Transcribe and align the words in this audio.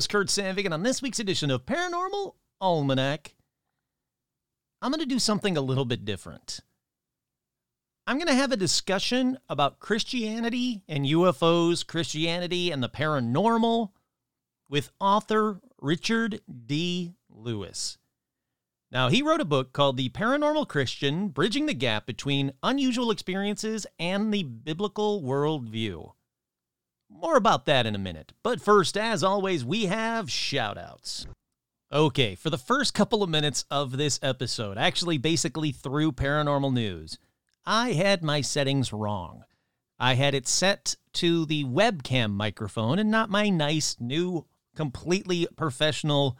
Host, 0.00 0.08
Kurt 0.08 0.28
Sandvig, 0.28 0.64
and 0.64 0.72
on 0.72 0.82
this 0.82 1.02
week's 1.02 1.20
edition 1.20 1.50
of 1.50 1.66
Paranormal 1.66 2.32
Almanac, 2.58 3.34
I'm 4.80 4.90
going 4.90 5.00
to 5.00 5.06
do 5.06 5.18
something 5.18 5.58
a 5.58 5.60
little 5.60 5.84
bit 5.84 6.06
different. 6.06 6.60
I'm 8.06 8.16
going 8.16 8.28
to 8.28 8.34
have 8.34 8.50
a 8.50 8.56
discussion 8.56 9.36
about 9.50 9.78
Christianity 9.78 10.80
and 10.88 11.04
UFOs, 11.04 11.86
Christianity 11.86 12.70
and 12.70 12.82
the 12.82 12.88
paranormal, 12.88 13.90
with 14.70 14.90
author 15.00 15.60
Richard 15.82 16.40
D. 16.66 17.12
Lewis. 17.28 17.98
Now, 18.90 19.10
he 19.10 19.20
wrote 19.20 19.42
a 19.42 19.44
book 19.44 19.74
called 19.74 19.98
The 19.98 20.08
Paranormal 20.08 20.66
Christian 20.66 21.28
Bridging 21.28 21.66
the 21.66 21.74
Gap 21.74 22.06
Between 22.06 22.54
Unusual 22.62 23.10
Experiences 23.10 23.86
and 23.98 24.32
the 24.32 24.44
Biblical 24.44 25.22
Worldview. 25.22 26.12
More 27.10 27.36
about 27.36 27.66
that 27.66 27.86
in 27.86 27.94
a 27.94 27.98
minute. 27.98 28.32
But 28.42 28.60
first, 28.60 28.96
as 28.96 29.24
always, 29.24 29.64
we 29.64 29.86
have 29.86 30.26
shoutouts. 30.26 31.26
Okay, 31.92 32.36
for 32.36 32.50
the 32.50 32.58
first 32.58 32.94
couple 32.94 33.22
of 33.22 33.28
minutes 33.28 33.64
of 33.70 33.96
this 33.96 34.20
episode, 34.22 34.78
actually 34.78 35.18
basically 35.18 35.72
through 35.72 36.12
paranormal 36.12 36.72
news, 36.72 37.18
I 37.66 37.92
had 37.92 38.22
my 38.22 38.40
settings 38.40 38.92
wrong. 38.92 39.42
I 39.98 40.14
had 40.14 40.34
it 40.34 40.46
set 40.46 40.96
to 41.14 41.44
the 41.44 41.64
webcam 41.64 42.32
microphone 42.32 42.98
and 43.00 43.10
not 43.10 43.28
my 43.28 43.48
nice 43.48 43.96
new, 43.98 44.46
completely 44.76 45.48
professional 45.56 46.38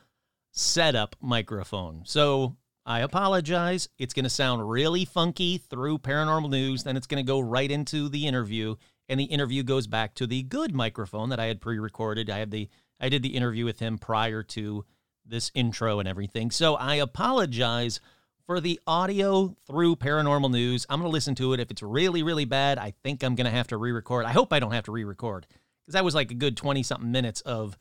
setup 0.52 1.16
microphone. 1.20 2.02
So 2.06 2.56
I 2.86 3.00
apologize. 3.00 3.88
It's 3.98 4.14
going 4.14 4.24
to 4.24 4.30
sound 4.30 4.70
really 4.70 5.04
funky 5.04 5.58
through 5.58 5.98
paranormal 5.98 6.50
news, 6.50 6.84
then 6.84 6.96
it's 6.96 7.06
going 7.06 7.22
to 7.22 7.28
go 7.28 7.40
right 7.40 7.70
into 7.70 8.08
the 8.08 8.26
interview 8.26 8.76
and 9.10 9.18
the 9.18 9.24
interview 9.24 9.64
goes 9.64 9.88
back 9.88 10.14
to 10.14 10.26
the 10.26 10.44
good 10.44 10.72
microphone 10.72 11.30
that 11.30 11.40
I 11.40 11.46
had 11.46 11.60
pre-recorded. 11.60 12.30
I 12.30 12.38
had 12.38 12.52
the 12.52 12.68
I 13.00 13.08
did 13.08 13.22
the 13.22 13.36
interview 13.36 13.64
with 13.64 13.80
him 13.80 13.98
prior 13.98 14.42
to 14.44 14.84
this 15.26 15.50
intro 15.54 15.98
and 15.98 16.08
everything. 16.08 16.50
So 16.50 16.76
I 16.76 16.96
apologize 16.96 18.00
for 18.46 18.60
the 18.60 18.78
audio 18.86 19.56
through 19.66 19.96
paranormal 19.96 20.50
news. 20.50 20.86
I'm 20.88 21.00
going 21.00 21.10
to 21.10 21.12
listen 21.12 21.34
to 21.36 21.52
it. 21.54 21.60
If 21.60 21.70
it's 21.70 21.82
really 21.82 22.22
really 22.22 22.44
bad, 22.44 22.78
I 22.78 22.94
think 23.02 23.22
I'm 23.22 23.34
going 23.34 23.46
to 23.46 23.50
have 23.50 23.66
to 23.68 23.76
re-record. 23.76 24.26
I 24.26 24.32
hope 24.32 24.52
I 24.52 24.60
don't 24.60 24.72
have 24.72 24.84
to 24.84 24.92
re-record 24.92 25.46
cuz 25.86 25.94
that 25.94 26.04
was 26.04 26.14
like 26.14 26.30
a 26.30 26.34
good 26.34 26.56
20 26.56 26.82
something 26.84 27.10
minutes 27.10 27.40
of 27.40 27.76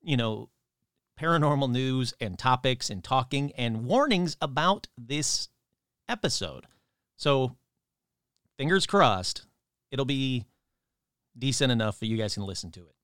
you 0.00 0.16
know 0.16 0.48
paranormal 1.20 1.70
news 1.70 2.14
and 2.20 2.38
topics 2.38 2.88
and 2.88 3.04
talking 3.04 3.52
and 3.52 3.84
warnings 3.84 4.36
about 4.40 4.88
this 4.96 5.50
episode. 6.08 6.66
So 7.16 7.54
fingers 8.56 8.86
crossed 8.86 9.44
it'll 9.90 10.04
be 10.04 10.46
decent 11.38 11.72
enough 11.72 11.98
for 11.98 12.04
you 12.04 12.16
guys 12.16 12.34
can 12.34 12.44
listen 12.44 12.70
to 12.72 12.80
it. 12.80 12.94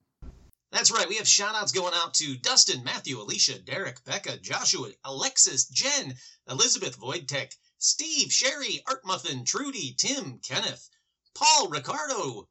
That's 0.72 0.92
right. 0.92 1.08
We 1.08 1.16
have 1.16 1.26
shout 1.26 1.56
outs 1.56 1.72
going 1.72 1.94
out 1.94 2.14
to 2.14 2.36
Dustin, 2.36 2.84
Matthew, 2.84 3.20
Alicia, 3.20 3.58
Derek, 3.58 4.04
Becca, 4.04 4.38
Joshua, 4.38 4.90
Alexis, 5.04 5.64
Jen, 5.66 6.14
Elizabeth, 6.48 6.96
Voidtech, 6.98 7.52
Steve, 7.78 8.32
Sherry, 8.32 8.80
Art 8.86 9.04
Muffin, 9.04 9.44
Trudy, 9.44 9.94
Tim, 9.98 10.38
Kenneth, 10.38 10.88
Paul, 11.34 11.68
Ricardo, 11.68 12.48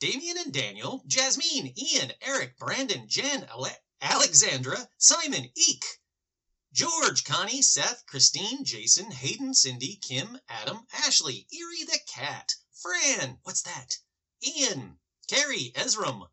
Damien 0.00 0.36
and 0.38 0.52
Daniel, 0.52 1.04
Jasmine, 1.06 1.72
Ian, 1.78 2.12
Eric, 2.20 2.58
Brandon, 2.58 3.08
Jen, 3.08 3.46
Ale- 3.50 3.78
Alexandra, 4.02 4.88
Simon, 4.98 5.48
Eek, 5.54 5.84
George, 6.72 7.24
Connie, 7.24 7.62
Seth, 7.62 8.04
Christine, 8.06 8.64
Jason, 8.64 9.10
Hayden, 9.10 9.54
Cindy, 9.54 9.96
Kim, 10.02 10.38
Adam, 10.48 10.86
Ashley, 10.92 11.46
Erie 11.52 11.84
the 11.84 12.00
Cat, 12.08 12.52
Fran, 12.72 13.38
what's 13.44 13.62
that? 13.62 13.96
Ian, 14.42 14.98
Carrie, 15.28 15.72
Ezram, 15.74 16.28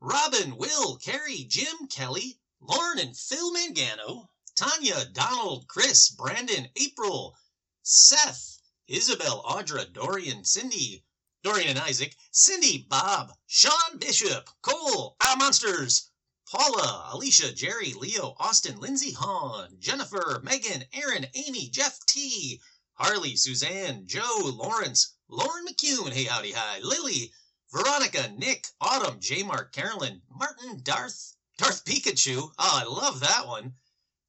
Robin, 0.00 0.56
Will, 0.56 0.96
Carrie, 0.96 1.44
Jim, 1.44 1.86
Kelly, 1.86 2.40
Lauren 2.60 2.98
and 2.98 3.16
Phil 3.16 3.52
Mangano, 3.52 4.30
Tanya, 4.54 5.04
Donald, 5.04 5.68
Chris, 5.68 6.08
Brandon, 6.08 6.70
April, 6.76 7.36
Seth, 7.82 8.58
Isabel, 8.88 9.42
Audra, 9.42 9.92
Dorian, 9.92 10.44
Cindy, 10.44 11.04
Dorian 11.42 11.68
and 11.68 11.78
Isaac, 11.78 12.16
Cindy, 12.30 12.78
Bob, 12.78 13.36
Sean 13.46 13.98
Bishop, 13.98 14.48
Cole, 14.62 15.16
Our 15.20 15.36
Monsters, 15.36 16.10
Paula, 16.46 17.10
Alicia, 17.12 17.52
Jerry, 17.52 17.92
Leo, 17.92 18.34
Austin, 18.38 18.80
Lindsay, 18.80 19.12
Hahn, 19.12 19.76
Jennifer, 19.78 20.40
Megan, 20.42 20.86
Aaron, 20.92 21.26
Amy, 21.34 21.68
Jeff 21.68 21.98
T, 22.06 22.60
Harley, 22.94 23.36
Suzanne, 23.36 24.06
Joe, 24.06 24.52
Lawrence, 24.54 25.14
Lauren 25.28 25.66
McCune, 25.66 26.12
hey 26.12 26.24
howdy 26.24 26.52
hi, 26.52 26.78
Lily, 26.80 27.32
Veronica, 27.72 28.28
Nick, 28.36 28.66
Autumn, 28.82 29.18
J 29.18 29.42
Mark, 29.42 29.72
Carolyn, 29.72 30.20
Martin, 30.28 30.82
Darth, 30.82 31.36
Darth 31.56 31.84
Pikachu. 31.86 32.36
Oh, 32.38 32.52
I 32.58 32.84
love 32.84 33.20
that 33.20 33.46
one. 33.46 33.74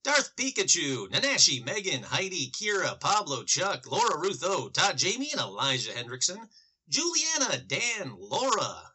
Darth 0.03 0.35
Pikachu, 0.37 1.09
Nanashi, 1.09 1.63
Megan, 1.63 2.03
Heidi, 2.03 2.51
Kira, 2.51 2.99
Pablo, 2.99 3.43
Chuck, 3.43 3.85
Laura 3.85 4.17
Ruth 4.17 4.43
O, 4.45 4.69
Todd 4.69 4.97
Jamie, 4.97 5.31
and 5.31 5.41
Elijah 5.41 5.91
Hendrickson, 5.91 6.49
Juliana, 6.87 7.57
Dan, 7.59 8.15
Laura, 8.17 8.93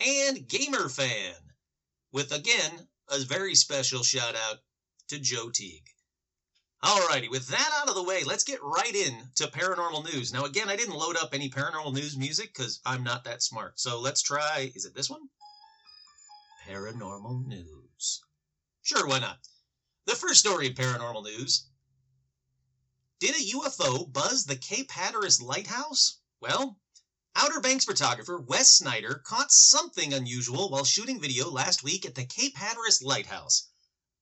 and 0.00 0.46
Gamer 0.48 0.88
Fan, 0.88 1.34
with 2.12 2.32
again 2.32 2.88
a 3.08 3.18
very 3.20 3.54
special 3.54 4.02
shout 4.02 4.34
out 4.34 4.58
to 5.08 5.18
Joe 5.18 5.50
Teague. 5.50 5.91
Alrighty, 6.82 7.30
with 7.30 7.46
that 7.46 7.70
out 7.80 7.88
of 7.88 7.94
the 7.94 8.02
way, 8.02 8.24
let's 8.24 8.42
get 8.42 8.60
right 8.60 8.94
into 8.94 9.46
paranormal 9.46 10.12
news. 10.12 10.32
Now, 10.32 10.46
again, 10.46 10.68
I 10.68 10.74
didn't 10.74 10.96
load 10.96 11.16
up 11.16 11.32
any 11.32 11.48
paranormal 11.48 11.94
news 11.94 12.16
music 12.16 12.52
because 12.52 12.80
I'm 12.84 13.04
not 13.04 13.22
that 13.24 13.40
smart. 13.40 13.78
So 13.78 14.00
let's 14.00 14.20
try, 14.20 14.72
is 14.74 14.84
it 14.84 14.92
this 14.92 15.08
one? 15.08 15.28
Paranormal 16.66 17.46
news. 17.46 18.24
Sure, 18.82 19.06
why 19.06 19.20
not? 19.20 19.38
The 20.06 20.16
first 20.16 20.40
story 20.40 20.66
in 20.66 20.74
paranormal 20.74 21.22
news 21.22 21.68
Did 23.20 23.36
a 23.36 23.56
UFO 23.56 24.12
buzz 24.12 24.44
the 24.44 24.56
Cape 24.56 24.90
Hatteras 24.90 25.40
lighthouse? 25.40 26.18
Well, 26.40 26.80
Outer 27.36 27.60
Banks 27.60 27.84
photographer 27.84 28.40
Wes 28.40 28.72
Snyder 28.72 29.22
caught 29.24 29.52
something 29.52 30.12
unusual 30.12 30.68
while 30.68 30.84
shooting 30.84 31.20
video 31.20 31.48
last 31.48 31.84
week 31.84 32.04
at 32.04 32.16
the 32.16 32.26
Cape 32.26 32.56
Hatteras 32.56 33.00
lighthouse. 33.02 33.68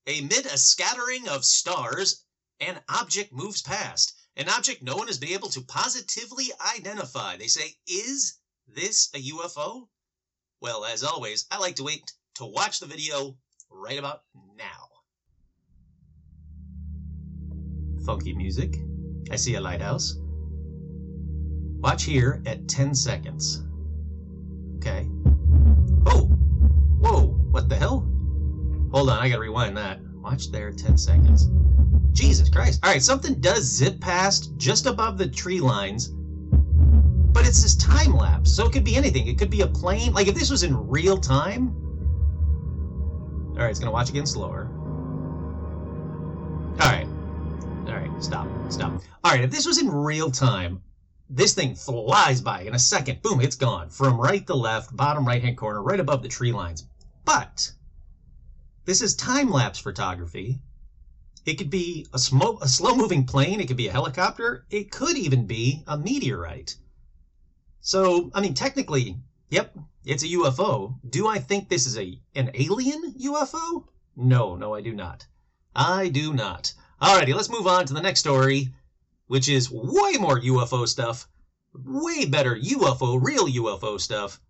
Amid 0.05 0.45
a 0.45 0.59
scattering 0.59 1.27
of 1.27 1.43
stars 1.43 2.23
an 2.61 2.79
object 2.87 3.33
moves 3.33 3.61
past. 3.61 4.13
An 4.37 4.47
object 4.47 4.81
no 4.81 4.95
one 4.95 5.07
has 5.07 5.17
been 5.17 5.33
able 5.33 5.49
to 5.49 5.61
positively 5.61 6.45
identify. 6.77 7.35
They 7.35 7.47
say, 7.47 7.75
is 7.87 8.37
this 8.67 9.09
a 9.13 9.17
UFO? 9.17 9.87
Well, 10.61 10.85
as 10.85 11.03
always, 11.03 11.47
I 11.51 11.57
like 11.57 11.75
to 11.77 11.83
wait 11.83 12.13
to 12.35 12.45
watch 12.45 12.79
the 12.79 12.85
video 12.85 13.35
right 13.69 13.99
about 13.99 14.23
now. 14.57 14.87
Funky 18.05 18.33
music. 18.33 18.77
I 19.31 19.35
see 19.35 19.55
a 19.55 19.61
lighthouse. 19.61 20.15
Watch 21.81 22.03
here 22.03 22.41
at 22.45 22.67
10 22.67 22.93
seconds. 22.93 23.63
Okay. 24.77 25.07
Oh! 26.05 26.25
Whoa! 26.99 27.21
What 27.51 27.69
the 27.69 27.75
hell? 27.75 28.07
Hold 28.91 29.09
on, 29.09 29.17
I 29.17 29.29
gotta 29.29 29.41
rewind 29.41 29.77
that. 29.77 29.99
Watch 30.21 30.51
there 30.51 30.71
10 30.71 30.97
seconds. 30.97 31.49
Jesus 32.11 32.49
Christ. 32.49 32.79
All 32.83 32.91
right, 32.91 33.01
something 33.01 33.35
does 33.35 33.63
zip 33.63 33.99
past 33.99 34.55
just 34.57 34.85
above 34.85 35.17
the 35.17 35.27
tree 35.27 35.59
lines, 35.59 36.09
but 36.09 37.47
it's 37.47 37.63
this 37.63 37.75
time 37.75 38.15
lapse. 38.15 38.51
So 38.53 38.65
it 38.65 38.73
could 38.73 38.83
be 38.83 38.95
anything. 38.95 39.27
It 39.27 39.37
could 39.37 39.49
be 39.49 39.61
a 39.61 39.67
plane. 39.67 40.13
Like 40.13 40.27
if 40.27 40.35
this 40.35 40.51
was 40.51 40.63
in 40.63 40.87
real 40.87 41.17
time. 41.17 41.75
All 43.51 43.57
right, 43.57 43.69
it's 43.69 43.79
going 43.79 43.87
to 43.87 43.93
watch 43.93 44.09
again 44.09 44.25
slower. 44.25 44.69
All 46.79 46.89
right. 46.89 47.07
All 47.87 47.93
right, 47.93 48.23
stop. 48.23 48.47
Stop. 48.69 49.01
All 49.23 49.31
right, 49.31 49.41
if 49.43 49.51
this 49.51 49.65
was 49.65 49.81
in 49.81 49.89
real 49.89 50.29
time, 50.31 50.81
this 51.29 51.53
thing 51.53 51.75
flies 51.75 52.41
by 52.41 52.61
in 52.61 52.75
a 52.75 52.79
second. 52.79 53.21
Boom, 53.21 53.41
it's 53.41 53.55
gone. 53.55 53.89
From 53.89 54.19
right 54.19 54.45
to 54.47 54.53
left, 54.53 54.95
bottom 54.95 55.25
right 55.25 55.41
hand 55.41 55.57
corner, 55.57 55.81
right 55.81 55.99
above 55.99 56.21
the 56.21 56.29
tree 56.29 56.51
lines. 56.51 56.85
But 57.23 57.71
this 58.91 59.01
is 59.01 59.15
time 59.15 59.49
lapse 59.49 59.79
photography 59.79 60.59
It 61.45 61.53
could 61.53 61.69
be 61.69 62.07
a, 62.11 62.17
a 62.17 62.67
slow 62.67 62.93
moving 62.93 63.23
plane, 63.23 63.61
it 63.61 63.67
could 63.69 63.77
be 63.77 63.87
a 63.87 63.91
helicopter, 63.93 64.65
it 64.69 64.91
could 64.91 65.15
even 65.15 65.45
be 65.45 65.81
a 65.87 65.97
meteorite. 65.97 66.75
So, 67.79 68.29
I 68.33 68.41
mean, 68.41 68.53
technically, 68.53 69.15
yep, 69.49 69.73
it's 70.03 70.23
a 70.23 70.33
UFO. 70.39 70.99
Do 71.09 71.29
I 71.29 71.39
think 71.39 71.69
this 71.69 71.87
is 71.87 71.97
a 71.97 72.19
an 72.35 72.51
alien 72.53 73.13
UFO? 73.13 73.85
No, 74.17 74.57
no, 74.57 74.75
I 74.75 74.81
do 74.81 74.93
not. 74.93 75.25
I 75.73 76.09
do 76.09 76.33
not. 76.33 76.73
Alrighty, 77.01 77.33
let's 77.33 77.49
move 77.49 77.67
on 77.67 77.85
to 77.85 77.93
the 77.93 78.01
next 78.01 78.19
story, 78.19 78.73
which 79.27 79.47
is 79.47 79.71
way 79.71 80.17
more 80.19 80.37
UFO 80.37 80.85
stuff. 80.85 81.29
Way 81.73 82.25
better 82.25 82.57
UFO, 82.57 83.23
real 83.23 83.47
UFO 83.47 84.01
stuff. 84.01 84.41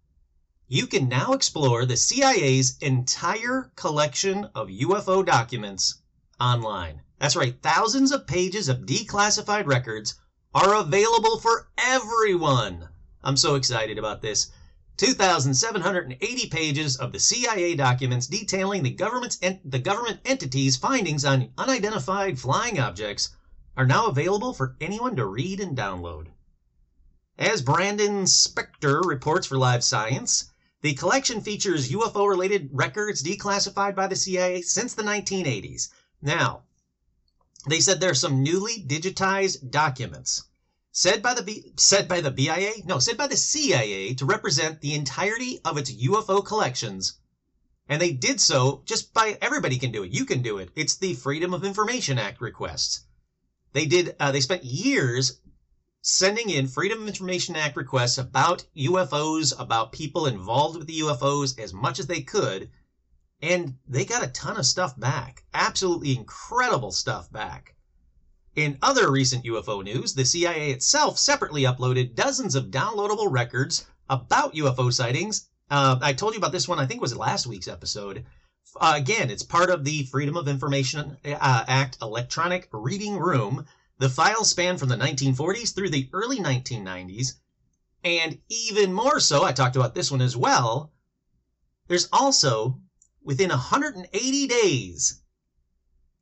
You 0.74 0.88
can 0.88 1.10
now 1.10 1.34
explore 1.34 1.86
the 1.86 1.98
CIA's 1.98 2.78
entire 2.80 3.74
collection 3.76 4.46
of 4.56 4.70
UFO 4.70 5.26
documents 5.26 5.96
online. 6.40 7.02
That's 7.20 7.36
right, 7.36 7.62
thousands 7.62 8.14
of 8.14 8.26
pages 8.26 8.70
of 8.70 8.86
declassified 8.86 9.66
records 9.66 10.16
are 10.54 10.76
available 10.76 11.42
for 11.42 11.68
everyone. 11.78 12.88
I'm 13.22 13.36
so 13.36 13.56
excited 13.56 13.98
about 13.98 14.22
this. 14.22 14.50
2,780 14.96 16.48
pages 16.48 16.96
of 16.96 17.12
the 17.12 17.20
CIA 17.20 17.76
documents 17.76 18.28
detailing 18.28 18.84
the 18.84 18.92
government's 18.92 19.40
en- 19.42 19.60
the 19.66 19.80
government 19.80 20.22
entity's 20.24 20.78
findings 20.78 21.26
on 21.26 21.52
unidentified 21.58 22.40
flying 22.40 22.80
objects 22.80 23.36
are 23.76 23.86
now 23.86 24.06
available 24.06 24.54
for 24.54 24.78
anyone 24.80 25.18
to 25.18 25.26
read 25.26 25.60
and 25.60 25.78
download. 25.78 26.28
As 27.38 27.62
Brandon 27.62 28.24
Specktor 28.24 29.04
reports 29.04 29.48
for 29.48 29.58
Live 29.58 29.84
Science, 29.84 30.51
the 30.82 30.94
collection 30.94 31.42
features 31.42 31.92
UFO 31.92 32.28
related 32.28 32.70
records 32.72 33.24
declassified 33.24 33.96
by 33.96 34.08
the 34.08 34.16
CIA 34.16 34.62
since 34.62 34.94
the 34.94 35.04
1980s. 35.04 35.90
Now, 36.22 36.64
they 37.68 37.80
said 37.80 38.00
there 38.00 38.12
are 38.12 38.16
some 38.16 38.44
newly 38.44 38.84
digitized 38.84 39.70
documents 39.70 40.44
said 40.94 41.22
by 41.22 41.34
the 41.34 41.42
B, 41.42 41.72
said 41.78 42.08
by 42.08 42.20
the 42.20 42.32
BIA, 42.32 42.74
no, 42.84 43.00
said 43.00 43.18
by 43.18 43.28
the 43.28 43.38
CIA 43.38 44.14
to 44.16 44.26
represent 44.26 44.82
the 44.82 44.94
entirety 44.94 45.60
of 45.64 45.78
its 45.78 45.92
UFO 45.92 46.46
collections. 46.46 47.14
And 47.88 48.02
they 48.02 48.12
did 48.12 48.42
so 48.42 48.84
just 48.86 49.14
by 49.14 49.38
everybody 49.42 49.78
can 49.78 49.92
do 49.92 50.04
it. 50.04 50.12
You 50.12 50.26
can 50.26 50.42
do 50.42 50.58
it. 50.58 50.70
It's 50.76 50.98
the 50.98 51.14
Freedom 51.14 51.54
of 51.54 51.64
Information 51.64 52.20
Act 52.20 52.42
requests. 52.42 53.06
They 53.74 53.86
did. 53.86 54.16
Uh, 54.20 54.32
they 54.32 54.42
spent 54.42 54.66
years 54.66 55.40
sending 56.02 56.50
in 56.50 56.68
Freedom 56.68 57.02
of 57.02 57.08
Information 57.08 57.56
Act 57.56 57.78
requests 57.78 58.18
about 58.18 58.64
UFOs, 58.76 59.54
about 59.60 59.92
people 59.92 60.26
involved 60.26 60.78
with 60.78 60.88
the 60.88 61.00
UFOs 61.02 61.60
as 61.60 61.74
much 61.74 62.00
as 62.00 62.08
they 62.08 62.22
could, 62.22 62.70
and 63.42 63.76
they 63.88 64.06
got 64.06 64.24
a 64.24 64.32
ton 64.32 64.58
of 64.58 64.66
stuff 64.66 65.00
back. 65.00 65.44
Absolutely 65.54 66.16
incredible 66.16 66.92
stuff 66.92 67.32
back. 67.32 67.76
In 68.56 68.78
other 68.82 69.12
recent 69.12 69.46
UFO 69.46 69.84
news, 69.84 70.14
the 70.14 70.26
CIA 70.26 70.72
itself 70.72 71.18
separately 71.18 71.64
uploaded 71.64 72.16
dozens 72.16 72.56
of 72.56 72.66
downloadable 72.66 73.32
records 73.32 73.86
about 74.10 74.56
UFO 74.56 74.92
sightings. 74.92 75.48
Uh, 75.70 75.98
I 76.02 76.14
told 76.14 76.34
you 76.34 76.40
about 76.40 76.52
this 76.52 76.68
one, 76.68 76.80
I 76.80 76.86
think 76.86 76.98
it 76.98 77.02
was 77.02 77.16
last 77.16 77.48
week's 77.48 77.68
episode. 77.68 78.26
Uh, 78.80 78.94
again, 78.96 79.30
it's 79.30 79.44
part 79.44 79.70
of 79.70 79.86
the 79.86 80.04
Freedom 80.04 80.36
of 80.36 80.48
Information 80.48 81.18
uh, 81.24 81.64
Act 81.68 81.98
electronic 82.02 82.68
reading 82.72 83.18
room. 83.18 83.66
The 84.02 84.10
files 84.10 84.50
span 84.50 84.80
from 84.80 84.90
the 84.90 84.96
1940s 84.96 85.76
through 85.76 85.92
the 85.92 86.10
early 86.12 86.40
1990s. 86.40 87.34
And 88.04 88.42
even 88.50 88.94
more 88.94 89.20
so, 89.20 89.44
I 89.44 89.52
talked 89.52 89.76
about 89.76 89.94
this 89.94 90.10
one 90.10 90.22
as 90.22 90.36
well. 90.36 90.92
There's 91.88 92.08
also, 92.12 92.82
within 93.22 93.50
180 93.50 94.48
days, 94.48 95.22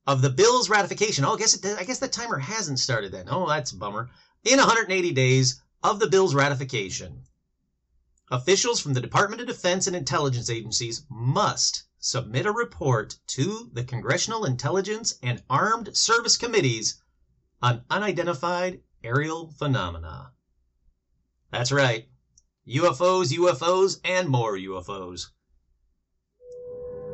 of 0.05 0.21
the 0.21 0.29
bill's 0.29 0.67
ratification. 0.67 1.23
Oh, 1.23 1.35
I 1.35 1.37
guess 1.37 1.53
it, 1.53 1.79
I 1.79 1.85
guess 1.85 1.99
the 1.99 2.09
timer 2.09 2.37
hasn't 2.37 2.81
started 2.81 3.13
then. 3.13 3.27
Oh, 3.29 3.47
that's 3.47 3.71
a 3.71 3.77
bummer. 3.77 4.09
In 4.43 4.57
180 4.57 5.13
days 5.13 5.61
of 5.81 5.99
the 5.99 6.07
bill's 6.07 6.35
ratification, 6.35 7.23
officials 8.29 8.81
from 8.81 8.91
the 8.91 8.99
Department 8.99 9.39
of 9.39 9.47
Defense 9.47 9.87
and 9.87 9.95
intelligence 9.95 10.49
agencies 10.49 11.03
must 11.09 11.83
submit 11.97 12.45
a 12.45 12.51
report 12.51 13.15
to 13.27 13.69
the 13.71 13.85
Congressional 13.85 14.43
Intelligence 14.43 15.13
and 15.23 15.41
Armed 15.49 15.95
Service 15.95 16.35
Committees 16.35 17.01
on 17.61 17.83
unidentified 17.89 18.79
aerial 19.03 19.51
phenomena. 19.57 20.31
That's 21.51 21.71
right. 21.71 22.07
UFOs, 22.67 23.35
UFOs, 23.35 23.99
and 24.03 24.29
more 24.29 24.55
UFOs. 24.55 25.27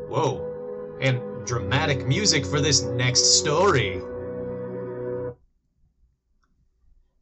Whoa. 0.09 0.97
And 1.01 1.21
dramatic 1.45 2.05
music 2.05 2.45
for 2.45 2.59
this 2.59 2.81
next 2.81 3.39
story. 3.39 4.01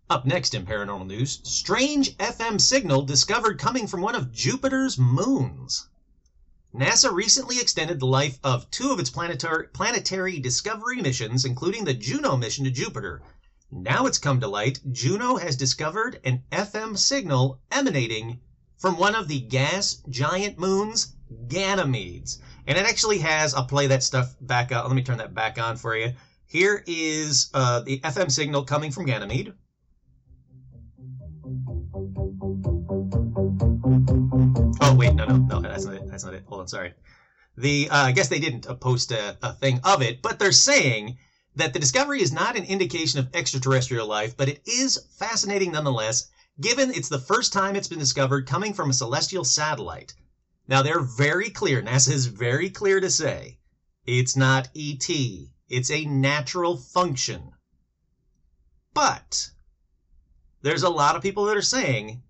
Up 0.09 0.25
next 0.25 0.53
in 0.53 0.65
paranormal 0.65 1.07
news, 1.07 1.39
strange 1.43 2.17
FM 2.17 2.59
signal 2.59 3.01
discovered 3.03 3.59
coming 3.59 3.87
from 3.87 4.01
one 4.01 4.15
of 4.15 4.31
Jupiter's 4.31 4.97
moons. 4.97 5.87
NASA 6.75 7.13
recently 7.13 7.59
extended 7.59 7.99
the 7.99 8.07
life 8.07 8.39
of 8.43 8.69
two 8.71 8.91
of 8.91 8.99
its 8.99 9.11
planetary, 9.11 10.39
discovery 10.39 11.01
missions, 11.01 11.45
including 11.45 11.83
the 11.83 11.93
Juno 11.93 12.35
mission 12.35 12.65
to 12.65 12.71
Jupiter. 12.71 13.21
Now 13.71 14.07
it's 14.07 14.17
come 14.17 14.39
to 14.39 14.47
light, 14.47 14.79
Juno 14.91 15.35
has 15.35 15.55
discovered 15.55 16.19
an 16.23 16.41
FM 16.51 16.97
signal 16.97 17.59
emanating 17.71 18.39
from 18.77 18.97
one 18.97 19.13
of 19.13 19.27
the 19.27 19.39
gas 19.39 20.01
giant 20.09 20.57
moons, 20.57 21.13
Ganymedes. 21.47 22.39
And 22.65 22.77
it 22.77 22.85
actually 22.85 23.19
has, 23.19 23.53
I'll 23.53 23.65
play 23.65 23.87
that 23.87 24.01
stuff 24.01 24.35
back 24.41 24.71
up. 24.71 24.87
Let 24.87 24.95
me 24.95 25.03
turn 25.03 25.19
that 25.19 25.35
back 25.35 25.59
on 25.59 25.77
for 25.77 25.95
you. 25.95 26.13
Here 26.47 26.83
is 26.87 27.49
uh, 27.53 27.81
the 27.81 27.99
FM 27.99 28.31
signal 28.31 28.63
coming 28.63 28.91
from 28.91 29.05
Ganymede. 29.05 29.53
Oh, 34.81 34.95
wait, 34.95 35.13
no, 35.13 35.25
no, 35.25 35.37
no, 35.37 35.61
that's 35.61 35.85
not 35.85 35.95
it. 35.95 36.02
That's 36.13 36.23
not 36.23 36.35
it. 36.35 36.43
Hold 36.45 36.61
on, 36.61 36.67
sorry. 36.67 36.93
The, 37.57 37.89
uh, 37.89 38.05
I 38.05 38.11
guess 38.11 38.27
they 38.27 38.39
didn't 38.39 38.67
post 38.79 39.11
a, 39.11 39.37
a 39.41 39.53
thing 39.53 39.79
of 39.83 40.01
it, 40.01 40.21
but 40.21 40.39
they're 40.39 40.51
saying 40.51 41.17
that 41.55 41.73
the 41.73 41.79
discovery 41.79 42.21
is 42.21 42.31
not 42.31 42.55
an 42.55 42.65
indication 42.65 43.19
of 43.19 43.29
extraterrestrial 43.33 44.07
life, 44.07 44.37
but 44.37 44.49
it 44.49 44.61
is 44.65 44.99
fascinating 45.17 45.71
nonetheless, 45.71 46.29
given 46.61 46.91
it's 46.91 47.09
the 47.09 47.19
first 47.19 47.51
time 47.51 47.75
it's 47.75 47.87
been 47.87 47.99
discovered 47.99 48.47
coming 48.47 48.73
from 48.73 48.89
a 48.89 48.93
celestial 48.93 49.43
satellite. 49.43 50.13
Now 50.67 50.81
they're 50.81 51.01
very 51.01 51.49
clear. 51.49 51.81
NASA 51.81 52.11
is 52.11 52.27
very 52.27 52.69
clear 52.69 52.99
to 52.99 53.09
say 53.09 53.59
it's 54.05 54.35
not 54.35 54.69
ET. 54.75 55.09
It's 55.67 55.91
a 55.91 56.05
natural 56.05 56.77
function. 56.77 57.51
But 58.93 59.49
there's 60.61 60.83
a 60.83 60.89
lot 60.89 61.15
of 61.15 61.23
people 61.23 61.45
that 61.45 61.57
are 61.57 61.61
saying 61.61 62.21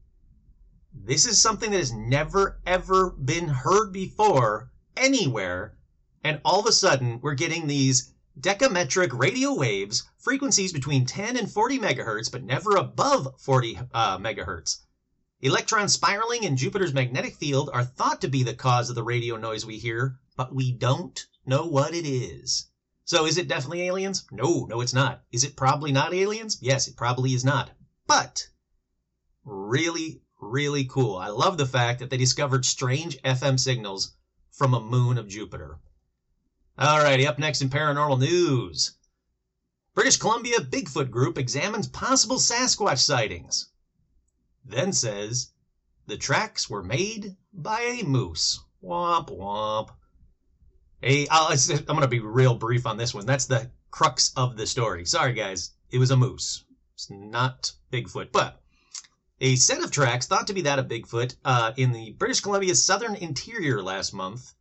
this 0.94 1.26
is 1.26 1.42
something 1.42 1.72
that 1.72 1.78
has 1.78 1.92
never 1.92 2.62
ever 2.66 3.12
been 3.12 3.48
heard 3.48 3.92
before 3.92 4.72
anywhere. 4.96 5.76
And 6.24 6.40
all 6.46 6.60
of 6.60 6.66
a 6.66 6.72
sudden 6.72 7.20
we're 7.22 7.34
getting 7.34 7.68
these 7.68 8.14
decametric 8.40 9.18
radio 9.18 9.54
waves, 9.54 10.04
frequencies 10.18 10.74
between 10.74 11.06
10 11.06 11.38
and 11.38 11.52
40 11.52 11.80
megahertz, 11.80 12.32
but 12.32 12.44
never 12.44 12.76
above 12.76 13.40
40 13.42 13.80
uh, 13.94 14.18
megahertz. 14.18 14.78
Electrons 15.42 15.94
spiraling 15.94 16.44
in 16.44 16.56
Jupiter's 16.56 16.94
magnetic 16.94 17.36
field 17.36 17.70
are 17.74 17.84
thought 17.84 18.22
to 18.22 18.30
be 18.30 18.44
the 18.44 18.54
cause 18.54 18.90
of 18.90 18.96
the 18.96 19.04
radio 19.04 19.36
noise 19.36 19.66
we 19.66 19.78
hear, 19.78 20.18
but 20.38 20.56
we 20.56 20.72
don't 20.72 21.28
know 21.46 21.66
what 21.66 21.94
it 21.94 22.08
is. 22.08 22.68
So 23.06 23.26
is 23.26 23.38
it 23.38 23.50
definitely 23.50 23.82
aliens? 23.82 24.26
No, 24.32 24.66
no, 24.70 24.80
it's 24.80 24.94
not. 24.94 25.24
Is 25.32 25.44
it 25.44 25.58
probably 25.58 25.92
not 25.92 26.14
aliens? 26.14 26.58
Yes, 26.62 26.88
it 26.88 26.96
probably 26.96 27.34
is 27.34 27.44
not. 27.44 27.72
But 28.08 28.48
really, 29.44 30.23
really 30.52 30.86
cool. 30.86 31.18
I 31.18 31.28
love 31.28 31.58
the 31.58 31.66
fact 31.66 32.00
that 32.00 32.10
they 32.10 32.18
discovered 32.18 32.66
strange 32.66 33.22
FM 33.24 33.60
signals 33.60 34.16
from 34.52 34.74
a 34.74 34.82
moon 34.82 35.18
of 35.18 35.28
Jupiter. 35.28 35.80
Alrighty, 36.78 37.26
up 37.26 37.40
next 37.40 37.62
in 37.62 37.70
paranormal 37.70 38.20
news. 38.20 38.98
British 39.96 40.18
Columbia 40.18 40.60
Bigfoot 40.60 41.12
Group 41.12 41.38
examines 41.38 41.88
possible 41.88 42.38
Sasquatch 42.38 43.00
sightings 43.00 43.70
then 44.66 44.94
says, 44.94 45.52
The 46.08 46.18
tracks 46.18 46.70
were 46.70 46.84
made 46.84 47.36
by 47.52 47.82
a 47.82 48.04
moose. 48.04 48.62
Womp 48.82 49.28
womp. 49.28 49.90
A, 51.04 51.28
I'm 51.30 51.86
going 51.86 52.02
to 52.02 52.08
be 52.08 52.22
real 52.22 52.56
brief 52.56 52.86
on 52.88 52.96
this 52.96 53.14
one. 53.14 53.26
That's 53.26 53.46
the 53.46 53.72
crux 53.92 54.32
of 54.38 54.56
the 54.56 54.66
story. 54.66 55.06
Sorry, 55.06 55.34
guys. 55.34 55.72
It 55.92 55.98
was 55.98 56.12
a 56.12 56.18
moose. 56.18 56.64
It's 56.94 57.10
not 57.10 57.74
Bigfoot. 57.92 58.32
But 58.32 58.63
a 59.44 59.58
set 59.58 59.84
of 59.84 59.92
tracks 59.92 60.26
thought 60.26 60.48
to 60.48 60.54
be 60.54 60.62
that 60.62 60.80
of 60.80 60.88
Bigfoot 60.88 61.36
uh, 61.44 61.74
in 61.76 61.92
the 61.92 62.14
British 62.14 62.40
Columbia's 62.40 62.84
southern 62.84 63.14
interior 63.16 63.84
last 63.84 64.14
month 64.14 64.54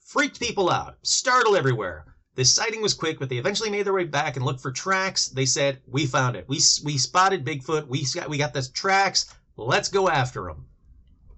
freaked 0.00 0.40
people 0.40 0.68
out, 0.68 0.98
startled 1.02 1.56
everywhere. 1.56 2.16
This 2.34 2.52
sighting 2.52 2.82
was 2.82 2.94
quick, 2.94 3.20
but 3.20 3.28
they 3.28 3.38
eventually 3.38 3.70
made 3.70 3.86
their 3.86 3.92
way 3.92 4.04
back 4.04 4.34
and 4.34 4.44
looked 4.44 4.60
for 4.60 4.72
tracks. 4.72 5.28
They 5.28 5.46
said, 5.46 5.82
"We 5.86 6.04
found 6.06 6.34
it. 6.34 6.48
We 6.48 6.60
we 6.84 6.98
spotted 6.98 7.44
Bigfoot. 7.44 7.86
We 7.86 8.04
got 8.12 8.28
we 8.28 8.38
got 8.38 8.52
the 8.52 8.62
tracks. 8.62 9.32
Let's 9.56 9.88
go 9.88 10.08
after 10.08 10.44
them." 10.46 10.66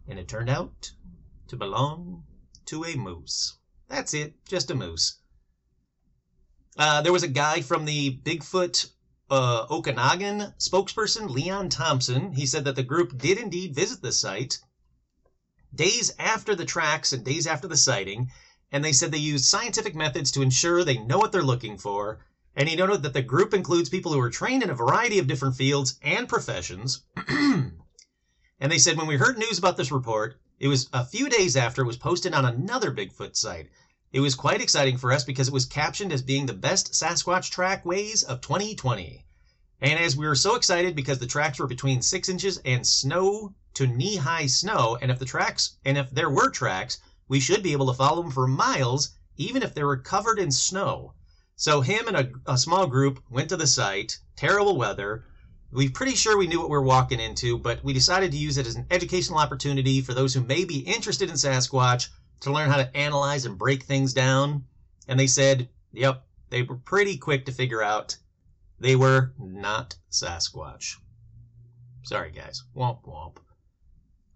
And 0.09 0.19
it 0.19 0.27
turned 0.27 0.49
out 0.49 0.91
to 1.49 1.57
belong 1.57 2.25
to 2.67 2.85
a 2.85 2.97
moose. 2.97 3.59
That's 3.89 4.15
it, 4.15 4.43
just 4.47 4.71
a 4.71 4.75
moose. 4.75 5.19
Uh, 6.79 7.03
there 7.03 7.13
was 7.13 7.25
a 7.25 7.29
guy 7.29 7.61
from 7.61 7.85
the 7.85 8.17
Bigfoot 8.25 8.91
uh, 9.31 9.67
Okanagan 9.71 10.55
spokesperson, 10.59 11.31
Leon 11.31 11.69
Thompson. 11.69 12.33
He 12.33 12.47
said 12.47 12.65
that 12.65 12.77
the 12.77 12.83
group 12.83 13.17
did 13.17 13.39
indeed 13.39 13.75
visit 13.75 14.03
the 14.03 14.13
site 14.13 14.59
days 15.75 16.13
after 16.19 16.55
the 16.55 16.65
tracks 16.65 17.13
and 17.13 17.25
days 17.25 17.47
after 17.47 17.69
the 17.69 17.77
sighting, 17.77 18.31
and 18.73 18.85
they 18.85 18.93
said 18.93 19.13
they 19.13 19.19
used 19.19 19.45
scientific 19.45 19.95
methods 19.95 20.31
to 20.33 20.43
ensure 20.43 20.85
they 20.85 20.99
know 20.99 21.19
what 21.19 21.33
they're 21.33 21.43
looking 21.43 21.79
for. 21.79 22.19
And 22.57 22.69
he 22.69 22.75
noted 22.75 23.03
that 23.03 23.13
the 23.13 23.23
group 23.23 23.55
includes 23.55 23.89
people 23.89 24.13
who 24.13 24.21
are 24.21 24.31
trained 24.31 24.63
in 24.65 24.71
a 24.71 24.75
variety 24.75 25.19
of 25.21 25.29
different 25.29 25.57
fields 25.57 25.99
and 26.03 26.29
professions. 26.29 27.05
and 27.29 27.73
they 28.61 28.79
said 28.79 28.97
when 28.97 29.07
we 29.07 29.17
heard 29.17 29.39
news 29.39 29.59
about 29.59 29.77
this 29.77 29.93
report, 29.93 30.41
it 30.59 30.67
was 30.67 30.89
a 30.93 31.05
few 31.05 31.29
days 31.29 31.57
after 31.57 31.83
it 31.83 31.87
was 31.87 31.97
posted 31.97 32.35
on 32.35 32.45
another 32.45 32.91
Bigfoot 32.91 33.37
site. 33.37 33.69
It 34.13 34.19
was 34.19 34.35
quite 34.35 34.61
exciting 34.61 34.97
for 34.97 35.13
us 35.13 35.23
because 35.23 35.47
it 35.47 35.55
was 35.55 35.67
captioned 35.67 36.13
as 36.13 36.21
being 36.21 36.47
the 36.47 36.53
best 36.53 36.95
Sasquatch 36.95 37.49
trackways 37.49 38.25
of 38.25 38.41
2020. 38.41 39.25
And 39.81 40.01
as 40.01 40.17
we 40.17 40.27
were 40.27 40.35
so 40.35 40.57
excited 40.57 40.97
because 40.97 41.21
the 41.21 41.29
tracks 41.29 41.61
were 41.61 41.69
between 41.69 42.03
six 42.03 42.29
inches 42.29 42.59
and 42.65 42.85
snow 42.85 43.55
to 43.75 43.87
knee 43.87 44.17
high 44.17 44.47
snow, 44.47 44.99
and 45.01 45.13
if 45.13 45.21
the 45.21 45.25
tracks 45.25 45.77
and 45.85 45.97
if 45.97 46.11
there 46.11 46.29
were 46.29 46.51
tracks, 46.51 46.99
we 47.29 47.39
should 47.39 47.63
be 47.63 47.71
able 47.71 47.87
to 47.87 47.95
follow 47.95 48.21
them 48.21 48.33
for 48.33 48.49
miles, 48.49 49.11
even 49.37 49.63
if 49.63 49.75
they 49.75 49.85
were 49.85 49.97
covered 49.97 50.41
in 50.41 50.51
snow. 50.51 51.15
So 51.55 51.81
him 51.81 52.09
and 52.09 52.17
a, 52.17 52.33
a 52.47 52.59
small 52.59 52.89
group 52.89 53.23
went 53.31 53.49
to 53.51 53.57
the 53.57 53.69
site. 53.69 54.19
Terrible 54.35 54.77
weather. 54.77 55.25
We 55.71 55.89
pretty 55.89 56.17
sure 56.17 56.37
we 56.37 56.49
knew 56.49 56.59
what 56.59 56.69
we 56.69 56.77
were 56.77 56.83
walking 56.83 57.21
into, 57.21 57.59
but 57.59 57.85
we 57.85 57.93
decided 57.93 58.33
to 58.33 58.39
use 58.39 58.59
it 58.59 58.67
as 58.67 58.75
an 58.75 58.87
educational 58.91 59.39
opportunity 59.39 60.01
for 60.01 60.15
those 60.15 60.35
who 60.35 60.41
may 60.41 60.65
be 60.65 60.81
interested 60.81 61.31
in 61.31 61.37
Sasquatch 61.37 62.09
to 62.41 62.53
learn 62.53 62.71
how 62.71 62.77
to 62.77 62.97
analyze 62.97 63.45
and 63.45 63.59
break 63.59 63.85
things 63.85 64.13
down. 64.13 64.65
And 65.09 65.19
they 65.19 65.27
said, 65.27 65.69
yep, 65.93 66.25
they 66.49 66.63
were 66.63 66.77
pretty 66.77 67.17
quick 67.17 67.47
to 67.47 67.53
figure 67.53 67.83
out 67.83 68.17
they 68.79 68.97
were 68.97 69.33
not 69.39 69.95
Sasquatch. 70.11 70.97
Sorry, 72.03 72.31
guys. 72.31 72.63
Womp 72.75 73.05
womp. 73.05 73.37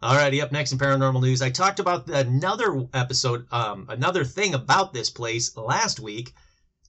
Alrighty, 0.02 0.42
up 0.42 0.52
next 0.52 0.72
in 0.72 0.78
paranormal 0.78 1.22
news, 1.22 1.40
I 1.40 1.48
talked 1.48 1.80
about 1.80 2.10
another 2.10 2.86
episode, 2.92 3.46
um, 3.50 3.86
another 3.88 4.22
thing 4.22 4.52
about 4.52 4.92
this 4.92 5.08
place 5.08 5.56
last 5.56 5.98
week. 5.98 6.34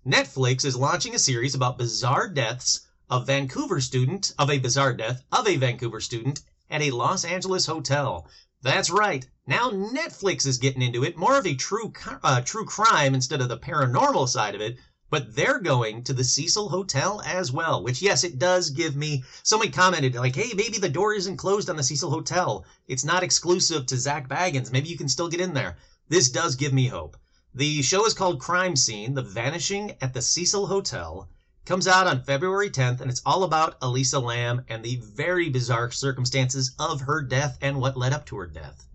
Netflix 0.05 0.65
is 0.65 0.75
launching 0.75 1.15
a 1.15 1.19
series 1.19 1.55
about 1.55 1.77
bizarre 1.77 2.27
deaths 2.27 2.85
of 3.09 3.27
Vancouver 3.27 3.79
student 3.79 4.33
of 4.37 4.49
a 4.49 4.59
bizarre 4.59 4.93
death 4.93 5.23
of 5.31 5.47
a 5.47 5.55
Vancouver 5.55 6.01
student 6.01 6.41
at 6.69 6.81
a 6.81 6.91
Los 6.91 7.23
Angeles 7.23 7.65
hotel. 7.65 8.27
That's 8.65 8.89
right. 8.89 9.23
Now 9.45 9.69
Netflix 9.69 10.47
is 10.47 10.57
getting 10.57 10.81
into 10.81 11.03
it, 11.03 11.15
more 11.15 11.37
of 11.37 11.45
a 11.45 11.53
true 11.53 11.93
uh, 12.23 12.41
true 12.41 12.65
crime 12.65 13.13
instead 13.13 13.39
of 13.39 13.47
the 13.47 13.59
paranormal 13.59 14.27
side 14.27 14.55
of 14.55 14.61
it. 14.61 14.77
But 15.11 15.35
they're 15.35 15.59
going 15.59 16.03
to 16.05 16.13
the 16.13 16.23
Cecil 16.23 16.69
Hotel 16.69 17.21
as 17.23 17.51
well, 17.51 17.83
which 17.83 18.01
yes, 18.01 18.23
it 18.23 18.39
does 18.39 18.71
give 18.71 18.95
me. 18.95 19.23
Somebody 19.43 19.69
commented 19.69 20.15
like, 20.15 20.35
"Hey, 20.35 20.53
maybe 20.55 20.79
the 20.79 20.89
door 20.89 21.13
isn't 21.13 21.37
closed 21.37 21.69
on 21.69 21.75
the 21.75 21.83
Cecil 21.83 22.09
Hotel. 22.09 22.65
It's 22.87 23.05
not 23.05 23.21
exclusive 23.21 23.85
to 23.85 23.99
Zak 23.99 24.27
Bagans. 24.27 24.71
Maybe 24.71 24.89
you 24.89 24.97
can 24.97 25.09
still 25.09 25.27
get 25.27 25.41
in 25.41 25.53
there." 25.53 25.77
This 26.09 26.29
does 26.29 26.55
give 26.55 26.73
me 26.73 26.87
hope. 26.87 27.17
The 27.53 27.83
show 27.83 28.03
is 28.07 28.15
called 28.15 28.39
Crime 28.39 28.75
Scene: 28.75 29.13
The 29.13 29.21
Vanishing 29.21 29.95
at 30.01 30.15
the 30.15 30.23
Cecil 30.23 30.65
Hotel. 30.65 31.29
Comes 31.65 31.87
out 31.87 32.05
on 32.05 32.23
February 32.23 32.69
10th, 32.69 33.01
and 33.01 33.09
it's 33.09 33.23
all 33.25 33.43
about 33.43 33.77
Elisa 33.81 34.19
Lam 34.19 34.63
and 34.69 34.83
the 34.83 34.97
very 34.97 35.49
bizarre 35.49 35.89
circumstances 35.89 36.75
of 36.77 37.01
her 37.01 37.23
death 37.23 37.57
and 37.59 37.81
what 37.81 37.97
led 37.97 38.13
up 38.13 38.27
to 38.27 38.37
her 38.37 38.45
death. 38.45 38.87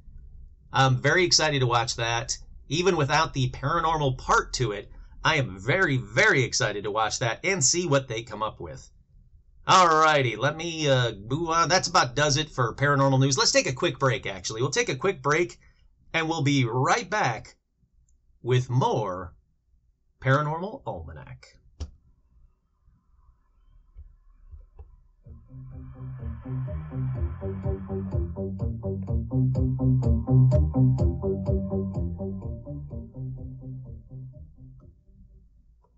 I'm 0.73 0.97
very 1.03 1.25
excited 1.25 1.59
to 1.61 1.67
watch 1.67 1.97
that. 1.97 2.39
Even 2.69 2.97
without 2.97 3.35
the 3.35 3.51
paranormal 3.51 4.19
part 4.19 4.53
to 4.55 4.71
it, 4.71 4.89
I 5.25 5.35
am 5.35 5.59
very, 5.59 5.97
very 5.97 6.45
excited 6.45 6.85
to 6.85 6.93
watch 6.93 7.19
that 7.19 7.41
and 7.43 7.65
see 7.65 7.87
what 7.87 8.07
they 8.07 8.23
come 8.23 8.43
up 8.43 8.61
with. 8.61 8.89
Alrighty, 9.67 10.39
let 10.39 10.57
me 10.57 10.89
uh, 10.89 11.13
move 11.13 11.49
on. 11.49 11.69
That's 11.69 11.89
about 11.89 12.15
does 12.15 12.37
it 12.37 12.51
for 12.51 12.75
paranormal 12.77 13.19
news. 13.19 13.37
Let's 13.37 13.51
take 13.51 13.67
a 13.67 13.73
quick 13.73 13.99
break, 13.99 14.27
actually. 14.27 14.63
We'll 14.63 14.71
take 14.71 14.89
a 14.89 14.95
quick 14.95 15.23
break 15.23 15.59
and 16.15 16.29
we'll 16.29 16.43
be 16.43 16.65
right 16.65 17.11
back 17.11 17.57
with 18.43 18.71
more 18.71 19.35
Paranormal 20.21 20.83
Almanac. 20.87 21.60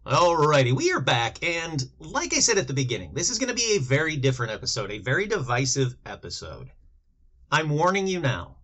Alrighty, 0.06 0.72
we 0.72 0.92
are 0.92 1.00
back, 1.00 1.42
and 1.42 1.82
like 1.98 2.32
I 2.32 2.38
said 2.38 2.58
at 2.58 2.68
the 2.68 2.72
beginning, 2.72 3.14
this 3.14 3.28
is 3.28 3.40
going 3.40 3.48
to 3.48 3.54
be 3.54 3.74
a 3.74 3.80
very 3.80 4.16
different 4.16 4.52
episode, 4.52 4.92
a 4.92 4.98
very 4.98 5.26
divisive 5.26 5.96
episode. 6.06 6.70
I'm 7.50 7.70
warning 7.70 8.06
you 8.06 8.20
now. 8.20 8.58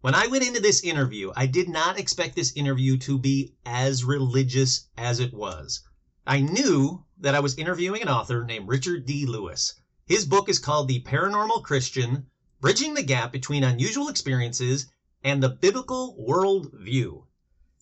When 0.00 0.14
I 0.14 0.28
went 0.28 0.46
into 0.46 0.60
this 0.60 0.84
interview, 0.84 1.32
I 1.34 1.46
did 1.46 1.68
not 1.68 1.98
expect 1.98 2.36
this 2.36 2.52
interview 2.54 2.96
to 2.98 3.18
be 3.18 3.56
as 3.66 4.04
religious 4.04 4.86
as 4.96 5.18
it 5.18 5.34
was. 5.34 5.80
I 6.24 6.42
knew 6.42 7.04
that 7.18 7.34
I 7.34 7.40
was 7.40 7.56
interviewing 7.56 8.02
an 8.02 8.08
author 8.08 8.44
named 8.44 8.68
Richard 8.68 9.04
D. 9.04 9.26
Lewis. 9.26 9.74
His 10.06 10.26
book 10.26 10.50
is 10.50 10.58
called 10.58 10.88
The 10.88 11.00
Paranormal 11.00 11.62
Christian 11.62 12.26
Bridging 12.60 12.92
the 12.92 13.02
Gap 13.02 13.32
Between 13.32 13.64
Unusual 13.64 14.08
Experiences 14.08 14.86
and 15.22 15.42
the 15.42 15.48
Biblical 15.48 16.14
World 16.18 16.70
View. 16.74 17.26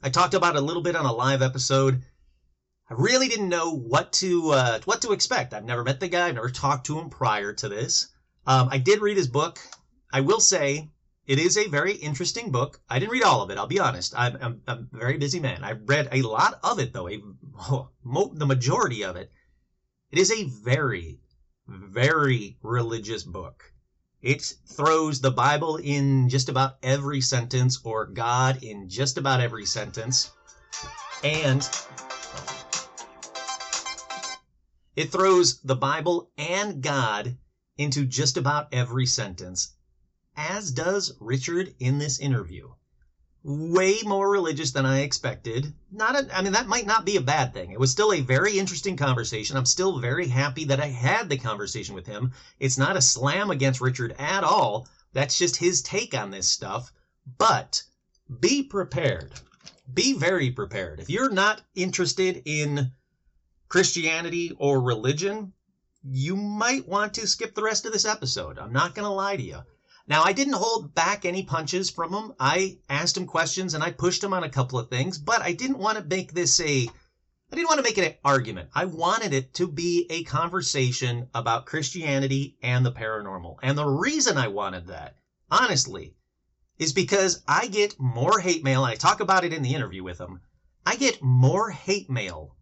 I 0.05 0.11
talked 0.11 0.35
about 0.35 0.55
it 0.55 0.62
a 0.62 0.64
little 0.64 0.83
bit 0.83 0.95
on 0.95 1.05
a 1.05 1.12
live 1.12 1.43
episode. 1.43 2.02
I 2.88 2.95
really 2.95 3.26
didn't 3.26 3.49
know 3.49 3.75
what 3.76 4.12
to 4.14 4.50
uh, 4.50 4.81
what 4.85 5.02
to 5.02 5.11
expect. 5.11 5.52
I've 5.52 5.64
never 5.64 5.83
met 5.83 5.99
the 5.99 6.07
guy. 6.07 6.29
I've 6.29 6.37
never 6.37 6.50
talked 6.50 6.87
to 6.87 6.99
him 6.99 7.11
prior 7.11 7.55
to 7.55 7.69
this. 7.69 8.07
Um, 8.47 8.69
I 8.71 8.79
did 8.79 9.00
read 9.00 9.17
his 9.17 9.29
book. 9.29 9.59
I 10.12 10.21
will 10.21 10.41
say 10.41 10.93
it 11.26 11.41
is 11.41 11.59
a 11.59 11.67
very 11.67 11.95
interesting 11.95 12.52
book. 12.52 12.81
I 12.88 13.00
didn't 13.00 13.12
read 13.12 13.25
all 13.25 13.43
of 13.43 13.50
it. 13.50 13.59
I'll 13.59 13.67
be 13.67 13.81
honest. 13.81 14.14
I'm, 14.17 14.38
I'm, 14.41 14.62
I'm 14.69 14.88
a 14.93 14.97
very 14.97 15.19
busy 15.19 15.41
man. 15.41 15.64
I 15.64 15.73
read 15.73 16.09
a 16.12 16.23
lot 16.23 16.61
of 16.62 16.79
it 16.79 16.93
though. 16.93 17.09
A, 17.09 17.21
oh, 17.59 17.88
mo- 18.05 18.33
the 18.33 18.47
majority 18.47 19.02
of 19.02 19.17
it. 19.17 19.33
It 20.12 20.21
is 20.21 20.31
a 20.31 20.45
very, 20.45 21.19
very 21.66 22.57
religious 22.62 23.23
book. 23.23 23.73
It 24.21 24.54
throws 24.66 25.21
the 25.21 25.31
Bible 25.31 25.76
in 25.76 26.28
just 26.28 26.49
about 26.49 26.76
every 26.83 27.21
sentence 27.21 27.81
or 27.85 28.07
God 28.07 28.62
in 28.62 28.88
just 28.88 29.19
about 29.19 29.40
every 29.40 29.66
sentence. 29.66 30.31
And 31.25 31.69
it 34.95 35.11
throws 35.11 35.61
the 35.62 35.76
Bible 35.76 36.31
and 36.37 36.83
God 36.83 37.37
into 37.78 38.04
just 38.04 38.37
about 38.37 38.69
every 38.73 39.07
sentence, 39.07 39.75
as 40.37 40.71
does 40.71 41.16
Richard 41.21 41.75
in 41.78 41.99
this 41.99 42.21
interview. 42.21 42.69
Way 43.45 43.99
more 44.05 44.31
religious 44.31 44.71
than 44.71 44.87
I 44.87 45.01
expected. 45.01 45.75
Not 45.91 46.17
a, 46.17 46.37
I 46.37 46.43
mean 46.43 46.53
that 46.53 46.69
might 46.69 46.87
not 46.87 47.05
be 47.05 47.17
a 47.17 47.21
bad 47.21 47.53
thing. 47.53 47.73
It 47.73 47.81
was 47.81 47.91
still 47.91 48.13
a 48.13 48.21
very 48.21 48.59
interesting 48.59 48.97
conversation. 48.97 49.57
I'm 49.57 49.67
still 49.67 49.99
very 49.99 50.29
happy 50.29 50.65
that 50.67 50.81
I 50.81 50.87
had 50.87 51.29
the 51.29 51.37
conversation 51.37 51.95
with 51.97 52.07
him. 52.07 52.33
It's 52.61 52.79
not 52.79 52.97
a 52.97 53.03
slam 53.03 53.51
against 53.51 53.81
Richard 53.81 54.15
at 54.19 54.45
all. 54.45 54.87
That's 55.13 55.37
just 55.37 55.57
his 55.57 55.83
take 55.83 56.15
on 56.15 56.31
this 56.31 56.49
stuff. 56.49 56.93
But 57.39 57.83
be 58.41 58.63
prepared. 58.63 59.33
Be 59.93 60.13
very 60.15 60.51
prepared. 60.51 61.01
If 61.01 61.11
you're 61.11 61.31
not 61.31 61.63
interested 61.75 62.43
in 62.45 62.93
Christianity 63.69 64.53
or 64.57 64.81
religion, 64.81 65.53
you 66.05 66.37
might 66.37 66.87
want 66.87 67.15
to 67.15 67.27
skip 67.27 67.55
the 67.55 67.63
rest 67.63 67.87
of 67.87 67.93
this 67.93 68.05
episode. 68.05 68.59
I'm 68.59 68.73
not 68.73 68.95
going 68.95 69.05
to 69.05 69.13
lie 69.13 69.37
to 69.37 69.43
you. 69.43 69.59
Now, 70.09 70.23
I 70.25 70.32
didn't 70.32 70.54
hold 70.54 70.94
back 70.94 71.25
any 71.25 71.44
punches 71.44 71.90
from 71.90 72.12
him. 72.12 72.32
I 72.40 72.78
asked 72.88 73.16
him 73.16 73.26
questions 73.26 73.75
and 73.75 73.85
I 73.85 73.90
pushed 73.90 74.23
him 74.23 74.32
on 74.32 74.44
a 74.44 74.50
couple 74.50 74.78
of 74.78 74.90
things, 74.90 75.18
but 75.18 75.42
I 75.42 75.52
didn't 75.52 75.78
want 75.78 75.99
to 75.99 76.04
make 76.04 76.32
this 76.32 76.61
a 76.61 76.88
I 77.52 77.54
didn't 77.54 77.68
want 77.68 77.78
to 77.80 77.85
make 77.85 77.99
it 77.99 78.06
an 78.06 78.18
argument. 78.25 78.71
I 78.75 78.87
wanted 78.87 79.35
it 79.35 79.52
to 79.54 79.68
be 79.68 80.06
a 80.09 80.25
conversation 80.25 81.28
about 81.35 81.66
Christianity 81.66 82.56
and 82.62 82.85
the 82.85 82.92
paranormal. 82.92 83.56
And 83.62 83.76
the 83.76 83.87
reason 83.87 84.38
I 84.38 84.49
wanted 84.49 84.87
that, 84.87 85.18
honestly, 85.50 86.14
is 86.78 86.94
because 86.94 87.42
I 87.47 87.66
get 87.66 88.00
more 88.00 88.40
hate 88.40 88.64
mail, 88.64 88.87
and 88.87 88.92
I 88.92 88.97
talk 88.97 89.21
about 89.21 89.44
it 89.44 89.52
in 89.52 89.61
the 89.61 89.75
interview 89.75 90.02
with 90.02 90.18
him. 90.18 90.40
I 90.87 90.97
get 90.97 91.23
more 91.23 91.71
hate 91.71 92.09
mail 92.09 92.56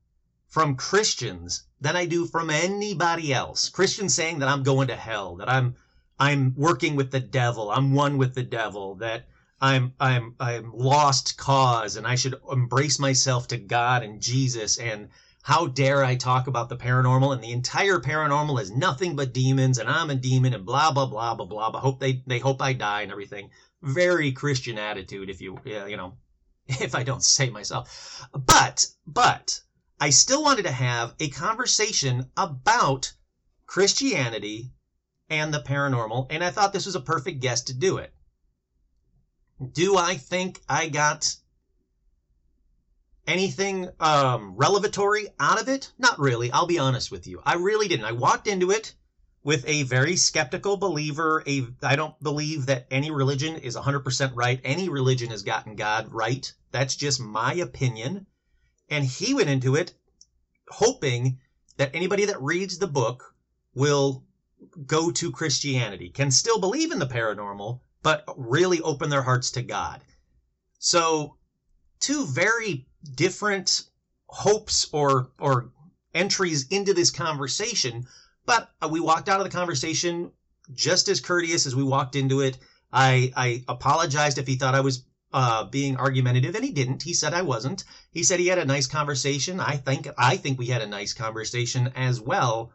from 0.48 0.74
Christians 0.74 1.62
than 1.80 1.94
I 1.94 2.06
do 2.06 2.26
from 2.26 2.50
anybody 2.50 3.32
else. 3.32 3.68
Christians 3.68 4.12
saying 4.12 4.40
that 4.40 4.48
I'm 4.48 4.64
going 4.64 4.88
to 4.88 4.96
hell, 4.96 5.36
that 5.36 5.48
I'm 5.48 5.76
I'm 6.20 6.54
working 6.54 6.96
with 6.96 7.10
the 7.10 7.20
devil, 7.20 7.70
I'm 7.70 7.94
one 7.94 8.18
with 8.18 8.34
the 8.34 8.42
devil, 8.42 8.96
that 8.96 9.26
I'm 9.58 9.94
I'm 9.98 10.34
I'm 10.38 10.72
lost 10.74 11.38
cause 11.38 11.96
and 11.96 12.06
I 12.06 12.14
should 12.14 12.34
embrace 12.52 12.98
myself 12.98 13.48
to 13.48 13.56
God 13.56 14.02
and 14.02 14.20
Jesus 14.20 14.78
and 14.78 15.08
how 15.42 15.66
dare 15.66 16.04
I 16.04 16.16
talk 16.16 16.46
about 16.46 16.68
the 16.68 16.76
paranormal 16.76 17.32
and 17.32 17.42
the 17.42 17.52
entire 17.52 18.00
paranormal 18.00 18.60
is 18.60 18.70
nothing 18.70 19.16
but 19.16 19.32
demons 19.32 19.78
and 19.78 19.88
I'm 19.88 20.10
a 20.10 20.14
demon 20.14 20.52
and 20.52 20.66
blah 20.66 20.92
blah 20.92 21.06
blah 21.06 21.34
blah 21.34 21.46
blah. 21.46 21.70
I 21.74 21.80
hope 21.80 22.00
they 22.00 22.22
they 22.26 22.38
hope 22.38 22.60
I 22.60 22.74
die 22.74 23.02
and 23.02 23.12
everything. 23.12 23.50
Very 23.82 24.32
Christian 24.32 24.76
attitude, 24.76 25.30
if 25.30 25.40
you 25.40 25.58
you 25.64 25.96
know, 25.96 26.18
if 26.68 26.94
I 26.94 27.02
don't 27.02 27.24
say 27.24 27.48
myself. 27.48 28.26
But 28.32 28.86
but 29.06 29.60
I 29.98 30.10
still 30.10 30.42
wanted 30.42 30.64
to 30.64 30.72
have 30.72 31.14
a 31.18 31.28
conversation 31.28 32.30
about 32.36 33.12
Christianity 33.66 34.72
and 35.30 35.54
the 35.54 35.62
paranormal, 35.62 36.26
and 36.28 36.42
I 36.42 36.50
thought 36.50 36.72
this 36.72 36.86
was 36.86 36.96
a 36.96 37.00
perfect 37.00 37.40
guest 37.40 37.68
to 37.68 37.74
do 37.74 37.98
it. 37.98 38.12
Do 39.72 39.96
I 39.96 40.16
think 40.16 40.60
I 40.68 40.88
got 40.88 41.34
anything 43.26 43.88
um, 44.00 44.56
revelatory 44.56 45.28
out 45.38 45.60
of 45.60 45.68
it? 45.68 45.92
Not 45.98 46.18
really. 46.18 46.50
I'll 46.50 46.66
be 46.66 46.78
honest 46.78 47.10
with 47.10 47.26
you. 47.26 47.40
I 47.44 47.54
really 47.54 47.86
didn't. 47.86 48.06
I 48.06 48.12
walked 48.12 48.48
into 48.48 48.70
it 48.72 48.94
with 49.44 49.64
a 49.68 49.84
very 49.84 50.16
skeptical 50.16 50.76
believer. 50.76 51.44
A 51.46 51.66
I 51.82 51.96
don't 51.96 52.20
believe 52.22 52.66
that 52.66 52.86
any 52.90 53.10
religion 53.10 53.56
is 53.56 53.76
100% 53.76 54.32
right. 54.34 54.60
Any 54.64 54.88
religion 54.88 55.30
has 55.30 55.42
gotten 55.42 55.76
God 55.76 56.12
right. 56.12 56.52
That's 56.72 56.96
just 56.96 57.20
my 57.20 57.54
opinion. 57.54 58.26
And 58.88 59.04
he 59.04 59.34
went 59.34 59.48
into 59.48 59.76
it 59.76 59.92
hoping 60.68 61.38
that 61.76 61.94
anybody 61.94 62.26
that 62.26 62.42
reads 62.42 62.78
the 62.78 62.86
book 62.86 63.34
will 63.74 64.24
go 64.86 65.10
to 65.10 65.32
Christianity, 65.32 66.10
can 66.10 66.30
still 66.30 66.60
believe 66.60 66.92
in 66.92 66.98
the 66.98 67.06
paranormal, 67.06 67.80
but 68.02 68.24
really 68.36 68.80
open 68.80 69.10
their 69.10 69.22
hearts 69.22 69.50
to 69.52 69.62
God. 69.62 70.02
So, 70.78 71.36
two 71.98 72.26
very 72.26 72.86
different 73.14 73.82
hopes 74.26 74.88
or 74.92 75.32
or 75.38 75.72
entries 76.14 76.66
into 76.68 76.94
this 76.94 77.10
conversation, 77.10 78.06
but 78.46 78.70
we 78.90 79.00
walked 79.00 79.28
out 79.28 79.40
of 79.40 79.44
the 79.44 79.56
conversation 79.56 80.32
just 80.72 81.08
as 81.08 81.20
courteous 81.20 81.66
as 81.66 81.76
we 81.76 81.82
walked 81.82 82.16
into 82.16 82.40
it. 82.40 82.58
I 82.92 83.32
I 83.36 83.64
apologized 83.68 84.38
if 84.38 84.46
he 84.46 84.56
thought 84.56 84.74
I 84.74 84.80
was 84.80 85.04
uh, 85.32 85.64
being 85.64 85.96
argumentative, 85.96 86.54
and 86.54 86.64
he 86.64 86.72
didn't. 86.72 87.02
He 87.02 87.14
said 87.14 87.34
I 87.34 87.42
wasn't. 87.42 87.84
He 88.10 88.22
said 88.22 88.40
he 88.40 88.48
had 88.48 88.58
a 88.58 88.64
nice 88.64 88.86
conversation. 88.86 89.60
I 89.60 89.76
think 89.76 90.08
I 90.18 90.36
think 90.36 90.58
we 90.58 90.66
had 90.66 90.82
a 90.82 90.86
nice 90.86 91.12
conversation 91.12 91.92
as 91.94 92.20
well. 92.20 92.72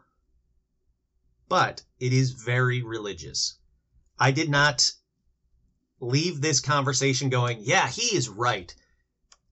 But 1.48 1.82
it 2.00 2.12
is 2.12 2.32
very 2.32 2.82
religious. 2.82 3.58
I 4.18 4.32
did 4.32 4.48
not 4.48 4.92
leave 6.00 6.40
this 6.40 6.60
conversation 6.60 7.28
going, 7.28 7.58
yeah, 7.60 7.88
he 7.88 8.16
is 8.16 8.28
right. 8.28 8.74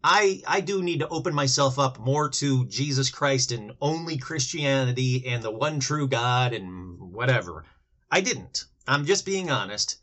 I 0.03 0.43
I 0.47 0.61
do 0.61 0.83
need 0.83 1.01
to 1.01 1.09
open 1.09 1.35
myself 1.35 1.79
up 1.79 1.99
more 1.99 2.29
to 2.29 2.67
Jesus 2.67 3.11
Christ 3.11 3.53
and 3.53 3.73
only 3.81 4.19
Christianity 4.19 5.27
and 5.27 5.43
the 5.43 5.51
one 5.51 5.81
true 5.81 6.07
God 6.07 6.53
and 6.53 6.99
whatever. 7.13 7.65
I 8.11 8.21
didn't. 8.21 8.67
I'm 8.87 9.07
just 9.07 9.25
being 9.25 9.51
honest. 9.51 9.97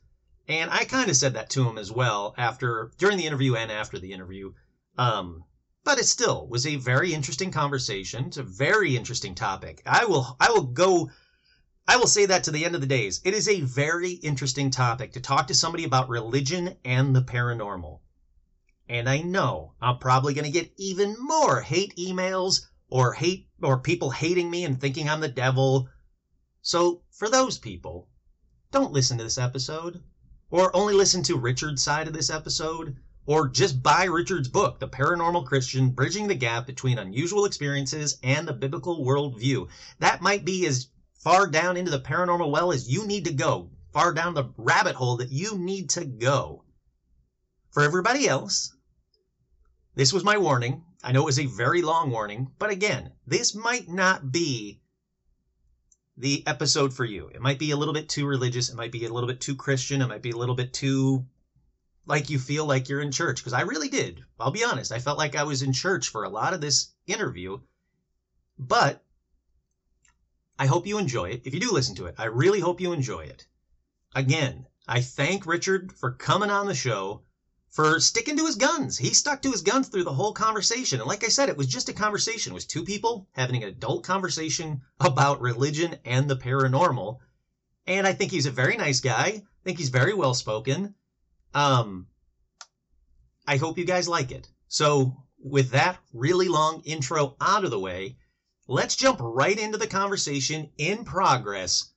And 0.48 0.71
I 0.71 0.86
kind 0.86 1.10
of 1.10 1.15
said 1.15 1.36
that 1.36 1.51
to 1.51 1.69
him 1.69 1.77
as 1.77 1.91
well 1.91 2.33
after 2.38 2.91
during 2.98 3.17
the 3.17 3.27
interview 3.27 3.55
and 3.55 3.71
after 3.71 4.00
the 4.00 4.12
interview. 4.12 4.53
Um, 4.98 5.43
but 5.83 6.00
it 6.00 6.05
still 6.05 6.48
was 6.48 6.65
a 6.65 6.77
very 6.77 7.13
interesting 7.13 7.51
conversation. 7.51 8.25
It's 8.25 8.38
a 8.38 8.43
very 8.43 8.95
interesting 8.95 9.36
topic. 9.36 9.81
I 9.86 10.05
will 10.05 10.36
I 10.39 10.50
will 10.51 10.63
go 10.63 11.12
I 11.88 11.97
will 11.97 12.07
say 12.07 12.25
that 12.25 12.43
to 12.45 12.51
the 12.51 12.65
end 12.65 12.75
of 12.75 12.81
the 12.81 12.88
days. 12.88 13.21
It 13.23 13.33
is 13.33 13.47
a 13.47 13.61
very 13.61 14.11
interesting 14.11 14.71
topic 14.71 15.13
to 15.13 15.19
talk 15.19 15.47
to 15.47 15.53
somebody 15.53 15.83
about 15.83 16.09
religion 16.09 16.77
and 16.85 17.15
the 17.15 17.21
paranormal. 17.21 18.00
And 18.88 19.09
I 19.09 19.21
know 19.21 19.73
I'm 19.81 19.97
probably 19.97 20.33
going 20.33 20.45
to 20.45 20.51
get 20.51 20.73
even 20.77 21.15
more 21.19 21.61
hate 21.61 21.95
emails 21.97 22.67
or 22.89 23.13
hate 23.13 23.47
or 23.61 23.79
people 23.79 24.11
hating 24.11 24.50
me 24.50 24.65
and 24.65 24.79
thinking 24.79 25.09
I'm 25.09 25.21
the 25.21 25.27
devil. 25.27 25.89
So, 26.61 27.03
for 27.11 27.29
those 27.29 27.57
people, 27.57 28.09
don't 28.71 28.93
listen 28.93 29.17
to 29.17 29.23
this 29.23 29.38
episode 29.38 30.03
or 30.51 30.75
only 30.75 30.93
listen 30.93 31.23
to 31.23 31.38
Richard's 31.38 31.81
side 31.81 32.07
of 32.07 32.13
this 32.13 32.29
episode, 32.29 32.97
or 33.25 33.47
just 33.47 33.81
buy 33.81 34.03
Richard's 34.03 34.50
book, 34.50 34.79
The 34.79 34.88
Paranormal 34.88 35.45
Christian 35.45 35.91
Bridging 35.91 36.27
the 36.27 36.35
Gap 36.35 36.67
Between 36.67 36.97
Unusual 36.97 37.45
Experiences 37.45 38.17
and 38.22 38.46
the 38.46 38.53
Biblical 38.53 39.05
Worldview. 39.05 39.70
That 40.00 40.22
might 40.22 40.44
be 40.44 40.65
as 40.67 40.89
far 41.24 41.48
down 41.48 41.77
into 41.77 41.92
the 41.92 42.00
paranormal 42.00 42.51
well 42.51 42.72
as 42.72 42.90
you 42.90 43.05
need 43.05 43.25
to 43.25 43.34
go, 43.34 43.70
far 43.94 44.14
down 44.14 44.34
the 44.34 44.51
rabbit 44.57 44.96
hole 44.96 45.18
that 45.18 45.31
you 45.31 45.57
need 45.57 45.90
to 45.92 46.05
go. 46.05 46.64
For 47.72 47.84
everybody 47.84 48.27
else, 48.27 48.74
this 49.96 50.12
was 50.12 50.24
my 50.24 50.38
warning. 50.38 50.84
I 51.03 51.12
know 51.12 51.22
it 51.22 51.25
was 51.25 51.40
a 51.40 51.46
very 51.46 51.81
long 51.81 52.12
warning, 52.12 52.51
but 52.60 52.70
again, 52.70 53.12
this 53.25 53.55
might 53.55 53.88
not 53.88 54.31
be 54.31 54.81
the 56.18 56.46
episode 56.48 56.94
for 56.94 57.05
you. 57.05 57.29
It 57.34 57.42
might 57.42 57.60
be 57.60 57.72
a 57.72 57.77
little 57.77 57.94
bit 57.94 58.10
too 58.10 58.25
religious. 58.25 58.70
It 58.70 58.75
might 58.75 58.92
be 58.92 59.05
a 59.05 59.14
little 59.14 59.27
bit 59.27 59.42
too 59.42 59.55
Christian. 59.55 60.01
It 60.01 60.07
might 60.07 60.22
be 60.22 60.31
a 60.31 60.38
little 60.38 60.55
bit 60.55 60.74
too 60.74 61.25
like 62.05 62.29
you 62.29 62.40
feel 62.40 62.66
like 62.66 62.90
you're 62.90 63.01
in 63.01 63.12
church. 63.12 63.38
Because 63.38 63.53
I 63.53 63.62
really 63.62 63.90
did. 63.90 64.22
I'll 64.40 64.51
be 64.51 64.64
honest. 64.64 64.92
I 64.92 65.00
felt 65.00 65.18
like 65.18 65.36
I 65.36 65.44
was 65.44 65.62
in 65.62 65.74
church 65.74 66.10
for 66.10 66.24
a 66.24 66.29
lot 66.29 66.53
of 66.53 66.62
this 66.62 66.94
interview. 67.07 67.60
But 68.60 69.03
I 70.61 70.67
hope 70.67 70.85
you 70.85 71.00
enjoy 71.00 71.31
it. 71.31 71.41
If 71.43 71.55
you 71.55 71.59
do 71.59 71.71
listen 71.71 71.95
to 71.95 72.05
it, 72.05 72.13
I 72.19 72.25
really 72.25 72.59
hope 72.59 72.79
you 72.79 72.93
enjoy 72.93 73.21
it. 73.21 73.47
Again, 74.13 74.67
I 74.87 75.01
thank 75.01 75.47
Richard 75.47 75.91
for 75.91 76.11
coming 76.11 76.51
on 76.51 76.67
the 76.67 76.75
show 76.75 77.24
for 77.71 78.00
sticking 78.00 78.37
to 78.37 78.45
his 78.45 78.57
guns. 78.57 78.95
He 79.00 79.15
stuck 79.15 79.41
to 79.41 79.51
his 79.51 79.63
guns 79.63 79.87
through 79.87 80.03
the 80.03 80.13
whole 80.13 80.33
conversation. 80.33 81.00
And 81.00 81.07
like 81.07 81.24
I 81.24 81.29
said, 81.29 81.50
it 81.50 81.57
was 81.57 81.65
just 81.65 81.89
a 81.89 81.93
conversation. 81.93 82.51
It 82.51 82.53
was 82.53 82.67
two 82.67 82.83
people 82.83 83.27
having 83.31 83.63
an 83.63 83.69
adult 83.69 84.03
conversation 84.03 84.81
about 85.00 85.41
religion 85.41 85.95
and 86.05 86.29
the 86.29 86.37
paranormal. 86.37 87.17
And 87.87 88.05
I 88.05 88.13
think 88.13 88.29
he's 88.29 88.45
a 88.45 88.51
very 88.51 88.77
nice 88.77 89.00
guy. 89.00 89.25
I 89.25 89.43
think 89.63 89.79
he's 89.79 89.89
very 89.89 90.13
well 90.13 90.35
spoken. 90.35 90.93
Um, 91.55 92.05
I 93.47 93.57
hope 93.57 93.79
you 93.79 93.85
guys 93.85 94.07
like 94.07 94.29
it. 94.31 94.47
So, 94.67 95.24
with 95.39 95.71
that 95.71 95.97
really 96.13 96.50
long 96.50 96.83
intro 96.85 97.35
out 97.41 97.65
of 97.65 97.71
the 97.71 97.79
way, 97.79 98.17
let's 98.72 98.96
jump 98.96 99.20
right 99.22 99.60
into 99.60 99.77
the 99.77 99.86
conversation 99.86 100.70
in 100.77 101.03
progress 101.03 101.92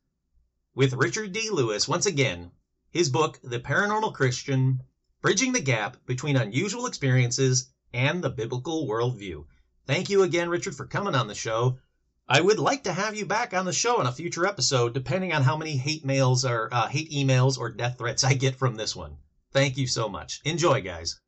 with 0.74 0.92
Richard 0.92 1.32
D. 1.32 1.48
Lewis 1.48 1.86
once 1.86 2.04
again. 2.04 2.50
His 2.90 3.08
book, 3.08 3.38
The 3.44 3.60
Paranormal 3.60 4.12
Christian 4.12 4.80
bridging 5.22 5.52
the 5.52 5.60
gap 5.60 6.04
between 6.04 6.36
unusual 6.36 6.86
experiences 6.86 7.70
and 7.92 8.24
the 8.24 8.28
biblical 8.28 8.88
worldview. 8.88 9.44
Thank 9.86 10.10
you 10.10 10.24
again, 10.24 10.48
Richard, 10.48 10.74
for 10.74 10.84
coming 10.84 11.14
on 11.14 11.28
the 11.28 11.34
show. 11.36 11.78
I 12.26 12.40
would 12.40 12.58
like 12.58 12.82
to 12.84 12.92
have 12.92 13.14
you 13.14 13.24
back 13.24 13.54
on 13.54 13.66
the 13.66 13.72
show 13.72 14.00
in 14.00 14.08
a 14.08 14.12
future 14.12 14.44
episode, 14.44 14.94
depending 14.94 15.32
on 15.32 15.44
how 15.44 15.56
many 15.56 15.76
hate 15.76 16.04
mails 16.04 16.44
or 16.44 16.68
uh, 16.72 16.88
hate 16.88 17.12
emails 17.12 17.56
or 17.56 17.70
death 17.70 17.98
threats 17.98 18.24
I 18.24 18.34
get 18.34 18.56
from 18.56 18.74
this 18.74 18.96
one. 18.96 19.18
Thank 19.52 19.76
you 19.76 19.86
so 19.86 20.08
much. 20.08 20.40
Enjoy, 20.44 20.80
guys. 20.80 21.20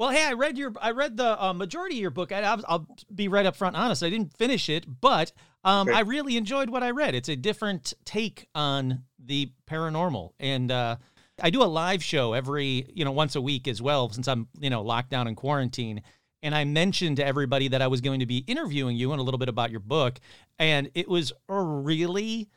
Well, 0.00 0.08
hey, 0.08 0.24
I 0.24 0.32
read 0.32 0.56
your, 0.56 0.72
I 0.80 0.92
read 0.92 1.18
the 1.18 1.44
uh, 1.44 1.52
majority 1.52 1.96
of 1.96 2.00
your 2.00 2.10
book. 2.10 2.32
I, 2.32 2.54
will 2.54 2.86
be 3.14 3.28
right 3.28 3.44
up 3.44 3.54
front 3.54 3.76
honest. 3.76 4.02
I 4.02 4.08
didn't 4.08 4.34
finish 4.34 4.70
it, 4.70 4.86
but 5.02 5.30
um, 5.62 5.90
I 5.90 6.00
really 6.00 6.38
enjoyed 6.38 6.70
what 6.70 6.82
I 6.82 6.92
read. 6.92 7.14
It's 7.14 7.28
a 7.28 7.36
different 7.36 7.92
take 8.06 8.48
on 8.54 9.02
the 9.22 9.52
paranormal, 9.68 10.30
and 10.40 10.72
uh, 10.72 10.96
I 11.42 11.50
do 11.50 11.62
a 11.62 11.64
live 11.64 12.02
show 12.02 12.32
every, 12.32 12.86
you 12.94 13.04
know, 13.04 13.12
once 13.12 13.36
a 13.36 13.42
week 13.42 13.68
as 13.68 13.82
well, 13.82 14.08
since 14.08 14.26
I'm, 14.26 14.48
you 14.58 14.70
know, 14.70 14.80
locked 14.80 15.10
down 15.10 15.28
in 15.28 15.34
quarantine. 15.34 16.00
And 16.42 16.54
I 16.54 16.64
mentioned 16.64 17.18
to 17.18 17.26
everybody 17.26 17.68
that 17.68 17.82
I 17.82 17.88
was 17.88 18.00
going 18.00 18.20
to 18.20 18.26
be 18.26 18.38
interviewing 18.38 18.96
you 18.96 19.12
and 19.12 19.20
a 19.20 19.22
little 19.22 19.36
bit 19.36 19.50
about 19.50 19.70
your 19.70 19.80
book. 19.80 20.18
And 20.58 20.90
it 20.94 21.10
was 21.10 21.30
a 21.50 21.60
really 21.60 22.48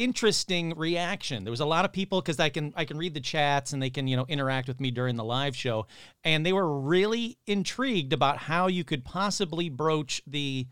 interesting 0.00 0.72
reaction. 0.76 1.44
There 1.44 1.50
was 1.50 1.60
a 1.60 1.66
lot 1.66 1.84
of 1.84 1.92
people 1.92 2.22
because 2.22 2.40
I 2.40 2.48
can 2.48 2.72
I 2.74 2.86
can 2.86 2.96
read 2.96 3.12
the 3.12 3.20
chats 3.20 3.74
and 3.74 3.82
they 3.82 3.90
can, 3.90 4.08
you 4.08 4.16
know, 4.16 4.24
interact 4.28 4.66
with 4.66 4.80
me 4.80 4.90
during 4.90 5.16
the 5.16 5.24
live 5.24 5.54
show. 5.54 5.86
And 6.24 6.44
they 6.44 6.54
were 6.54 6.80
really 6.80 7.36
intrigued 7.46 8.14
about 8.14 8.38
how 8.38 8.66
you 8.66 8.82
could 8.82 9.04
possibly 9.04 9.68
broach 9.68 10.22
the 10.26 10.66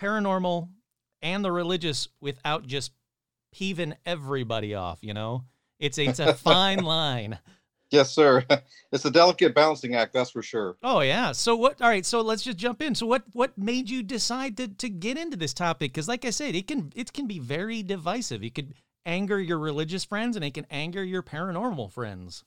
paranormal 0.00 0.68
and 1.22 1.44
the 1.44 1.52
religious 1.52 2.08
without 2.20 2.66
just 2.66 2.92
peeving 3.52 3.94
everybody 4.04 4.74
off, 4.74 4.98
you 5.02 5.14
know? 5.14 5.44
It's 5.78 5.98
a, 5.98 6.06
it's 6.06 6.18
a 6.18 6.34
fine 6.52 6.82
line. 6.82 7.38
Yes, 7.90 8.12
sir. 8.12 8.44
It's 8.90 9.04
a 9.04 9.10
delicate 9.10 9.54
balancing 9.54 9.94
act, 9.94 10.14
that's 10.14 10.30
for 10.30 10.42
sure. 10.42 10.78
Oh 10.82 11.00
yeah. 11.00 11.32
So 11.32 11.54
what? 11.54 11.78
All 11.82 11.88
right. 11.90 12.06
So 12.06 12.22
let's 12.22 12.42
just 12.42 12.56
jump 12.56 12.80
in. 12.80 12.94
So 12.94 13.04
what? 13.04 13.24
What 13.32 13.58
made 13.58 13.90
you 13.90 14.02
decide 14.02 14.56
to 14.56 14.68
to 14.68 14.88
get 14.88 15.18
into 15.18 15.36
this 15.36 15.52
topic? 15.52 15.92
Because 15.92 16.08
like 16.08 16.24
I 16.24 16.30
said, 16.30 16.54
it 16.54 16.66
can 16.66 16.90
it 16.96 17.12
can 17.12 17.26
be 17.26 17.38
very 17.38 17.82
divisive. 17.82 18.42
It 18.42 18.54
could 18.54 18.72
anger 19.04 19.38
your 19.38 19.58
religious 19.58 20.04
friends, 20.04 20.36
and 20.36 20.44
it 20.44 20.54
can 20.54 20.66
anger 20.70 21.04
your 21.04 21.22
paranormal 21.22 21.92
friends. 21.92 22.44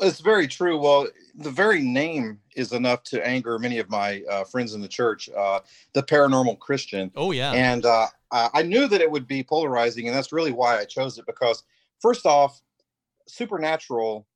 It's 0.00 0.20
very 0.20 0.48
true. 0.48 0.78
Well, 0.78 1.08
the 1.34 1.50
very 1.50 1.82
name 1.82 2.40
is 2.56 2.72
enough 2.72 3.02
to 3.04 3.26
anger 3.26 3.58
many 3.58 3.78
of 3.78 3.90
my 3.90 4.22
uh, 4.30 4.44
friends 4.44 4.72
in 4.72 4.80
the 4.80 4.88
church. 4.88 5.28
Uh, 5.36 5.60
the 5.92 6.02
paranormal 6.02 6.58
Christian. 6.60 7.10
Oh 7.14 7.32
yeah. 7.32 7.52
And 7.52 7.84
uh, 7.84 8.06
I 8.32 8.62
knew 8.62 8.88
that 8.88 9.02
it 9.02 9.10
would 9.10 9.26
be 9.26 9.42
polarizing, 9.42 10.08
and 10.08 10.16
that's 10.16 10.32
really 10.32 10.52
why 10.52 10.78
I 10.78 10.86
chose 10.86 11.18
it 11.18 11.26
because 11.26 11.64
first 12.00 12.24
off, 12.24 12.62
supernatural 13.28 14.26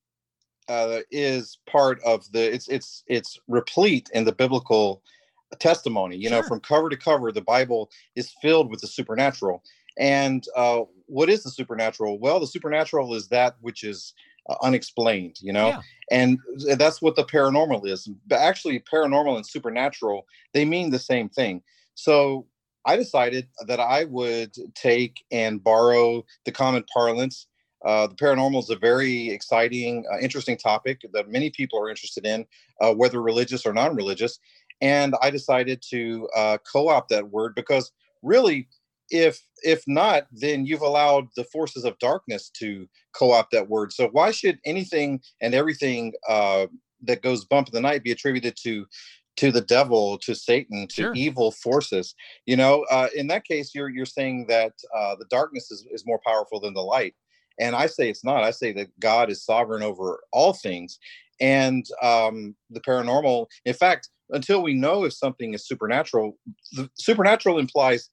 uh, 0.68 1.00
is 1.10 1.58
part 1.66 2.00
of 2.04 2.30
the 2.32 2.52
it's 2.52 2.68
it's 2.68 3.04
it's 3.06 3.38
replete 3.48 4.10
in 4.14 4.24
the 4.24 4.32
biblical 4.32 5.02
testimony. 5.58 6.16
You 6.16 6.28
sure. 6.28 6.42
know, 6.42 6.48
from 6.48 6.60
cover 6.60 6.88
to 6.88 6.96
cover, 6.96 7.32
the 7.32 7.42
Bible 7.42 7.90
is 8.16 8.34
filled 8.40 8.70
with 8.70 8.80
the 8.80 8.86
supernatural. 8.86 9.62
And 9.98 10.44
uh, 10.56 10.80
what 11.06 11.28
is 11.28 11.44
the 11.44 11.50
supernatural? 11.50 12.18
Well, 12.18 12.40
the 12.40 12.46
supernatural 12.46 13.14
is 13.14 13.28
that 13.28 13.56
which 13.60 13.84
is 13.84 14.14
uh, 14.48 14.56
unexplained 14.62 15.36
you 15.40 15.54
know 15.54 15.68
Yeah. 15.68 15.80
and 16.10 16.38
that's 16.76 17.00
what 17.00 17.16
the 17.16 17.24
paranormal 17.24 17.86
is 17.88 18.10
but 18.26 18.40
actually 18.40 18.78
paranormal 18.80 19.36
and 19.36 19.46
supernatural 19.46 20.26
they 20.52 20.66
mean 20.66 20.90
the 20.90 20.98
same 20.98 21.30
thing 21.30 21.62
so 21.94 22.46
i 22.84 22.94
decided 22.94 23.48
that 23.66 23.80
i 23.80 24.04
would 24.04 24.54
take 24.74 25.24
and 25.30 25.64
borrow 25.64 26.26
the 26.44 26.52
common 26.52 26.84
parlance 26.92 27.46
uh, 27.84 28.06
the 28.06 28.14
paranormal 28.14 28.58
is 28.60 28.70
a 28.70 28.76
very 28.76 29.28
exciting 29.30 30.04
uh, 30.12 30.18
interesting 30.18 30.56
topic 30.56 31.02
that 31.12 31.28
many 31.28 31.50
people 31.50 31.78
are 31.78 31.90
interested 31.90 32.26
in 32.26 32.46
uh, 32.80 32.92
whether 32.94 33.20
religious 33.22 33.66
or 33.66 33.72
non-religious. 33.72 34.38
And 34.80 35.14
i 35.22 35.30
decided 35.30 35.82
to 35.90 36.28
uh, 36.34 36.58
co-opt 36.70 37.08
that 37.10 37.28
word 37.30 37.54
because 37.54 37.92
really 38.22 38.68
if 39.10 39.40
if 39.62 39.84
not 39.86 40.26
then 40.32 40.66
you've 40.66 40.80
allowed 40.82 41.28
the 41.36 41.44
forces 41.44 41.84
of 41.84 41.98
darkness 41.98 42.50
to 42.50 42.88
co-opt 43.12 43.52
that 43.52 43.68
word. 43.68 43.92
So 43.92 44.08
why 44.12 44.30
should 44.30 44.58
anything 44.64 45.20
and 45.40 45.54
everything 45.54 46.14
uh, 46.28 46.66
that 47.02 47.22
goes 47.22 47.44
bump 47.44 47.68
in 47.68 47.72
the 47.74 47.80
night 47.80 48.02
be 48.02 48.12
attributed 48.12 48.56
to 48.62 48.86
to 49.36 49.50
the 49.50 49.60
devil 49.62 50.16
to 50.18 50.34
satan 50.34 50.86
to 50.88 51.02
Sure. 51.02 51.12
evil 51.14 51.50
forces? 51.52 52.14
You 52.46 52.56
know 52.56 52.84
uh, 52.90 53.08
in 53.14 53.26
that 53.28 53.44
case 53.44 53.74
you're 53.74 53.90
you're 53.90 54.06
saying 54.06 54.46
that 54.48 54.72
uh, 54.96 55.14
the 55.16 55.26
darkness 55.26 55.70
is, 55.70 55.86
is 55.90 56.06
more 56.06 56.20
powerful 56.26 56.58
than 56.60 56.74
the 56.74 56.80
light 56.82 57.14
and 57.58 57.74
i 57.74 57.86
say 57.86 58.08
it's 58.08 58.24
not 58.24 58.42
i 58.42 58.50
say 58.50 58.72
that 58.72 58.88
god 59.00 59.30
is 59.30 59.44
sovereign 59.44 59.82
over 59.82 60.20
all 60.32 60.52
things. 60.52 60.98
And 61.40 61.84
um, 62.00 62.54
the 62.70 62.80
paranormal 62.80 63.46
in 63.64 63.74
fact 63.74 64.08
until 64.30 64.62
we 64.62 64.72
know 64.74 65.04
if 65.04 65.12
something 65.12 65.52
is 65.52 65.66
supernatural 65.66 66.38
the 66.72 66.88
supernatural 66.94 67.58
implies 67.58 68.08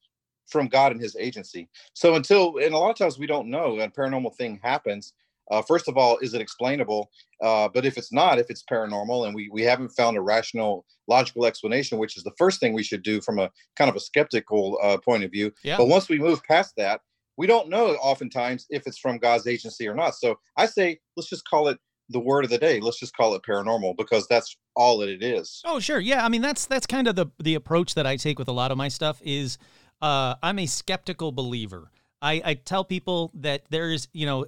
from 0.48 0.68
god 0.68 0.92
and 0.92 1.02
his 1.02 1.16
agency. 1.16 1.70
So 1.94 2.16
until 2.16 2.58
and 2.58 2.74
a 2.74 2.78
lot 2.78 2.90
of 2.90 2.98
times 2.98 3.20
we 3.20 3.28
don't 3.28 3.50
know 3.50 3.80
a 3.80 3.90
paranormal 3.90 4.36
thing 4.36 4.60
happens. 4.64 5.14
Uh, 5.52 5.62
first 5.62 5.88
of 5.88 5.98
all 5.98 6.18
is 6.18 6.34
it 6.34 6.42
explainable? 6.42 7.12
Uh, 7.44 7.70
but 7.72 7.86
if 7.86 7.96
it's 7.96 8.12
not 8.12 8.40
if 8.40 8.50
it's 8.50 8.64
paranormal 8.64 9.28
and 9.28 9.36
we, 9.36 9.50
we 9.52 9.62
haven't 9.62 9.90
found 9.90 10.18
a 10.18 10.22
rational 10.22 10.86
logical 11.08 11.46
explanation 11.46 12.00
which 12.00 12.18
is 12.18 12.24
the 12.24 12.34
first 12.40 12.60
thing 12.60 12.74
we 12.74 12.84
should 12.84 13.04
do 13.04 13.22
from 13.22 13.38
a 13.38 13.52
kind 13.76 13.90
of 13.90 13.96
a 13.96 14.00
skeptical 14.00 14.80
uh, 14.82 14.98
point 14.98 15.24
of 15.24 15.32
view. 15.32 15.52
Yeah. 15.64 15.78
but 15.78 15.88
once 15.88 16.10
we 16.10 16.18
move 16.18 16.44
past 16.44 16.74
that 16.78 17.02
we 17.38 17.48
don't 17.48 17.70
know 17.70 17.96
oftentimes 17.96 18.66
if 18.70 18.86
it's 18.86 18.98
from 18.98 19.18
god's 19.18 19.48
agency 19.48 19.88
or 19.88 19.96
not 19.96 20.16
so 20.16 20.38
i 20.58 20.66
say 20.66 21.00
let's 21.16 21.30
just 21.30 21.48
call 21.48 21.68
it 21.68 21.78
the 22.10 22.20
word 22.20 22.44
of 22.44 22.50
the 22.50 22.58
day 22.58 22.80
let's 22.80 23.00
just 23.00 23.16
call 23.16 23.34
it 23.36 23.42
paranormal 23.44 23.96
because 23.98 24.28
that's 24.28 24.58
all 24.76 24.98
that 24.98 25.10
it 25.10 25.24
is 25.24 25.62
Oh, 25.66 25.80
sure. 25.80 26.00
Yeah. 26.00 26.26
I 26.26 26.30
mean, 26.30 26.42
that's 26.42 26.66
that's 26.66 26.86
kind 26.86 27.08
of 27.08 27.16
the 27.16 27.28
the 27.40 27.56
approach 27.56 27.96
that 27.96 28.06
I 28.06 28.16
take 28.16 28.40
with 28.40 28.48
a 28.48 28.54
lot 28.54 28.72
of 28.72 28.78
my 28.78 28.88
stuff 28.88 29.22
is 29.24 29.58
uh, 30.02 30.36
I'm 30.42 30.60
a 30.60 30.66
skeptical 30.66 31.32
believer. 31.32 31.92
I, 32.22 32.42
I 32.44 32.54
tell 32.56 32.84
people 32.84 33.32
that 33.36 33.64
there's, 33.70 34.08
you 34.14 34.26
know, 34.26 34.46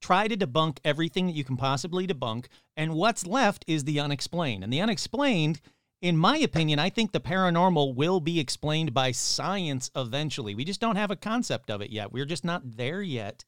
try 0.00 0.28
to 0.28 0.36
debunk 0.36 0.78
everything 0.84 1.26
that 1.26 1.34
you 1.34 1.44
can 1.44 1.56
possibly 1.56 2.06
debunk, 2.06 2.46
and 2.76 2.94
what's 2.94 3.26
left 3.26 3.64
is 3.66 3.84
the 3.84 4.00
unexplained. 4.00 4.62
And 4.64 4.72
the 4.72 4.80
unexplained, 4.80 5.60
in 6.02 6.16
my 6.16 6.36
opinion, 6.38 6.80
I 6.80 6.90
think 6.90 7.12
the 7.12 7.20
paranormal 7.20 7.94
will 7.94 8.18
be 8.18 8.40
explained 8.40 8.92
by 8.92 9.12
science 9.12 9.88
eventually. 9.94 10.54
We 10.54 10.64
just 10.64 10.80
don't 10.80 10.96
have 10.96 11.12
a 11.12 11.16
concept 11.16 11.70
of 11.70 11.80
it 11.80 11.90
yet. 11.90 12.12
We're 12.12 12.26
just 12.26 12.44
not 12.44 12.76
there 12.76 13.00
yet. 13.00 13.44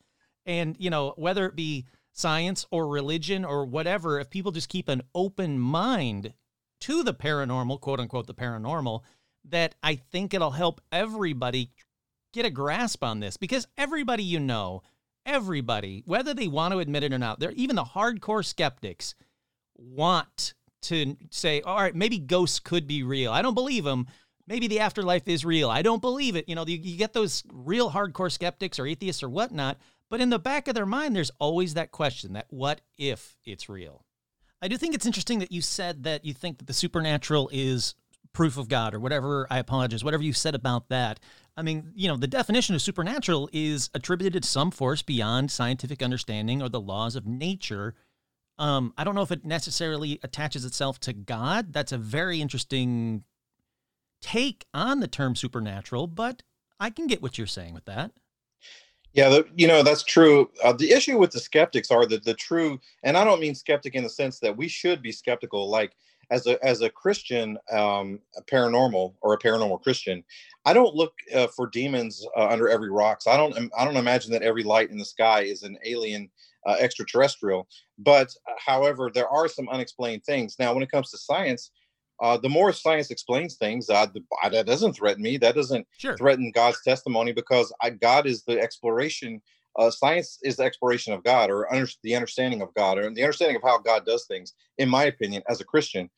And, 0.47 0.77
you 0.79 0.89
know, 0.89 1.15
whether 1.17 1.47
it 1.47 1.57
be 1.57 1.87
science 2.13 2.65
or 2.71 2.87
religion 2.87 3.45
or 3.45 3.67
whatever, 3.67 4.21
if 4.21 4.31
people 4.31 4.53
just 4.53 4.69
keep 4.69 4.89
an 4.89 5.03
open 5.17 5.59
mind 5.59 6.33
to 6.83 7.03
the 7.03 7.13
paranormal, 7.13 7.81
quote 7.81 7.99
unquote, 7.99 8.29
the 8.29 8.35
paranormal, 8.35 9.01
that 9.47 9.75
I 9.83 9.97
think 9.97 10.33
it'll 10.33 10.53
help 10.53 10.81
everybody 10.93 11.73
get 12.33 12.47
a 12.47 12.51
grasp 12.51 13.03
on 13.03 13.19
this 13.19 13.37
because 13.37 13.67
everybody 13.77 14.23
you 14.23 14.39
know, 14.39 14.83
everybody, 15.27 16.05
whether 16.07 16.33
they 16.33 16.47
want 16.47 16.73
to 16.73 16.79
admit 16.79 17.03
it 17.03 17.13
or 17.13 17.19
not, 17.19 17.41
they're 17.41 17.51
even 17.53 17.75
the 17.75 17.85
hardcore 17.85 18.45
skeptics 18.45 19.17
want 19.77 20.55
to 20.85 21.17
say, 21.31 21.61
all 21.63 21.77
right, 21.77 21.95
maybe 21.95 22.19
ghosts 22.19 22.59
could 22.59 22.87
be 22.87 23.03
real. 23.03 23.33
I 23.33 23.43
don't 23.43 23.55
believe 23.55 23.85
them. 23.85 24.07
Maybe 24.47 24.69
the 24.69 24.81
afterlife 24.81 25.27
is 25.27 25.45
real. 25.45 25.71
I 25.71 25.83
don't 25.83 26.03
believe 26.03 26.37
it. 26.37 26.49
You 26.49 26.55
know, 26.55 26.67
you, 26.67 26.77
you 26.77 26.99
get 26.99 27.13
those 27.13 27.43
real 27.53 27.91
hardcore 27.91 28.31
skeptics 28.31 28.79
or 28.79 28.87
atheists 28.87 29.23
or 29.23 29.29
whatnot, 29.29 29.79
but 30.11 30.21
in 30.21 30.31
the 30.31 30.39
back 30.39 30.69
of 30.69 30.75
their 30.75 30.87
mind, 30.87 31.17
there's 31.17 31.31
always 31.39 31.75
that 31.75 31.93
question 31.93 32.35
that 32.35 32.47
what 32.51 32.81
if 32.99 33.37
it's 33.45 33.69
real? 33.69 34.05
I 34.61 34.69
do 34.69 34.77
think 34.77 34.95
it's 34.95 35.07
interesting 35.07 35.41
that 35.41 35.53
you 35.53 35.61
said 35.61 36.05
that 36.05 36.25
you 36.25 36.35
think 36.35 36.59
that 36.59 36.67
the 36.67 36.73
supernatural 36.73 37.51
is 37.53 37.95
proof 38.33 38.59
of 38.59 38.69
God 38.69 38.95
or 38.95 39.01
whatever. 39.01 39.47
I 39.51 39.59
apologize, 39.59 40.05
whatever 40.05 40.23
you 40.23 40.33
said 40.33 40.55
about 40.55 40.89
that. 40.91 41.21
I 41.57 41.63
mean, 41.63 41.93
you 41.95 42.09
know, 42.09 42.17
the 42.17 42.27
definition 42.27 42.75
of 42.75 42.83
supernatural 42.83 43.49
is 43.53 43.89
attributed 43.95 44.43
to 44.43 44.49
some 44.49 44.71
force 44.71 45.03
beyond 45.03 45.51
scientific 45.51 46.03
understanding 46.03 46.61
or 46.61 46.69
the 46.69 46.81
laws 46.81 47.17
of 47.17 47.27
nature. 47.27 47.95
Um, 48.59 48.95
I 48.97 49.05
don't 49.05 49.15
know 49.15 49.23
if 49.23 49.33
it 49.33 49.45
necessarily 49.45 50.21
attaches 50.23 50.65
itself 50.65 51.01
to 51.01 51.13
God. 51.13 51.73
That's 51.73 51.93
a 51.93 51.99
very 51.99 52.41
interesting 52.41 53.25
take 54.23 54.65
on 54.73 55.01
the 55.01 55.09
term 55.09 55.35
supernatural, 55.37 56.07
but 56.07 56.43
I 56.81 56.91
can 56.91 57.07
get 57.07 57.23
what 57.23 57.37
you're 57.37 57.47
saying 57.47 57.75
with 57.75 57.85
that. 57.87 58.13
Yeah, 59.13 59.29
the, 59.29 59.47
you 59.55 59.69
know 59.69 59.83
that's 59.83 60.03
true. 60.03 60.51
Uh, 60.63 60.73
the 60.73 60.91
issue 60.91 61.19
with 61.19 61.31
the 61.31 61.39
skeptics 61.39 61.91
are 61.91 62.05
that 62.07 62.25
the 62.25 62.35
true, 62.35 62.81
and 63.05 63.17
I 63.17 63.25
don't 63.25 63.41
mean 63.41 63.55
skeptic 63.55 63.95
in 63.95 64.03
the 64.03 64.11
sense 64.11 64.41
that 64.41 64.57
we 64.57 64.67
should 64.67 65.03
be 65.03 65.13
skeptical. 65.13 65.71
Like 65.71 65.95
as 66.31 66.49
a 66.49 66.63
as 66.65 66.81
a 66.81 66.91
Christian, 66.91 67.57
um, 67.71 68.19
a 68.37 68.43
paranormal 68.43 69.15
or 69.21 69.35
a 69.35 69.39
paranormal 69.39 69.83
Christian, 69.83 70.25
I 70.65 70.73
don't 70.73 70.97
look 70.97 71.13
uh, 71.33 71.47
for 71.47 71.69
demons 71.69 72.27
uh, 72.37 72.49
under 72.49 72.69
every 72.69 72.91
rock. 72.91 73.23
So 73.23 73.31
I 73.31 73.37
don't 73.37 73.57
I 73.79 73.85
don't 73.85 73.97
imagine 73.97 74.33
that 74.33 74.43
every 74.43 74.65
light 74.65 74.91
in 74.91 74.99
the 74.99 75.05
sky 75.05 75.43
is 75.43 75.63
an 75.63 75.79
alien 75.85 76.29
uh, 76.67 76.77
extraterrestrial. 76.81 77.69
But 77.99 78.29
uh, 78.49 78.53
however, 78.65 79.11
there 79.13 79.29
are 79.29 79.49
some 79.49 79.69
unexplained 79.69 80.25
things. 80.25 80.57
Now, 80.59 80.75
when 80.75 80.83
it 80.83 80.91
comes 80.91 81.11
to 81.11 81.19
science, 81.19 81.71
uh, 82.23 82.37
the 82.37 82.49
more 82.49 82.73
science 82.73 83.11
explains 83.11 83.57
things, 83.57 83.91
uh, 83.91 84.07
the, 84.07 84.23
that 84.51 84.67
doesn't 84.67 84.95
threaten 84.95 85.23
me. 85.23 85.37
That 85.37 85.55
doesn't 85.55 85.87
Sure. 85.99 86.17
threaten 86.17 86.53
God's 86.55 86.81
testimony 86.83 87.33
because 87.33 87.73
I, 87.83 87.91
God 87.91 88.27
is 88.27 88.45
the 88.45 88.61
exploration. 88.61 89.43
Uh, 89.77 89.91
science 89.91 90.39
is 90.45 90.57
the 90.57 90.63
exploration 90.63 91.13
of 91.13 91.25
God, 91.25 91.51
or 91.51 91.71
under, 91.73 91.89
the 92.05 92.15
understanding 92.15 92.63
of 92.63 92.73
God, 92.75 92.99
or 92.99 93.11
the 93.13 93.23
understanding 93.23 93.57
of 93.57 93.63
how 93.63 93.79
God 93.79 94.07
does 94.07 94.27
things. 94.27 94.53
In 94.79 94.89
my 94.89 95.05
opinion, 95.05 95.43
as 95.49 95.61
a 95.61 95.65
Christian, 95.65 96.09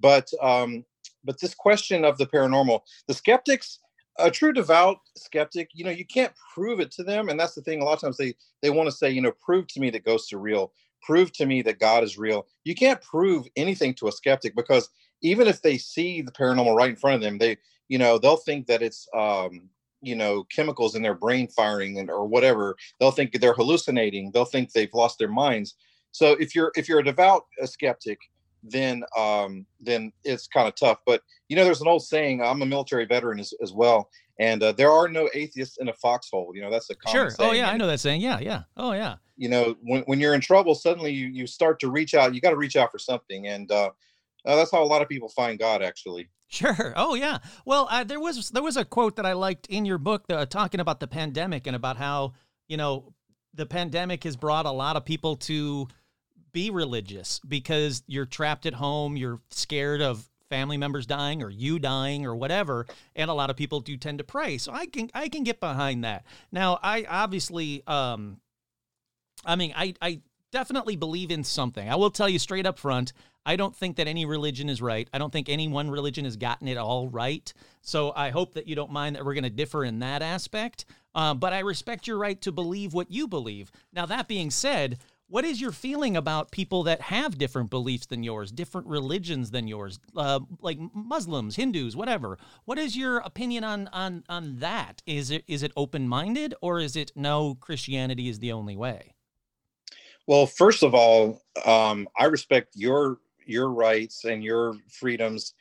but 0.00 0.28
um, 0.42 0.84
but 1.24 1.40
this 1.40 1.54
question 1.54 2.04
of 2.04 2.18
the 2.18 2.26
paranormal, 2.26 2.80
the 3.08 3.14
skeptics, 3.14 3.80
a 4.18 4.30
true 4.30 4.52
devout 4.52 4.98
skeptic, 5.16 5.70
you 5.72 5.84
know, 5.84 5.90
you 5.90 6.04
can't 6.04 6.32
prove 6.54 6.80
it 6.80 6.90
to 6.92 7.02
them, 7.02 7.28
and 7.28 7.38
that's 7.38 7.54
the 7.54 7.62
thing. 7.62 7.80
A 7.80 7.84
lot 7.84 7.94
of 7.94 8.00
times 8.00 8.16
they 8.16 8.34
they 8.62 8.70
want 8.70 8.88
to 8.88 8.96
say, 8.96 9.10
you 9.10 9.20
know, 9.20 9.32
prove 9.32 9.66
to 9.68 9.80
me 9.80 9.90
that 9.90 10.04
ghosts 10.04 10.32
are 10.32 10.38
real, 10.38 10.72
prove 11.02 11.32
to 11.32 11.46
me 11.46 11.62
that 11.62 11.78
God 11.78 12.02
is 12.02 12.18
real. 12.18 12.46
You 12.64 12.74
can't 12.74 13.00
prove 13.00 13.46
anything 13.56 13.94
to 13.94 14.08
a 14.08 14.12
skeptic 14.12 14.54
because 14.56 14.90
even 15.22 15.46
if 15.46 15.62
they 15.62 15.78
see 15.78 16.22
the 16.22 16.32
paranormal 16.32 16.74
right 16.74 16.90
in 16.90 16.96
front 16.96 17.16
of 17.16 17.22
them, 17.22 17.38
they 17.38 17.58
you 17.88 17.98
know 17.98 18.18
they'll 18.18 18.36
think 18.36 18.66
that 18.66 18.82
it's 18.82 19.08
um, 19.14 19.68
you 20.02 20.16
know 20.16 20.44
chemicals 20.44 20.94
in 20.94 21.02
their 21.02 21.14
brain 21.14 21.48
firing 21.48 21.98
and 21.98 22.10
or 22.10 22.26
whatever. 22.26 22.76
They'll 22.98 23.10
think 23.10 23.32
they're 23.32 23.54
hallucinating. 23.54 24.32
They'll 24.32 24.44
think 24.44 24.72
they've 24.72 24.92
lost 24.94 25.18
their 25.18 25.28
minds. 25.28 25.74
So 26.12 26.32
if 26.32 26.54
you're 26.54 26.72
if 26.76 26.88
you're 26.88 27.00
a 27.00 27.04
devout 27.04 27.44
uh, 27.62 27.66
skeptic, 27.66 28.18
then 28.70 29.04
um, 29.16 29.66
then 29.80 30.12
it's 30.24 30.46
kind 30.46 30.68
of 30.68 30.74
tough. 30.74 30.98
But 31.06 31.22
you 31.48 31.56
know, 31.56 31.64
there's 31.64 31.80
an 31.80 31.88
old 31.88 32.04
saying. 32.04 32.42
I'm 32.42 32.62
a 32.62 32.66
military 32.66 33.04
veteran 33.04 33.40
as, 33.40 33.52
as 33.62 33.72
well, 33.72 34.10
and 34.38 34.62
uh, 34.62 34.72
there 34.72 34.90
are 34.90 35.08
no 35.08 35.28
atheists 35.34 35.78
in 35.78 35.88
a 35.88 35.94
foxhole. 35.94 36.52
You 36.54 36.62
know, 36.62 36.70
that's 36.70 36.90
a 36.90 36.94
common 36.94 37.30
Sure. 37.30 37.36
Oh, 37.46 37.52
yeah. 37.52 37.70
I 37.70 37.76
know 37.76 37.86
that 37.86 38.00
saying. 38.00 38.20
Yeah. 38.20 38.38
Yeah. 38.40 38.62
Oh, 38.76 38.92
yeah. 38.92 39.16
You 39.36 39.48
know, 39.48 39.76
when 39.82 40.02
when 40.02 40.20
you're 40.20 40.34
in 40.34 40.40
trouble, 40.40 40.74
suddenly 40.74 41.12
you 41.12 41.26
you 41.26 41.46
start 41.46 41.80
to 41.80 41.90
reach 41.90 42.14
out. 42.14 42.34
You 42.34 42.40
got 42.40 42.50
to 42.50 42.56
reach 42.56 42.76
out 42.76 42.90
for 42.90 42.98
something, 42.98 43.46
and 43.46 43.70
uh, 43.70 43.90
uh, 44.44 44.56
that's 44.56 44.70
how 44.70 44.82
a 44.82 44.84
lot 44.84 45.02
of 45.02 45.08
people 45.08 45.28
find 45.28 45.58
God. 45.58 45.82
Actually, 45.82 46.28
Sure. 46.48 46.92
Oh 46.96 47.14
yeah. 47.14 47.38
Well, 47.64 47.88
uh, 47.90 48.04
there 48.04 48.20
was 48.20 48.50
there 48.50 48.62
was 48.62 48.76
a 48.76 48.84
quote 48.84 49.16
that 49.16 49.26
I 49.26 49.32
liked 49.32 49.66
in 49.66 49.84
your 49.84 49.98
book 49.98 50.24
uh, 50.30 50.46
talking 50.46 50.80
about 50.80 51.00
the 51.00 51.08
pandemic 51.08 51.66
and 51.66 51.74
about 51.74 51.96
how 51.96 52.34
you 52.68 52.76
know 52.76 53.12
the 53.52 53.66
pandemic 53.66 54.24
has 54.24 54.36
brought 54.36 54.64
a 54.66 54.70
lot 54.70 54.96
of 54.96 55.04
people 55.04 55.36
to 55.36 55.88
be 56.56 56.70
religious 56.70 57.38
because 57.46 58.02
you're 58.06 58.24
trapped 58.24 58.64
at 58.64 58.72
home, 58.72 59.14
you're 59.14 59.42
scared 59.50 60.00
of 60.00 60.26
family 60.48 60.78
members 60.78 61.04
dying 61.04 61.42
or 61.42 61.50
you 61.50 61.78
dying 61.78 62.24
or 62.24 62.34
whatever, 62.34 62.86
and 63.14 63.28
a 63.30 63.34
lot 63.34 63.50
of 63.50 63.56
people 63.56 63.80
do 63.80 63.94
tend 63.98 64.16
to 64.16 64.24
pray. 64.24 64.56
So 64.56 64.72
I 64.72 64.86
can 64.86 65.10
I 65.12 65.28
can 65.28 65.42
get 65.42 65.60
behind 65.60 66.04
that. 66.04 66.24
Now 66.50 66.78
I 66.82 67.04
obviously 67.06 67.82
um 67.86 68.40
I 69.44 69.56
mean 69.56 69.74
I 69.76 69.92
I 70.00 70.22
definitely 70.50 70.96
believe 70.96 71.30
in 71.30 71.44
something. 71.44 71.86
I 71.90 71.96
will 71.96 72.10
tell 72.10 72.26
you 72.26 72.38
straight 72.38 72.64
up 72.64 72.78
front, 72.78 73.12
I 73.44 73.56
don't 73.56 73.76
think 73.76 73.96
that 73.96 74.08
any 74.08 74.24
religion 74.24 74.70
is 74.70 74.80
right. 74.80 75.06
I 75.12 75.18
don't 75.18 75.30
think 75.30 75.50
any 75.50 75.68
one 75.68 75.90
religion 75.90 76.24
has 76.24 76.38
gotten 76.38 76.68
it 76.68 76.78
all 76.78 77.06
right. 77.06 77.52
So 77.82 78.14
I 78.16 78.30
hope 78.30 78.54
that 78.54 78.66
you 78.66 78.74
don't 78.74 78.90
mind 78.90 79.14
that 79.14 79.26
we're 79.26 79.34
going 79.34 79.44
to 79.44 79.50
differ 79.50 79.84
in 79.84 79.98
that 79.98 80.22
aspect. 80.22 80.86
Uh, 81.14 81.34
but 81.34 81.52
I 81.52 81.58
respect 81.60 82.06
your 82.06 82.18
right 82.18 82.40
to 82.40 82.50
believe 82.50 82.94
what 82.94 83.10
you 83.10 83.28
believe. 83.28 83.70
Now, 83.92 84.04
that 84.06 84.26
being 84.26 84.50
said, 84.50 84.98
what 85.28 85.44
is 85.44 85.60
your 85.60 85.72
feeling 85.72 86.16
about 86.16 86.50
people 86.50 86.84
that 86.84 87.00
have 87.02 87.38
different 87.38 87.70
beliefs 87.70 88.06
than 88.06 88.22
yours, 88.22 88.52
different 88.52 88.86
religions 88.86 89.50
than 89.50 89.66
yours, 89.66 89.98
uh, 90.16 90.40
like 90.60 90.78
Muslims, 90.94 91.56
Hindus, 91.56 91.96
whatever? 91.96 92.38
What 92.64 92.78
is 92.78 92.96
your 92.96 93.18
opinion 93.18 93.64
on 93.64 93.88
on 93.88 94.24
on 94.28 94.58
that? 94.58 95.02
Is 95.06 95.30
it 95.30 95.44
is 95.48 95.62
it 95.62 95.72
open 95.76 96.08
minded 96.08 96.54
or 96.60 96.78
is 96.78 96.96
it 96.96 97.12
no 97.16 97.56
Christianity 97.56 98.28
is 98.28 98.38
the 98.38 98.52
only 98.52 98.76
way? 98.76 99.14
Well, 100.26 100.46
first 100.46 100.82
of 100.82 100.94
all, 100.94 101.42
um, 101.64 102.08
I 102.18 102.26
respect 102.26 102.74
your 102.74 103.18
your 103.44 103.70
rights 103.70 104.24
and 104.24 104.42
your 104.42 104.76
freedoms 104.88 105.54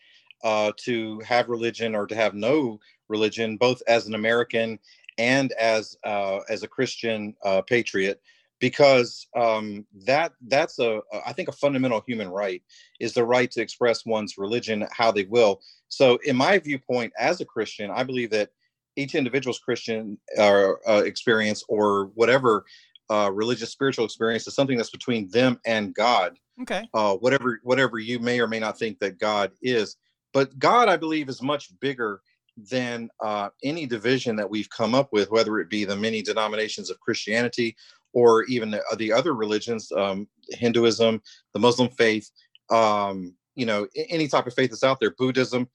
uh, 0.44 0.72
to 0.78 1.20
have 1.22 1.50
religion 1.50 1.96
or 1.96 2.06
to 2.08 2.16
have 2.16 2.34
no 2.34 2.80
religion, 3.08 3.58
both 3.58 3.82
as 3.88 4.08
an 4.08 4.16
American 4.16 4.80
and 5.18 5.52
as 5.54 5.98
uh, 6.04 6.40
as 6.50 6.64
a 6.64 6.68
Christian 6.68 7.36
uh, 7.44 7.62
patriot, 7.62 8.22
because 8.66 9.28
um, 9.36 9.86
that 10.08 10.32
that's 10.48 10.80
a 10.80 11.00
I 11.24 11.34
think 11.34 11.50
a 11.50 11.52
fundamental 11.52 12.02
human 12.08 12.30
right 12.30 12.64
is 13.00 13.14
the 13.14 13.24
right 13.24 13.52
to 13.52 13.62
express 13.62 14.08
one's 14.08 14.40
religion 14.40 14.88
how 14.92 15.12
they 15.12 15.26
will. 15.26 15.62
So, 15.88 16.18
in 16.26 16.36
my 16.36 16.58
viewpoint, 16.58 17.14
as 17.20 17.40
a 17.42 17.46
Christian, 17.46 17.92
I 17.92 18.02
believe 18.02 18.32
that 18.32 18.50
each 18.96 19.14
individual's 19.14 19.60
Christian 19.60 20.18
uh, 20.36 20.72
uh, 20.88 21.04
experience 21.06 21.64
or 21.70 22.06
whatever 22.16 22.66
uh, 23.12 23.30
religious 23.32 23.72
spiritual 23.72 24.04
experience 24.04 24.48
is 24.48 24.56
something 24.56 24.78
that's 24.78 24.90
between 24.90 25.30
them 25.30 25.60
and 25.68 25.94
God. 25.94 26.36
Okay. 26.64 26.90
Uh, 26.92 27.18
whatever 27.18 27.60
whatever 27.62 28.00
you 28.00 28.18
may 28.18 28.40
or 28.40 28.48
may 28.48 28.60
not 28.60 28.80
think 28.80 28.98
that 28.98 29.20
God 29.20 29.52
is, 29.62 29.96
but 30.34 30.58
God, 30.58 30.90
I 30.90 30.98
believe, 30.98 31.30
is 31.30 31.40
much 31.40 31.70
bigger 31.80 32.22
than 32.58 33.10
uh, 33.24 33.50
any 33.64 33.86
division 33.86 34.36
that 34.38 34.50
we've 34.50 34.70
come 34.72 34.96
up 34.96 35.10
with, 35.12 35.30
whether 35.30 35.60
it 35.60 35.70
be 35.70 35.86
the 35.86 35.96
many 35.96 36.24
denominations 36.24 36.90
of 36.90 37.00
Christianity 37.00 37.76
or 38.16 38.46
even 38.46 38.72
the, 38.72 38.82
the 38.98 39.12
other 39.12 39.36
religions, 39.36 39.92
um, 39.92 40.28
Hinduism, 40.50 41.22
the 41.54 41.60
Muslim 41.60 41.90
faith, 41.90 42.32
um, 42.72 43.36
you 43.56 43.66
know, 43.66 43.88
any 43.96 44.28
type 44.28 44.48
of 44.48 44.54
faith 44.54 44.72
that's 44.72 44.84
out 44.84 45.00
there, 45.00 45.14
Buddhism. 45.18 45.68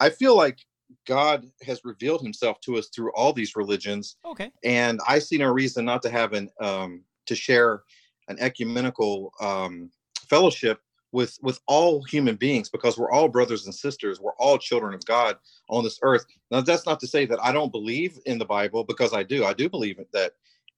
I 0.00 0.08
feel 0.10 0.36
like 0.36 0.58
God 1.06 1.46
has 1.64 1.84
revealed 1.84 2.22
himself 2.22 2.60
to 2.62 2.78
us 2.78 2.88
through 2.88 3.12
all 3.12 3.32
these 3.32 3.56
religions. 3.56 4.16
Okay. 4.24 4.50
And 4.64 5.00
I 5.06 5.18
see 5.18 5.36
no 5.36 5.50
reason 5.50 5.84
not 5.84 6.02
to 6.02 6.10
have 6.10 6.32
an 6.32 6.50
um, 6.60 7.02
to 7.26 7.34
share 7.34 7.82
an 8.28 8.38
ecumenical 8.40 9.32
um, 9.40 9.90
fellowship 10.28 10.80
with 11.12 11.38
with 11.42 11.60
all 11.66 12.02
human 12.04 12.36
beings 12.36 12.70
because 12.70 12.96
we're 12.96 13.12
all 13.12 13.28
brothers 13.28 13.66
and 13.66 13.74
sisters. 13.74 14.18
We're 14.18 14.36
all 14.38 14.56
children 14.56 14.94
of 14.94 15.04
God 15.04 15.36
on 15.68 15.84
this 15.84 15.98
earth. 16.02 16.24
Now 16.50 16.62
that's 16.62 16.86
not 16.86 17.00
to 17.00 17.06
say 17.06 17.26
that 17.26 17.42
I 17.42 17.52
don't 17.52 17.72
believe 17.72 18.18
in 18.24 18.38
the 18.38 18.46
Bible 18.46 18.82
because 18.82 19.12
I 19.12 19.22
do. 19.22 19.44
I 19.44 19.52
do 19.52 19.68
believe 19.68 20.00
that 20.14 20.32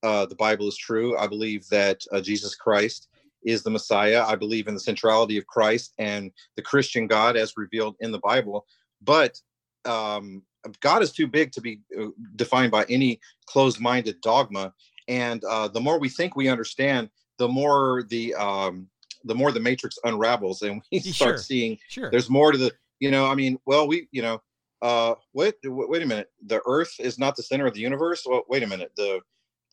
uh, 0.04 0.26
the 0.26 0.34
Bible 0.36 0.68
is 0.68 0.76
true. 0.76 1.16
I 1.18 1.26
believe 1.26 1.66
that 1.70 1.98
uh, 2.12 2.20
Jesus 2.20 2.54
Christ 2.54 3.08
is 3.44 3.62
the 3.62 3.70
Messiah. 3.70 4.22
I 4.24 4.36
believe 4.36 4.68
in 4.68 4.74
the 4.74 4.80
centrality 4.80 5.36
of 5.38 5.46
Christ 5.46 5.92
and 5.98 6.30
the 6.56 6.62
Christian 6.62 7.06
God 7.06 7.36
as 7.36 7.54
revealed 7.56 7.96
in 8.00 8.10
the 8.12 8.20
Bible. 8.20 8.66
But 9.02 9.40
um, 9.84 10.42
God 10.80 11.02
is 11.02 11.12
too 11.12 11.26
big 11.26 11.52
to 11.52 11.60
be 11.60 11.80
uh, 12.00 12.06
defined 12.36 12.70
by 12.72 12.84
any 12.88 13.20
closed-minded 13.46 14.20
dogma. 14.22 14.72
And 15.08 15.42
uh, 15.44 15.68
the 15.68 15.80
more 15.80 15.98
we 15.98 16.08
think 16.08 16.36
we 16.36 16.48
understand, 16.48 17.10
the 17.38 17.48
more 17.48 18.04
the 18.08 18.34
um, 18.34 18.88
the 19.24 19.34
more 19.34 19.52
the 19.52 19.60
matrix 19.60 19.98
unravels, 20.04 20.62
and 20.62 20.82
we 20.92 20.98
start 21.00 21.36
Sure. 21.36 21.38
seeing 21.38 21.78
Sure. 21.88 22.10
there's 22.10 22.30
more 22.30 22.52
to 22.52 22.58
the. 22.58 22.72
You 23.00 23.10
know, 23.10 23.26
I 23.26 23.34
mean, 23.34 23.58
well, 23.66 23.86
we, 23.86 24.08
you 24.12 24.22
know, 24.22 24.40
uh, 24.80 25.14
wait, 25.34 25.54
wait 25.64 25.88
wait 25.90 26.02
a 26.02 26.06
minute. 26.06 26.30
The 26.46 26.62
Earth 26.64 26.94
is 26.98 27.18
not 27.18 27.36
the 27.36 27.42
center 27.42 27.66
of 27.66 27.74
the 27.74 27.80
universe. 27.80 28.24
Well, 28.24 28.44
wait 28.48 28.62
a 28.62 28.66
minute. 28.66 28.92
The 28.96 29.20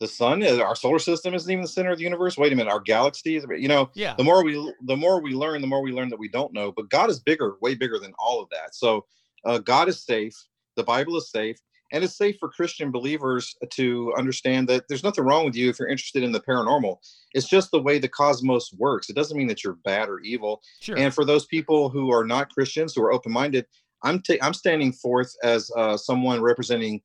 the 0.00 0.08
sun, 0.08 0.42
is- 0.42 0.58
our 0.58 0.74
solar 0.76 0.98
system 0.98 1.32
isn't 1.34 1.50
even 1.50 1.62
the 1.62 1.68
center 1.68 1.90
of 1.92 1.98
the 1.98 2.04
universe. 2.04 2.36
Wait 2.36 2.52
a 2.52 2.56
minute. 2.56 2.70
Our 2.72 2.80
galaxy 2.80 3.36
is. 3.36 3.46
You 3.56 3.68
know, 3.68 3.90
yeah. 3.94 4.14
the 4.16 4.24
more 4.24 4.42
we 4.44 4.54
the 4.82 4.96
more 4.96 5.20
we 5.20 5.32
learn 5.32 5.60
the 5.60 5.66
more 5.68 5.82
we 5.82 5.92
learn 5.92 6.08
that 6.08 6.18
we 6.18 6.28
don't 6.28 6.52
know 6.52 6.72
but 6.72 6.88
god 6.90 7.08
is 7.10 7.20
bigger 7.20 7.56
way 7.60 7.74
bigger 7.74 7.98
than 7.98 8.12
all 8.18 8.42
of 8.42 8.48
that 8.50 8.74
so 8.74 9.04
uh, 9.44 9.58
god 9.58 9.88
is 9.88 10.02
safe 10.04 10.34
the 10.76 10.82
bible 10.82 11.16
is 11.16 11.30
safe 11.30 11.56
and 11.92 12.02
it's 12.02 12.16
safe 12.16 12.36
for 12.40 12.48
christian 12.48 12.90
believers 12.90 13.54
to 13.70 14.12
understand 14.18 14.68
that 14.68 14.84
there's 14.88 15.04
nothing 15.04 15.24
wrong 15.24 15.44
with 15.44 15.54
you 15.54 15.68
if 15.70 15.78
you're 15.78 15.88
interested 15.88 16.22
in 16.22 16.32
the 16.32 16.40
paranormal 16.40 16.96
it's 17.34 17.48
just 17.48 17.70
the 17.70 17.80
way 17.80 17.98
the 17.98 18.08
cosmos 18.08 18.72
works 18.78 19.08
it 19.08 19.16
doesn't 19.16 19.36
mean 19.38 19.46
that 19.48 19.62
you're 19.62 19.78
bad 19.84 20.08
or 20.08 20.18
evil 20.20 20.60
Sure. 20.80 20.96
and 20.98 21.14
for 21.14 21.24
those 21.24 21.46
people 21.46 21.88
who 21.88 22.10
are 22.12 22.24
not 22.24 22.52
christians 22.52 22.94
who 22.94 23.02
are 23.02 23.12
open-minded 23.12 23.66
i'm 24.02 24.20
ta- 24.20 24.40
i'm 24.42 24.54
standing 24.54 24.92
forth 24.92 25.34
as 25.42 25.70
uh, 25.76 25.96
someone 25.96 26.40
representing 26.40 27.00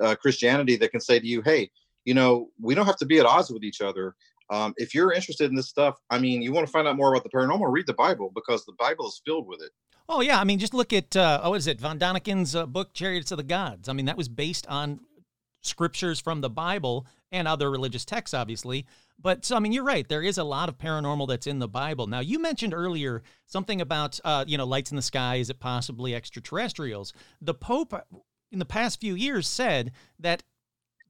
uh, 0.00 0.14
christianity 0.14 0.76
that 0.76 0.90
can 0.90 1.00
say 1.00 1.18
to 1.20 1.26
you 1.26 1.42
hey 1.42 1.70
you 2.04 2.14
know 2.14 2.48
we 2.60 2.74
don't 2.74 2.86
have 2.86 2.96
to 2.96 3.06
be 3.06 3.18
at 3.18 3.26
odds 3.26 3.50
with 3.50 3.64
each 3.64 3.80
other 3.80 4.14
um, 4.52 4.74
if 4.76 4.94
you're 4.94 5.12
interested 5.12 5.48
in 5.48 5.56
this 5.56 5.68
stuff, 5.68 5.98
I 6.10 6.18
mean, 6.18 6.42
you 6.42 6.52
want 6.52 6.66
to 6.66 6.70
find 6.70 6.86
out 6.86 6.96
more 6.96 7.12
about 7.12 7.22
the 7.22 7.30
paranormal, 7.30 7.72
read 7.72 7.86
the 7.86 7.94
Bible 7.94 8.30
because 8.34 8.66
the 8.66 8.74
Bible 8.78 9.08
is 9.08 9.22
filled 9.24 9.48
with 9.48 9.62
it. 9.62 9.70
Oh 10.10 10.20
yeah, 10.20 10.38
I 10.38 10.44
mean, 10.44 10.58
just 10.58 10.74
look 10.74 10.92
at 10.92 11.16
uh, 11.16 11.40
oh, 11.42 11.50
what 11.50 11.56
is 11.56 11.66
it, 11.66 11.80
Von 11.80 11.98
Daniken's 11.98 12.54
uh, 12.54 12.66
book 12.66 12.92
*Chariots 12.92 13.30
of 13.30 13.38
the 13.38 13.44
Gods*. 13.44 13.88
I 13.88 13.94
mean, 13.94 14.06
that 14.06 14.16
was 14.16 14.28
based 14.28 14.66
on 14.66 15.00
scriptures 15.62 16.20
from 16.20 16.42
the 16.42 16.50
Bible 16.50 17.06
and 17.30 17.48
other 17.48 17.70
religious 17.70 18.04
texts, 18.04 18.34
obviously. 18.34 18.84
But 19.18 19.44
so, 19.44 19.56
I 19.56 19.60
mean, 19.60 19.72
you're 19.72 19.84
right. 19.84 20.06
There 20.06 20.22
is 20.22 20.36
a 20.36 20.44
lot 20.44 20.68
of 20.68 20.76
paranormal 20.76 21.28
that's 21.28 21.46
in 21.46 21.60
the 21.60 21.68
Bible. 21.68 22.08
Now, 22.08 22.20
you 22.20 22.40
mentioned 22.40 22.74
earlier 22.74 23.22
something 23.46 23.80
about 23.80 24.20
uh, 24.22 24.44
you 24.46 24.58
know 24.58 24.66
lights 24.66 24.90
in 24.90 24.96
the 24.96 25.02
sky. 25.02 25.36
Is 25.36 25.48
it 25.48 25.60
possibly 25.60 26.14
extraterrestrials? 26.14 27.14
The 27.40 27.54
Pope, 27.54 27.94
in 28.50 28.58
the 28.58 28.66
past 28.66 29.00
few 29.00 29.14
years, 29.14 29.48
said 29.48 29.92
that 30.18 30.42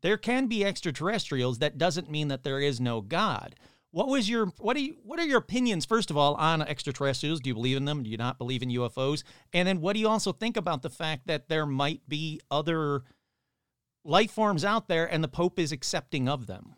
there 0.02 0.16
can 0.16 0.46
be 0.46 0.64
extraterrestrials. 0.64 1.58
That 1.58 1.78
doesn't 1.78 2.10
mean 2.10 2.28
that 2.28 2.42
there 2.42 2.60
is 2.60 2.80
no 2.80 3.00
God. 3.00 3.54
What 3.92 4.08
was 4.08 4.28
your 4.28 4.46
what 4.58 4.74
do 4.74 4.82
you 4.82 4.96
what 5.02 5.18
are 5.18 5.26
your 5.26 5.38
opinions 5.38 5.84
first 5.84 6.10
of 6.10 6.16
all 6.16 6.34
on 6.34 6.62
extraterrestrials? 6.62 7.40
Do 7.40 7.48
you 7.48 7.54
believe 7.54 7.76
in 7.76 7.84
them? 7.84 8.02
Do 8.02 8.10
you 8.10 8.16
not 8.16 8.38
believe 8.38 8.62
in 8.62 8.70
UFOs? 8.70 9.22
And 9.52 9.68
then 9.68 9.80
what 9.80 9.92
do 9.94 10.00
you 10.00 10.08
also 10.08 10.32
think 10.32 10.56
about 10.56 10.82
the 10.82 10.90
fact 10.90 11.26
that 11.26 11.48
there 11.48 11.66
might 11.66 12.08
be 12.08 12.40
other 12.50 13.02
life 14.04 14.30
forms 14.30 14.64
out 14.64 14.88
there 14.88 15.06
and 15.06 15.22
the 15.22 15.28
Pope 15.28 15.58
is 15.58 15.72
accepting 15.72 16.28
of 16.28 16.46
them? 16.46 16.74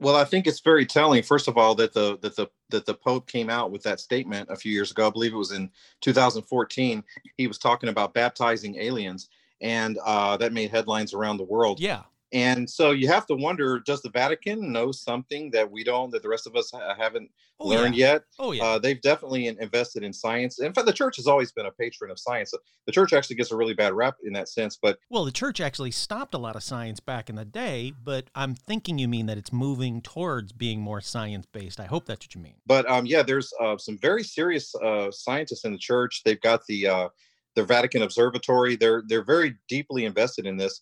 Well, 0.00 0.16
I 0.16 0.24
think 0.24 0.46
it's 0.46 0.60
very 0.60 0.86
telling. 0.86 1.22
First 1.22 1.48
of 1.48 1.58
all, 1.58 1.74
that 1.76 1.92
the 1.92 2.18
that 2.18 2.36
the 2.36 2.48
that 2.70 2.86
the 2.86 2.94
Pope 2.94 3.26
came 3.26 3.50
out 3.50 3.72
with 3.72 3.82
that 3.82 3.98
statement 3.98 4.48
a 4.50 4.56
few 4.56 4.72
years 4.72 4.92
ago. 4.92 5.08
I 5.08 5.10
believe 5.10 5.32
it 5.32 5.36
was 5.36 5.52
in 5.52 5.70
2014. 6.02 7.02
He 7.36 7.46
was 7.46 7.58
talking 7.58 7.88
about 7.88 8.14
baptizing 8.14 8.76
aliens, 8.76 9.28
and 9.60 9.98
uh, 10.04 10.36
that 10.36 10.52
made 10.52 10.70
headlines 10.70 11.14
around 11.14 11.38
the 11.38 11.44
world. 11.44 11.80
Yeah. 11.80 12.02
And 12.34 12.68
so 12.68 12.90
you 12.90 13.06
have 13.08 13.26
to 13.28 13.34
wonder: 13.34 13.78
Does 13.78 14.02
the 14.02 14.10
Vatican 14.10 14.72
know 14.72 14.90
something 14.92 15.50
that 15.52 15.70
we 15.70 15.84
don't, 15.84 16.10
that 16.10 16.22
the 16.22 16.28
rest 16.28 16.46
of 16.46 16.56
us 16.56 16.70
ha- 16.72 16.94
haven't 16.98 17.30
Oh 17.60 17.68
learned 17.68 17.94
yeah. 17.94 18.14
yet? 18.14 18.22
Oh 18.40 18.50
yeah. 18.50 18.64
Uh, 18.64 18.78
they've 18.80 19.00
definitely 19.00 19.46
invested 19.46 20.02
in 20.02 20.12
science. 20.12 20.58
In 20.60 20.74
fact, 20.74 20.86
the 20.88 20.92
church 20.92 21.14
has 21.16 21.28
always 21.28 21.52
been 21.52 21.66
a 21.66 21.70
patron 21.70 22.10
of 22.10 22.18
science. 22.18 22.52
The 22.86 22.92
church 22.92 23.12
actually 23.12 23.36
gets 23.36 23.52
a 23.52 23.56
really 23.56 23.72
bad 23.74 23.92
rap 23.92 24.16
in 24.24 24.32
that 24.32 24.48
sense, 24.48 24.76
but 24.82 24.98
well, 25.08 25.24
the 25.24 25.30
church 25.30 25.60
actually 25.60 25.92
stopped 25.92 26.34
a 26.34 26.38
lot 26.38 26.56
of 26.56 26.64
science 26.64 26.98
back 26.98 27.30
in 27.30 27.36
the 27.36 27.44
day, 27.44 27.92
but 28.02 28.28
I'm 28.34 28.56
thinking 28.56 28.98
you 28.98 29.06
mean 29.06 29.26
that 29.26 29.38
it's 29.38 29.52
moving 29.52 30.02
towards 30.02 30.52
being 30.52 30.80
more 30.80 31.00
science 31.00 31.46
based. 31.46 31.78
I 31.78 31.84
hope 31.86 32.04
that's 32.06 32.26
what 32.26 32.34
you 32.34 32.40
mean. 32.40 32.56
but 32.66 32.90
um, 32.90 33.06
yeah, 33.06 33.22
there's 33.22 33.52
uh, 33.62 33.78
some 33.78 33.96
very 33.98 34.24
serious 34.24 34.74
uh, 34.74 35.12
scientists 35.12 35.64
in 35.64 35.70
the 35.70 35.78
church. 35.78 36.22
They've 36.24 36.40
got 36.40 36.66
the 36.66 36.88
uh, 36.88 37.08
the 37.54 37.62
Vatican 37.64 38.02
Observatory. 38.02 38.74
They're 38.74 39.04
they're 39.06 39.24
very 39.24 39.54
deeply 39.68 40.04
invested 40.04 40.46
in 40.46 40.56
this. 40.56 40.80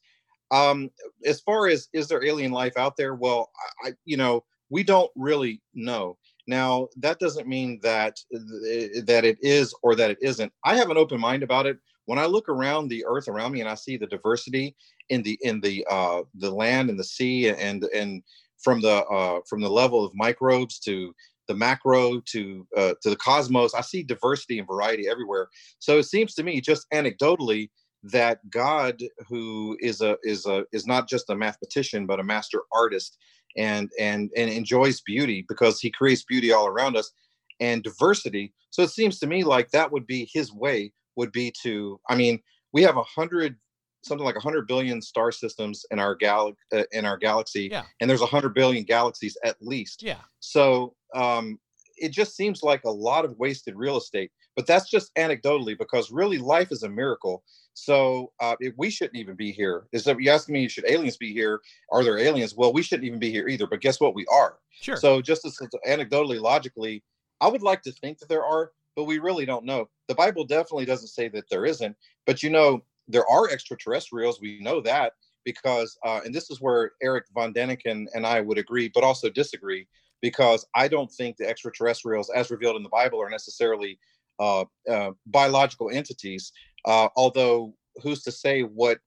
Um, 0.52 0.90
as 1.24 1.40
far 1.40 1.66
as 1.66 1.88
is 1.92 2.08
there 2.08 2.24
alien 2.24 2.52
life 2.52 2.76
out 2.76 2.96
there? 2.96 3.14
Well, 3.14 3.50
I, 3.84 3.88
I 3.88 3.92
you 4.04 4.16
know 4.16 4.44
we 4.70 4.82
don't 4.82 5.10
really 5.16 5.60
know. 5.74 6.18
Now 6.46 6.88
that 6.98 7.18
doesn't 7.18 7.48
mean 7.48 7.80
that 7.82 8.18
th- 8.30 9.04
that 9.06 9.24
it 9.24 9.38
is 9.40 9.74
or 9.82 9.94
that 9.96 10.10
it 10.10 10.18
isn't. 10.20 10.52
I 10.64 10.76
have 10.76 10.90
an 10.90 10.96
open 10.96 11.20
mind 11.20 11.42
about 11.42 11.66
it. 11.66 11.78
When 12.04 12.18
I 12.18 12.26
look 12.26 12.48
around 12.48 12.88
the 12.88 13.04
earth 13.06 13.28
around 13.28 13.52
me 13.52 13.60
and 13.60 13.68
I 13.68 13.74
see 13.74 13.96
the 13.96 14.06
diversity 14.06 14.76
in 15.08 15.22
the 15.22 15.38
in 15.42 15.60
the 15.60 15.86
uh, 15.90 16.22
the 16.36 16.50
land 16.50 16.90
and 16.90 16.98
the 16.98 17.04
sea 17.04 17.48
and 17.48 17.84
and 17.84 18.22
from 18.62 18.80
the 18.80 19.04
uh, 19.06 19.40
from 19.48 19.60
the 19.60 19.70
level 19.70 20.04
of 20.04 20.12
microbes 20.14 20.78
to 20.80 21.14
the 21.48 21.54
macro 21.54 22.20
to 22.20 22.66
uh, 22.76 22.94
to 23.02 23.10
the 23.10 23.16
cosmos, 23.16 23.74
I 23.74 23.80
see 23.80 24.02
diversity 24.02 24.58
and 24.58 24.66
variety 24.66 25.08
everywhere. 25.08 25.48
So 25.78 25.98
it 25.98 26.04
seems 26.04 26.34
to 26.34 26.42
me, 26.42 26.60
just 26.60 26.86
anecdotally, 26.92 27.70
that 28.04 28.38
God, 28.50 29.02
who 29.28 29.76
is 29.80 30.00
a 30.00 30.16
is 30.22 30.46
a 30.46 30.64
is 30.72 30.86
not 30.86 31.08
just 31.08 31.30
a 31.30 31.36
mathematician 31.36 32.06
but 32.06 32.20
a 32.20 32.24
master 32.24 32.62
artist, 32.72 33.16
and 33.56 33.90
and 33.98 34.30
and 34.36 34.50
enjoys 34.50 35.00
beauty 35.00 35.44
because 35.48 35.80
He 35.80 35.90
creates 35.90 36.24
beauty 36.24 36.52
all 36.52 36.66
around 36.66 36.96
us 36.96 37.12
and 37.60 37.82
diversity. 37.82 38.52
So 38.70 38.82
it 38.82 38.90
seems 38.90 39.18
to 39.20 39.26
me 39.26 39.44
like 39.44 39.70
that 39.70 39.92
would 39.92 40.06
be 40.06 40.28
His 40.32 40.52
way 40.52 40.92
would 41.16 41.32
be 41.32 41.52
to. 41.62 42.00
I 42.08 42.16
mean, 42.16 42.40
we 42.72 42.82
have 42.82 42.96
a 42.96 43.02
hundred 43.04 43.56
something 44.04 44.24
like 44.24 44.34
a 44.36 44.40
hundred 44.40 44.66
billion 44.66 45.00
star 45.00 45.30
systems 45.30 45.86
in 45.92 46.00
our 46.00 46.16
gal 46.16 46.54
uh, 46.74 46.82
in 46.90 47.04
our 47.04 47.16
galaxy, 47.16 47.68
Yeah. 47.70 47.84
and 48.00 48.10
there's 48.10 48.20
a 48.22 48.26
hundred 48.26 48.52
billion 48.54 48.82
galaxies 48.84 49.36
at 49.44 49.56
least. 49.60 50.02
Yeah. 50.02 50.18
So 50.40 50.96
um, 51.14 51.58
it 51.96 52.10
just 52.10 52.34
seems 52.34 52.64
like 52.64 52.82
a 52.84 52.90
lot 52.90 53.24
of 53.24 53.38
wasted 53.38 53.76
real 53.76 53.96
estate. 53.98 54.32
But 54.54 54.66
that's 54.66 54.90
just 54.90 55.14
anecdotally 55.16 55.78
because 55.78 56.10
really 56.10 56.38
life 56.38 56.72
is 56.72 56.82
a 56.82 56.88
miracle. 56.88 57.42
So 57.74 58.32
uh, 58.38 58.56
if 58.60 58.74
we 58.76 58.90
shouldn't 58.90 59.16
even 59.16 59.34
be 59.34 59.50
here. 59.50 59.86
Is 59.92 60.04
that 60.04 60.20
you 60.20 60.30
asking 60.30 60.52
me? 60.52 60.68
Should 60.68 60.84
aliens 60.88 61.16
be 61.16 61.32
here? 61.32 61.60
Are 61.90 62.04
there 62.04 62.18
aliens? 62.18 62.54
Well, 62.54 62.72
we 62.72 62.82
shouldn't 62.82 63.06
even 63.06 63.18
be 63.18 63.30
here 63.30 63.48
either. 63.48 63.66
But 63.66 63.80
guess 63.80 63.98
what? 63.98 64.14
We 64.14 64.26
are. 64.26 64.58
Sure. 64.80 64.96
So 64.96 65.22
just 65.22 65.46
as 65.46 65.58
anecdotally, 65.88 66.38
logically, 66.38 67.02
I 67.40 67.48
would 67.48 67.62
like 67.62 67.82
to 67.82 67.92
think 67.92 68.18
that 68.18 68.28
there 68.28 68.44
are, 68.44 68.72
but 68.94 69.04
we 69.04 69.18
really 69.18 69.46
don't 69.46 69.64
know. 69.64 69.88
The 70.08 70.14
Bible 70.14 70.44
definitely 70.44 70.84
doesn't 70.84 71.08
say 71.08 71.28
that 71.30 71.48
there 71.50 71.64
isn't. 71.64 71.96
But 72.26 72.42
you 72.42 72.50
know, 72.50 72.84
there 73.08 73.26
are 73.30 73.48
extraterrestrials. 73.48 74.38
We 74.40 74.60
know 74.60 74.82
that 74.82 75.14
because, 75.44 75.96
uh, 76.04 76.20
and 76.24 76.34
this 76.34 76.50
is 76.50 76.60
where 76.60 76.92
Eric 77.02 77.24
von 77.32 77.54
Däniken 77.54 78.06
and 78.14 78.26
I 78.26 78.42
would 78.42 78.58
agree, 78.58 78.90
but 78.94 79.02
also 79.02 79.30
disagree. 79.30 79.86
because 80.22 80.64
I 80.74 80.88
don't 80.88 81.10
think 81.10 81.36
the 81.36 81.48
extraterrestrials, 81.48 82.30
as 82.30 82.50
revealed 82.50 82.76
in 82.76 82.82
the 82.84 82.88
Bible, 82.88 83.20
are 83.20 83.28
necessarily 83.28 83.98
uh, 84.38 84.64
uh, 84.90 85.10
biological 85.26 85.90
entities. 85.90 86.52
Uh, 86.84 87.08
although, 87.16 87.74
who's 88.02 88.22
to 88.22 88.32
say 88.32 88.62
what 88.62 88.98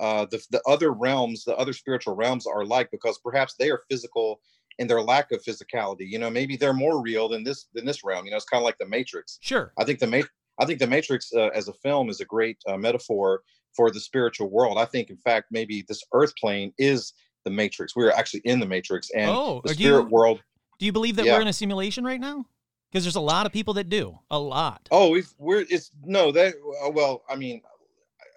uh, 0.00 0.26
the, 0.30 0.42
the 0.50 0.62
other 0.66 0.92
realms, 0.92 1.44
the 1.44 1.56
other 1.56 1.72
spiritual 1.72 2.14
realms 2.16 2.46
are 2.46 2.64
like? 2.64 2.90
Because 2.90 3.18
perhaps 3.24 3.54
they 3.58 3.70
are 3.70 3.80
physical 3.90 4.40
in 4.78 4.86
their 4.88 5.00
lack 5.02 5.30
of 5.32 5.42
physicality. 5.42 6.08
You 6.08 6.18
know, 6.18 6.30
maybe 6.30 6.56
they're 6.56 6.72
more 6.74 7.00
real 7.00 7.28
than 7.28 7.44
this 7.44 7.66
than 7.74 7.84
this 7.84 8.04
realm. 8.04 8.24
You 8.24 8.32
know, 8.32 8.36
it's 8.36 8.46
kind 8.46 8.60
of 8.60 8.64
like 8.64 8.78
the 8.78 8.86
Matrix. 8.88 9.38
Sure. 9.40 9.72
I 9.78 9.84
think 9.84 9.98
the 10.00 10.06
Ma- 10.06 10.22
I 10.60 10.64
think 10.66 10.78
the 10.78 10.86
Matrix 10.86 11.32
uh, 11.34 11.50
as 11.54 11.68
a 11.68 11.72
film 11.74 12.08
is 12.10 12.20
a 12.20 12.24
great 12.24 12.58
uh, 12.68 12.76
metaphor 12.76 13.42
for 13.76 13.90
the 13.90 13.98
spiritual 14.00 14.50
world. 14.50 14.78
I 14.78 14.84
think, 14.84 15.10
in 15.10 15.16
fact, 15.16 15.46
maybe 15.50 15.84
this 15.88 16.02
Earth 16.12 16.32
plane 16.40 16.72
is 16.78 17.12
the 17.44 17.50
Matrix. 17.50 17.94
We're 17.96 18.10
actually 18.10 18.40
in 18.44 18.60
the 18.60 18.66
Matrix, 18.66 19.10
and 19.10 19.30
Oh, 19.30 19.60
the 19.64 19.74
spirit 19.74 20.02
you- 20.02 20.08
world. 20.10 20.40
Do 20.78 20.86
you 20.86 20.92
believe 20.92 21.16
that 21.16 21.26
Yeah. 21.26 21.34
we're 21.34 21.40
in 21.42 21.48
a 21.48 21.52
simulation 21.52 22.04
right 22.04 22.20
now? 22.20 22.46
Because 22.94 23.02
there's 23.02 23.16
a 23.16 23.20
lot 23.20 23.44
of 23.44 23.50
people 23.50 23.74
that 23.74 23.88
do. 23.88 24.16
A 24.30 24.38
lot. 24.38 24.88
Oh, 24.92 25.20
we're 25.36 25.66
it's 25.68 25.90
no 26.04 26.30
that 26.30 26.54
uh, 26.80 26.90
well, 26.90 27.24
I 27.28 27.34
mean, 27.34 27.60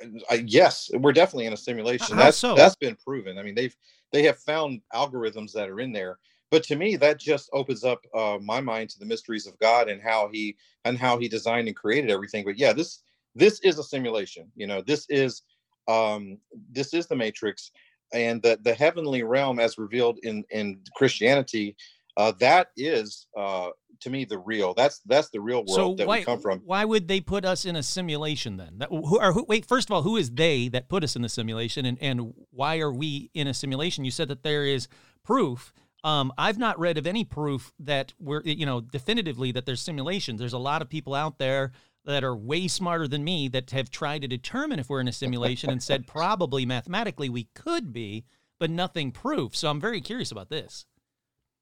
I, 0.01 0.33
I, 0.33 0.43
yes, 0.47 0.89
we're 0.95 1.13
definitely 1.13 1.45
in 1.45 1.53
a 1.53 1.57
simulation. 1.57 2.17
How 2.17 2.23
That's 2.23 2.37
so? 2.37 2.55
that's 2.55 2.75
been 2.75 2.95
proven. 2.95 3.37
I 3.37 3.43
mean, 3.43 3.53
they've 3.53 3.77
they 4.11 4.23
have 4.23 4.39
found 4.39 4.81
algorithms 4.95 5.51
that 5.51 5.69
are 5.69 5.79
in 5.79 5.91
there. 5.91 6.17
But 6.49 6.63
to 6.63 6.75
me, 6.75 6.95
that 6.95 7.19
just 7.19 7.51
opens 7.53 7.83
up 7.83 8.03
uh, 8.15 8.39
my 8.41 8.59
mind 8.59 8.89
to 8.89 8.99
the 8.99 9.05
mysteries 9.05 9.45
of 9.45 9.59
God 9.59 9.89
and 9.89 10.01
how 10.01 10.27
he 10.33 10.57
and 10.85 10.97
how 10.97 11.19
he 11.19 11.27
designed 11.27 11.67
and 11.67 11.77
created 11.77 12.09
everything. 12.09 12.43
But 12.43 12.57
yeah, 12.57 12.73
this 12.73 13.03
this 13.35 13.59
is 13.59 13.77
a 13.77 13.83
simulation. 13.83 14.51
You 14.55 14.65
know, 14.65 14.81
this 14.81 15.05
is 15.07 15.43
um, 15.87 16.39
this 16.71 16.95
is 16.95 17.05
the 17.05 17.15
Matrix, 17.15 17.69
and 18.11 18.41
the 18.41 18.57
the 18.63 18.73
heavenly 18.73 19.21
realm, 19.21 19.59
as 19.59 19.77
revealed 19.77 20.17
in 20.23 20.43
in 20.49 20.79
Christianity, 20.95 21.75
uh, 22.17 22.33
that 22.39 22.69
is 22.75 23.27
uh, 23.37 23.69
to 24.01 24.09
me 24.09 24.25
the 24.25 24.39
real. 24.39 24.73
That's 24.73 24.99
that's 25.05 25.29
the 25.29 25.39
real 25.39 25.59
world 25.59 25.69
So 25.69 25.95
that 25.95 26.07
why 26.07 26.19
we 26.19 26.25
come 26.25 26.39
from. 26.39 26.59
why 26.65 26.83
would 26.83 27.07
they 27.07 27.21
put 27.21 27.45
us 27.45 27.63
in 27.63 27.75
a 27.75 27.83
simulation 27.83 28.57
then? 28.57 28.79
That, 28.79 28.89
who 28.89 29.19
are 29.19 29.31
who, 29.31 29.45
wait? 29.47 29.65
First 29.65 29.89
of 29.89 29.93
all, 29.93 30.01
who 30.01 30.17
is 30.17 30.31
they 30.31 30.67
that 30.69 30.89
put 30.89 31.03
us 31.03 31.15
in 31.15 31.21
the 31.21 31.29
simulation, 31.29 31.85
and 31.85 31.97
and 32.01 32.33
why 32.49 32.79
are 32.79 32.91
we 32.91 33.29
in 33.33 33.47
a 33.47 33.53
simulation? 33.53 34.03
You 34.03 34.11
said 34.11 34.27
that 34.29 34.43
there 34.43 34.65
is 34.65 34.87
proof. 35.23 35.73
Um, 36.03 36.31
I've 36.37 36.57
not 36.57 36.79
read 36.79 36.97
of 36.97 37.07
any 37.07 37.23
proof 37.23 37.71
that 37.79 38.13
we're 38.19 38.41
you 38.41 38.65
know 38.65 38.81
definitively 38.81 39.51
that 39.51 39.65
there's 39.65 39.81
simulations. 39.81 40.39
There's 40.39 40.53
a 40.53 40.57
lot 40.57 40.81
of 40.81 40.89
people 40.89 41.13
out 41.13 41.37
there 41.37 41.71
that 42.05 42.23
are 42.23 42.35
way 42.35 42.67
smarter 42.67 43.07
than 43.07 43.23
me 43.23 43.47
that 43.49 43.71
have 43.71 43.91
tried 43.91 44.21
to 44.21 44.27
determine 44.27 44.79
if 44.79 44.89
we're 44.89 45.01
in 45.01 45.09
a 45.09 45.13
simulation 45.13 45.69
and 45.69 45.83
said 45.83 46.07
probably 46.07 46.65
mathematically 46.65 47.29
we 47.29 47.49
could 47.53 47.91
be, 47.91 48.23
but 48.59 48.71
nothing 48.71 49.11
proof. 49.11 49.55
So 49.55 49.69
I'm 49.69 49.81
very 49.81 49.99
curious 49.99 50.31
about 50.31 50.49
this. 50.49 50.85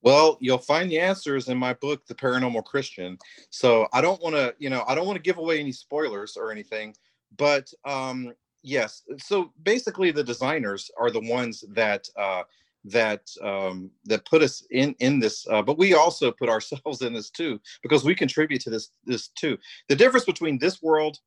Well, 0.06 0.38
you'll 0.40 0.60
find 0.60 0.90
the 0.90 1.00
answers 1.00 1.50
in 1.50 1.58
my 1.58 1.74
book, 1.74 2.06
The 2.06 2.14
Paranormal 2.14 2.64
Christian. 2.64 3.18
So 3.50 3.88
I 3.92 4.02
don't 4.02 4.22
want 4.22 4.36
to, 4.36 4.54
you 4.60 4.70
know, 4.70 4.84
I 4.88 4.94
don't 4.94 5.08
want 5.08 5.18
to 5.18 5.22
give 5.22 5.40
away 5.40 5.60
any 5.60 5.72
spoilers 5.72 6.38
or 6.38 6.52
anything, 6.52 6.96
but 7.38 7.74
um, 7.86 8.32
yes. 8.62 9.02
So 9.18 9.52
basically, 9.64 10.12
the 10.12 10.24
designers 10.24 10.92
are 10.96 11.10
the 11.10 11.22
ones 11.22 11.66
that 11.72 12.08
uh, 12.16 12.44
that 12.86 13.22
um, 13.42 13.90
that 14.06 14.24
put 14.26 14.44
us 14.44 14.64
in 14.70 14.96
in 15.00 15.20
this, 15.20 15.48
uh, 15.50 15.64
but 15.64 15.80
we 15.80 15.96
also 15.96 16.32
put 16.32 16.50
ourselves 16.50 17.02
in 17.02 17.12
this 17.12 17.32
too 17.32 17.60
because 17.82 18.04
we 18.04 18.14
contribute 18.14 18.62
to 18.62 18.70
this 18.70 18.92
this 19.06 19.30
too. 19.30 19.58
The 19.90 19.96
difference 19.96 20.26
between 20.26 20.60
this 20.60 20.84
world 20.84 21.18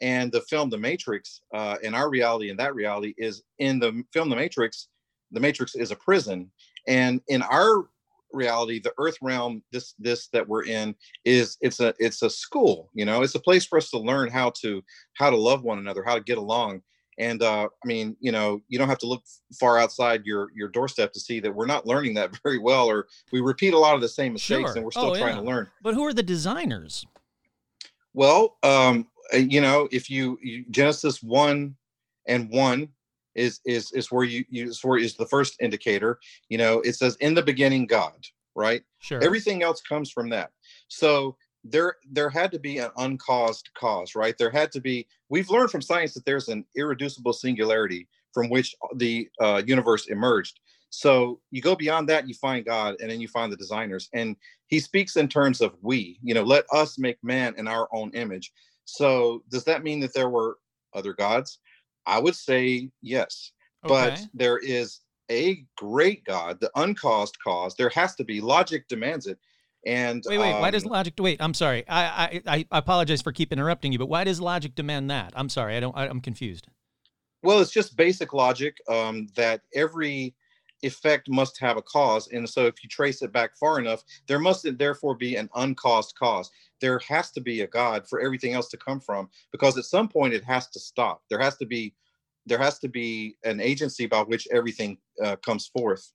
and 0.00 0.32
the 0.32 0.40
film 0.40 0.70
The 0.70 0.78
Matrix 0.78 1.42
uh, 1.54 1.76
and 1.84 1.94
our 1.94 2.08
reality 2.08 2.48
and 2.48 2.58
that 2.58 2.74
reality 2.74 3.12
is 3.18 3.42
in 3.58 3.78
the 3.78 4.02
film 4.10 4.30
The 4.30 4.36
Matrix. 4.36 4.88
The 5.32 5.40
Matrix 5.40 5.74
is 5.74 5.90
a 5.90 5.96
prison, 5.96 6.50
and 6.86 7.20
in 7.28 7.40
our 7.42 7.86
reality 8.32 8.80
the 8.80 8.92
earth 8.98 9.16
realm 9.22 9.62
this 9.72 9.94
this 9.98 10.28
that 10.28 10.46
we're 10.48 10.64
in 10.64 10.94
is 11.24 11.56
it's 11.60 11.80
a 11.80 11.94
it's 11.98 12.22
a 12.22 12.30
school 12.30 12.90
you 12.94 13.04
know 13.04 13.22
it's 13.22 13.34
a 13.34 13.40
place 13.40 13.64
for 13.64 13.76
us 13.78 13.90
to 13.90 13.98
learn 13.98 14.28
how 14.30 14.50
to 14.60 14.82
how 15.14 15.30
to 15.30 15.36
love 15.36 15.62
one 15.62 15.78
another 15.78 16.02
how 16.02 16.14
to 16.14 16.20
get 16.22 16.38
along 16.38 16.80
and 17.18 17.42
uh 17.42 17.68
i 17.82 17.86
mean 17.86 18.16
you 18.20 18.32
know 18.32 18.60
you 18.68 18.78
don't 18.78 18.88
have 18.88 18.98
to 18.98 19.06
look 19.06 19.22
far 19.60 19.78
outside 19.78 20.24
your 20.24 20.48
your 20.54 20.68
doorstep 20.68 21.12
to 21.12 21.20
see 21.20 21.40
that 21.40 21.54
we're 21.54 21.66
not 21.66 21.86
learning 21.86 22.14
that 22.14 22.30
very 22.42 22.58
well 22.58 22.86
or 22.88 23.06
we 23.32 23.40
repeat 23.40 23.74
a 23.74 23.78
lot 23.78 23.94
of 23.94 24.00
the 24.00 24.08
same 24.08 24.32
mistakes 24.32 24.70
Sure. 24.70 24.76
and 24.76 24.84
we're 24.84 24.90
still 24.90 25.10
Oh, 25.12 25.18
trying 25.18 25.34
yeah. 25.36 25.40
to 25.42 25.46
learn 25.46 25.68
But 25.82 25.94
who 25.94 26.04
are 26.06 26.14
the 26.14 26.22
designers? 26.22 27.06
well 28.14 28.56
um 28.62 29.06
uh, 29.32 29.36
you 29.36 29.60
know 29.60 29.88
if 29.92 30.10
you, 30.10 30.38
you 30.42 30.64
genesis 30.70 31.22
1 31.22 31.74
and 32.26 32.50
1 32.50 32.88
is 33.34 33.60
is 33.64 33.92
is 33.92 34.10
where 34.10 34.24
you 34.24 34.44
you 34.48 34.68
is 34.68 34.84
where 34.84 34.98
is 34.98 35.14
the 35.16 35.26
first 35.26 35.56
indicator 35.60 36.18
you 36.48 36.58
know 36.58 36.80
it 36.80 36.94
says 36.94 37.16
in 37.16 37.34
the 37.34 37.42
beginning 37.42 37.86
god 37.86 38.26
right? 38.54 38.82
Sure. 39.00 39.22
everything 39.22 39.62
else 39.62 39.80
comes 39.80 40.10
from 40.10 40.28
that. 40.30 40.50
So 40.88 41.36
there 41.64 41.96
there 42.10 42.28
had 42.28 42.50
to 42.52 42.58
be 42.58 42.78
an 42.78 42.90
uncaused 42.96 43.70
cause 43.74 44.14
right? 44.14 44.36
There 44.36 44.50
had 44.50 44.72
to 44.72 44.80
be 44.80 45.06
we've 45.28 45.50
learned 45.50 45.70
from 45.70 45.82
science 45.82 46.14
that 46.14 46.24
there's 46.24 46.48
an 46.48 46.64
irreducible 46.76 47.32
singularity 47.32 48.08
from 48.32 48.48
which 48.48 48.74
the 48.96 49.28
uh, 49.40 49.62
universe 49.64 50.06
emerged. 50.08 50.60
So 50.90 51.40
you 51.50 51.62
go 51.62 51.74
beyond 51.74 52.08
that 52.08 52.28
you 52.28 52.34
find 52.34 52.64
god 52.64 52.96
and 53.00 53.10
then 53.10 53.20
you 53.20 53.28
find 53.28 53.52
the 53.52 53.56
designers 53.56 54.08
and 54.12 54.36
he 54.66 54.80
speaks 54.80 55.16
in 55.16 55.28
terms 55.28 55.60
of 55.60 55.74
we 55.82 56.18
you 56.22 56.34
know 56.34 56.42
let 56.42 56.64
us 56.72 56.98
make 56.98 57.18
man 57.22 57.54
in 57.56 57.68
our 57.68 57.88
own 57.92 58.10
image. 58.14 58.52
So 58.84 59.44
does 59.48 59.64
that 59.64 59.84
mean 59.84 60.00
that 60.00 60.14
there 60.14 60.28
were 60.28 60.58
other 60.94 61.12
gods 61.14 61.58
i 62.06 62.18
would 62.18 62.36
say 62.36 62.90
yes 63.00 63.52
but 63.84 64.20
there 64.34 64.58
is 64.58 65.00
a 65.30 65.64
great 65.76 66.24
God, 66.24 66.60
the 66.60 66.70
uncaused 66.76 67.38
cause. 67.42 67.74
There 67.74 67.88
has 67.90 68.14
to 68.16 68.24
be. 68.24 68.40
Logic 68.40 68.86
demands 68.88 69.26
it. 69.26 69.38
And 69.84 70.22
Wait, 70.26 70.38
wait. 70.38 70.52
why 70.60 70.70
does 70.70 70.84
um, 70.84 70.92
logic? 70.92 71.14
Wait, 71.18 71.42
I'm 71.42 71.54
sorry. 71.54 71.84
I, 71.88 72.40
I 72.46 72.66
I 72.70 72.78
apologize 72.78 73.20
for 73.20 73.32
keep 73.32 73.52
interrupting 73.52 73.90
you, 73.90 73.98
but 73.98 74.08
why 74.08 74.22
does 74.22 74.40
logic 74.40 74.76
demand 74.76 75.10
that? 75.10 75.32
I'm 75.34 75.48
sorry. 75.48 75.76
I 75.76 75.80
don't. 75.80 75.96
I, 75.96 76.06
I'm 76.06 76.20
confused. 76.20 76.68
well, 77.42 77.60
it's 77.60 77.72
just 77.72 77.96
basic 77.96 78.32
logic 78.32 78.76
um, 78.88 79.26
that 79.34 79.62
every 79.74 80.36
effect 80.82 81.28
must 81.28 81.58
have 81.60 81.76
a 81.76 81.82
cause, 81.82 82.28
and 82.28 82.48
so 82.48 82.66
if 82.66 82.82
you 82.82 82.88
trace 82.88 83.22
it 83.22 83.32
back 83.32 83.56
far 83.56 83.78
enough, 83.78 84.02
there 84.26 84.38
must 84.38 84.66
therefore 84.78 85.14
be 85.14 85.36
an 85.36 85.48
uncaused 85.54 86.14
cause. 86.16 86.50
There 86.80 86.98
has 87.08 87.30
to 87.32 87.40
be 87.40 87.60
a 87.60 87.66
God 87.66 88.08
for 88.08 88.20
everything 88.20 88.52
else 88.52 88.68
to 88.70 88.76
come 88.76 89.00
from, 89.00 89.28
because 89.52 89.78
at 89.78 89.84
some 89.84 90.08
point 90.08 90.34
it 90.34 90.44
has 90.44 90.68
to 90.70 90.80
stop. 90.80 91.22
There 91.30 91.40
has 91.40 91.56
to 91.58 91.66
be 91.66 91.94
there 92.44 92.58
has 92.58 92.80
to 92.80 92.88
be 92.88 93.36
an 93.44 93.60
agency 93.60 94.06
by 94.06 94.22
which 94.22 94.48
everything 94.50 94.98
uh, 95.22 95.36
comes 95.36 95.68
forth. 95.68 96.12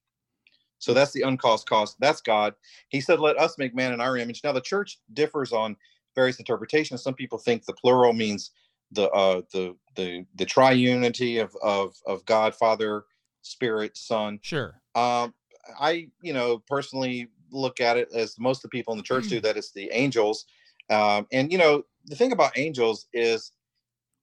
So 0.80 0.94
that's 0.94 1.14
the 1.14 1.22
uncaused 1.22 1.68
cause. 1.68 1.96
That's 2.00 2.22
God. 2.22 2.54
He 2.90 3.02
said, 3.02 3.20
"Let 3.20 3.38
us 3.40 3.58
make 3.58 3.74
man 3.74 3.94
in 3.94 4.02
our 4.02 4.18
image." 4.18 4.42
Now 4.44 4.52
the 4.52 4.62
church 4.62 5.00
differs 5.14 5.54
on 5.54 5.76
various 6.16 6.40
interpretations. 6.40 7.02
Some 7.02 7.14
people 7.14 7.38
think 7.38 7.66
the 7.66 7.74
plural 7.74 8.14
means 8.14 8.52
the 8.92 9.10
uh, 9.12 9.42
the 9.54 9.76
the 9.96 10.26
the 10.36 10.46
triunity 10.46 11.42
of 11.42 11.56
of 11.64 11.96
of 12.06 12.26
God, 12.26 12.56
Father, 12.56 13.06
Spirit, 13.48 13.98
Son. 13.98 14.40
Sure. 14.42 14.82
Um, 14.96 15.34
I, 15.80 16.10
you 16.22 16.34
know, 16.34 16.60
personally 16.68 17.28
look 17.52 17.80
at 17.80 17.98
it 17.98 18.10
as 18.14 18.38
most 18.40 18.60
of 18.60 18.64
the 18.64 18.70
people 18.70 18.94
in 18.94 18.98
the 18.98 19.04
church 19.04 19.28
do. 19.28 19.40
That 19.40 19.58
it's 19.58 19.72
the 19.72 19.90
angels. 19.92 20.46
Um, 20.90 21.28
and 21.32 21.52
you 21.52 21.58
know, 21.58 21.84
the 22.06 22.16
thing 22.16 22.32
about 22.32 22.58
angels 22.58 23.08
is 23.14 23.52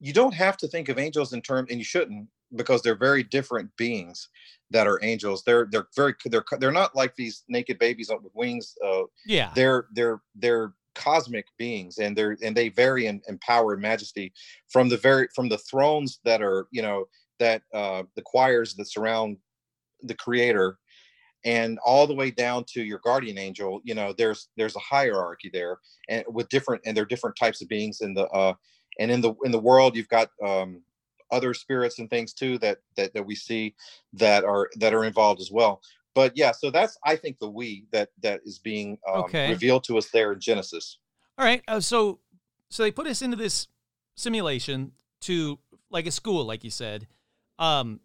you 0.00 0.12
don't 0.12 0.34
have 0.34 0.56
to 0.58 0.68
think 0.68 0.88
of 0.88 0.98
angels 0.98 1.32
in 1.32 1.42
terms, 1.42 1.70
and 1.70 1.78
you 1.78 1.84
shouldn't, 1.84 2.28
because 2.56 2.82
they're 2.82 2.94
very 2.94 3.22
different 3.22 3.74
beings 3.76 4.28
that 4.70 4.86
are 4.86 4.98
angels. 5.02 5.44
They're 5.44 5.66
they're 5.70 5.88
very 5.94 6.14
they're 6.24 6.44
they're 6.58 6.72
not 6.72 6.96
like 6.96 7.14
these 7.16 7.44
naked 7.48 7.78
babies 7.78 8.10
with 8.10 8.32
wings. 8.34 8.76
Uh, 8.84 9.02
Yeah. 9.26 9.50
they're 9.54 9.86
they're 9.92 10.20
they're 10.34 10.72
cosmic 10.94 11.46
beings 11.58 11.98
and 11.98 12.16
they're 12.16 12.36
and 12.40 12.56
they 12.56 12.68
vary 12.68 13.06
in, 13.06 13.20
in 13.28 13.36
power 13.38 13.72
and 13.72 13.82
majesty 13.82 14.32
from 14.68 14.88
the 14.88 14.96
very 14.96 15.26
from 15.34 15.48
the 15.48 15.58
thrones 15.58 16.20
that 16.24 16.40
are 16.40 16.68
you 16.70 16.80
know 16.80 17.06
that 17.38 17.62
uh 17.72 18.02
the 18.16 18.22
choirs 18.22 18.74
that 18.74 18.90
surround 18.90 19.36
the 20.02 20.14
creator 20.14 20.78
and 21.44 21.78
all 21.84 22.06
the 22.06 22.14
way 22.14 22.30
down 22.30 22.64
to 22.66 22.82
your 22.82 23.00
guardian 23.04 23.38
angel 23.38 23.80
you 23.84 23.94
know 23.94 24.14
there's 24.16 24.48
there's 24.56 24.76
a 24.76 24.80
hierarchy 24.80 25.50
there 25.52 25.78
and 26.08 26.24
with 26.28 26.48
different 26.48 26.82
and 26.86 26.96
there 26.96 27.02
are 27.02 27.06
different 27.06 27.36
types 27.36 27.60
of 27.62 27.68
beings 27.68 28.00
in 28.00 28.14
the 28.14 28.26
uh 28.28 28.54
and 28.98 29.10
in 29.10 29.20
the 29.20 29.34
in 29.44 29.50
the 29.50 29.58
world 29.60 29.96
you've 29.96 30.08
got 30.08 30.28
um 30.44 30.80
other 31.30 31.54
spirits 31.54 31.98
and 31.98 32.08
things 32.10 32.32
too 32.32 32.58
that 32.58 32.78
that 32.96 33.12
that 33.14 33.24
we 33.26 33.34
see 33.34 33.74
that 34.12 34.44
are 34.44 34.68
that 34.76 34.94
are 34.94 35.04
involved 35.04 35.40
as 35.40 35.50
well 35.50 35.80
but 36.14 36.32
yeah 36.36 36.52
so 36.52 36.70
that's 36.70 36.96
i 37.04 37.16
think 37.16 37.38
the 37.40 37.50
we 37.50 37.86
that 37.90 38.10
that 38.22 38.40
is 38.44 38.58
being 38.58 38.96
um, 39.12 39.24
Okay. 39.24 39.48
revealed 39.50 39.82
to 39.84 39.98
us 39.98 40.10
there 40.10 40.32
in 40.32 40.40
genesis 40.40 40.98
All 41.38 41.44
right. 41.44 41.62
Uh, 41.66 41.80
so 41.80 42.20
so 42.70 42.82
they 42.84 42.92
put 42.92 43.06
us 43.06 43.22
into 43.22 43.36
this 43.36 43.68
simulation 44.16 44.92
to 45.22 45.58
like 45.90 46.06
a 46.06 46.10
school, 46.10 46.44
like 46.44 46.62
you 46.62 46.70
said. 46.70 47.06
Um, 47.58 48.00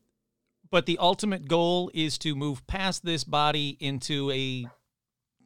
but 0.72 0.86
the 0.86 0.98
ultimate 1.00 1.48
goal 1.48 1.90
is 1.94 2.18
to 2.20 2.36
move 2.36 2.66
past 2.68 3.04
this 3.04 3.24
body 3.24 3.78
into 3.80 4.30
a 4.32 4.68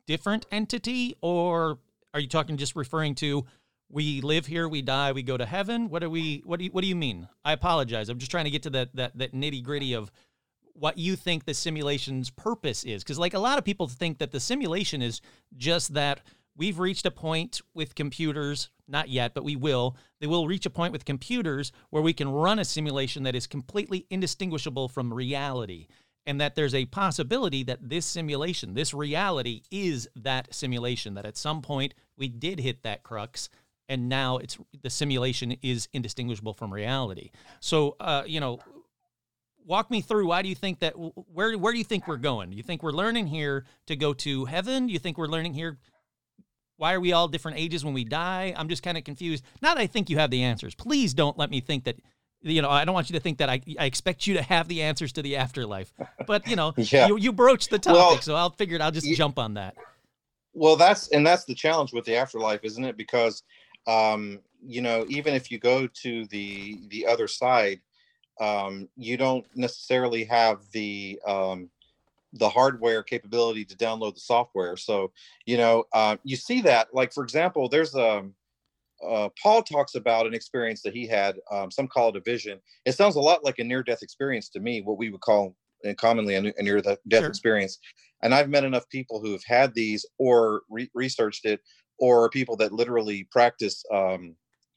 different 0.06 0.46
entity, 0.52 1.16
or 1.22 1.80
are 2.14 2.20
you 2.20 2.28
talking 2.28 2.58
just 2.58 2.76
referring 2.76 3.16
to 3.16 3.46
we 3.90 4.22
live 4.22 4.48
here, 4.48 4.68
we 4.68 4.82
die, 4.82 5.12
we 5.12 5.24
go 5.24 5.38
to 5.38 5.46
heaven? 5.46 5.90
What 5.90 6.04
are 6.04 6.10
we? 6.10 6.42
What 6.46 6.60
do 6.60 6.66
you? 6.66 6.72
What 6.72 6.82
do 6.82 6.88
you 6.88 6.96
mean? 6.96 7.28
I 7.46 7.54
apologize. 7.54 8.10
I'm 8.10 8.18
just 8.18 8.32
trying 8.32 8.46
to 8.46 8.52
get 8.52 8.64
to 8.64 8.70
that 8.72 8.96
that 8.96 9.18
that 9.18 9.34
nitty 9.34 9.64
gritty 9.64 9.94
of 9.94 10.12
what 10.74 10.98
you 10.98 11.16
think 11.16 11.46
the 11.46 11.54
simulation's 11.54 12.30
purpose 12.32 12.84
is. 12.84 13.04
Because, 13.04 13.20
like, 13.20 13.36
a 13.36 13.40
lot 13.40 13.60
of 13.60 13.64
people 13.64 13.88
think 13.88 14.18
that 14.18 14.32
the 14.32 14.40
simulation 14.40 15.02
is 15.02 15.22
just 15.56 15.94
that 15.94 16.22
we've 16.58 16.80
reached 16.80 17.06
a 17.06 17.12
point 17.12 17.62
with 17.76 17.96
computers, 17.96 18.70
not 18.94 19.10
yet, 19.10 19.34
but 19.34 19.44
we 19.44 19.58
will. 19.58 19.98
They 20.22 20.28
will 20.28 20.48
reach 20.48 20.66
a 20.66 20.70
point 20.70 20.94
with 20.94 21.04
computers 21.04 21.74
where 21.90 22.04
we 22.04 22.14
can 22.14 22.30
run 22.30 22.60
a 22.60 22.64
simulation 22.64 23.24
that 23.24 23.36
is 23.36 23.48
completely 23.48 24.06
indistinguishable 24.10 24.88
from 24.88 25.14
reality. 25.14 25.88
And 26.26 26.40
that 26.40 26.56
there's 26.56 26.74
a 26.74 26.86
possibility 26.86 27.64
that 27.64 27.90
this 27.90 28.06
simulation, 28.06 28.76
this 28.76 28.94
reality, 28.94 29.64
is 29.70 30.08
that 30.16 30.54
simulation. 30.56 31.16
That 31.16 31.26
at 31.26 31.36
some 31.36 31.62
point 31.62 31.94
we 32.16 32.30
did 32.30 32.62
hit 32.62 32.84
that 32.84 33.04
crux, 33.04 33.50
and 33.90 34.08
now 34.08 34.38
it's 34.38 34.58
the 34.82 34.90
simulation 34.90 35.58
is 35.62 35.90
indistinguishable 35.92 36.54
from 36.54 36.74
reality. 36.74 37.32
So, 37.60 37.98
uh, 38.00 38.24
you 38.26 38.40
know, 38.40 38.60
walk 39.66 39.92
me 39.92 40.02
through 40.02 40.28
why 40.28 40.42
do 40.42 40.50
you 40.50 40.56
think 40.56 40.80
that 40.80 40.94
where 40.94 41.58
where 41.58 41.72
do 41.74 41.78
you 41.78 41.84
think 41.84 42.08
we're 42.08 42.18
going 42.18 42.50
do 42.50 42.58
you 42.58 42.64
think 42.64 42.84
we're 42.84 42.92
learning 42.92 43.28
here 43.28 43.66
to 43.88 43.96
go 43.96 44.14
to 44.14 44.46
heaven 44.46 44.88
do 44.88 44.94
you 44.94 45.00
think 45.00 45.18
we're 45.18 45.28
learning 45.28 45.54
here 45.54 45.78
why 46.84 46.94
are 46.94 47.00
we 47.00 47.14
all 47.14 47.30
different 47.30 47.58
ages 47.58 47.86
when 47.86 47.94
we 47.94 48.04
die? 48.04 48.54
I'm 48.58 48.68
just 48.68 48.84
kind 48.84 48.98
of 48.98 49.06
confused. 49.06 49.42
Not 49.62 49.78
that 49.78 49.82
i 49.82 49.88
think 49.88 50.10
you 50.10 50.18
have 50.18 50.30
the 50.32 50.44
answers. 50.44 50.76
Please 50.76 51.14
don't 51.14 51.38
let 51.38 51.50
me 51.50 51.62
think 51.62 51.86
that 51.86 51.96
you 52.42 52.62
know 52.62 52.70
i 52.70 52.84
don't 52.84 52.94
want 52.94 53.10
you 53.10 53.14
to 53.14 53.22
think 53.22 53.38
that 53.38 53.50
i, 53.50 53.62
I 53.80 53.86
expect 53.86 54.28
you 54.28 54.34
to 54.34 54.42
have 54.42 54.68
the 54.68 54.82
answers 54.82 55.14
to 55.14 55.22
the 55.22 55.38
afterlife. 55.38 55.94
But 56.28 56.46
you 56.46 56.58
know 56.58 56.74
yeah. 56.78 57.08
you, 57.08 57.16
you 57.18 57.32
broached 57.32 57.70
the 57.70 57.80
topic 57.80 57.98
well, 57.98 58.20
so 58.20 58.36
i'll 58.36 58.50
figure 58.50 58.76
it 58.76 58.82
i'll 58.82 58.92
just 58.92 59.08
jump 59.16 59.40
on 59.40 59.54
that. 59.54 59.76
Well 60.54 60.76
that's 60.76 61.08
and 61.08 61.26
that's 61.26 61.46
the 61.46 61.56
challenge 61.56 61.94
with 61.94 62.04
the 62.04 62.18
afterlife 62.18 62.60
isn't 62.64 62.84
it? 62.84 62.98
Because 62.98 63.44
um 63.88 64.42
you 64.62 64.82
know 64.82 65.06
even 65.08 65.34
if 65.36 65.50
you 65.52 65.60
go 65.60 65.88
to 65.88 66.26
the 66.26 66.82
the 66.90 67.06
other 67.06 67.30
side 67.30 67.80
um, 68.42 68.90
you 68.98 69.16
don't 69.16 69.46
necessarily 69.56 70.24
have 70.26 70.60
the 70.72 71.20
um, 71.26 71.70
the 72.34 72.50
hardware 72.50 73.04
capability 73.04 73.64
to 73.66 73.78
download 73.78 74.16
the 74.16 74.20
software. 74.20 74.76
So, 74.76 75.12
you 75.46 75.58
know, 75.58 75.86
uh, 75.94 76.18
you 76.24 76.36
see 76.36 76.62
that, 76.62 76.88
like 76.94 77.14
for 77.14 77.24
example, 77.24 77.70
there's 77.70 77.96
a 77.96 78.18
um, 78.18 78.34
uh, 79.06 79.30
Paul 79.42 79.62
talks 79.64 79.96
about 79.96 80.28
an 80.28 80.34
experience 80.34 80.82
that 80.84 80.94
he 80.94 81.06
had. 81.06 81.36
Um, 81.52 81.70
some 81.70 81.88
call 81.88 82.10
it 82.10 82.16
a 82.16 82.22
vision. 82.22 82.60
It 82.86 82.94
sounds 82.94 83.16
a 83.16 83.20
lot 83.20 83.44
like 83.44 83.60
a 83.60 83.64
near-death 83.64 84.02
experience 84.02 84.50
to 84.50 84.60
me, 84.60 84.82
what 84.82 84.98
we 84.98 85.10
would 85.10 85.22
call 85.22 85.58
uh, 85.88 85.94
commonly 85.96 86.36
a, 86.36 86.42
near-death 86.42 87.00
sure. 87.12 87.28
experience. 87.28 87.80
And 88.22 88.34
I've 88.34 88.50
met 88.50 88.64
enough 88.64 88.88
people 88.90 89.20
who 89.22 89.34
have 89.34 89.44
had 89.46 89.74
these 89.74 90.06
or 90.18 90.62
re- 90.70 90.90
researched 90.94 91.46
it, 91.46 91.60
or 92.00 92.30
people 92.30 92.56
that 92.58 92.72
literally 92.72 93.28
practice 93.30 93.84
um, 93.92 94.36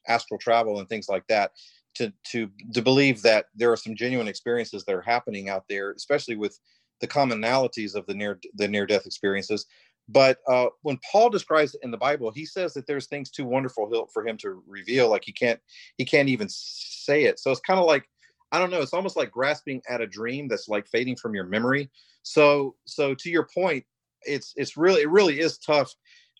astral 0.08 0.38
travel 0.38 0.80
and 0.80 0.88
things 0.88 1.08
like 1.08 1.26
that 1.28 1.52
to 1.94 2.12
to 2.32 2.50
to 2.74 2.82
believe 2.82 3.22
that 3.22 3.46
there 3.54 3.72
are 3.72 3.76
some 3.76 3.94
genuine 3.94 4.28
experiences 4.28 4.84
that 4.84 4.94
are 4.94 5.02
happening 5.02 5.48
out 5.48 5.64
there, 5.68 5.92
especially 5.92 6.36
with 6.36 6.58
the 7.00 7.08
commonalities 7.08 7.94
of 7.94 8.06
the 8.06 8.14
near 8.14 8.38
the 8.54 8.68
near 8.68 8.86
death 8.86 9.06
experiences. 9.06 9.66
But 10.08 10.38
uh, 10.48 10.66
when 10.82 10.98
Paul 11.10 11.30
describes 11.30 11.74
it 11.74 11.80
in 11.82 11.90
the 11.90 11.96
Bible, 11.96 12.30
he 12.30 12.46
says 12.46 12.72
that 12.74 12.86
there's 12.86 13.06
things 13.06 13.30
too 13.30 13.44
wonderful 13.44 14.08
for 14.12 14.26
him 14.26 14.36
to 14.38 14.62
reveal. 14.66 15.10
Like 15.10 15.24
he 15.24 15.32
can't 15.32 15.60
he 15.98 16.04
can't 16.04 16.28
even 16.28 16.48
say 16.48 17.24
it. 17.24 17.40
So 17.40 17.50
it's 17.50 17.60
kind 17.60 17.80
of 17.80 17.86
like 17.86 18.08
I 18.52 18.58
don't 18.58 18.70
know. 18.70 18.80
It's 18.80 18.94
almost 18.94 19.16
like 19.16 19.32
grasping 19.32 19.82
at 19.88 20.00
a 20.00 20.06
dream 20.06 20.48
that's 20.48 20.68
like 20.68 20.86
fading 20.86 21.16
from 21.16 21.34
your 21.34 21.44
memory. 21.44 21.90
So 22.22 22.76
so 22.84 23.14
to 23.14 23.30
your 23.30 23.48
point, 23.52 23.84
it's 24.22 24.52
it's 24.56 24.76
really 24.76 25.02
it 25.02 25.10
really 25.10 25.40
is 25.40 25.58
tough 25.58 25.92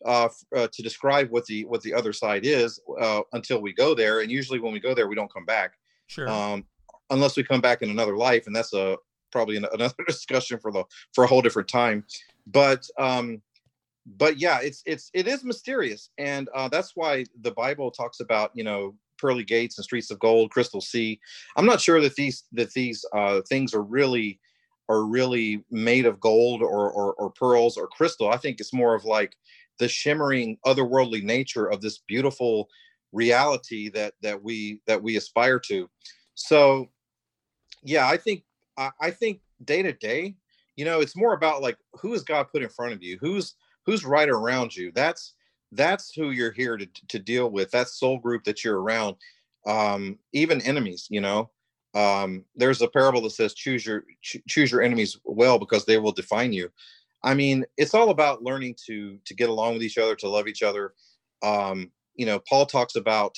uh, 0.04 0.28
uh, 0.54 0.68
to 0.72 0.82
describe 0.82 1.30
what 1.30 1.46
the 1.46 1.64
what 1.64 1.82
the 1.82 1.94
other 1.94 2.12
side 2.12 2.44
is 2.44 2.80
uh, 3.00 3.22
until 3.32 3.60
we 3.60 3.72
go 3.72 3.94
there. 3.94 4.20
And 4.20 4.30
usually, 4.30 4.60
when 4.60 4.72
we 4.72 4.80
go 4.80 4.94
there, 4.94 5.08
we 5.08 5.16
don't 5.16 5.32
come 5.32 5.44
back. 5.44 5.72
Sure. 6.06 6.28
Um, 6.28 6.64
unless 7.10 7.36
we 7.36 7.42
come 7.42 7.60
back 7.60 7.82
in 7.82 7.90
another 7.90 8.16
life, 8.16 8.46
and 8.46 8.54
that's 8.54 8.72
a 8.74 8.96
probably 9.36 9.56
another 9.72 9.94
discussion 10.06 10.58
for 10.58 10.72
the 10.72 10.84
for 11.14 11.24
a 11.24 11.26
whole 11.26 11.42
different 11.42 11.68
time. 11.68 12.04
But 12.46 12.88
um, 12.98 13.42
but 14.16 14.38
yeah, 14.38 14.60
it's 14.62 14.82
it's 14.86 15.10
it 15.12 15.28
is 15.28 15.44
mysterious, 15.44 16.10
and 16.18 16.48
uh, 16.54 16.68
that's 16.68 16.92
why 16.94 17.26
the 17.42 17.50
Bible 17.50 17.90
talks 17.90 18.20
about 18.20 18.50
you 18.54 18.64
know 18.64 18.94
pearly 19.18 19.44
gates 19.44 19.78
and 19.78 19.84
streets 19.84 20.10
of 20.10 20.18
gold, 20.18 20.50
crystal 20.50 20.80
sea. 20.80 21.20
I'm 21.56 21.66
not 21.66 21.80
sure 21.80 22.00
that 22.00 22.14
these 22.14 22.44
that 22.52 22.72
these 22.72 23.04
uh, 23.14 23.42
things 23.48 23.74
are 23.74 23.82
really 23.82 24.40
are 24.88 25.04
really 25.04 25.64
made 25.70 26.06
of 26.06 26.20
gold 26.20 26.62
or, 26.62 26.92
or, 26.92 27.14
or 27.14 27.30
pearls 27.30 27.76
or 27.76 27.88
crystal. 27.88 28.30
I 28.30 28.36
think 28.36 28.60
it's 28.60 28.72
more 28.72 28.94
of 28.94 29.04
like 29.04 29.34
the 29.80 29.88
shimmering 29.88 30.56
otherworldly 30.64 31.24
nature 31.24 31.66
of 31.66 31.80
this 31.80 31.98
beautiful 32.06 32.68
reality 33.12 33.88
that 33.90 34.14
that 34.22 34.40
we 34.42 34.80
that 34.86 35.02
we 35.02 35.16
aspire 35.16 35.58
to 35.58 35.88
so 36.34 36.88
yeah 37.82 38.06
i 38.08 38.16
think 38.16 38.42
i, 38.78 38.90
I 39.00 39.10
think 39.10 39.40
day 39.64 39.82
to 39.82 39.92
day 39.92 40.36
you 40.76 40.84
know 40.84 41.00
it's 41.00 41.16
more 41.16 41.34
about 41.34 41.62
like 41.62 41.76
who 42.00 42.14
is 42.14 42.22
god 42.22 42.48
put 42.52 42.62
in 42.62 42.68
front 42.68 42.92
of 42.92 43.02
you? 43.02 43.18
Who's 43.20 43.54
who's 43.84 44.04
right 44.04 44.28
around 44.28 44.76
you? 44.76 44.92
That's 44.94 45.34
that's 45.72 46.12
who 46.14 46.30
you're 46.30 46.52
here 46.52 46.76
to, 46.76 46.86
to 47.08 47.18
deal 47.18 47.50
with. 47.50 47.70
That 47.70 47.88
soul 47.88 48.18
group 48.18 48.44
that 48.44 48.62
you're 48.62 48.80
around. 48.80 49.16
Um 49.66 50.18
even 50.32 50.60
enemies 50.62 51.06
you 51.10 51.20
know? 51.20 51.50
Um 51.94 52.44
there's 52.54 52.82
a 52.82 52.88
parable 52.88 53.22
that 53.22 53.30
says 53.30 53.54
choose 53.54 53.84
your 53.84 54.04
ch- 54.22 54.42
choose 54.48 54.70
your 54.70 54.82
enemies 54.82 55.18
well 55.24 55.58
because 55.58 55.84
they 55.84 55.98
will 55.98 56.12
define 56.12 56.52
you. 56.52 56.70
I 57.24 57.34
mean, 57.34 57.64
it's 57.76 57.94
all 57.94 58.10
about 58.10 58.42
learning 58.42 58.76
to 58.86 59.18
to 59.24 59.34
get 59.34 59.48
along 59.48 59.74
with 59.74 59.82
each 59.82 59.98
other, 59.98 60.14
to 60.16 60.28
love 60.28 60.46
each 60.46 60.62
other. 60.62 60.92
Um, 61.42 61.90
you 62.14 62.26
know, 62.26 62.38
Paul 62.48 62.66
talks 62.66 62.96
about 62.96 63.36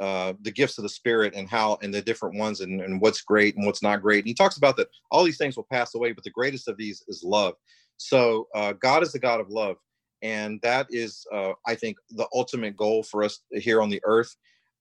uh, 0.00 0.32
the 0.42 0.50
gifts 0.50 0.78
of 0.78 0.82
the 0.82 0.88
Spirit 0.88 1.34
and 1.34 1.48
how 1.48 1.78
and 1.82 1.94
the 1.94 2.02
different 2.02 2.36
ones 2.36 2.60
and, 2.60 2.80
and 2.80 3.00
what's 3.00 3.22
great 3.22 3.56
and 3.56 3.66
what's 3.66 3.82
not 3.82 4.02
great. 4.02 4.18
And 4.18 4.28
he 4.28 4.34
talks 4.34 4.56
about 4.56 4.76
that 4.76 4.88
all 5.10 5.24
these 5.24 5.38
things 5.38 5.56
will 5.56 5.66
pass 5.70 5.94
away, 5.94 6.12
but 6.12 6.24
the 6.24 6.30
greatest 6.30 6.68
of 6.68 6.76
these 6.76 7.04
is 7.08 7.22
love. 7.24 7.54
So 7.96 8.48
uh, 8.54 8.72
God 8.72 9.02
is 9.02 9.12
the 9.12 9.18
God 9.18 9.40
of 9.40 9.50
love, 9.50 9.76
and 10.22 10.60
that 10.62 10.86
is, 10.90 11.26
uh, 11.32 11.52
I 11.66 11.74
think, 11.74 11.96
the 12.10 12.26
ultimate 12.34 12.76
goal 12.76 13.02
for 13.02 13.22
us 13.22 13.40
here 13.52 13.80
on 13.80 13.88
the 13.88 14.00
earth. 14.04 14.34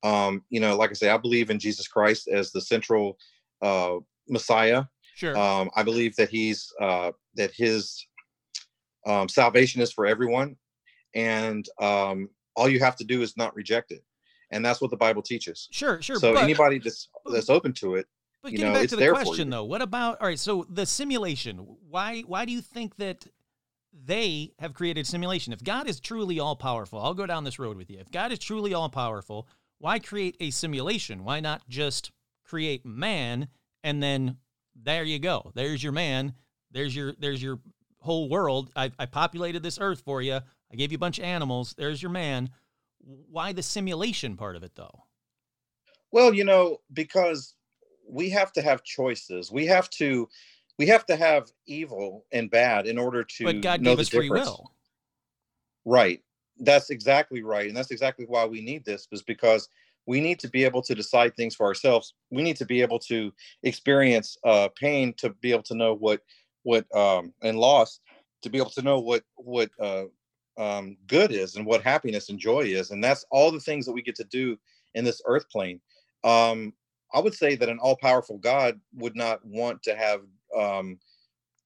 Um, 0.03 0.43
you 0.49 0.59
know, 0.59 0.75
like 0.75 0.89
I 0.89 0.93
say, 0.93 1.09
I 1.09 1.17
believe 1.17 1.49
in 1.49 1.59
Jesus 1.59 1.87
Christ 1.87 2.27
as 2.27 2.51
the 2.51 2.59
central 2.61 3.17
uh, 3.61 3.97
Messiah. 4.27 4.85
Sure. 5.15 5.37
Um, 5.37 5.69
I 5.75 5.83
believe 5.83 6.15
that 6.15 6.29
he's 6.29 6.73
uh, 6.81 7.11
that 7.35 7.51
his 7.53 8.05
um, 9.05 9.29
salvation 9.29 9.81
is 9.81 9.91
for 9.93 10.05
everyone, 10.05 10.55
and 11.13 11.67
um, 11.79 12.29
all 12.55 12.67
you 12.67 12.79
have 12.79 12.95
to 12.97 13.03
do 13.03 13.21
is 13.21 13.37
not 13.37 13.55
reject 13.55 13.91
it, 13.91 14.03
and 14.53 14.63
that's 14.65 14.81
what 14.81 14.91
the 14.91 14.97
Bible 14.97 15.21
teaches. 15.21 15.67
Sure, 15.71 16.01
sure. 16.01 16.17
So 16.17 16.33
but, 16.33 16.43
anybody 16.43 16.79
that's 16.79 17.09
that's 17.25 17.49
open 17.49 17.73
to 17.73 17.95
it, 17.95 18.07
but 18.41 18.51
you 18.51 18.59
getting 18.59 18.73
know, 18.73 18.79
back 18.79 18.89
to 18.89 18.95
the 18.95 19.09
question 19.09 19.49
though, 19.49 19.65
what 19.65 19.81
about 19.81 20.21
all 20.21 20.27
right? 20.27 20.39
So 20.39 20.65
the 20.69 20.85
simulation. 20.85 21.57
Why 21.89 22.21
why 22.21 22.45
do 22.45 22.51
you 22.51 22.61
think 22.61 22.95
that 22.97 23.25
they 23.93 24.53
have 24.59 24.73
created 24.73 25.07
simulation? 25.07 25.53
If 25.53 25.63
God 25.63 25.87
is 25.87 25.99
truly 25.99 26.39
all 26.39 26.55
powerful, 26.55 26.99
I'll 26.99 27.13
go 27.13 27.25
down 27.25 27.43
this 27.43 27.59
road 27.59 27.77
with 27.77 27.89
you. 27.89 27.99
If 27.99 28.11
God 28.11 28.31
is 28.31 28.39
truly 28.39 28.73
all 28.73 28.89
powerful, 28.89 29.47
why 29.79 29.99
create 29.99 30.37
a 30.39 30.51
simulation? 30.51 31.23
Why 31.23 31.39
not 31.39 31.67
just 31.67 32.11
create 32.45 32.85
man 32.85 33.47
and 33.83 34.01
then 34.01 34.37
there 34.75 35.03
you 35.03 35.19
go. 35.19 35.51
There's 35.53 35.83
your 35.83 35.91
man. 35.91 36.33
There's 36.71 36.95
your 36.95 37.13
there's 37.19 37.41
your 37.41 37.59
whole 37.99 38.29
world. 38.29 38.71
I, 38.75 38.91
I 38.99 39.05
populated 39.05 39.63
this 39.63 39.79
earth 39.79 40.01
for 40.01 40.21
you. 40.21 40.39
I 40.71 40.75
gave 40.75 40.91
you 40.91 40.97
a 40.97 40.99
bunch 40.99 41.19
of 41.19 41.25
animals. 41.25 41.73
There's 41.77 42.01
your 42.01 42.11
man. 42.11 42.49
Why 43.03 43.53
the 43.53 43.63
simulation 43.63 44.37
part 44.37 44.55
of 44.55 44.63
it, 44.63 44.75
though? 44.75 45.03
Well, 46.11 46.33
you 46.33 46.43
know, 46.43 46.77
because 46.93 47.55
we 48.07 48.29
have 48.29 48.51
to 48.53 48.61
have 48.61 48.83
choices. 48.83 49.51
We 49.51 49.65
have 49.67 49.89
to, 49.91 50.29
we 50.77 50.87
have 50.87 51.05
to 51.07 51.15
have 51.15 51.51
evil 51.65 52.25
and 52.31 52.49
bad 52.49 52.87
in 52.87 52.97
order 52.97 53.23
to. 53.23 53.43
But 53.43 53.61
God 53.61 53.83
gave 53.83 53.99
us 53.99 54.09
free 54.09 54.29
will. 54.29 54.71
Right. 55.85 56.21
That's 56.59 56.91
exactly 56.91 57.41
right, 57.41 57.67
and 57.67 57.75
that's 57.75 57.91
exactly 57.91 58.25
why 58.27 58.45
we 58.45 58.61
need 58.61 58.85
this. 58.85 59.07
Is 59.11 59.23
because 59.23 59.67
we 60.05 60.21
need 60.21 60.39
to 60.39 60.49
be 60.49 60.63
able 60.63 60.81
to 60.83 60.95
decide 60.95 61.35
things 61.35 61.55
for 61.55 61.65
ourselves. 61.65 62.13
We 62.29 62.43
need 62.43 62.57
to 62.57 62.65
be 62.65 62.81
able 62.81 62.99
to 62.99 63.33
experience 63.63 64.37
uh, 64.43 64.69
pain 64.75 65.13
to 65.17 65.31
be 65.41 65.51
able 65.51 65.63
to 65.63 65.75
know 65.75 65.95
what 65.95 66.21
what 66.63 66.85
um, 66.95 67.33
and 67.41 67.57
loss 67.57 67.99
to 68.43 68.49
be 68.49 68.57
able 68.57 68.69
to 68.71 68.81
know 68.81 68.99
what 68.99 69.23
what 69.35 69.69
uh, 69.79 70.03
um, 70.57 70.97
good 71.07 71.31
is 71.31 71.55
and 71.55 71.65
what 71.65 71.81
happiness 71.83 72.29
and 72.29 72.39
joy 72.39 72.61
is, 72.61 72.91
and 72.91 73.03
that's 73.03 73.25
all 73.31 73.51
the 73.51 73.59
things 73.59 73.85
that 73.85 73.93
we 73.93 74.01
get 74.01 74.15
to 74.15 74.25
do 74.25 74.57
in 74.93 75.03
this 75.03 75.21
earth 75.25 75.49
plane. 75.49 75.79
Um, 76.23 76.73
I 77.13 77.19
would 77.19 77.33
say 77.33 77.55
that 77.55 77.69
an 77.69 77.79
all-powerful 77.79 78.37
God 78.39 78.79
would 78.95 79.15
not 79.15 79.45
want 79.45 79.83
to 79.83 79.95
have 79.95 80.21
um, 80.57 80.99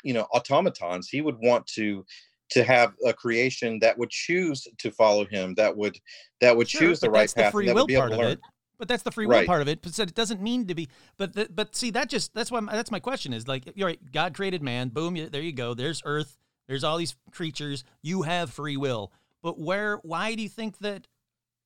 you 0.03 0.13
know 0.13 0.27
automatons. 0.33 1.09
He 1.09 1.21
would 1.21 1.37
want 1.39 1.65
to 1.67 2.05
to 2.49 2.63
have 2.63 2.93
a 3.05 3.13
creation 3.13 3.79
that 3.79 3.97
would 3.97 4.09
choose 4.09 4.67
to 4.77 4.91
follow 4.91 5.25
him, 5.25 5.53
that 5.55 5.75
would 5.75 5.97
that 6.41 6.55
would 6.55 6.69
sure, 6.69 6.81
choose 6.81 6.99
the 6.99 7.09
right 7.09 7.33
path, 7.33 7.47
the 7.47 7.51
free 7.51 7.73
will 7.73 7.87
part 7.87 8.11
of 8.11 8.19
it. 8.21 8.39
But 8.79 8.87
that's 8.87 9.03
the 9.03 9.11
free 9.11 9.25
will 9.25 9.33
right. 9.33 9.47
part 9.47 9.61
of 9.61 9.67
it. 9.67 9.81
But 9.81 9.93
said, 9.93 10.09
it 10.09 10.15
doesn't 10.15 10.41
mean 10.41 10.67
to 10.67 10.75
be. 10.75 10.87
But 11.17 11.33
the, 11.33 11.49
but 11.53 11.75
see 11.75 11.89
that 11.91 12.09
just 12.09 12.33
that's 12.33 12.51
why 12.51 12.59
my, 12.59 12.73
that's 12.73 12.91
my 12.91 12.99
question 12.99 13.33
is 13.33 13.47
like 13.47 13.63
you're 13.75 13.87
right. 13.87 14.11
God 14.11 14.33
created 14.33 14.61
man. 14.61 14.89
Boom. 14.89 15.15
There 15.15 15.41
you 15.41 15.51
go. 15.51 15.73
There's 15.73 16.01
Earth. 16.05 16.37
There's 16.67 16.83
all 16.83 16.97
these 16.97 17.15
creatures. 17.31 17.83
You 18.01 18.23
have 18.23 18.51
free 18.51 18.77
will. 18.77 19.11
But 19.41 19.59
where? 19.59 19.97
Why 19.97 20.35
do 20.35 20.43
you 20.43 20.49
think 20.49 20.79
that? 20.79 21.07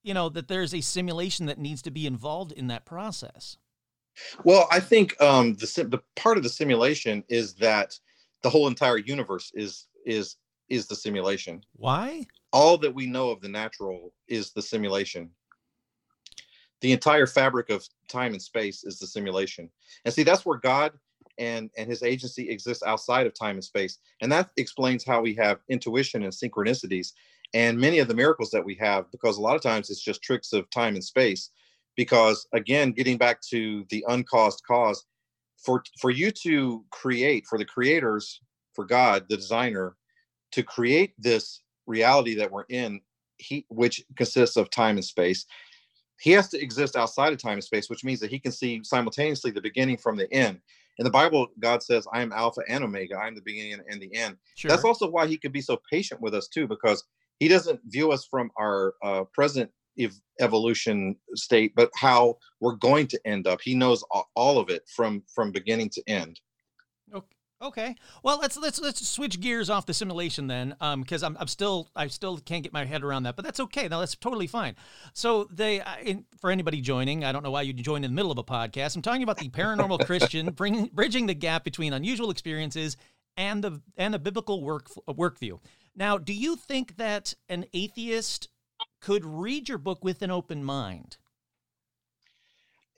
You 0.04 0.14
know 0.14 0.28
that 0.30 0.48
there's 0.48 0.74
a 0.74 0.80
simulation 0.80 1.46
that 1.46 1.58
needs 1.58 1.80
to 1.82 1.90
be 1.90 2.06
involved 2.06 2.50
in 2.50 2.66
that 2.66 2.84
process. 2.84 3.56
Well, 4.44 4.66
I 4.70 4.80
think 4.80 5.20
um, 5.20 5.54
the 5.54 5.66
sim- 5.66 5.90
the 5.90 6.00
part 6.16 6.36
of 6.36 6.42
the 6.42 6.48
simulation 6.48 7.24
is 7.28 7.54
that 7.54 7.98
the 8.42 8.50
whole 8.50 8.66
entire 8.66 8.98
universe 8.98 9.52
is 9.54 9.86
is 10.04 10.36
is 10.68 10.86
the 10.86 10.96
simulation. 10.96 11.62
Why? 11.74 12.26
All 12.52 12.76
that 12.78 12.94
we 12.94 13.06
know 13.06 13.30
of 13.30 13.40
the 13.40 13.48
natural 13.48 14.12
is 14.28 14.52
the 14.52 14.62
simulation. 14.62 15.30
The 16.80 16.92
entire 16.92 17.26
fabric 17.26 17.70
of 17.70 17.86
time 18.08 18.32
and 18.32 18.42
space 18.42 18.82
is 18.82 18.98
the 18.98 19.06
simulation. 19.06 19.70
And 20.04 20.12
see, 20.12 20.24
that's 20.24 20.44
where 20.44 20.58
God 20.58 20.92
and 21.38 21.70
and 21.76 21.88
his 21.88 22.02
agency 22.02 22.48
exists 22.50 22.82
outside 22.82 23.26
of 23.26 23.34
time 23.34 23.56
and 23.56 23.64
space. 23.64 23.98
And 24.20 24.30
that 24.32 24.50
explains 24.56 25.04
how 25.04 25.20
we 25.20 25.34
have 25.34 25.60
intuition 25.68 26.22
and 26.22 26.32
synchronicities 26.32 27.12
and 27.54 27.78
many 27.78 27.98
of 27.98 28.08
the 28.08 28.14
miracles 28.14 28.50
that 28.50 28.64
we 28.64 28.74
have 28.76 29.10
because 29.10 29.36
a 29.36 29.40
lot 29.40 29.56
of 29.56 29.62
times 29.62 29.90
it's 29.90 30.02
just 30.02 30.22
tricks 30.22 30.52
of 30.52 30.68
time 30.70 30.94
and 30.94 31.04
space 31.04 31.50
because 31.96 32.46
again 32.52 32.92
getting 32.92 33.18
back 33.18 33.40
to 33.40 33.84
the 33.90 34.04
uncaused 34.08 34.62
cause 34.66 35.04
for 35.58 35.82
for 36.00 36.10
you 36.10 36.30
to 36.30 36.84
create 36.90 37.46
for 37.46 37.58
the 37.58 37.64
creators 37.64 38.40
for 38.74 38.84
god 38.84 39.24
the 39.28 39.36
designer 39.36 39.96
to 40.50 40.62
create 40.62 41.14
this 41.18 41.62
reality 41.86 42.34
that 42.34 42.50
we're 42.50 42.64
in 42.68 43.00
he 43.36 43.66
which 43.68 44.04
consists 44.16 44.56
of 44.56 44.70
time 44.70 44.96
and 44.96 45.04
space 45.04 45.46
he 46.20 46.30
has 46.30 46.48
to 46.48 46.62
exist 46.62 46.96
outside 46.96 47.32
of 47.32 47.38
time 47.38 47.54
and 47.54 47.64
space 47.64 47.90
which 47.90 48.04
means 48.04 48.20
that 48.20 48.30
he 48.30 48.38
can 48.38 48.52
see 48.52 48.80
simultaneously 48.82 49.50
the 49.50 49.60
beginning 49.60 49.96
from 49.96 50.16
the 50.16 50.32
end 50.32 50.60
in 50.98 51.04
the 51.04 51.10
bible 51.10 51.48
god 51.60 51.82
says 51.82 52.06
i 52.12 52.20
am 52.22 52.32
alpha 52.32 52.60
and 52.68 52.84
omega. 52.84 53.16
I'm 53.16 53.34
the 53.34 53.42
beginning 53.42 53.80
and 53.88 54.00
the 54.00 54.14
end. 54.14 54.36
Sure. 54.56 54.68
that's 54.70 54.84
also 54.84 55.08
why 55.10 55.26
he 55.26 55.36
could 55.36 55.52
be 55.52 55.60
so 55.60 55.78
patient 55.90 56.20
with 56.20 56.34
us 56.34 56.48
too 56.48 56.66
because 56.66 57.04
he 57.38 57.48
doesn't 57.48 57.80
view 57.86 58.12
us 58.12 58.26
from 58.30 58.50
our 58.58 58.94
uh, 59.02 59.24
present 59.32 59.70
ev- 59.98 60.20
evolution 60.40 61.16
state 61.34 61.72
but 61.74 61.90
how 61.96 62.36
we're 62.60 62.76
going 62.76 63.06
to 63.08 63.20
end 63.26 63.46
up. 63.46 63.60
He 63.60 63.74
knows 63.74 64.04
a- 64.14 64.22
all 64.36 64.58
of 64.58 64.70
it 64.70 64.82
from 64.94 65.22
from 65.34 65.50
beginning 65.50 65.90
to 65.90 66.02
end 66.06 66.38
Okay. 67.62 67.94
Well, 68.24 68.40
let's 68.40 68.56
let's 68.56 68.80
let's 68.80 69.06
switch 69.06 69.40
gears 69.40 69.70
off 69.70 69.86
the 69.86 69.94
simulation 69.94 70.48
then, 70.48 70.74
because 70.96 71.22
I'm 71.22 71.36
I'm 71.38 71.46
still 71.46 71.88
I 71.94 72.08
still 72.08 72.38
can't 72.38 72.64
get 72.64 72.72
my 72.72 72.84
head 72.84 73.04
around 73.04 73.22
that, 73.22 73.36
but 73.36 73.44
that's 73.44 73.60
okay. 73.60 73.86
Now 73.86 74.00
that's 74.00 74.16
totally 74.16 74.48
fine. 74.48 74.74
So 75.14 75.48
they, 75.50 75.80
uh, 75.80 75.96
in, 76.02 76.24
for 76.40 76.50
anybody 76.50 76.80
joining, 76.80 77.24
I 77.24 77.30
don't 77.30 77.44
know 77.44 77.52
why 77.52 77.62
you 77.62 77.72
joined 77.72 78.04
in 78.04 78.10
the 78.10 78.14
middle 78.16 78.32
of 78.32 78.38
a 78.38 78.44
podcast. 78.44 78.96
I'm 78.96 79.02
talking 79.02 79.22
about 79.22 79.38
the 79.38 79.48
paranormal 79.48 80.04
Christian, 80.06 80.50
bringing 80.50 80.86
bridging 80.92 81.26
the 81.26 81.34
gap 81.34 81.62
between 81.62 81.92
unusual 81.92 82.30
experiences 82.30 82.96
and 83.36 83.62
the 83.62 83.80
and 83.96 84.12
the 84.12 84.18
biblical 84.18 84.62
work 84.62 84.88
work 85.06 85.38
view. 85.38 85.60
Now, 85.94 86.18
do 86.18 86.32
you 86.32 86.56
think 86.56 86.96
that 86.96 87.34
an 87.48 87.66
atheist 87.72 88.48
could 89.00 89.24
read 89.24 89.68
your 89.68 89.78
book 89.78 90.02
with 90.02 90.22
an 90.22 90.32
open 90.32 90.64
mind? 90.64 91.16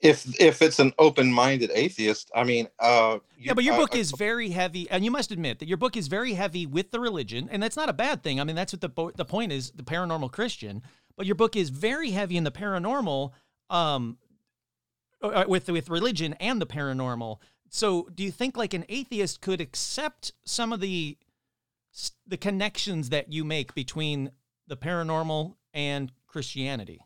If 0.05 0.39
if 0.39 0.61
it's 0.61 0.79
an 0.79 0.93
open-minded 0.99 1.71
atheist 1.73 2.31
i 2.35 2.43
mean 2.43 2.67
uh 2.79 3.17
Yeah, 3.37 3.53
but 3.53 3.63
your 3.63 3.75
book 3.75 3.95
I- 3.95 3.99
is 3.99 4.11
very 4.11 4.49
heavy, 4.49 4.89
and 4.89 5.03
you 5.03 5.11
must 5.11 5.31
admit 5.31 5.59
that 5.59 5.67
your 5.67 5.77
book 5.77 5.95
is 5.97 6.07
very 6.07 6.33
heavy 6.33 6.65
with 6.65 6.91
the 6.91 6.99
religion, 6.99 7.47
and 7.51 7.61
that's 7.61 7.75
not 7.75 7.89
a 7.89 7.93
bad 7.93 8.23
thing. 8.23 8.39
I 8.39 8.43
mean, 8.43 8.55
that's 8.55 8.73
what 8.73 8.81
the 8.81 9.11
the 9.15 9.25
point 9.25 9.51
is, 9.51 9.71
the 9.71 9.83
paranormal 9.83 10.31
Christian. 10.31 10.81
But 11.17 11.25
your 11.25 11.35
book 11.35 11.55
is 11.55 11.69
very 11.69 12.11
heavy 12.11 12.37
in 12.37 12.43
the 12.43 12.51
paranormal, 12.51 13.31
um, 13.69 14.17
uh, 15.21 15.45
with 15.47 15.67
with 15.69 15.89
religion 15.89 16.33
and 16.39 16.61
the 16.61 16.65
paranormal. 16.65 17.39
So, 17.69 18.07
do 18.13 18.23
you 18.23 18.31
think 18.31 18.55
like 18.57 18.73
an 18.73 18.85
atheist 18.89 19.41
could 19.41 19.61
accept 19.61 20.33
some 20.45 20.71
of 20.73 20.79
the 20.79 21.17
the 22.27 22.37
connections 22.37 23.09
that 23.09 23.31
you 23.31 23.43
make 23.43 23.73
between 23.73 24.31
the 24.67 24.77
paranormal 24.77 25.55
and 25.73 26.11
Christianity? 26.27 27.01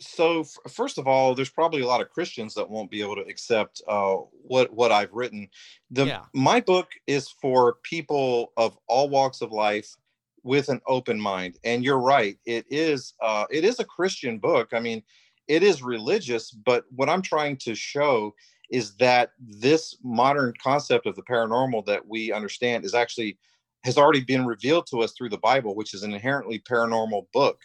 So 0.00 0.40
f- 0.40 0.72
first 0.72 0.98
of 0.98 1.06
all 1.06 1.34
there's 1.34 1.50
probably 1.50 1.80
a 1.80 1.86
lot 1.86 2.00
of 2.00 2.10
christians 2.10 2.54
that 2.54 2.68
won't 2.68 2.90
be 2.90 3.00
able 3.00 3.14
to 3.14 3.22
accept 3.22 3.80
uh 3.88 4.14
what 4.32 4.72
what 4.72 4.90
i've 4.92 5.12
written 5.12 5.48
the 5.90 6.06
Yeah. 6.06 6.24
my 6.34 6.60
book 6.60 6.88
is 7.06 7.28
for 7.28 7.74
people 7.82 8.52
of 8.56 8.76
all 8.88 9.08
walks 9.08 9.40
of 9.40 9.52
life 9.52 9.94
with 10.42 10.68
an 10.68 10.80
open 10.86 11.20
mind 11.20 11.58
and 11.64 11.84
you're 11.84 12.00
right 12.00 12.38
it 12.44 12.66
is 12.68 13.14
uh 13.22 13.46
it 13.50 13.64
is 13.64 13.78
a 13.78 13.84
christian 13.84 14.38
book 14.38 14.68
i 14.72 14.80
mean 14.80 15.02
it 15.48 15.62
is 15.62 15.82
religious 15.82 16.50
but 16.50 16.84
what 16.90 17.08
i'm 17.08 17.22
trying 17.22 17.56
to 17.58 17.74
show 17.74 18.34
is 18.70 18.96
that 18.96 19.30
this 19.38 19.96
modern 20.02 20.52
concept 20.62 21.06
of 21.06 21.14
the 21.14 21.22
paranormal 21.22 21.84
that 21.86 22.06
we 22.08 22.32
understand 22.32 22.84
is 22.84 22.94
actually 22.94 23.38
has 23.84 23.98
already 23.98 24.20
been 24.20 24.46
revealed 24.46 24.86
to 24.86 25.00
us 25.02 25.12
through 25.12 25.28
the 25.28 25.38
bible 25.38 25.74
which 25.74 25.94
is 25.94 26.02
an 26.02 26.12
inherently 26.12 26.58
paranormal 26.60 27.26
book 27.32 27.60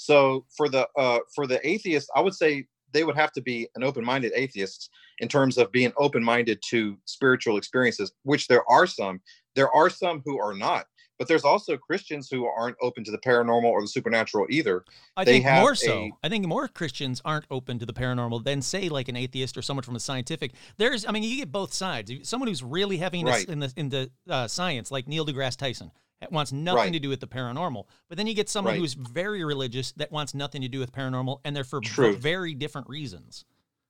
so 0.00 0.46
for 0.56 0.68
the 0.68 0.88
uh, 0.96 1.18
for 1.34 1.46
the 1.46 1.66
atheists, 1.66 2.10
I 2.14 2.20
would 2.20 2.34
say 2.34 2.66
they 2.92 3.04
would 3.04 3.16
have 3.16 3.32
to 3.32 3.42
be 3.42 3.68
an 3.74 3.84
open-minded 3.84 4.32
atheists 4.34 4.88
in 5.18 5.28
terms 5.28 5.58
of 5.58 5.70
being 5.70 5.92
open-minded 5.98 6.60
to 6.70 6.98
spiritual 7.04 7.56
experiences, 7.56 8.12
which 8.22 8.48
there 8.48 8.68
are 8.68 8.86
some. 8.86 9.20
There 9.54 9.70
are 9.70 9.90
some 9.90 10.22
who 10.24 10.40
are 10.40 10.54
not, 10.54 10.86
but 11.20 11.28
there's 11.28 11.44
also 11.44 11.76
Christians 11.76 12.30
who 12.30 12.46
aren't 12.46 12.78
open 12.80 13.04
to 13.04 13.10
the 13.10 13.18
paranormal 13.18 13.64
or 13.64 13.82
the 13.82 13.86
supernatural 13.86 14.46
either. 14.48 14.84
I 15.18 15.24
They 15.24 15.32
think 15.42 15.44
more 15.44 15.74
so. 15.74 15.92
a- 15.92 16.12
I 16.24 16.30
think 16.30 16.46
more 16.46 16.66
Christians 16.66 17.20
aren't 17.26 17.44
open 17.50 17.78
to 17.78 17.84
the 17.84 17.92
paranormal 17.92 18.42
than 18.42 18.62
say 18.62 18.88
like 18.88 19.08
an 19.08 19.16
atheist 19.16 19.58
or 19.58 19.60
someone 19.60 19.82
from 19.82 19.92
the 19.92 20.00
scientific. 20.00 20.52
There's, 20.78 21.04
I 21.06 21.12
mean, 21.12 21.22
you 21.22 21.36
get 21.36 21.52
both 21.52 21.74
sides. 21.74 22.10
Someone 22.22 22.48
who's 22.48 22.62
really 22.62 22.96
heavy 22.96 23.20
in, 23.20 23.26
Right. 23.26 23.46
in 23.46 23.58
the 23.58 23.70
in 23.76 23.90
the 23.90 24.10
uh, 24.30 24.48
science, 24.48 24.90
like 24.90 25.06
Neil 25.06 25.26
deGrasse 25.26 25.56
Tyson, 25.58 25.90
wants 26.30 26.52
nothing 26.52 26.84
Right. 26.84 26.92
to 26.94 26.98
do 26.98 27.10
with 27.10 27.20
the 27.20 27.28
paranormal. 27.28 27.84
But 28.08 28.16
then 28.16 28.26
you 28.26 28.32
get 28.32 28.48
someone 28.48 28.72
Right. 28.72 28.80
who's 28.80 28.94
very 28.94 29.44
religious 29.44 29.92
that 29.98 30.10
wants 30.10 30.32
nothing 30.32 30.62
to 30.62 30.68
do 30.68 30.78
with 30.78 30.90
paranormal, 30.90 31.40
and 31.44 31.54
they're 31.54 31.64
for 31.64 31.82
very 32.12 32.54
different 32.54 32.88
reasons. 32.88 33.44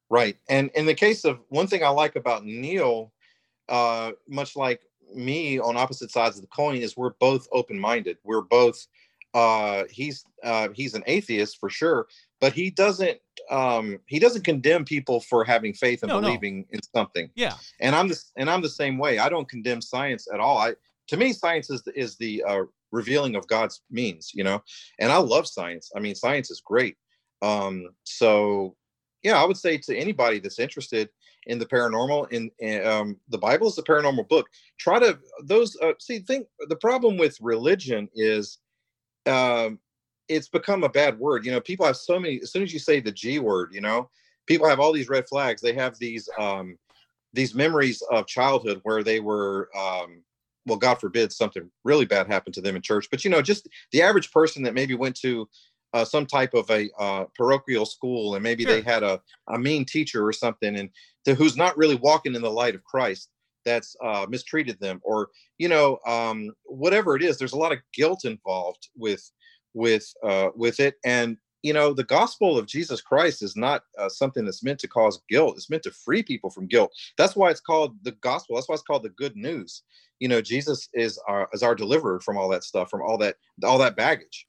Right. 0.08 0.36
And 0.48 0.72
in 0.74 0.84
the 0.84 0.94
case 0.94 1.24
of 1.24 1.38
one 1.50 1.68
thing 1.68 1.84
I 1.84 1.90
like 1.90 2.16
about 2.16 2.44
Neil, 2.44 3.12
uh, 3.68 4.10
much 4.26 4.56
like 4.56 4.80
me 5.14 5.58
on 5.58 5.76
opposite 5.76 6.10
sides 6.10 6.36
of 6.36 6.42
the 6.42 6.48
coin, 6.48 6.76
is 6.76 6.96
we're 6.96 7.14
both 7.20 7.46
open-minded. 7.52 8.18
We're 8.24 8.42
both 8.42 8.86
uh 9.32 9.84
he's 9.88 10.24
uh 10.42 10.68
he's 10.74 10.94
an 10.94 11.04
atheist 11.06 11.58
for 11.58 11.70
sure, 11.70 12.08
but 12.40 12.52
he 12.52 12.70
doesn't 12.70 13.18
um 13.48 13.98
he 14.06 14.18
doesn't 14.18 14.44
condemn 14.44 14.84
people 14.84 15.20
for 15.20 15.44
having 15.44 15.72
faith 15.72 16.02
and 16.02 16.08
No, 16.08 16.18
no. 16.18 16.26
believing 16.26 16.66
in 16.70 16.80
something. 16.94 17.30
Yeah, 17.36 17.56
And 17.80 17.94
I'm 17.94 18.08
the 18.08 18.20
and 18.36 18.50
I'm 18.50 18.60
the 18.60 18.68
same 18.68 18.98
way. 18.98 19.18
I 19.18 19.28
don't 19.28 19.48
condemn 19.48 19.80
science 19.80 20.26
at 20.32 20.40
all. 20.40 20.58
I 20.58 20.74
to 21.08 21.16
me 21.16 21.32
science 21.32 21.70
is 21.70 21.82
the, 21.82 21.98
is 21.98 22.16
the 22.16 22.42
uh 22.42 22.62
revealing 22.90 23.36
of 23.36 23.46
God's 23.46 23.82
means, 23.88 24.32
you 24.34 24.42
know. 24.42 24.62
And 24.98 25.12
I 25.12 25.18
love 25.18 25.46
science. 25.46 25.92
I 25.94 26.00
mean 26.00 26.16
science 26.16 26.50
is 26.50 26.60
great. 26.60 26.96
Um 27.40 27.90
so 28.04 28.76
yeah, 29.22 29.40
I 29.40 29.44
would 29.44 29.58
say 29.58 29.78
to 29.78 29.96
anybody 29.96 30.40
that's 30.40 30.58
interested 30.58 31.08
in 31.46 31.58
the 31.58 31.66
paranormal 31.66 32.30
in, 32.32 32.50
in 32.58 32.86
um, 32.86 33.16
the 33.28 33.38
Bible 33.38 33.68
is 33.68 33.78
a 33.78 33.82
paranormal 33.82 34.28
book. 34.28 34.48
Try 34.78 34.98
to 34.98 35.18
those 35.44 35.76
uh, 35.82 35.92
see 35.98 36.20
think 36.20 36.46
the 36.68 36.76
problem 36.76 37.16
with 37.16 37.38
religion 37.40 38.08
is 38.14 38.58
um, 39.26 39.78
it's 40.28 40.48
become 40.48 40.84
a 40.84 40.88
bad 40.88 41.18
word. 41.18 41.44
You 41.44 41.52
know, 41.52 41.60
people 41.60 41.86
have 41.86 41.96
so 41.96 42.18
many. 42.18 42.40
As 42.42 42.52
soon 42.52 42.62
as 42.62 42.72
you 42.72 42.78
say 42.78 43.00
the 43.00 43.12
G 43.12 43.38
word, 43.38 43.70
you 43.72 43.80
know, 43.80 44.10
people 44.46 44.68
have 44.68 44.80
all 44.80 44.92
these 44.92 45.08
red 45.08 45.28
flags. 45.28 45.60
They 45.60 45.74
have 45.74 45.98
these 45.98 46.28
um, 46.38 46.78
these 47.32 47.54
memories 47.54 48.02
of 48.10 48.26
childhood 48.26 48.80
where 48.82 49.02
they 49.02 49.20
were. 49.20 49.70
Um, 49.76 50.22
well, 50.66 50.78
God 50.78 51.00
forbid 51.00 51.32
something 51.32 51.70
really 51.84 52.04
bad 52.04 52.26
happened 52.26 52.54
to 52.54 52.60
them 52.60 52.76
in 52.76 52.82
church. 52.82 53.08
But 53.10 53.24
you 53.24 53.30
know, 53.30 53.40
just 53.40 53.66
the 53.92 54.02
average 54.02 54.30
person 54.30 54.62
that 54.64 54.74
maybe 54.74 54.94
went 54.94 55.16
to 55.20 55.48
uh, 55.92 56.04
some 56.04 56.26
type 56.26 56.54
of 56.54 56.70
a 56.70 56.90
uh, 56.98 57.24
parochial 57.36 57.86
school 57.86 58.34
and 58.34 58.42
maybe 58.42 58.64
they 58.64 58.80
had 58.80 59.02
a, 59.02 59.20
a 59.48 59.58
mean 59.58 59.84
teacher 59.84 60.26
or 60.26 60.32
something 60.32 60.76
and 60.76 60.90
to, 61.24 61.34
who's 61.34 61.56
not 61.56 61.76
really 61.76 61.96
walking 61.96 62.34
in 62.34 62.42
the 62.42 62.50
light 62.50 62.74
of 62.74 62.84
Christ 62.84 63.30
that's 63.64 63.96
uh, 64.02 64.26
mistreated 64.28 64.78
them 64.80 65.00
or 65.02 65.28
you 65.58 65.68
know 65.68 65.98
um, 66.06 66.50
whatever 66.64 67.16
it 67.16 67.22
is 67.22 67.38
there's 67.38 67.52
a 67.52 67.58
lot 67.58 67.72
of 67.72 67.78
guilt 67.94 68.24
involved 68.24 68.88
with 68.96 69.30
with 69.74 70.12
uh, 70.22 70.48
with 70.54 70.80
it 70.80 70.96
and 71.04 71.36
you 71.62 71.72
know 71.72 71.92
the 71.92 72.04
gospel 72.04 72.56
of 72.56 72.66
jesus 72.66 73.02
christ 73.02 73.42
is 73.42 73.54
not 73.54 73.82
uh, 73.98 74.08
something 74.08 74.46
that's 74.46 74.64
meant 74.64 74.78
to 74.78 74.88
cause 74.88 75.20
guilt 75.28 75.56
it's 75.56 75.68
meant 75.68 75.82
to 75.82 75.90
free 75.90 76.22
people 76.22 76.48
from 76.48 76.66
guilt. 76.66 76.90
That's 77.18 77.36
why 77.36 77.50
it's 77.50 77.60
called 77.60 77.96
the 78.02 78.12
gospel 78.12 78.56
that's 78.56 78.68
why 78.68 78.74
it's 78.74 78.82
called 78.82 79.02
the 79.02 79.10
good 79.10 79.36
news. 79.36 79.82
You 80.20 80.28
know 80.28 80.40
jesus 80.40 80.88
is 80.94 81.18
our 81.28 81.48
is 81.52 81.62
our 81.62 81.74
deliverer 81.74 82.20
from 82.20 82.38
all 82.38 82.48
that 82.48 82.64
stuff 82.64 82.90
from 82.90 83.02
all 83.02 83.18
that 83.18 83.36
all 83.62 83.78
that 83.78 83.96
baggage 83.96 84.46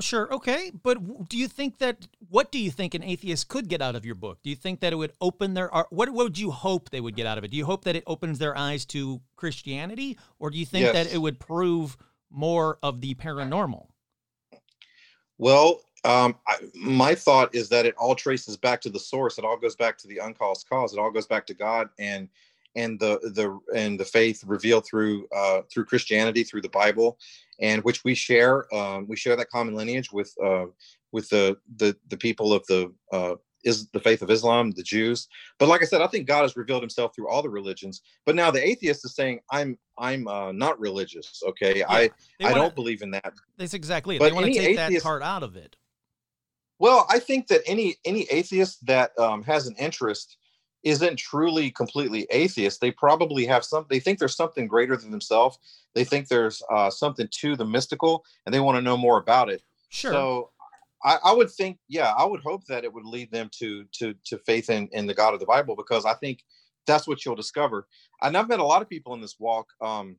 Sure, 0.00 0.32
okay, 0.32 0.70
but 0.82 1.28
do 1.28 1.36
you 1.36 1.46
think 1.46 1.78
that 1.78 2.08
what 2.30 2.50
do 2.50 2.58
you 2.58 2.70
think 2.70 2.94
an 2.94 3.02
atheist 3.02 3.48
could 3.48 3.68
get 3.68 3.82
out 3.82 3.94
of 3.94 4.04
your 4.04 4.14
book? 4.14 4.38
Do 4.42 4.50
you 4.50 4.56
think 4.56 4.80
that 4.80 4.92
it 4.92 4.96
would 4.96 5.12
open 5.20 5.54
their 5.54 5.68
what 5.90 6.10
what 6.10 6.12
would 6.12 6.38
you 6.38 6.50
hope 6.50 6.90
they 6.90 7.00
would 7.00 7.16
get 7.16 7.26
out 7.26 7.38
of 7.38 7.44
it? 7.44 7.50
Do 7.50 7.56
you 7.56 7.66
hope 7.66 7.84
that 7.84 7.94
it 7.94 8.04
opens 8.06 8.38
their 8.38 8.56
eyes 8.56 8.84
to 8.86 9.20
Christianity 9.36 10.18
or 10.38 10.50
do 10.50 10.58
you 10.58 10.66
think 10.66 10.92
that 10.92 11.12
it 11.12 11.18
would 11.18 11.38
prove 11.38 11.96
more 12.30 12.78
of 12.82 13.00
the 13.00 13.14
paranormal? 13.14 13.86
Well, 15.38 15.80
um, 16.04 16.36
I, 16.46 16.56
my 16.74 17.14
thought 17.14 17.54
is 17.54 17.68
that 17.70 17.86
it 17.86 17.94
all 17.96 18.14
traces 18.14 18.56
back 18.56 18.80
to 18.82 18.90
the 18.90 18.98
source. 18.98 19.38
It 19.38 19.44
all 19.44 19.56
goes 19.56 19.74
back 19.76 19.98
to 19.98 20.08
the 20.08 20.18
uncaused 20.18 20.68
cause. 20.68 20.92
It 20.92 20.98
all 20.98 21.10
goes 21.10 21.26
back 21.26 21.46
to 21.46 21.54
God 21.54 21.88
and 21.98 22.28
and 22.76 22.98
the 22.98 23.18
the 23.34 23.58
and 23.76 23.98
the 23.98 24.04
faith 24.04 24.42
revealed 24.46 24.84
through 24.86 25.26
uh, 25.34 25.62
through 25.72 25.84
Christianity, 25.84 26.44
through 26.44 26.62
the 26.62 26.68
Bible, 26.68 27.18
and 27.60 27.82
which 27.84 28.04
we 28.04 28.14
share. 28.14 28.72
Um, 28.74 29.06
we 29.08 29.16
share 29.16 29.36
that 29.36 29.50
common 29.50 29.74
lineage 29.74 30.12
with 30.12 30.32
uh, 30.44 30.66
with 31.12 31.28
the 31.28 31.56
the 31.76 31.96
the 32.08 32.16
people 32.16 32.52
of 32.52 32.66
the 32.66 32.92
uh, 33.12 33.34
is 33.64 33.88
the 33.88 34.00
faith 34.00 34.22
of 34.22 34.30
Islam, 34.30 34.70
the 34.72 34.82
Jews. 34.82 35.28
But 35.58 35.68
like 35.68 35.82
I 35.82 35.86
said, 35.86 36.02
I 36.02 36.06
think 36.06 36.26
God 36.26 36.42
has 36.42 36.56
revealed 36.56 36.82
Himself 36.82 37.14
through 37.14 37.28
all 37.28 37.42
the 37.42 37.50
religions. 37.50 38.02
But 38.26 38.36
now 38.36 38.50
the 38.50 38.66
atheist 38.66 39.04
is 39.04 39.14
saying, 39.14 39.40
"I'm 39.50 39.78
I'm 39.98 40.28
uh, 40.28 40.52
not 40.52 40.78
religious. 40.78 41.42
Okay, 41.46 41.78
yeah, 41.78 41.86
I 41.88 42.10
I 42.40 42.52
wanna, 42.52 42.54
don't 42.54 42.74
believe 42.74 43.02
in 43.02 43.10
that." 43.12 43.34
That's 43.56 43.74
exactly 43.74 44.16
it. 44.16 44.18
But 44.18 44.26
they 44.26 44.32
want 44.32 44.46
to 44.46 44.52
take 44.52 44.78
atheist, 44.78 45.04
that 45.04 45.08
part 45.08 45.22
out 45.22 45.42
of 45.42 45.56
it. 45.56 45.76
Well, 46.78 47.06
I 47.08 47.18
think 47.18 47.46
that 47.48 47.62
any 47.66 47.96
any 48.04 48.26
atheist 48.30 48.84
that 48.86 49.18
um, 49.18 49.42
has 49.44 49.66
an 49.66 49.76
interest 49.78 50.36
isn't 50.84 51.16
truly 51.16 51.70
completely 51.70 52.26
atheist. 52.30 52.80
They 52.80 52.90
probably 52.90 53.46
have 53.46 53.64
some. 53.64 53.86
They 53.88 54.00
think 54.00 54.18
there's 54.18 54.36
something 54.36 54.66
greater 54.66 54.96
than 54.96 55.10
themselves. 55.10 55.58
They 55.94 56.04
think 56.04 56.28
there's 56.28 56.62
uh, 56.70 56.90
something 56.90 57.28
to 57.40 57.56
the 57.56 57.64
mystical, 57.64 58.24
and 58.44 58.54
they 58.54 58.60
want 58.60 58.76
to 58.76 58.82
know 58.82 58.96
more 58.96 59.18
about 59.18 59.48
it. 59.48 59.62
Sure. 59.88 60.12
So 60.12 60.50
I, 61.02 61.18
I, 61.24 61.32
would 61.32 61.50
think, 61.50 61.78
yeah, 61.88 62.12
I 62.16 62.24
would 62.24 62.40
hope 62.40 62.66
that 62.66 62.84
it 62.84 62.92
would 62.92 63.06
lead 63.06 63.30
them 63.30 63.50
to 63.58 63.84
to 63.92 64.14
to 64.26 64.38
faith 64.38 64.70
in 64.70 64.88
in 64.92 65.06
the 65.06 65.14
God 65.14 65.34
of 65.34 65.40
the 65.40 65.46
Bible 65.46 65.74
because 65.74 66.04
I 66.04 66.14
think 66.14 66.44
that's 66.86 67.08
what 67.08 67.24
you'll 67.24 67.34
discover. 67.34 67.86
And 68.22 68.36
I've 68.36 68.48
met 68.48 68.60
a 68.60 68.64
lot 68.64 68.82
of 68.82 68.88
people 68.88 69.14
in 69.14 69.20
this 69.20 69.36
walk 69.38 69.68
um, 69.80 70.16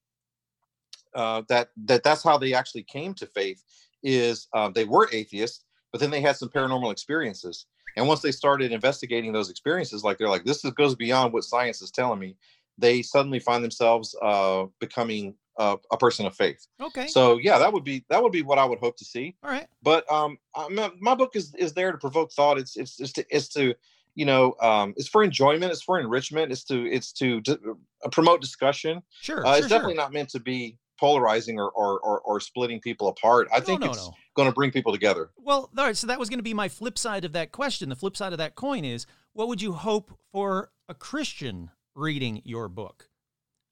uh, 1.13 1.43
that 1.47 1.69
that 1.85 2.03
that's 2.03 2.23
how 2.23 2.37
they 2.37 2.53
actually 2.53 2.83
came 2.83 3.13
to 3.15 3.27
faith. 3.27 3.63
Is 4.01 4.47
uh, 4.53 4.69
they 4.69 4.85
were 4.85 5.09
atheists, 5.11 5.63
but 5.91 6.01
then 6.01 6.11
they 6.11 6.21
had 6.21 6.37
some 6.37 6.49
paranormal 6.49 6.91
experiences, 6.91 7.65
and 7.95 8.07
once 8.07 8.21
they 8.21 8.31
started 8.31 8.71
investigating 8.71 9.31
those 9.31 9.49
experiences, 9.49 10.03
like 10.03 10.17
they're 10.17 10.29
like, 10.29 10.43
this 10.43 10.63
is, 10.65 10.71
goes 10.71 10.95
beyond 10.95 11.33
what 11.33 11.43
science 11.43 11.81
is 11.81 11.91
telling 11.91 12.19
me. 12.19 12.35
They 12.77 13.01
suddenly 13.01 13.39
find 13.39 13.63
themselves 13.63 14.15
uh, 14.21 14.65
becoming 14.79 15.35
uh, 15.57 15.77
a 15.91 15.97
person 15.97 16.25
of 16.25 16.35
faith. 16.35 16.67
Okay. 16.81 17.07
So 17.07 17.37
yeah, 17.37 17.57
that 17.57 17.71
would 17.71 17.83
be 17.83 18.03
that 18.09 18.21
would 18.21 18.33
be 18.33 18.41
what 18.41 18.57
I 18.57 18.65
would 18.65 18.79
hope 18.79 18.97
to 18.97 19.05
see. 19.05 19.35
All 19.43 19.49
right. 19.49 19.67
But 19.81 20.09
um, 20.11 20.37
my, 20.69 20.91
my 20.99 21.15
book 21.15 21.35
is 21.35 21.53
is 21.55 21.73
there 21.73 21.91
to 21.91 21.97
provoke 21.97 22.31
thought. 22.33 22.57
It's 22.57 22.75
it's 22.75 22.99
it's 22.99 23.13
to, 23.13 23.25
it's 23.29 23.47
to 23.49 23.73
you 24.15 24.25
know 24.25 24.55
um, 24.61 24.93
it's 24.97 25.07
for 25.07 25.23
enjoyment. 25.23 25.71
It's 25.71 25.81
for 25.81 25.99
enrichment. 25.99 26.51
It's 26.51 26.65
to 26.65 26.85
it's 26.85 27.13
to, 27.13 27.39
to 27.41 27.77
uh, 28.03 28.09
promote 28.09 28.41
discussion. 28.41 29.01
Sure. 29.21 29.45
Uh, 29.45 29.55
it's 29.55 29.69
definitely 29.69 29.93
sure. 29.93 30.03
not 30.03 30.11
meant 30.11 30.29
to 30.29 30.39
be 30.41 30.77
polarizing 30.99 31.59
or 31.59 31.69
or 31.71 31.99
or, 31.99 32.19
or 32.21 32.39
splitting 32.39 32.79
people 32.79 33.07
apart. 33.07 33.47
I 33.53 33.59
no, 33.59 33.65
think 33.65 33.81
no, 33.81 33.87
it's 33.87 34.07
no. 34.07 34.13
going 34.35 34.49
to 34.49 34.53
bring 34.53 34.71
people 34.71 34.91
together. 34.91 35.29
Well, 35.37 35.69
all 35.77 35.85
right. 35.85 35.97
So 35.97 36.07
that 36.07 36.19
was 36.19 36.29
going 36.29 36.39
to 36.39 36.43
be 36.43 36.53
my 36.53 36.69
flip 36.69 36.97
side 36.97 37.25
of 37.25 37.33
that 37.33 37.51
question. 37.51 37.89
The 37.89 37.95
flip 37.95 38.17
side 38.17 38.31
of 38.33 38.37
that 38.39 38.55
coin 38.55 38.85
is, 38.85 39.05
what 39.33 39.47
would 39.47 39.61
you 39.61 39.73
hope 39.73 40.17
for 40.31 40.71
a 40.87 40.93
Christian 40.93 41.71
reading 41.95 42.41
your 42.45 42.67
book? 42.67 43.09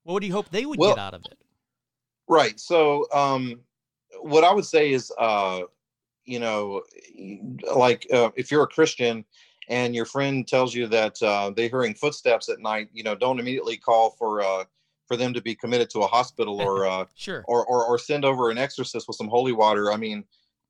What 0.03 0.13
would 0.13 0.24
you 0.24 0.34
hope 0.34 0.49
they 0.49 0.65
would 0.65 0.80
well, 0.80 0.95
get 0.95 0.99
out 0.99 1.13
of 1.13 1.21
it? 1.26 1.38
Right. 2.28 2.59
So, 2.59 3.07
um, 3.13 3.61
what 4.21 4.43
I 4.43 4.53
would 4.53 4.65
say 4.65 4.91
is, 4.91 5.11
uh, 5.17 5.61
you 6.26 6.39
know, 6.39 6.84
like 7.76 8.07
uh, 8.11 8.30
if 8.36 8.51
you're 8.51 8.63
a 8.63 8.67
Christian 8.67 9.26
and 9.69 9.95
your 9.95 10.05
friend 10.05 10.47
tells 10.47 10.74
you 10.74 10.88
that 10.88 11.21
uh, 11.21 11.51
they're 11.55 11.69
hearing 11.69 11.93
footsteps 11.93 12.49
at 12.49 12.59
night, 12.59 12.89
you 12.93 13.03
know, 13.03 13.15
don't 13.15 13.39
immediately 13.39 13.78
call 13.78 14.11
for 14.11 14.41
uh, 14.41 14.63
for 15.14 15.18
them 15.18 15.34
to 15.34 15.41
be 15.41 15.53
committed 15.53 15.91
to 15.91 15.99
a 15.99 16.07
hospital 16.07 16.59
or 16.59 16.86
uh, 16.93 17.05
sure 17.16 17.43
or, 17.47 17.66
or 17.66 17.86
or 17.86 17.99
send 17.99 18.26
over 18.26 18.49
an 18.49 18.57
exorcist 18.57 19.07
with 19.07 19.18
some 19.18 19.28
holy 19.28 19.51
water. 19.51 19.91
I 19.91 19.97
mean, 19.97 20.24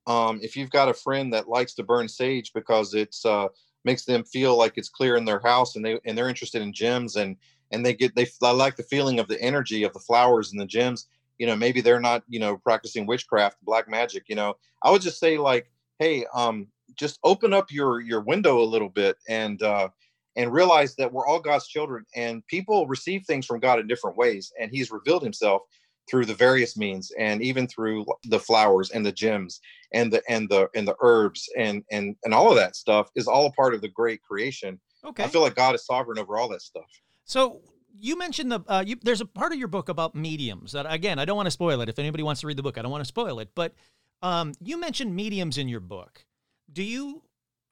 um, 0.06 0.40
if 0.44 0.58
you've 0.58 0.70
got 0.70 0.90
a 0.90 0.94
friend 0.94 1.34
that 1.34 1.48
likes 1.48 1.74
to 1.76 1.84
burn 1.84 2.08
sage 2.10 2.52
because 2.54 2.94
it's 2.94 3.26
uh, 3.26 3.48
makes 3.86 4.04
them 4.04 4.24
feel 4.26 4.58
like 4.58 4.74
it's 4.76 4.90
clear 4.90 5.16
in 5.16 5.26
their 5.26 5.40
house 5.40 5.76
and 5.76 5.86
they 5.86 5.98
and 6.06 6.18
they're 6.18 6.30
interested 6.30 6.62
in 6.62 6.74
gems 6.74 7.16
and 7.16 7.38
and 7.72 7.86
they 7.86 7.94
get 7.94 8.16
they, 8.16 8.28
they 8.42 8.52
like 8.52 8.76
the 8.76 8.84
feeling 8.84 9.20
of 9.20 9.28
the 9.28 9.42
energy 9.42 9.84
of 9.84 9.94
the 9.94 10.00
flowers 10.00 10.52
and 10.52 10.60
the 10.60 10.66
gems 10.66 11.08
you 11.40 11.48
know 11.48 11.56
maybe 11.56 11.82
they're 11.82 12.00
not 12.00 12.24
you 12.28 12.40
know 12.40 12.58
practicing 12.58 13.06
witchcraft 13.06 13.58
black 13.64 13.90
magic 13.90 14.24
you 14.28 14.36
know 14.36 14.56
i 14.84 14.92
would 14.92 15.02
just 15.02 15.20
say 15.20 15.38
like 15.38 15.72
hey 16.00 16.26
um 16.36 16.68
just 16.96 17.20
open 17.24 17.54
up 17.54 17.72
your 17.72 18.00
your 18.00 18.22
window 18.22 18.62
a 18.62 18.64
little 18.64 18.90
bit 18.90 19.18
and 19.28 19.64
uh 19.64 19.88
and 20.36 20.52
realize 20.52 20.96
that 20.96 21.12
we're 21.12 21.26
all 21.26 21.40
god's 21.40 21.68
children 21.68 22.06
and 22.16 22.46
people 22.48 22.88
receive 22.88 23.24
things 23.26 23.46
from 23.46 23.60
god 23.60 23.80
in 23.80 23.88
different 23.88 24.18
ways 24.18 24.52
and 24.60 24.72
he's 24.72 24.92
revealed 24.92 25.24
himself 25.24 25.62
through 26.10 26.26
the 26.26 26.34
various 26.34 26.76
means 26.76 27.12
and 27.18 27.42
even 27.42 27.66
through 27.66 28.06
the 28.26 28.40
flowers 28.40 28.92
and 28.92 29.06
the 29.06 29.12
gems 29.12 29.62
and 29.94 30.12
the 30.12 30.22
and 30.28 30.50
the 30.50 30.68
and 30.76 30.88
the 30.88 30.96
herbs 31.02 31.48
and 31.58 31.84
and 31.92 32.16
and 32.24 32.34
all 32.34 32.50
of 32.50 32.56
that 32.56 32.76
stuff 32.76 33.10
is 33.16 33.28
all 33.28 33.46
a 33.46 33.52
part 33.52 33.74
of 33.74 33.82
the 33.82 33.90
great 33.90 34.22
creation 34.22 34.80
okay 35.06 35.24
i 35.24 35.28
feel 35.28 35.42
like 35.42 35.56
god 35.56 35.76
is 35.76 35.86
sovereign 35.86 36.20
over 36.20 36.38
all 36.38 36.50
that 36.50 36.62
stuff 36.62 36.86
so 37.26 37.62
you 38.00 38.18
mentioned 38.18 38.52
the 38.52 38.60
uh, 38.68 38.84
you, 38.86 38.98
there's 39.02 39.22
a 39.22 39.26
part 39.26 39.52
of 39.52 39.60
your 39.60 39.68
book 39.68 39.90
about 39.90 40.16
mediums 40.16 40.72
that 40.72 40.86
again 40.92 41.20
I 41.20 41.26
don't 41.26 41.38
want 41.38 41.48
to 41.48 41.52
spoil 41.52 41.82
it. 41.82 41.90
If 41.90 42.00
anybody 42.00 42.24
wants 42.24 42.42
to 42.42 42.48
read 42.48 42.58
the 42.58 42.64
book, 42.64 42.78
I 42.78 42.82
don't 42.82 42.92
want 42.92 43.02
to 43.04 43.08
spoil 43.08 43.40
it. 43.40 43.50
But 43.56 43.74
um, 44.22 44.54
you 44.60 44.80
mentioned 44.80 45.16
mediums 45.16 45.58
in 45.58 45.68
your 45.68 45.80
book. 45.80 46.26
Do 46.72 46.84
you? 46.84 47.24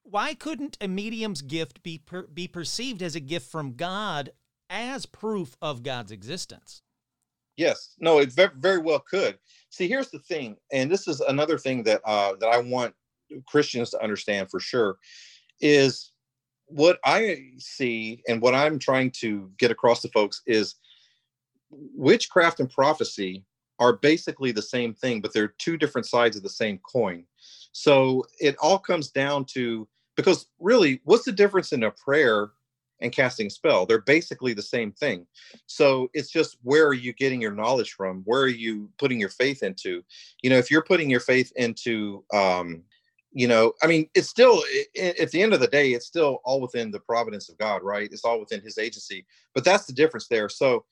Why 0.04 0.34
couldn't 0.34 0.76
a 0.80 0.88
medium's 0.88 1.42
gift 1.42 1.82
be 1.82 1.98
per, 1.98 2.26
be 2.26 2.48
perceived 2.48 3.02
as 3.02 3.14
a 3.14 3.20
gift 3.20 3.50
from 3.50 3.74
God 3.74 4.32
as 4.68 5.06
proof 5.06 5.56
of 5.62 5.82
God's 5.82 6.12
existence? 6.12 6.82
Yes, 7.56 7.94
no, 7.98 8.18
it 8.18 8.32
very, 8.32 8.78
well 8.78 8.98
could. 8.98 9.38
See, 9.70 9.86
here's 9.86 10.10
the 10.10 10.18
thing, 10.18 10.56
and 10.72 10.90
this 10.90 11.06
is 11.06 11.20
another 11.20 11.58
thing 11.58 11.82
that 11.84 12.00
uh, 12.04 12.34
that 12.40 12.48
I 12.48 12.58
want 12.58 12.94
Christians 13.46 13.90
to 13.90 14.02
understand 14.02 14.50
for 14.50 14.58
sure 14.58 14.96
is 15.60 16.12
what 16.66 16.98
I 17.04 17.52
see 17.58 18.22
and 18.26 18.40
what 18.40 18.54
I'm 18.54 18.78
trying 18.78 19.10
to 19.20 19.50
get 19.58 19.70
across 19.70 20.00
to 20.02 20.08
folks 20.08 20.42
is 20.46 20.76
witchcraft 21.70 22.60
and 22.60 22.70
prophecy 22.70 23.44
are 23.78 23.94
basically 23.94 24.52
the 24.52 24.62
same 24.62 24.94
thing, 24.94 25.20
but 25.20 25.32
they're 25.32 25.54
two 25.58 25.76
different 25.76 26.06
sides 26.06 26.36
of 26.36 26.42
the 26.42 26.48
same 26.48 26.78
coin. 26.78 27.24
So 27.72 28.24
it 28.38 28.56
all 28.60 28.78
comes 28.78 29.10
down 29.10 29.44
to 29.52 29.88
because 30.16 30.46
really, 30.58 31.00
what's 31.04 31.24
the 31.24 31.32
difference 31.32 31.72
in 31.72 31.82
a 31.84 31.90
prayer 31.90 32.50
and 33.00 33.12
casting 33.12 33.50
spell? 33.50 33.86
They're 33.86 34.00
basically 34.00 34.54
the 34.54 34.62
same 34.62 34.92
thing. 34.92 35.26
So 35.66 36.08
it's 36.14 36.30
just 36.30 36.58
where 36.62 36.86
are 36.86 36.94
you 36.94 37.12
getting 37.12 37.40
your 37.40 37.52
knowledge 37.52 37.92
from? 37.92 38.22
Where 38.24 38.42
are 38.42 38.48
you 38.48 38.90
putting 38.98 39.18
your 39.18 39.28
faith 39.28 39.62
into? 39.62 40.02
You 40.42 40.50
know, 40.50 40.58
if 40.58 40.70
you're 40.70 40.84
putting 40.84 41.10
your 41.10 41.20
faith 41.20 41.52
into 41.56 42.24
um, 42.32 42.84
you 43.32 43.48
know 43.48 43.72
i 43.82 43.86
mean 43.86 44.08
it's 44.14 44.28
still 44.28 44.62
at 44.96 45.30
the 45.30 45.42
end 45.42 45.54
of 45.54 45.60
the 45.60 45.66
day 45.66 45.92
it's 45.92 46.06
still 46.06 46.40
all 46.44 46.60
within 46.60 46.90
the 46.90 47.00
providence 47.00 47.48
of 47.48 47.56
god 47.58 47.82
right 47.82 48.10
it's 48.12 48.24
all 48.24 48.38
within 48.38 48.60
his 48.60 48.78
agency 48.78 49.24
but 49.54 49.64
that's 49.64 49.86
the 49.86 49.92
difference 49.92 50.28
there 50.28 50.48
so 50.48 50.84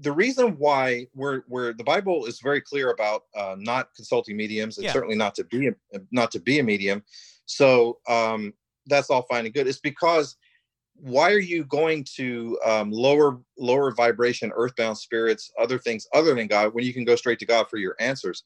the 0.00 0.12
reason 0.12 0.56
why 0.58 1.06
we're 1.14 1.42
where 1.48 1.72
the 1.72 1.84
bible 1.84 2.26
is 2.26 2.40
very 2.40 2.60
clear 2.60 2.90
about 2.90 3.24
uh, 3.34 3.56
not 3.58 3.94
consulting 3.94 4.36
mediums 4.36 4.78
and 4.78 4.84
yeah. 4.84 4.92
certainly 4.92 5.16
not 5.16 5.34
to 5.34 5.44
be 5.44 5.68
a, 5.68 5.72
not 6.12 6.30
to 6.30 6.40
be 6.40 6.58
a 6.58 6.62
medium. 6.62 7.02
So 7.46 7.98
um, 8.08 8.52
that's 8.86 9.10
all 9.10 9.22
fine 9.22 9.46
and 9.46 9.54
good. 9.54 9.66
It's 9.66 9.80
because 9.80 10.36
why 10.94 11.32
are 11.32 11.40
you 11.40 11.64
going 11.64 12.04
to 12.16 12.58
um, 12.64 12.90
lower 12.90 13.40
lower 13.56 13.92
vibration 13.92 14.52
earthbound 14.54 14.98
spirits 14.98 15.50
other 15.58 15.78
things 15.78 16.06
other 16.12 16.34
than 16.34 16.48
god 16.48 16.74
when 16.74 16.84
you 16.84 16.92
can 16.92 17.04
go 17.04 17.16
straight 17.16 17.38
to 17.40 17.46
god 17.46 17.68
for 17.68 17.78
your 17.78 17.96
answers? 17.98 18.44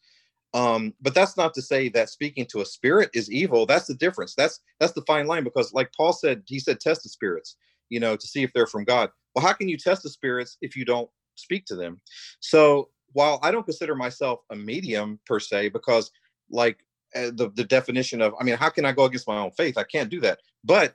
Um 0.54 0.94
but 1.00 1.14
that's 1.14 1.36
not 1.36 1.54
to 1.54 1.62
say 1.62 1.88
that 1.90 2.10
speaking 2.10 2.46
to 2.46 2.60
a 2.60 2.66
spirit 2.66 3.10
is 3.14 3.30
evil. 3.30 3.66
That's 3.66 3.86
the 3.86 3.94
difference. 3.94 4.34
That's 4.34 4.60
that's 4.80 4.92
the 4.92 5.02
fine 5.02 5.26
line 5.26 5.44
because 5.44 5.74
like 5.74 5.92
paul 5.94 6.12
said 6.12 6.42
he 6.46 6.58
said 6.58 6.80
test 6.80 7.02
the 7.02 7.08
spirits 7.08 7.56
you 7.90 8.00
know 8.00 8.16
to 8.16 8.26
see 8.26 8.42
if 8.42 8.52
they're 8.54 8.66
from 8.66 8.84
god. 8.84 9.10
Well 9.34 9.44
how 9.44 9.52
can 9.52 9.68
you 9.68 9.76
test 9.76 10.02
the 10.02 10.10
spirits 10.10 10.56
if 10.62 10.76
you 10.76 10.84
don't 10.84 11.10
speak 11.42 11.64
to 11.64 11.74
them 11.74 12.00
so 12.40 12.88
while 13.12 13.38
i 13.42 13.50
don't 13.50 13.64
consider 13.64 13.94
myself 13.94 14.40
a 14.50 14.56
medium 14.56 15.18
per 15.26 15.38
se 15.38 15.68
because 15.68 16.10
like 16.50 16.78
uh, 17.14 17.30
the, 17.34 17.50
the 17.54 17.64
definition 17.64 18.20
of 18.22 18.34
i 18.40 18.44
mean 18.44 18.56
how 18.56 18.68
can 18.68 18.84
i 18.84 18.92
go 18.92 19.04
against 19.04 19.28
my 19.28 19.38
own 19.38 19.50
faith 19.52 19.76
i 19.76 19.84
can't 19.84 20.10
do 20.10 20.20
that 20.20 20.38
but 20.64 20.94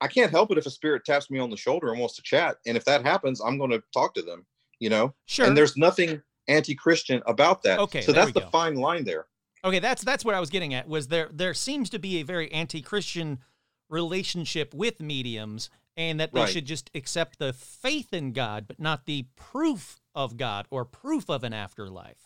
i 0.00 0.06
can't 0.06 0.30
help 0.30 0.50
it 0.50 0.58
if 0.58 0.66
a 0.66 0.70
spirit 0.70 1.04
taps 1.04 1.30
me 1.30 1.38
on 1.38 1.50
the 1.50 1.56
shoulder 1.56 1.90
and 1.90 1.98
wants 1.98 2.16
to 2.16 2.22
chat 2.22 2.56
and 2.66 2.76
if 2.76 2.84
that 2.84 3.04
happens 3.04 3.40
i'm 3.40 3.58
going 3.58 3.70
to 3.70 3.82
talk 3.92 4.14
to 4.14 4.22
them 4.22 4.46
you 4.78 4.90
know 4.90 5.12
sure 5.26 5.46
and 5.46 5.56
there's 5.56 5.76
nothing 5.76 6.22
anti-Christian 6.48 7.22
about 7.26 7.62
that. 7.62 7.78
Okay, 7.80 8.02
so 8.02 8.12
that's 8.12 8.32
the 8.32 8.40
go. 8.40 8.48
fine 8.48 8.76
line 8.76 9.04
there. 9.04 9.26
Okay, 9.64 9.78
that's 9.78 10.02
that's 10.02 10.24
what 10.24 10.34
I 10.34 10.40
was 10.40 10.50
getting 10.50 10.74
at. 10.74 10.88
Was 10.88 11.08
there 11.08 11.28
there 11.32 11.54
seems 11.54 11.90
to 11.90 11.98
be 11.98 12.18
a 12.18 12.22
very 12.22 12.50
anti-Christian 12.52 13.40
relationship 13.88 14.74
with 14.74 15.00
mediums, 15.00 15.70
and 15.96 16.20
that 16.20 16.32
they 16.32 16.40
right. 16.40 16.48
should 16.48 16.66
just 16.66 16.90
accept 16.94 17.38
the 17.38 17.52
faith 17.52 18.12
in 18.12 18.32
God, 18.32 18.66
but 18.68 18.78
not 18.78 19.06
the 19.06 19.26
proof 19.34 20.00
of 20.14 20.36
God 20.36 20.66
or 20.70 20.84
proof 20.84 21.30
of 21.30 21.44
an 21.44 21.52
afterlife. 21.52 22.24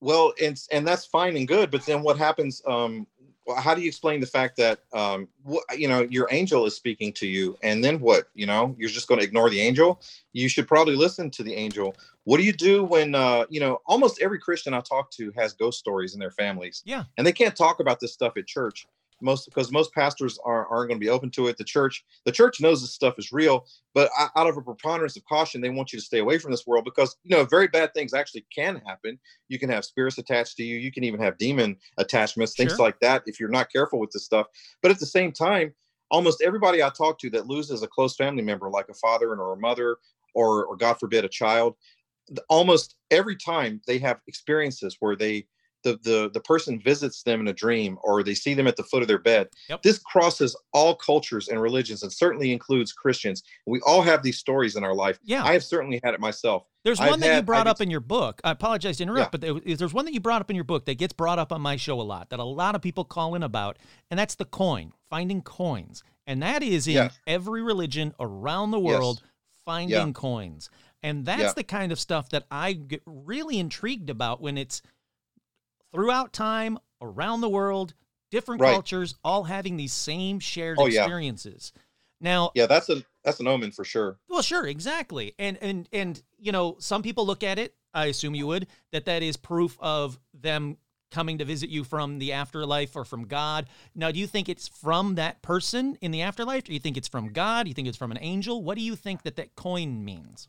Well, 0.00 0.32
and 0.42 0.60
and 0.70 0.86
that's 0.86 1.04
fine 1.04 1.36
and 1.36 1.46
good, 1.46 1.70
but 1.70 1.84
then 1.84 2.02
what 2.02 2.16
happens 2.16 2.62
um, 2.66 3.06
how 3.56 3.74
do 3.74 3.80
you 3.80 3.88
explain 3.88 4.20
the 4.20 4.26
fact 4.26 4.56
that 4.56 4.80
um, 4.92 5.28
you 5.76 5.88
know 5.88 6.02
your 6.02 6.28
angel 6.30 6.66
is 6.66 6.76
speaking 6.76 7.12
to 7.14 7.26
you 7.26 7.56
and 7.62 7.82
then 7.82 8.00
what 8.00 8.28
you 8.34 8.46
know? 8.46 8.74
You're 8.78 8.90
just 8.90 9.08
going 9.08 9.20
to 9.20 9.26
ignore 9.26 9.50
the 9.50 9.60
angel? 9.60 10.00
You 10.32 10.48
should 10.48 10.68
probably 10.68 10.96
listen 10.96 11.30
to 11.30 11.42
the 11.42 11.54
angel. 11.54 11.96
What 12.24 12.36
do 12.36 12.44
you 12.44 12.52
do 12.52 12.84
when 12.84 13.14
uh, 13.14 13.46
you 13.48 13.60
know 13.60 13.80
almost 13.86 14.20
every 14.20 14.38
christian 14.38 14.74
i 14.74 14.80
talk 14.80 15.10
to 15.12 15.32
has 15.36 15.52
ghost 15.52 15.78
stories 15.78 16.14
in 16.14 16.20
their 16.20 16.30
families. 16.30 16.82
Yeah. 16.84 17.04
And 17.16 17.26
they 17.26 17.32
can't 17.32 17.56
talk 17.56 17.80
about 17.80 18.00
this 18.00 18.12
stuff 18.12 18.36
at 18.36 18.46
church 18.46 18.86
most 19.22 19.46
because 19.46 19.70
most 19.70 19.92
pastors 19.94 20.38
are, 20.44 20.66
aren't 20.66 20.88
going 20.88 21.00
to 21.00 21.04
be 21.04 21.10
open 21.10 21.30
to 21.30 21.48
it. 21.48 21.56
The 21.56 21.64
church 21.64 22.04
the 22.24 22.32
church 22.32 22.60
knows 22.60 22.80
this 22.80 22.94
stuff 22.94 23.14
is 23.18 23.32
real 23.32 23.66
but 23.94 24.10
out 24.36 24.46
of 24.46 24.56
a 24.56 24.62
preponderance 24.62 25.16
of 25.16 25.24
caution 25.24 25.60
they 25.60 25.70
want 25.70 25.92
you 25.92 25.98
to 25.98 26.04
stay 26.04 26.18
away 26.18 26.38
from 26.38 26.50
this 26.50 26.66
world 26.66 26.84
because 26.84 27.16
you 27.24 27.36
know 27.36 27.44
very 27.44 27.68
bad 27.68 27.92
things 27.94 28.14
actually 28.14 28.44
can 28.54 28.80
happen. 28.86 29.18
You 29.48 29.58
can 29.58 29.70
have 29.70 29.84
spirits 29.84 30.18
attached 30.18 30.56
to 30.58 30.62
you. 30.62 30.76
You 30.78 30.92
can 30.92 31.04
even 31.04 31.20
have 31.20 31.38
demon 31.38 31.76
attachments 31.98 32.54
things 32.54 32.72
sure. 32.72 32.84
like 32.84 33.00
that 33.00 33.22
if 33.26 33.40
you're 33.40 33.48
not 33.48 33.72
careful 33.72 33.98
with 33.98 34.10
this 34.10 34.24
stuff. 34.24 34.46
But 34.82 34.90
at 34.90 34.98
the 34.98 35.06
same 35.06 35.32
time 35.32 35.74
almost 36.10 36.42
everybody 36.42 36.82
I 36.82 36.90
talk 36.90 37.18
to 37.20 37.30
that 37.30 37.46
loses 37.46 37.82
a 37.82 37.88
close 37.88 38.16
family 38.16 38.42
member, 38.42 38.68
like 38.68 38.88
a 38.88 38.94
father 38.94 39.30
or 39.30 39.52
a 39.52 39.56
mother, 39.56 39.96
or 40.34 40.64
or 40.66 40.76
God 40.76 40.94
forbid 40.98 41.24
a 41.24 41.28
child, 41.28 41.76
almost 42.48 42.96
every 43.10 43.36
time 43.36 43.80
they 43.86 43.98
have 43.98 44.20
experiences 44.26 44.96
where 45.00 45.16
they 45.16 45.46
the 45.82 45.98
the 46.02 46.30
the 46.32 46.40
person 46.40 46.80
visits 46.80 47.22
them 47.22 47.40
in 47.40 47.48
a 47.48 47.52
dream 47.52 47.98
or 48.02 48.22
they 48.22 48.34
see 48.34 48.54
them 48.54 48.66
at 48.66 48.76
the 48.76 48.82
foot 48.84 49.02
of 49.02 49.08
their 49.08 49.18
bed. 49.18 49.48
Yep. 49.68 49.82
This 49.82 49.98
crosses 49.98 50.56
all 50.72 50.94
cultures 50.94 51.48
and 51.48 51.60
religions 51.60 52.02
and 52.02 52.12
certainly 52.12 52.52
includes 52.52 52.92
Christians. 52.92 53.42
We 53.66 53.80
all 53.86 54.02
have 54.02 54.22
these 54.22 54.38
stories 54.38 54.76
in 54.76 54.84
our 54.84 54.94
life. 54.94 55.18
Yeah. 55.22 55.44
I 55.44 55.52
have 55.52 55.64
certainly 55.64 56.00
had 56.04 56.14
it 56.14 56.20
myself. 56.20 56.64
There's 56.84 57.00
I've 57.00 57.10
one 57.10 57.20
that 57.20 57.36
you 57.36 57.42
brought 57.42 57.66
I've 57.66 57.72
up 57.72 57.80
in 57.80 57.90
your 57.90 58.00
book. 58.00 58.40
I 58.42 58.52
apologize 58.52 58.96
to 58.98 59.02
interrupt, 59.02 59.32
but 59.32 59.40
there's 59.42 59.92
one 59.92 60.06
that 60.06 60.14
you 60.14 60.20
brought 60.20 60.40
up 60.40 60.48
in 60.50 60.56
your 60.56 60.64
book 60.64 60.86
that 60.86 60.96
gets 60.96 61.12
brought 61.12 61.38
up 61.38 61.52
on 61.52 61.60
my 61.60 61.76
show 61.76 62.00
a 62.00 62.02
lot 62.02 62.30
that 62.30 62.38
a 62.40 62.44
lot 62.44 62.74
of 62.74 62.80
people 62.80 63.04
call 63.04 63.34
in 63.34 63.42
about, 63.42 63.78
and 64.10 64.18
that's 64.18 64.34
the 64.34 64.46
coin, 64.46 64.92
finding 65.10 65.42
coins. 65.42 66.02
And 66.26 66.42
that 66.42 66.62
is 66.62 66.86
in 66.86 66.94
Yes. 66.94 67.18
every 67.26 67.62
religion 67.62 68.14
around 68.18 68.70
the 68.70 68.80
Yes. 68.80 68.86
world, 68.98 69.22
finding 69.66 70.14
coins. 70.14 70.70
And 71.02 71.26
that's 71.26 71.42
Yeah. 71.42 71.52
the 71.54 71.64
kind 71.64 71.92
of 71.92 71.98
stuff 72.00 72.28
that 72.30 72.44
I 72.50 72.72
get 72.74 73.02
really 73.06 73.58
intrigued 73.58 74.10
about 74.10 74.40
when 74.40 74.56
it's 74.56 74.80
throughout 75.92 76.32
time, 76.32 76.78
around 77.00 77.40
the 77.40 77.48
world, 77.48 77.94
different 78.30 78.60
Right. 78.60 78.72
cultures, 78.72 79.14
all 79.24 79.44
having 79.44 79.76
these 79.76 79.92
same 79.92 80.38
shared 80.40 80.78
Oh, 80.80 80.86
yeah. 80.86 81.00
experiences. 81.02 81.72
Now, 82.20 82.52
Yeah, 82.54 82.66
that's 82.66 82.88
a 82.88 83.02
that's 83.24 83.40
an 83.40 83.46
omen 83.46 83.70
for 83.72 83.84
sure. 83.84 84.18
well, 84.28 84.42
sure, 84.42 84.66
exactly. 84.66 85.34
And 85.38 85.56
and 85.58 85.88
and 85.92 86.22
you 86.38 86.52
know, 86.52 86.76
some 86.78 87.02
people 87.02 87.26
look 87.26 87.42
at 87.42 87.58
it, 87.58 87.74
I 87.94 88.06
assume 88.06 88.34
you 88.34 88.46
would, 88.46 88.66
that 88.92 89.04
that 89.06 89.22
is 89.22 89.36
proof 89.36 89.76
of 89.80 90.18
them 90.34 90.76
coming 91.10 91.38
to 91.38 91.44
visit 91.44 91.68
you 91.70 91.82
from 91.82 92.18
the 92.20 92.32
afterlife 92.32 92.94
or 92.94 93.04
from 93.04 93.26
God. 93.26 93.68
Now, 93.96 94.12
do 94.12 94.20
you 94.20 94.28
think 94.28 94.48
it's 94.48 94.68
from 94.68 95.16
that 95.16 95.42
person 95.42 95.96
in 96.00 96.12
the 96.12 96.22
afterlife? 96.22 96.64
Do 96.64 96.72
you 96.72 96.78
think 96.78 96.96
it's 96.96 97.08
from 97.08 97.32
God? 97.32 97.64
Do 97.64 97.68
you 97.70 97.74
think 97.74 97.88
it's 97.88 97.96
from 97.96 98.12
an 98.12 98.18
angel? 98.20 98.62
What 98.62 98.76
do 98.76 98.82
you 98.82 98.94
think 98.94 99.22
that 99.24 99.34
that 99.36 99.56
coin 99.56 100.04
means? 100.04 100.46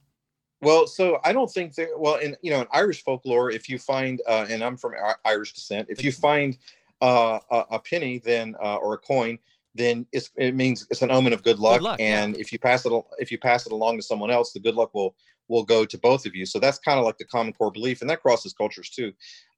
Well, 0.61 0.87
so 0.87 1.19
I 1.23 1.33
don't 1.33 1.51
think 1.51 1.75
that. 1.75 1.89
Well, 1.97 2.15
in 2.15 2.35
you 2.41 2.51
know, 2.51 2.61
in 2.61 2.67
Irish 2.71 3.03
folklore, 3.03 3.51
if 3.51 3.67
you 3.69 3.79
find, 3.79 4.21
uh, 4.27 4.45
and 4.49 4.63
I'm 4.63 4.77
from 4.77 4.93
I- 5.01 5.15
Irish 5.25 5.53
descent, 5.53 5.87
if 5.89 6.03
you 6.03 6.11
find 6.11 6.57
uh, 7.01 7.39
a, 7.49 7.63
a 7.71 7.79
penny, 7.79 8.19
then 8.19 8.55
uh, 8.61 8.75
or 8.75 8.93
a 8.93 8.97
coin, 8.97 9.39
then 9.73 10.05
it's, 10.11 10.29
it 10.35 10.55
means 10.55 10.85
it's 10.89 11.01
an 11.01 11.11
omen 11.11 11.33
of 11.33 11.43
good 11.43 11.59
luck. 11.59 11.81
luck, 11.81 11.99
yeah. 11.99 12.23
and 12.23 12.37
if 12.37 12.51
you 12.51 12.59
pass 12.59 12.85
it, 12.85 12.91
if 13.19 13.31
you 13.31 13.37
pass 13.37 13.65
it 13.65 13.71
along 13.71 13.97
to 13.97 14.03
someone 14.03 14.31
else, 14.31 14.51
the 14.53 14.59
good 14.59 14.75
luck 14.75 14.93
will 14.93 15.15
will 15.47 15.63
go 15.63 15.83
to 15.83 15.97
both 15.97 16.25
of 16.25 16.35
you. 16.35 16.45
So 16.45 16.59
that's 16.59 16.79
kind 16.79 16.97
of 16.97 17.05
like 17.05 17.17
the 17.17 17.25
common 17.25 17.53
core 17.53 17.71
belief, 17.71 18.01
and 18.01 18.09
that 18.09 18.21
crosses 18.21 18.53
cultures 18.53 18.89
too. 18.89 19.13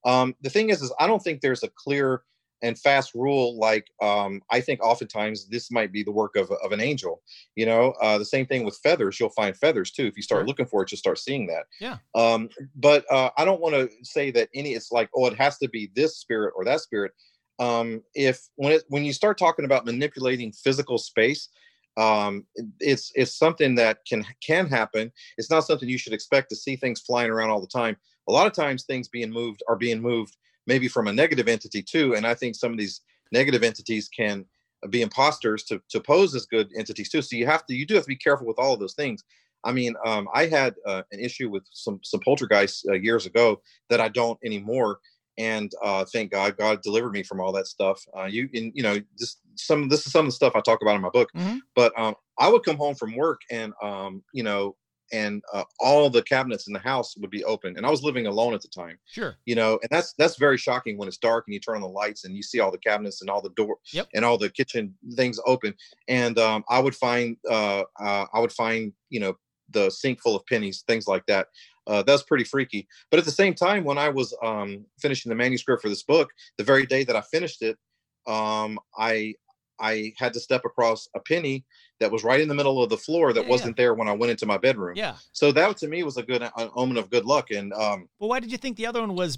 Um, 0.05 0.35
the 0.41 0.49
thing 0.49 0.69
is, 0.69 0.81
is 0.81 0.91
I 0.99 1.07
don't 1.07 1.21
think 1.21 1.41
there's 1.41 1.63
a 1.63 1.69
clear 1.69 2.23
and 2.63 2.79
fast 2.79 3.13
rule 3.13 3.59
like 3.59 3.85
um, 4.01 4.41
I 4.49 4.61
think 4.61 4.81
oftentimes 4.81 5.49
this 5.49 5.69
might 5.69 5.91
be 5.91 6.01
the 6.01 6.11
work 6.11 6.35
of, 6.35 6.49
of 6.63 6.71
an 6.71 6.79
angel. 6.79 7.21
You 7.55 7.65
know, 7.67 7.93
uh, 8.01 8.17
the 8.17 8.25
same 8.25 8.47
thing 8.47 8.63
with 8.63 8.79
feathers. 8.81 9.19
You'll 9.19 9.29
find 9.29 9.55
feathers 9.55 9.91
too. 9.91 10.05
If 10.07 10.15
you 10.17 10.23
start 10.23 10.39
Sure. 10.39 10.47
looking 10.47 10.65
for 10.65 10.81
it, 10.81 10.91
you'll 10.91 10.97
start 10.97 11.19
seeing 11.19 11.45
that. 11.47 11.65
Yeah. 11.79 11.97
Um, 12.15 12.49
but 12.75 13.05
uh, 13.11 13.29
I 13.37 13.45
don't 13.45 13.61
want 13.61 13.75
to 13.75 13.89
say 14.03 14.31
that 14.31 14.49
any. 14.55 14.73
It's 14.73 14.91
like 14.91 15.09
oh, 15.15 15.27
it 15.27 15.37
has 15.37 15.57
to 15.59 15.69
be 15.69 15.91
this 15.93 16.17
spirit 16.17 16.53
or 16.55 16.65
that 16.65 16.79
spirit. 16.79 17.11
Um, 17.59 18.01
if 18.15 18.41
when 18.55 18.71
it 18.71 18.83
when 18.87 19.03
you 19.03 19.13
start 19.13 19.37
talking 19.37 19.65
about 19.65 19.85
manipulating 19.85 20.51
physical 20.53 20.97
space, 20.97 21.49
um, 21.97 22.47
it's 22.79 23.11
it's 23.13 23.37
something 23.37 23.75
that 23.75 23.99
can 24.07 24.25
can 24.41 24.67
happen. 24.67 25.11
It's 25.37 25.51
not 25.51 25.65
something 25.65 25.87
you 25.89 25.97
should 25.97 26.13
expect 26.13 26.49
to 26.49 26.55
see 26.55 26.75
things 26.77 27.01
flying 27.01 27.29
around 27.29 27.49
all 27.49 27.61
the 27.61 27.67
time. 27.67 27.97
A 28.29 28.31
lot 28.31 28.47
of 28.47 28.53
times, 28.53 28.85
things 28.85 29.09
being 29.09 29.31
moved 29.31 29.61
are 29.67 29.75
being 29.75 30.01
moved 30.01 30.37
maybe 30.67 30.87
from 30.87 31.07
a 31.07 31.13
negative 31.13 31.47
entity 31.47 31.81
too. 31.81 32.15
And 32.15 32.25
I 32.25 32.33
think 32.33 32.55
some 32.55 32.71
of 32.71 32.77
these 32.77 33.01
negative 33.31 33.63
entities 33.63 34.09
can 34.09 34.45
be 34.89 35.01
imposters 35.01 35.63
to, 35.63 35.81
to 35.89 35.99
pose 35.99 36.35
as 36.35 36.45
good 36.45 36.69
entities 36.77 37.09
too. 37.09 37.21
So 37.21 37.35
you 37.35 37.45
have 37.45 37.65
to, 37.67 37.75
you 37.75 37.85
do 37.85 37.95
have 37.95 38.03
to 38.03 38.07
be 38.09 38.15
careful 38.15 38.47
with 38.47 38.59
all 38.59 38.73
of 38.73 38.79
those 38.79 38.95
things. 38.95 39.23
I 39.63 39.71
mean, 39.71 39.95
um, 40.05 40.27
I 40.33 40.47
had 40.47 40.75
uh, 40.85 41.03
an 41.11 41.19
issue 41.19 41.49
with 41.49 41.63
some 41.71 41.99
some 42.03 42.19
poltergeists 42.19 42.83
uh, 42.89 42.93
years 42.93 43.25
ago 43.25 43.61
that 43.89 44.01
I 44.01 44.09
don't 44.09 44.37
anymore, 44.43 44.99
and 45.37 45.71
uh, 45.81 46.05
thank 46.11 46.31
God, 46.31 46.57
God 46.57 46.81
delivered 46.81 47.13
me 47.13 47.23
from 47.23 47.39
all 47.39 47.51
that 47.53 47.67
stuff. 47.67 48.03
Uh, 48.17 48.25
you, 48.25 48.49
and, 48.53 48.71
you 48.75 48.83
know, 48.83 48.99
just 49.17 49.39
some 49.55 49.87
this 49.87 50.05
is 50.05 50.11
some 50.11 50.25
of 50.25 50.31
the 50.31 50.35
stuff 50.35 50.53
I 50.55 50.61
talk 50.61 50.81
about 50.81 50.95
in 50.95 51.01
my 51.01 51.09
book. 51.09 51.29
Mhm. 51.33 51.61
But 51.75 51.97
um, 51.97 52.15
I 52.37 52.49
would 52.49 52.63
come 52.63 52.77
home 52.77 52.95
from 52.95 53.15
work, 53.15 53.41
and 53.49 53.73
um, 53.81 54.21
you 54.33 54.43
know, 54.43 54.75
and 55.11 55.43
uh, 55.53 55.63
all 55.79 56.09
the 56.09 56.23
cabinets 56.23 56.67
in 56.67 56.73
the 56.73 56.79
house 56.79 57.15
would 57.17 57.29
be 57.29 57.43
open, 57.43 57.75
and 57.77 57.85
I 57.85 57.89
was 57.91 58.03
living 58.03 58.25
alone 58.27 58.53
at 58.53 58.61
the 58.61 58.67
time 58.69 58.97
Sure. 59.07 59.35
you 59.45 59.55
know 59.55 59.79
and 59.81 59.89
that's 59.91 60.13
that's 60.17 60.37
very 60.37 60.57
shocking 60.57 60.97
when 60.97 61.07
it's 61.07 61.17
dark 61.17 61.45
and 61.47 61.53
you 61.53 61.59
turn 61.59 61.75
on 61.75 61.81
the 61.81 61.87
lights 61.87 62.23
and 62.25 62.35
you 62.35 62.43
see 62.43 62.59
all 62.59 62.71
the 62.71 62.77
cabinets 62.77 63.21
and 63.21 63.29
all 63.29 63.41
the 63.41 63.49
door 63.51 63.77
Yep. 63.91 64.07
and 64.13 64.23
all 64.25 64.37
the 64.37 64.49
kitchen 64.49 64.93
things 65.15 65.39
open 65.45 65.73
and 66.07 66.37
um, 66.39 66.63
i 66.69 66.79
would 66.79 66.95
find 66.95 67.37
uh, 67.49 67.83
uh, 67.99 68.25
i 68.33 68.39
would 68.39 68.51
find 68.51 68.93
you 69.09 69.19
know 69.19 69.33
the 69.69 69.89
sink 69.89 70.21
full 70.21 70.35
of 70.35 70.45
pennies 70.45 70.83
things 70.87 71.07
like 71.07 71.25
that 71.27 71.47
uh, 71.87 72.01
that's 72.03 72.23
pretty 72.23 72.43
freaky 72.43 72.87
but 73.11 73.19
at 73.19 73.25
the 73.25 73.31
same 73.31 73.53
time 73.53 73.83
when 73.83 73.97
i 73.97 74.09
was 74.09 74.35
um, 74.43 74.85
finishing 74.99 75.29
the 75.29 75.35
manuscript 75.35 75.81
for 75.81 75.89
this 75.89 76.03
book 76.03 76.29
the 76.57 76.63
very 76.63 76.85
day 76.85 77.03
that 77.03 77.15
i 77.15 77.21
finished 77.21 77.61
it 77.61 77.77
um, 78.27 78.79
i 78.97 79.33
i 79.79 80.13
had 80.17 80.33
to 80.33 80.39
step 80.39 80.63
across 80.65 81.07
a 81.15 81.19
penny 81.19 81.65
that 82.03 82.11
was 82.11 82.23
right 82.23 82.41
in 82.41 82.47
the 82.47 82.53
middle 82.53 82.83
of 82.83 82.89
the 82.89 82.97
floor 82.97 83.31
that 83.33 83.39
Yeah, 83.41 83.45
yeah. 83.45 83.51
wasn't 83.55 83.77
there 83.77 83.93
when 83.93 84.07
i 84.07 84.13
went 84.13 84.31
into 84.31 84.45
my 84.45 84.57
bedroom 84.57 84.95
Yeah. 84.95 85.15
so 85.31 85.51
that 85.53 85.77
to 85.77 85.87
me 85.87 86.03
was 86.03 86.17
a 86.17 86.23
good 86.23 86.41
an 86.43 86.69
omen 86.75 86.97
of 86.97 87.09
good 87.09 87.25
luck 87.25 87.49
and 87.51 87.73
um, 87.73 88.09
Well, 88.19 88.29
why 88.29 88.39
did 88.39 88.51
you 88.51 88.57
think 88.57 88.77
the 88.77 88.85
other 88.85 89.01
one 89.01 89.15
was 89.15 89.37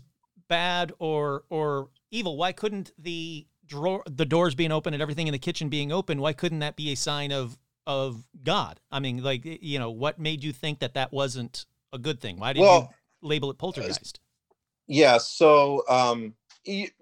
bad 0.49 0.91
or 0.99 1.43
or 1.49 1.89
evil? 2.11 2.37
Why 2.37 2.51
couldn't 2.51 2.91
the 2.97 3.47
drawer, 3.65 4.03
the 4.07 4.25
doors 4.25 4.53
being 4.55 4.71
open 4.71 4.93
and 4.93 5.01
everything 5.01 5.27
in 5.27 5.31
the 5.31 5.39
kitchen 5.39 5.69
being 5.69 5.91
open? 5.91 6.21
Why 6.21 6.33
couldn't 6.33 6.59
that 6.59 6.75
be 6.75 6.91
a 6.91 6.95
sign 6.95 7.31
of 7.31 7.57
of 7.87 8.23
God? 8.43 8.79
I 8.91 8.99
mean, 8.99 9.23
like 9.23 9.43
you 9.45 9.79
know, 9.79 9.91
what 9.91 10.19
made 10.19 10.43
you 10.43 10.51
think 10.53 10.79
that 10.79 10.93
that 10.93 11.11
wasn't 11.11 11.65
a 11.93 11.97
good 11.97 12.19
thing? 12.19 12.37
Why 12.37 12.53
did 12.53 12.61
Well, 12.61 12.81
you 13.21 13.27
label 13.29 13.49
it 13.51 13.57
poltergeist? 13.57 14.19
Yeah, 14.87 15.17
so 15.17 15.83
um 15.89 16.35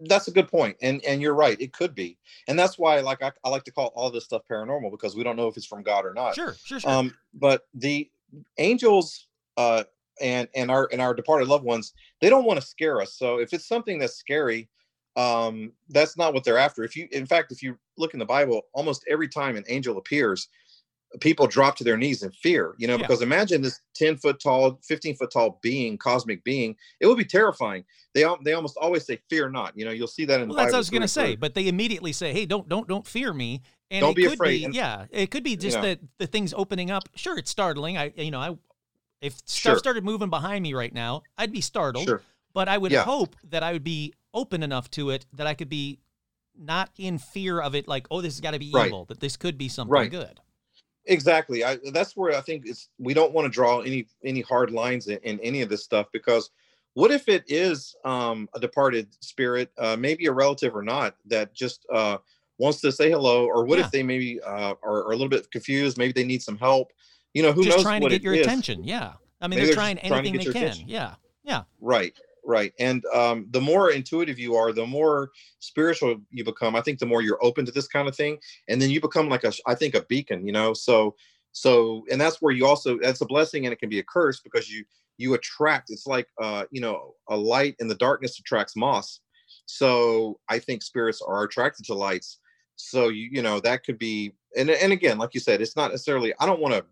that's 0.02 0.28
a 0.28 0.32
good. 0.32 0.50
And 0.82 1.04
and 1.04 1.22
you're 1.22 1.34
right, 1.34 1.60
it 1.60 1.74
could 1.74 1.96
be. 1.96 2.18
And 2.48 2.58
that's 2.58 2.78
why 2.78 3.00
like 3.00 3.22
I, 3.22 3.32
I 3.44 3.50
like 3.50 3.64
to 3.66 3.72
call 3.72 3.88
all 3.96 4.10
this 4.12 4.26
stuff 4.26 4.44
paranormal 4.50 4.92
because 4.92 5.16
we 5.16 5.24
don't 5.24 5.36
know 5.36 5.48
if 5.48 5.58
it's 5.58 5.66
from 5.66 5.84
God 5.84 6.06
or 6.06 6.14
not. 6.14 6.36
Sure, 6.36 6.56
sure, 6.64 6.80
sure. 6.80 6.92
Um 6.92 7.14
but 7.34 7.68
the 7.74 8.10
angels 8.58 9.28
uh 9.58 9.84
and 10.22 10.48
and 10.56 10.70
our 10.70 10.90
and 10.92 11.02
our 11.02 11.14
departed 11.14 11.48
loved 11.48 11.66
ones, 11.66 11.94
they 12.22 12.30
don't 12.30 12.46
want 12.46 12.60
to 12.60 12.66
scare 12.66 13.02
us. 13.02 13.14
So 13.14 13.40
if 13.40 13.54
it's 13.54 13.68
something 13.68 14.00
that's 14.00 14.16
scary, 14.16 14.70
um 15.16 15.72
that's 15.90 16.18
not 16.18 16.34
what 16.34 16.44
they're 16.44 16.58
after. 16.58 16.84
If 16.84 16.96
you 16.96 17.08
in 17.12 17.26
fact 17.26 17.52
if 17.52 17.62
you 17.62 17.78
look 17.98 18.14
in 18.14 18.20
the 18.20 18.26
Bible, 18.26 18.64
almost 18.74 19.06
every 19.10 19.28
time 19.28 19.56
an 19.56 19.64
angel 19.68 19.98
appears, 19.98 20.48
people 21.20 21.46
drop 21.48 21.76
to 21.78 21.84
their 21.84 21.98
knees 21.98 22.24
in 22.24 22.32
fear, 22.32 22.74
you 22.78 22.88
know, 22.88 22.94
Yeah. 22.96 22.98
because 23.04 23.22
imagine 23.22 23.62
this 23.62 23.80
10 23.94 24.18
foot 24.18 24.40
tall, 24.40 24.80
15 24.84 25.16
foot 25.16 25.32
tall 25.32 25.60
being, 25.62 25.98
cosmic 25.98 26.44
being, 26.44 26.76
it 27.00 27.08
would 27.08 27.18
be 27.18 27.26
terrifying. 27.26 27.84
They 28.14 28.26
they 28.44 28.54
almost 28.54 28.78
always 28.78 29.06
say, 29.06 29.20
fear 29.30 29.50
not. 29.50 29.78
You 29.78 29.86
know, 29.86 29.92
you'll 29.92 30.08
see 30.08 30.26
that 30.26 30.40
in 30.42 30.48
well, 30.50 30.56
the 30.58 30.62
that's 30.64 30.72
what 30.74 30.78
I 30.78 30.80
was 30.80 30.90
gonna 30.90 31.08
say. 31.08 31.36
But 31.36 31.54
they 31.56 31.68
immediately 31.68 32.14
say, 32.14 32.32
"Hey, 32.34 32.46
don't 32.46 32.68
don't 32.70 32.88
don't 32.88 33.06
fear 33.06 33.34
me." 33.34 33.62
And 33.92 34.02
Don't 34.02 34.12
it 34.12 34.16
be 34.16 34.24
could 34.24 34.34
afraid. 34.34 34.58
Be, 34.60 34.66
And- 34.66 34.74
yeah, 34.76 35.06
it 35.12 35.30
could 35.30 35.44
be 35.44 35.56
just 35.56 35.78
know. 35.78 35.84
that 35.84 36.00
the 36.18 36.26
things 36.28 36.52
opening 36.56 36.90
up. 36.90 37.04
Sure, 37.16 37.38
it's 37.38 37.52
startling. 37.52 37.98
I 37.98 38.12
you 38.16 38.32
know 38.32 38.40
I 38.40 38.58
if 39.22 39.34
stuff 39.46 39.74
Sure. 39.74 39.78
started 39.78 40.04
moving 40.04 40.30
behind 40.30 40.64
me 40.64 40.74
right 40.74 40.94
now, 40.94 41.22
I'd 41.38 41.52
be 41.52 41.62
startled. 41.62 42.06
Sure. 42.06 42.22
but 42.56 42.70
I 42.70 42.78
would 42.78 42.92
Yeah. 42.92 43.04
hope 43.04 43.36
that 43.50 43.64
I 43.64 43.74
would 43.74 43.84
be 43.84 44.14
open 44.32 44.62
enough 44.62 44.92
to 44.92 45.10
it 45.10 45.26
that 45.34 45.48
I 45.48 45.56
could 45.56 45.70
be 45.70 45.98
not 46.56 46.92
in 47.00 47.18
fear 47.18 47.60
of 47.60 47.74
it 47.74 47.88
like, 47.88 48.06
oh, 48.12 48.22
this 48.22 48.34
has 48.36 48.42
got 48.42 48.52
to 48.52 48.60
be 48.60 48.70
Right. 48.72 48.86
evil, 48.88 49.06
that 49.06 49.20
this 49.20 49.38
could 49.38 49.58
be 49.58 49.68
something 49.68 49.92
Right. 49.92 50.12
good. 50.12 50.40
Exactly. 51.06 51.64
I 51.64 51.78
that's 51.92 52.16
where 52.16 52.36
I 52.36 52.42
think 52.42 52.64
it's 52.66 52.90
we 52.98 53.14
don't 53.14 53.34
want 53.34 53.46
to 53.46 53.50
draw 53.50 53.82
any 53.82 54.08
any 54.24 54.42
hard 54.42 54.72
lines 54.72 55.08
in, 55.08 55.18
in 55.20 55.40
any 55.42 55.62
of 55.62 55.70
this 55.70 55.84
stuff 55.84 56.08
because 56.14 56.50
what 56.94 57.12
if 57.12 57.28
it 57.28 57.44
is 57.48 57.96
um 58.06 58.48
a 58.54 58.60
departed 58.60 59.08
spirit, 59.22 59.72
uh 59.78 59.98
maybe 60.00 60.28
a 60.28 60.32
relative 60.32 60.76
or 60.76 60.84
not, 60.84 61.16
that 61.26 61.54
just 61.54 61.86
uh 61.94 62.18
wants 62.60 62.80
to 62.82 62.92
say 62.92 63.10
hello, 63.10 63.46
or 63.48 63.66
what 63.66 63.80
Yeah. 63.80 63.86
if 63.86 63.92
they 63.92 64.04
maybe 64.04 64.42
uh 64.42 64.76
are, 64.84 65.04
are 65.06 65.12
a 65.12 65.16
little 65.16 65.30
bit 65.30 65.50
confused, 65.52 65.98
maybe 65.98 66.14
they 66.14 66.24
need 66.24 66.42
some 66.42 66.58
help. 66.58 66.94
You 67.34 67.44
know, 67.44 67.52
who 67.52 67.64
Just 67.66 67.78
knows 67.78 67.84
trying 67.84 68.02
to 68.02 68.10
get 68.10 68.22
your 68.22 68.36
is. 68.36 68.46
attention. 68.46 68.84
Yeah. 68.84 69.14
I 69.42 69.48
mean, 69.48 69.58
they're 69.58 69.66
they're 69.68 69.76
trying 69.76 69.98
just 69.98 70.08
trying 70.08 70.20
anything 70.28 70.38
they 70.38 70.54
can. 70.54 70.64
attention. 70.64 70.88
Yeah. 70.88 71.16
Yeah. 71.44 71.64
Right, 71.82 72.14
right. 72.46 72.74
And 72.80 73.04
um, 73.14 73.48
the 73.52 73.62
more 73.62 73.92
intuitive 73.92 74.40
you 74.40 74.56
are, 74.56 74.72
the 74.72 74.86
more 74.86 75.32
spiritual 75.60 76.18
you 76.32 76.44
become. 76.44 76.76
I 76.76 76.82
think 76.82 77.00
the 77.00 77.06
more 77.06 77.22
you're 77.22 77.44
open 77.44 77.66
to 77.66 77.72
this 77.72 77.88
kind 77.88 78.08
of 78.08 78.16
thing, 78.16 78.38
and 78.68 78.82
then 78.82 78.90
you 78.90 79.02
become 79.02 79.30
like 79.30 79.44
a, 79.44 79.54
I 79.68 79.76
think, 79.76 79.96
a 79.96 80.02
beacon. 80.04 80.46
You 80.46 80.54
know, 80.54 80.74
so 80.74 81.16
so, 81.54 82.04
and 82.12 82.20
that's 82.20 82.42
where 82.42 82.54
you 82.54 82.66
also 82.66 82.98
that's 83.00 83.22
a 83.22 83.26
blessing, 83.26 83.66
and 83.66 83.74
it 83.74 83.80
can 83.80 83.90
be 83.90 84.00
a 84.00 84.04
curse 84.04 84.40
because 84.40 84.70
you 84.70 84.84
you 85.18 85.34
attract. 85.36 85.90
It's 85.92 86.08
like 86.08 86.28
uh, 86.42 86.66
you 86.72 86.82
know, 86.82 87.14
a 87.30 87.38
light 87.38 87.76
in 87.80 87.88
the 87.88 87.96
darkness 87.96 88.40
attracts 88.40 88.76
moss. 88.76 89.20
So 89.66 90.40
I 90.50 90.60
think 90.60 90.82
spirits 90.82 91.22
are 91.22 91.44
attracted 91.44 91.86
to 91.86 91.94
lights. 91.94 92.40
So 92.76 93.10
you 93.10 93.30
you 93.32 93.42
know 93.42 93.60
that 93.62 93.86
could 93.86 94.00
be, 94.00 94.34
and 94.58 94.70
and 94.70 94.92
again, 94.92 95.18
like 95.18 95.34
you 95.34 95.40
said, 95.40 95.62
it's 95.62 95.76
not 95.76 95.92
necessarily. 95.92 96.34
I 96.40 96.46
don't 96.46 96.60
want 96.60 96.74
to 96.74 96.86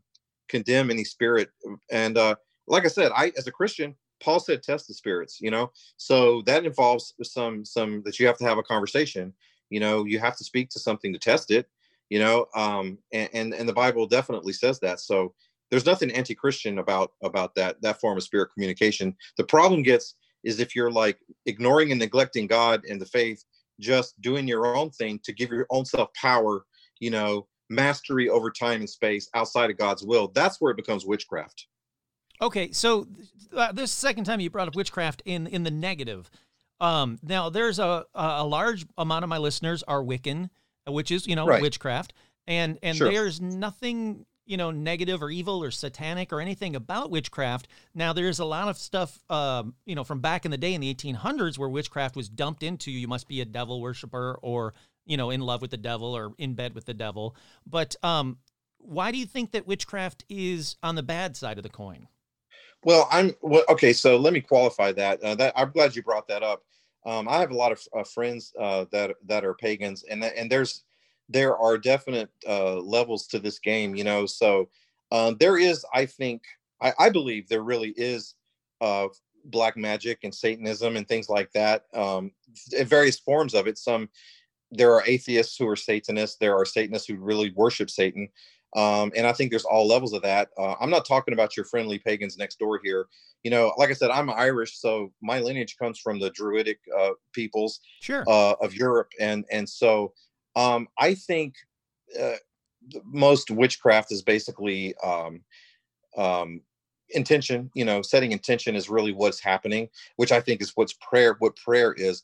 condemn 0.47 0.91
any 0.91 1.03
spirit, 1.03 1.49
and 1.91 2.17
uh, 2.17 2.35
like 2.67 2.85
I 2.85 2.89
said, 2.89 3.11
I 3.15 3.33
as 3.37 3.47
a 3.47 3.51
Christian, 3.51 3.95
Paul 4.21 4.39
said 4.39 4.63
test 4.63 4.87
the 4.87 4.93
spirits, 4.93 5.39
you 5.41 5.51
know. 5.51 5.71
So 5.97 6.41
that 6.43 6.65
involves 6.65 7.13
some 7.23 7.65
some 7.65 8.01
that 8.05 8.19
you 8.19 8.27
have 8.27 8.37
to 8.37 8.45
have 8.45 8.57
a 8.57 8.63
conversation. 8.63 9.33
You 9.69 9.79
know, 9.79 10.05
you 10.05 10.19
have 10.19 10.37
to 10.37 10.43
speak 10.43 10.69
to 10.71 10.79
something 10.79 11.13
to 11.13 11.19
test 11.19 11.51
it. 11.51 11.67
you 12.11 12.19
know 12.19 12.45
um 12.55 12.97
and, 13.13 13.29
and 13.33 13.53
and 13.53 13.67
the 13.67 13.73
bible 13.73 14.05
definitely 14.05 14.53
says 14.53 14.79
that 14.79 14.99
so 14.99 15.33
there's 15.71 15.85
nothing 15.85 16.11
anti-christian 16.11 16.77
about 16.79 17.13
about 17.23 17.55
that 17.55 17.81
that 17.81 17.99
form 17.99 18.17
of 18.17 18.23
spirit 18.23 18.49
communication 18.53 19.15
the 19.37 19.43
problem 19.43 19.81
gets 19.81 20.15
is 20.43 20.59
if 20.59 20.75
you're 20.75 20.91
like 20.91 21.17
ignoring 21.45 21.91
and 21.91 21.99
neglecting 21.99 22.47
god 22.47 22.83
and 22.89 22.99
the 23.01 23.05
faith 23.05 23.43
just 23.79 24.19
doing 24.21 24.47
your 24.47 24.75
own 24.75 24.89
thing 24.91 25.19
to 25.23 25.31
give 25.33 25.49
your 25.49 25.65
own 25.71 25.85
self 25.85 26.09
power 26.13 26.65
you 26.99 27.09
know 27.09 27.47
mastery 27.69 28.27
over 28.29 28.51
time 28.51 28.81
and 28.81 28.89
space 28.89 29.29
outside 29.33 29.71
of 29.71 29.77
god's 29.77 30.03
will 30.03 30.27
that's 30.35 30.59
where 30.59 30.71
it 30.71 30.77
becomes 30.77 31.05
witchcraft 31.05 31.67
Okay, 32.41 32.71
so 32.71 33.07
uh, 33.55 33.71
this 33.71 33.91
second 33.91 34.23
time 34.23 34.39
you 34.39 34.49
brought 34.49 34.67
up 34.67 34.75
witchcraft 34.75 35.21
in 35.25 35.47
in 35.47 35.63
the 35.63 35.71
negative. 35.71 36.29
Um, 36.79 37.19
now 37.21 37.49
there's 37.49 37.77
a 37.79 38.05
a 38.15 38.45
large 38.45 38.85
amount 38.97 39.23
of 39.23 39.29
my 39.29 39.37
listeners 39.37 39.83
are 39.83 40.01
Wiccan, 40.01 40.49
which 40.87 41.11
is 41.11 41.27
you 41.27 41.35
know 41.35 41.45
Right. 41.45 41.61
witchcraft, 41.61 42.13
and 42.47 42.79
and 42.81 42.97
Sure. 42.97 43.11
there's 43.11 43.39
nothing 43.39 44.25
you 44.47 44.57
know 44.57 44.71
negative 44.71 45.21
or 45.21 45.29
evil 45.29 45.63
or 45.63 45.69
satanic 45.69 46.33
or 46.33 46.41
anything 46.41 46.75
about 46.75 47.11
witchcraft. 47.11 47.67
Now 47.93 48.11
there's 48.13 48.39
a 48.39 48.45
lot 48.45 48.67
of 48.67 48.77
stuff 48.77 49.19
um, 49.29 49.75
you 49.85 49.93
know 49.93 50.03
from 50.03 50.19
back 50.19 50.43
in 50.45 50.51
the 50.51 50.57
day 50.57 50.73
in 50.73 50.81
the 50.81 50.93
1800s 50.93 51.59
where 51.59 51.69
witchcraft 51.69 52.15
was 52.15 52.27
dumped 52.27 52.63
into. 52.63 52.89
You 52.91 53.07
must 53.07 53.27
be 53.27 53.41
a 53.41 53.45
devil 53.45 53.79
worshiper 53.81 54.39
or 54.41 54.73
you 55.05 55.15
know 55.17 55.29
in 55.29 55.41
love 55.41 55.61
with 55.61 55.69
the 55.71 55.77
devil 55.77 56.15
or 56.17 56.33
in 56.39 56.55
bed 56.55 56.73
with 56.73 56.85
the 56.85 56.95
devil. 56.95 57.35
But 57.67 57.95
um, 58.01 58.39
why 58.79 59.11
do 59.11 59.19
you 59.19 59.27
think 59.27 59.51
that 59.51 59.67
witchcraft 59.67 60.25
is 60.27 60.75
on 60.81 60.95
the 60.95 61.03
bad 61.03 61.37
side 61.37 61.57
of 61.57 61.63
the 61.63 61.69
coin? 61.69 62.07
Well, 62.83 63.07
I'm 63.11 63.33
well, 63.41 63.63
okay. 63.69 63.93
So 63.93 64.17
let 64.17 64.33
me 64.33 64.41
qualify 64.41 64.91
that. 64.93 65.21
Uh, 65.21 65.35
that 65.35 65.53
I'm 65.55 65.71
glad 65.71 65.95
you 65.95 66.03
brought 66.03 66.27
that 66.27 66.43
up. 66.43 66.63
Um, 67.05 67.27
I 67.27 67.39
have 67.39 67.51
a 67.51 67.55
lot 67.55 67.71
of 67.71 67.81
uh, 67.95 68.03
friends 68.03 68.53
uh, 68.59 68.85
that 68.91 69.15
that 69.27 69.45
are 69.45 69.53
pagans, 69.53 70.03
and 70.03 70.23
and 70.23 70.51
there's 70.51 70.83
there 71.29 71.57
are 71.57 71.77
definite 71.77 72.29
uh, 72.47 72.75
levels 72.75 73.27
to 73.27 73.39
this 73.39 73.59
game. 73.59 73.95
You 73.95 74.03
know, 74.03 74.25
so 74.25 74.69
um, 75.11 75.37
there 75.39 75.57
is. 75.57 75.85
I 75.93 76.05
think 76.05 76.43
I, 76.81 76.93
I 76.97 77.09
believe 77.09 77.47
there 77.47 77.63
really 77.63 77.93
is 77.97 78.35
uh, 78.81 79.07
black 79.45 79.77
magic 79.77 80.19
and 80.23 80.33
Satanism 80.33 80.97
and 80.97 81.07
things 81.07 81.29
like 81.29 81.51
that. 81.53 81.85
Um, 81.93 82.31
various 82.83 83.19
forms 83.19 83.53
of 83.53 83.67
it. 83.67 83.77
Some 83.77 84.09
there 84.71 84.93
are 84.93 85.03
atheists 85.05 85.57
who 85.57 85.67
are 85.67 85.75
Satanists. 85.75 86.37
There 86.37 86.55
are 86.55 86.65
Satanists 86.65 87.07
who 87.07 87.15
really 87.15 87.51
worship 87.55 87.89
Satan. 87.89 88.29
Um, 88.75 89.11
and 89.15 89.27
I 89.27 89.33
think 89.33 89.49
there's 89.49 89.65
all 89.65 89.87
levels 89.87 90.13
of 90.13 90.21
that. 90.21 90.49
Uh, 90.57 90.75
I'm 90.79 90.89
not 90.89 91.05
talking 91.05 91.33
about 91.33 91.57
your 91.57 91.65
friendly 91.65 91.99
pagans 91.99 92.37
next 92.37 92.57
door 92.57 92.79
here. 92.83 93.07
You 93.43 93.51
know, 93.51 93.73
like 93.77 93.89
I 93.89 93.93
said, 93.93 94.11
I'm 94.11 94.29
Irish, 94.29 94.77
so 94.77 95.11
my 95.21 95.39
lineage 95.39 95.75
comes 95.77 95.99
from 95.99 96.19
the 96.19 96.29
Druidic 96.29 96.79
uh, 96.97 97.11
peoples 97.33 97.81
Sure. 97.99 98.23
uh, 98.27 98.53
of 98.61 98.73
Europe, 98.75 99.09
and 99.19 99.45
and 99.51 99.67
so 99.67 100.13
um, 100.55 100.87
I 100.99 101.15
think 101.15 101.55
uh, 102.19 102.35
most 103.03 103.51
witchcraft 103.51 104.11
is 104.11 104.21
basically 104.21 104.95
um, 105.03 105.41
um, 106.17 106.61
intention. 107.09 107.71
You 107.73 107.85
know, 107.85 108.01
setting 108.01 108.31
intention 108.31 108.75
is 108.75 108.89
really 108.89 109.11
what's 109.11 109.39
happening, 109.39 109.89
which 110.15 110.31
I 110.31 110.39
think 110.39 110.61
is 110.61 110.71
what's 110.75 110.93
prayer. 110.93 111.35
What 111.39 111.55
prayer 111.55 111.93
is. 111.93 112.23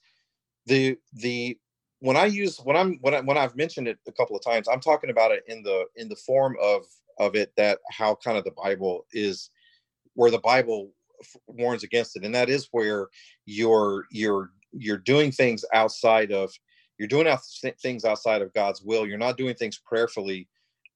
The 0.65 0.97
the 1.13 1.57
when 1.99 2.17
I 2.17 2.25
use 2.25 2.59
when 2.63 2.75
I'm 2.75 2.97
when 3.01 3.13
I, 3.13 3.21
when 3.21 3.37
I've 3.37 3.55
mentioned 3.55 3.87
it 3.87 3.97
a 4.07 4.11
couple 4.11 4.35
of 4.35 4.43
times, 4.43 4.67
I'm 4.67 4.79
talking 4.79 5.09
about 5.09 5.31
it 5.31 5.43
in 5.47 5.63
the 5.63 5.85
in 5.95 6.09
the 6.09 6.15
form 6.15 6.55
of 6.61 6.83
of 7.19 7.35
it 7.35 7.51
that 7.57 7.79
how 7.91 8.15
kind 8.15 8.37
of 8.37 8.43
the 8.43 8.51
Bible 8.51 9.05
is 9.11 9.49
where 10.13 10.31
the 10.31 10.39
Bible 10.39 10.91
warns 11.47 11.83
against 11.83 12.15
it, 12.15 12.23
and 12.23 12.35
that 12.35 12.49
is 12.49 12.67
where 12.71 13.09
you're 13.45 14.05
you're 14.11 14.51
you're 14.71 14.97
doing 14.97 15.31
things 15.31 15.65
outside 15.73 16.31
of 16.31 16.53
you're 16.99 17.07
doing 17.07 17.27
out 17.27 17.39
things 17.81 18.05
outside 18.05 18.41
of 18.41 18.53
God's 18.53 18.81
will. 18.81 19.07
You're 19.07 19.17
not 19.17 19.37
doing 19.37 19.55
things 19.55 19.79
prayerfully 19.79 20.47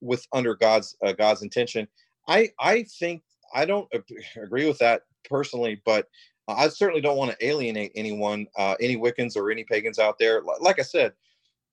with 0.01 0.25
under 0.33 0.55
God's 0.55 0.95
uh, 1.05 1.13
God's 1.13 1.41
intention. 1.41 1.87
I 2.27 2.49
I 2.59 2.83
think 2.99 3.23
I 3.53 3.65
don't 3.65 3.87
ag- 3.93 4.23
agree 4.43 4.67
with 4.67 4.79
that 4.79 5.03
personally, 5.27 5.81
but 5.85 6.07
uh, 6.47 6.53
I 6.53 6.67
certainly 6.69 7.01
don't 7.01 7.17
want 7.17 7.31
to 7.31 7.45
alienate 7.45 7.91
anyone, 7.95 8.47
uh, 8.57 8.75
any 8.79 8.97
Wiccans 8.97 9.35
or 9.35 9.51
any 9.51 9.63
pagans 9.63 9.99
out 9.99 10.17
there. 10.17 10.41
Li- 10.41 10.57
Like 10.59 10.79
I 10.79 10.83
said, 10.83 11.13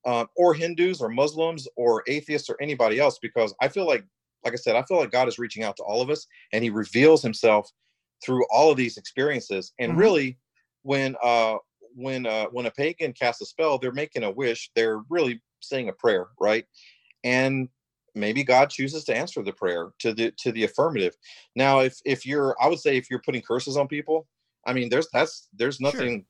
um, 0.04 0.28
or 0.36 0.54
Hindus 0.54 1.00
or 1.00 1.08
Muslims 1.08 1.66
or 1.76 2.02
atheists 2.06 2.48
or 2.48 2.56
anybody 2.60 2.98
else, 2.98 3.18
because 3.20 3.54
I 3.60 3.68
feel 3.68 3.86
like, 3.86 4.04
like 4.44 4.52
I 4.52 4.56
said, 4.56 4.76
I 4.76 4.82
feel 4.84 4.98
like 4.98 5.10
God 5.10 5.28
is 5.28 5.38
reaching 5.38 5.64
out 5.64 5.76
to 5.78 5.82
all 5.82 6.00
of 6.00 6.10
us, 6.10 6.26
and 6.52 6.62
He 6.62 6.70
reveals 6.70 7.22
Himself 7.22 7.70
through 8.24 8.44
all 8.50 8.70
of 8.70 8.76
these 8.76 8.96
experiences. 8.96 9.72
And 9.78 9.92
Mhm. 9.92 9.98
really, 9.98 10.38
when 10.82 11.16
uh, 11.22 11.58
when 11.94 12.26
uh, 12.26 12.46
when 12.46 12.66
a 12.66 12.70
pagan 12.70 13.12
casts 13.12 13.42
a 13.42 13.46
spell, 13.46 13.78
they're 13.78 13.92
making 13.92 14.22
a 14.22 14.30
wish. 14.30 14.70
They're 14.74 15.02
really 15.08 15.40
saying 15.60 15.88
a 15.88 15.92
prayer, 15.92 16.28
right? 16.40 16.64
And 17.24 17.68
maybe 18.14 18.44
God 18.44 18.70
chooses 18.70 19.04
to 19.04 19.16
answer 19.16 19.42
the 19.42 19.52
prayer 19.52 19.90
to 20.00 20.14
the 20.14 20.30
to 20.38 20.52
the 20.52 20.64
affirmative. 20.64 21.16
Now, 21.56 21.80
if 21.80 21.98
if 22.04 22.24
you're, 22.24 22.56
I 22.60 22.68
would 22.68 22.78
say, 22.80 22.96
if 22.96 23.10
you're 23.10 23.22
putting 23.24 23.42
curses 23.42 23.76
on 23.76 23.88
people, 23.88 24.28
I 24.68 24.72
mean, 24.72 24.88
there's 24.88 25.08
that's 25.12 25.48
there's 25.54 25.76
Sure. 25.78 25.90
nothing 25.90 26.26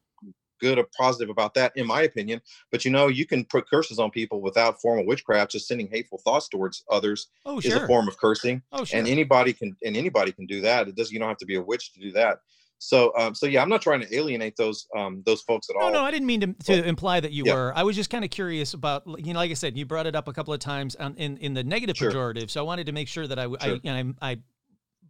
good 0.60 0.76
or 0.78 0.86
positive 0.98 1.30
about 1.30 1.54
that, 1.54 1.70
in 1.76 1.86
my 1.86 2.02
opinion. 2.02 2.40
But 2.72 2.84
you 2.84 2.90
know, 2.90 3.06
you 3.06 3.26
can 3.26 3.44
put 3.44 3.68
curses 3.70 3.98
on 3.98 4.10
people 4.10 4.40
without 4.40 4.80
formal 4.80 5.06
witchcraft. 5.06 5.52
Just 5.52 5.68
sending 5.68 5.88
hateful 5.90 6.18
thoughts 6.24 6.48
towards 6.48 6.84
others 6.90 7.28
Oh, 7.46 7.58
is 7.58 7.64
sure. 7.64 7.84
a 7.84 7.86
form 7.86 8.08
of 8.08 8.16
cursing, 8.18 8.62
oh, 8.72 8.84
sure. 8.84 8.98
and 8.98 9.06
anybody 9.06 9.52
can 9.52 9.76
and 9.84 9.96
anybody 9.96 10.32
can 10.32 10.46
do 10.46 10.60
that. 10.62 10.88
It 10.88 10.96
does. 10.96 11.12
You 11.12 11.18
don't 11.20 11.28
have 11.28 11.38
to 11.38 11.46
be 11.46 11.56
a 11.56 11.62
witch 11.62 11.92
to 11.94 12.00
do 12.00 12.10
that. 12.12 12.38
So, 12.80 13.12
um, 13.18 13.34
so 13.34 13.46
yeah, 13.46 13.60
I'm 13.60 13.68
not 13.68 13.82
trying 13.82 14.00
to 14.02 14.14
alienate 14.16 14.56
those 14.56 14.86
um, 14.96 15.22
those 15.26 15.42
folks 15.42 15.68
at 15.68 15.74
No, 15.76 15.86
all. 15.86 15.92
no, 15.92 15.98
no, 15.98 16.04
I 16.04 16.12
didn't 16.12 16.26
mean 16.26 16.40
to, 16.42 16.52
to 16.66 16.84
imply 16.84 17.18
that 17.18 17.32
you 17.32 17.42
yeah. 17.44 17.54
were. 17.54 17.72
I 17.76 17.82
was 17.82 17.96
just 17.96 18.08
kind 18.08 18.24
of 18.24 18.30
curious 18.30 18.72
about, 18.72 19.02
you 19.24 19.32
know, 19.32 19.40
like 19.40 19.50
I 19.50 19.54
said, 19.54 19.76
you 19.76 19.84
brought 19.84 20.06
it 20.06 20.14
up 20.14 20.28
a 20.28 20.32
couple 20.32 20.54
of 20.54 20.60
times 20.60 20.94
on, 20.96 21.14
in 21.16 21.38
in 21.38 21.54
the 21.54 21.64
negative 21.64 21.96
Sure. 21.96 22.10
pejorative, 22.12 22.50
so 22.50 22.60
I 22.60 22.62
wanted 22.64 22.86
to 22.86 22.92
make 22.92 23.08
sure 23.08 23.26
that 23.26 23.36
I, 23.38 23.44
I- 23.46 23.64
Sure. 23.66 23.78
you 23.82 23.92
know, 23.92 24.14
I, 24.22 24.30
I 24.32 24.38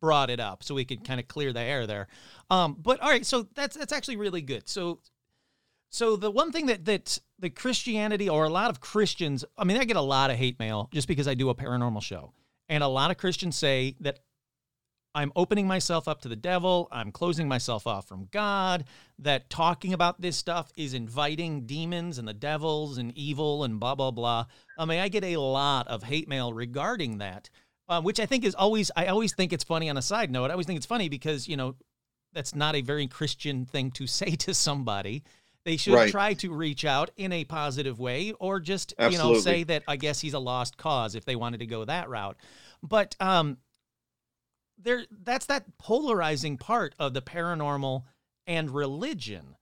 brought 0.00 0.30
it 0.30 0.40
up 0.40 0.62
so 0.62 0.74
we 0.74 0.84
could 0.84 1.04
kind 1.04 1.20
of 1.20 1.28
clear 1.28 1.52
the 1.52 1.60
air 1.60 1.86
there. 1.86 2.08
Um, 2.50 2.76
but 2.80 3.00
all 3.00 3.08
right, 3.08 3.26
so 3.26 3.46
that's 3.54 3.76
that's 3.76 3.92
actually 3.92 4.16
really 4.16 4.42
good. 4.42 4.68
So, 4.68 5.00
so 5.90 6.16
the 6.16 6.30
one 6.30 6.52
thing 6.52 6.66
that 6.66 6.84
that 6.86 7.18
the 7.38 7.50
Christianity 7.50 8.28
or 8.28 8.44
a 8.44 8.50
lot 8.50 8.70
of 8.70 8.80
Christians, 8.80 9.44
I 9.56 9.64
mean, 9.64 9.76
I 9.76 9.84
get 9.84 9.96
a 9.96 10.02
lot 10.02 10.30
of 10.30 10.36
hate 10.36 10.58
mail 10.58 10.88
just 10.92 11.08
because 11.08 11.28
I 11.28 11.34
do 11.34 11.50
a 11.50 11.54
paranormal 11.54 12.02
show, 12.02 12.32
and 12.68 12.82
a 12.82 12.88
lot 12.88 13.10
of 13.10 13.16
Christians 13.16 13.56
say 13.56 13.96
that 14.00 14.20
I'm 15.14 15.32
opening 15.34 15.66
myself 15.66 16.06
up 16.06 16.20
to 16.20 16.28
the 16.28 16.36
devil. 16.36 16.86
I'm 16.92 17.10
closing 17.10 17.48
myself 17.48 17.86
off 17.86 18.06
from 18.06 18.28
God. 18.30 18.84
That 19.18 19.50
talking 19.50 19.92
about 19.92 20.20
this 20.20 20.36
stuff 20.36 20.70
is 20.76 20.94
inviting 20.94 21.66
demons 21.66 22.18
and 22.18 22.28
the 22.28 22.34
devils 22.34 22.98
and 22.98 23.16
evil 23.16 23.64
and 23.64 23.80
blah, 23.80 23.94
blah, 23.94 24.12
blah. 24.12 24.46
I 24.78 24.84
mean, 24.84 25.00
I 25.00 25.08
get 25.08 25.24
a 25.24 25.38
lot 25.38 25.88
of 25.88 26.04
hate 26.04 26.28
mail 26.28 26.52
regarding 26.52 27.18
that, 27.18 27.50
uh, 27.88 28.00
which 28.02 28.20
I 28.20 28.26
think 28.26 28.44
is 28.44 28.54
always, 28.54 28.90
I 28.96 29.06
always 29.06 29.34
think 29.34 29.52
it's 29.52 29.64
funny 29.64 29.88
on 29.90 29.96
a 29.96 30.02
side 30.02 30.30
note. 30.30 30.50
I 30.50 30.52
always 30.52 30.66
think 30.66 30.76
it's 30.76 30.86
funny 30.86 31.08
because, 31.08 31.48
you 31.48 31.56
know, 31.56 31.74
that's 32.32 32.54
not 32.54 32.74
a 32.76 32.82
very 32.82 33.06
Christian 33.06 33.64
thing 33.64 33.90
to 33.92 34.06
say 34.20 34.30
to 34.36 34.54
somebody. 34.54 35.22
They 35.64 35.76
should 35.76 35.94
Right. 35.94 36.10
try 36.10 36.34
to 36.34 36.52
reach 36.54 36.84
out 36.84 37.10
in 37.16 37.32
a 37.32 37.44
positive 37.44 37.98
way 37.98 38.32
or 38.38 38.60
just, 38.60 38.94
you 38.98 39.18
know, 39.18 39.34
say 39.40 39.64
that 39.64 39.82
I 39.88 39.96
guess 39.96 40.20
he's 40.20 40.34
a 40.34 40.38
lost 40.38 40.76
cause 40.76 41.14
if 41.14 41.24
they 41.24 41.36
wanted 41.36 41.58
to 41.60 41.66
go 41.66 41.84
that 41.84 42.08
route. 42.08 42.36
But, 42.82 43.16
um, 43.20 43.58
there 44.80 45.04
that's 45.24 45.46
that 45.46 45.64
polarizing 45.78 46.56
part 46.56 46.94
of 46.98 47.12
the 47.12 47.20
paranormal 47.20 48.04
and 48.46 48.70
religion 48.70 49.56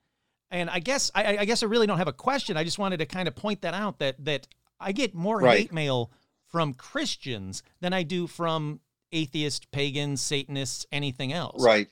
and 0.51 0.69
i 0.69 0.79
guess 0.79 1.11
I, 1.15 1.39
I 1.39 1.45
guess 1.47 1.63
i 1.63 1.67
really 1.67 1.87
don't 1.87 1.97
have 1.97 2.07
a 2.07 2.13
question 2.13 2.57
i 2.59 2.65
just 2.65 2.79
wanted 2.79 2.99
to 2.99 3.07
kind 3.07 3.27
of 3.27 3.35
point 3.35 3.63
that 3.63 3.73
out 3.73 3.99
that 4.01 4.23
that 4.27 4.47
i 4.79 4.93
get 4.93 5.15
more 5.15 5.41
Right. 5.41 5.59
hate 5.61 5.73
mail 5.73 6.11
from 6.49 6.73
christians 6.75 7.63
than 7.81 7.93
i 7.93 8.03
do 8.03 8.27
from 8.27 8.81
atheists 9.13 9.67
pagans 9.73 10.21
satanists 10.21 10.87
anything 10.93 11.33
else 11.33 11.63
Right. 11.63 11.89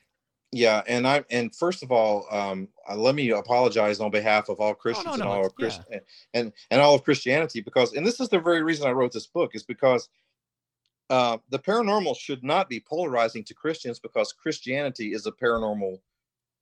Yeah, 0.52 0.82
and 0.86 1.04
I 1.04 1.24
and 1.30 1.52
first 1.52 1.82
of 1.82 1.90
all, 1.90 2.28
um, 2.30 2.68
uh, 2.88 2.94
let 2.94 3.16
me 3.16 3.30
apologize 3.30 3.98
on 3.98 4.12
behalf 4.12 4.48
of 4.48 4.60
all 4.60 4.72
Christians 4.72 5.08
Oh, 5.14 5.16
no, 5.16 5.24
and 5.24 5.32
all 5.32 5.46
of 5.46 5.54
Christ- 5.56 5.80
and 6.32 6.52
and 6.70 6.80
all 6.80 6.94
of 6.94 7.02
Christianity 7.02 7.60
because 7.60 7.92
and 7.94 8.06
this 8.06 8.20
is 8.20 8.28
the 8.28 8.38
very 8.38 8.62
reason 8.62 8.86
I 8.86 8.92
wrote 8.92 9.12
this 9.12 9.26
book 9.26 9.50
is 9.54 9.64
because 9.64 10.08
uh, 11.10 11.38
the 11.48 11.58
paranormal 11.58 12.16
should 12.16 12.44
not 12.44 12.68
be 12.68 12.78
polarizing 12.78 13.42
to 13.44 13.54
Christians 13.54 13.98
because 13.98 14.32
Christianity 14.32 15.12
is 15.12 15.26
a 15.26 15.32
paranormal 15.32 15.98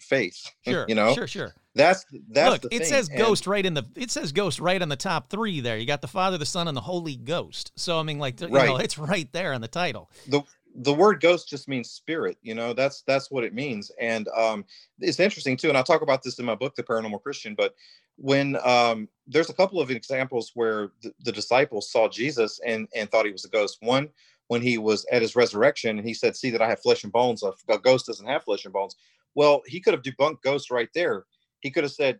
faith. 0.02 0.50
sure 0.64 0.84
you 0.88 0.94
know? 0.94 1.14
sure 1.14 1.26
sure. 1.26 1.54
That's 1.74 2.04
that's 2.30 2.62
look 2.62 2.72
it 2.72 2.78
thing. 2.78 2.88
says 2.88 3.08
and- 3.08 3.18
ghost 3.18 3.46
right 3.46 3.64
in 3.64 3.74
the 3.74 3.84
it 3.96 4.10
says 4.10 4.32
ghost 4.32 4.60
right 4.60 4.80
on 4.82 4.88
the 4.88 4.96
top 4.96 5.30
three 5.30 5.60
there. 5.60 5.78
You 5.78 5.86
got 5.86 6.02
the 6.02 6.08
father 6.08 6.36
the 6.38 6.46
son 6.46 6.68
and 6.68 6.76
the 6.76 6.82
holy 6.82 7.16
ghost. 7.16 7.72
So 7.76 7.98
i 7.98 8.02
mean 8.02 8.18
like 8.18 8.40
you 8.40 8.48
know 8.48 8.54
Right. 8.54 8.84
it's 8.84 8.98
right 8.98 9.30
there 9.32 9.52
on 9.54 9.60
the 9.60 9.68
title. 9.68 10.10
The 10.28 10.42
the 10.74 10.92
word 10.92 11.20
ghost 11.20 11.48
just 11.48 11.68
means 11.68 11.90
spirit 11.90 12.36
you 12.42 12.54
know? 12.54 12.72
That's 12.72 13.02
that's 13.06 13.30
what 13.30 13.44
it 13.44 13.54
means. 13.54 13.90
And 14.00 14.28
um 14.36 14.64
it's 15.00 15.20
interesting 15.20 15.56
too 15.56 15.68
and 15.68 15.76
i'll 15.78 15.84
talk 15.84 16.02
about 16.02 16.22
this 16.22 16.38
in 16.38 16.44
my 16.44 16.54
book 16.54 16.74
the 16.76 16.82
paranormal 16.82 17.22
christian 17.22 17.54
but 17.54 17.74
when 18.16 18.56
um 18.64 19.08
there's 19.26 19.48
a 19.50 19.54
couple 19.54 19.80
of 19.80 19.90
examples 19.90 20.50
where 20.54 20.90
the, 21.02 21.12
the 21.24 21.32
disciples 21.32 21.90
saw 21.90 22.08
jesus 22.08 22.60
and 22.66 22.86
and 22.94 23.10
thought 23.10 23.24
he 23.26 23.32
was 23.32 23.44
a 23.46 23.48
ghost. 23.48 23.78
One 23.80 24.10
when 24.48 24.60
he 24.60 24.76
was 24.76 25.06
at 25.10 25.22
his 25.22 25.34
resurrection 25.34 25.96
and 25.98 26.06
he 26.06 26.12
said 26.12 26.36
see 26.36 26.50
that 26.50 26.60
i 26.60 26.68
have 26.68 26.80
flesh 26.82 27.04
and 27.04 27.12
bones. 27.12 27.42
A 27.42 27.78
ghost 27.78 28.06
doesn't 28.06 28.26
have 28.26 28.44
flesh 28.44 28.64
and 28.66 28.72
bones 28.74 28.96
well 29.34 29.62
he 29.66 29.80
could 29.80 29.94
have 29.94 30.02
debunked 30.02 30.42
ghosts 30.42 30.70
right 30.70 30.88
there 30.94 31.24
he 31.60 31.70
could 31.70 31.84
have 31.84 31.92
said 31.92 32.18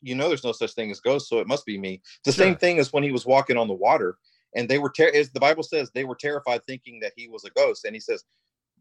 you 0.00 0.14
know 0.14 0.28
there's 0.28 0.44
no 0.44 0.52
such 0.52 0.72
thing 0.74 0.90
as 0.90 1.00
ghosts 1.00 1.28
so 1.28 1.38
it 1.40 1.46
must 1.48 1.66
be 1.66 1.78
me 1.78 2.00
the 2.24 2.32
same 2.32 2.56
thing 2.56 2.78
as 2.78 2.92
when 2.92 3.02
he 3.02 3.12
was 3.12 3.26
walking 3.26 3.56
on 3.56 3.68
the 3.68 3.74
water 3.74 4.16
and 4.56 4.68
they 4.68 4.78
were 4.78 4.90
ter- 4.90 5.12
as 5.14 5.30
the 5.30 5.40
bible 5.40 5.62
says 5.62 5.90
they 5.94 6.04
were 6.04 6.14
terrified 6.16 6.60
thinking 6.66 7.00
that 7.00 7.12
he 7.16 7.28
was 7.28 7.44
a 7.44 7.50
ghost 7.50 7.84
and 7.84 7.94
he 7.94 8.00
says 8.00 8.24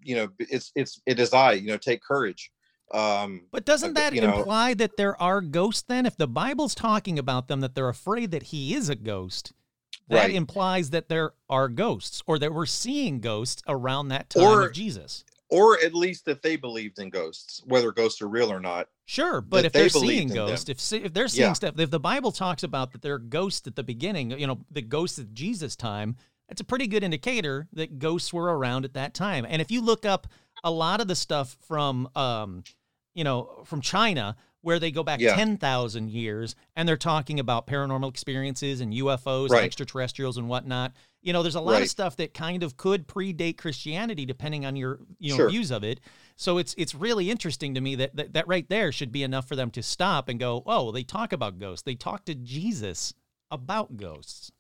you 0.04 0.16
know 0.16 0.28
it's 0.40 0.72
it's 0.76 1.02
it 1.06 1.20
is 1.20 1.34
i 1.34 1.54
you 1.54 1.68
know 1.68 1.78
take 1.78 2.02
courage 2.04 2.52
um 2.94 3.42
But 3.52 3.66
doesn't 3.66 3.96
that 3.96 4.14
you 4.14 4.22
know- 4.22 4.38
imply 4.40 4.74
that 4.76 4.96
there 4.96 5.22
are 5.22 5.42
ghosts 5.42 5.84
then? 5.86 6.06
If 6.06 6.16
the 6.16 6.26
Bible's 6.28 6.74
talking 6.74 7.20
about 7.20 7.50
them, 7.50 7.60
that 7.60 7.76
they're 7.76 7.90
afraid 7.90 8.32
that 8.32 8.44
he 8.44 8.74
is 8.74 8.88
a 8.88 8.96
ghost, 8.96 9.52
that 10.08 10.28
Right. 10.28 10.34
implies 10.36 10.92
that 10.92 11.10
there 11.10 11.34
are 11.50 11.68
ghosts 11.68 12.22
or 12.26 12.40
that 12.40 12.54
we're 12.54 12.66
seeing 12.66 13.20
ghosts 13.20 13.62
around 13.68 14.08
that 14.08 14.30
time 14.30 14.42
Or- 14.44 14.68
of 14.68 14.72
Jesus. 14.74 15.26
Or 15.50 15.80
at 15.84 15.94
least 15.94 16.26
that 16.26 16.42
they 16.42 16.56
believed 16.56 17.00
in 17.00 17.10
ghosts 17.10 17.62
whether 17.66 17.92
ghosts 17.92 18.22
are 18.22 18.28
real 18.28 18.52
or 18.52 18.60
not 18.60 18.88
Sure, 19.10 19.40
but 19.40 19.64
if 19.64 19.72
they 19.72 19.84
they're 19.84 19.90
believed 19.90 20.12
seeing 20.12 20.28
ghosts, 20.28 20.70
if 20.70 20.92
if 21.06 21.14
they're 21.14 21.30
seeing 21.30 21.48
Yeah. 21.48 21.54
stuff, 21.54 21.80
if 21.80 21.90
the 21.90 22.00
Bible 22.00 22.34
talks 22.34 22.62
about 22.64 22.92
that 22.92 23.02
there 23.02 23.14
are 23.14 23.20
ghosts 23.20 23.66
at 23.66 23.78
the 23.78 23.84
beginning, 23.84 24.32
you 24.38 24.46
know, 24.46 24.66
the 24.70 24.82
ghosts 24.82 25.18
of 25.18 25.34
Jesus' 25.34 25.78
time, 25.78 26.18
that's 26.50 26.60
a 26.60 26.66
pretty 26.66 26.88
good 26.88 27.04
indicator 27.04 27.70
that 27.72 28.00
ghosts 28.00 28.34
were 28.34 28.58
around 28.58 28.84
at 28.84 28.94
that 28.96 29.14
time. 29.14 29.46
And 29.48 29.62
if 29.62 29.72
you 29.72 29.80
look 29.80 30.06
up 30.06 30.28
a 30.62 30.72
lot 30.72 31.00
of 31.00 31.08
the 31.08 31.16
stuff 31.16 31.56
from, 31.62 32.10
um, 32.18 32.66
you 33.14 33.24
know, 33.24 33.64
from 33.66 33.80
China, 33.80 34.36
where 34.60 34.78
they 34.80 34.92
go 34.92 35.04
back 35.04 35.22
Yeah. 35.22 35.36
ten 35.36 35.56
thousand 35.56 36.12
years, 36.12 36.56
and 36.76 36.90
they're 36.90 36.98
talking 36.98 37.40
about 37.40 37.66
paranormal 37.66 38.10
experiences 38.10 38.82
and 38.82 38.94
UFOs, 38.94 39.52
Right. 39.52 39.60
and 39.60 39.66
extraterrestrials, 39.66 40.36
and 40.38 40.50
whatnot. 40.50 40.92
You 41.22 41.34
know, 41.34 41.44
there's 41.44 41.56
a 41.56 41.62
lot 41.62 41.82
of 41.82 41.90
stuff 41.90 42.16
that 42.18 42.34
kind 42.34 42.64
of 42.64 42.78
could 42.78 43.08
predate 43.08 43.58
Christianity, 43.58 44.26
depending 44.26 44.66
on 44.66 44.76
your 44.76 45.00
you 45.20 45.32
know 45.32 45.38
Sure. 45.38 45.50
views 45.50 45.72
of 45.72 45.84
it. 45.84 46.00
So 46.36 46.58
it's 46.58 46.74
it's 46.78 46.94
really 46.96 47.30
interesting 47.30 47.74
to 47.74 47.82
me 47.82 47.96
that, 47.96 48.16
that 48.16 48.34
that 48.34 48.48
right 48.48 48.68
there 48.70 48.92
should 48.92 49.12
be 49.12 49.24
enough 49.24 49.48
for 49.48 49.56
them 49.56 49.72
to 49.72 49.84
stop 49.84 50.30
and 50.30 50.40
go, 50.40 50.64
oh, 50.66 50.92
they 50.92 51.04
talk 51.04 51.34
about 51.34 51.60
ghosts. 51.60 51.84
They 51.84 51.96
talk 51.96 52.26
to 52.26 52.36
Jesus 52.36 53.14
about 53.52 53.98
ghosts. 53.98 54.52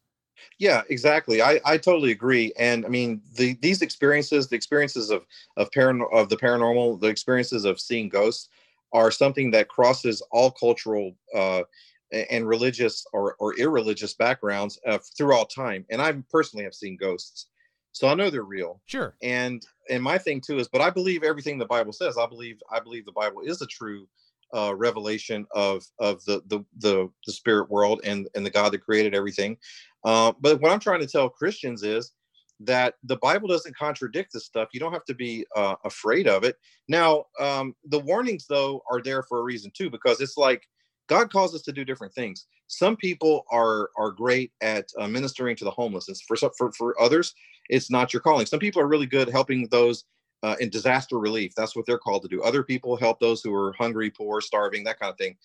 Yeah, 0.59 0.83
exactly. 0.89 1.41
I, 1.41 1.59
I 1.65 1.77
totally 1.77 2.11
agree. 2.11 2.53
And 2.59 2.85
I 2.85 2.89
mean, 2.89 3.21
the 3.35 3.57
these 3.61 3.81
experiences, 3.81 4.47
the 4.47 4.55
experiences 4.55 5.09
of 5.09 5.25
of 5.57 5.71
paran- 5.71 6.05
of 6.11 6.29
the 6.29 6.37
paranormal, 6.37 6.99
the 6.99 7.07
experiences 7.07 7.65
of 7.65 7.79
seeing 7.79 8.09
ghosts, 8.09 8.49
are 8.93 9.11
something 9.11 9.51
that 9.51 9.67
crosses 9.67 10.21
all 10.31 10.51
cultural 10.51 11.15
uh, 11.35 11.63
and 12.11 12.47
religious 12.47 13.05
or 13.13 13.35
or 13.39 13.57
irreligious 13.59 14.13
backgrounds 14.13 14.79
uh, 14.87 14.97
throughout 15.17 15.49
time. 15.49 15.85
And 15.89 16.01
I 16.01 16.13
personally 16.29 16.63
have 16.63 16.73
seen 16.73 16.97
ghosts, 16.97 17.47
so 17.91 18.07
I 18.07 18.13
know 18.13 18.29
they're 18.29 18.43
real. 18.43 18.81
Sure. 18.85 19.15
And 19.21 19.65
and 19.89 20.03
my 20.03 20.17
thing 20.17 20.41
too 20.41 20.57
is, 20.57 20.67
but 20.67 20.81
I 20.81 20.89
believe 20.89 21.23
everything 21.23 21.57
the 21.57 21.65
Bible 21.65 21.93
says. 21.93 22.17
I 22.17 22.25
believe 22.25 22.59
I 22.71 22.79
believe 22.79 23.05
the 23.05 23.11
Bible 23.11 23.41
is 23.41 23.61
a 23.61 23.67
true 23.67 24.07
uh, 24.55 24.73
revelation 24.75 25.45
of 25.51 25.83
of 25.99 26.23
the, 26.25 26.41
the 26.47 26.63
the 26.77 27.09
the 27.25 27.33
spirit 27.33 27.69
world 27.69 28.01
and 28.03 28.27
and 28.35 28.45
the 28.45 28.49
God 28.49 28.71
that 28.71 28.85
created 28.85 29.13
everything. 29.13 29.57
Uh, 30.03 30.31
but 30.39 30.61
what 30.61 30.71
I'm 30.71 30.79
trying 30.79 31.01
to 31.01 31.07
tell 31.07 31.29
Christians 31.29 31.83
is 31.83 32.13
that 32.59 32.95
the 33.03 33.17
Bible 33.17 33.47
doesn't 33.47 33.77
contradict 33.77 34.33
this 34.33 34.45
stuff. 34.45 34.69
You 34.71 34.79
don't 34.79 34.93
have 34.93 35.05
to 35.05 35.13
be 35.13 35.45
uh, 35.55 35.75
afraid 35.83 36.27
of 36.27 36.43
it. 36.43 36.55
Now, 36.87 37.25
um, 37.39 37.75
the 37.85 37.99
warnings 37.99 38.45
though 38.47 38.81
are 38.89 39.01
there 39.01 39.23
for 39.23 39.39
a 39.39 39.43
reason 39.43 39.71
too, 39.75 39.89
because 39.89 40.21
it's 40.21 40.37
like 40.37 40.67
God 41.07 41.31
calls 41.31 41.55
us 41.55 41.61
to 41.63 41.71
do 41.71 41.85
different 41.85 42.13
things. 42.13 42.45
Some 42.67 42.95
people 42.97 43.45
are 43.51 43.89
are 43.97 44.11
great 44.11 44.51
at 44.61 44.89
uh, 44.99 45.07
ministering 45.07 45.55
to 45.57 45.63
the 45.63 45.71
homeless. 45.71 46.09
It's 46.09 46.21
for 46.21 46.35
some- 46.35 46.51
for 46.57 46.71
for 46.73 46.99
others, 47.01 47.33
it's 47.69 47.89
not 47.89 48.13
your 48.13 48.21
calling. 48.21 48.45
Some 48.45 48.59
people 48.59 48.81
are 48.81 48.87
really 48.87 49.05
good 49.05 49.29
helping 49.29 49.67
those 49.69 50.03
uh, 50.43 50.55
in 50.59 50.69
disaster 50.69 51.17
relief. 51.17 51.53
That's 51.55 51.75
what 51.75 51.85
they're 51.85 51.97
called 51.97 52.21
to 52.23 52.27
do. 52.27 52.43
Other 52.43 52.63
people 52.63 52.95
help 52.95 53.19
those 53.19 53.41
who 53.41 53.53
are 53.55 53.73
hungry, 53.73 54.11
poor, 54.11 54.39
starving, 54.41 54.83
that 54.83 54.99
kind 54.99 55.11
of 55.11 55.17
thing. 55.17 55.35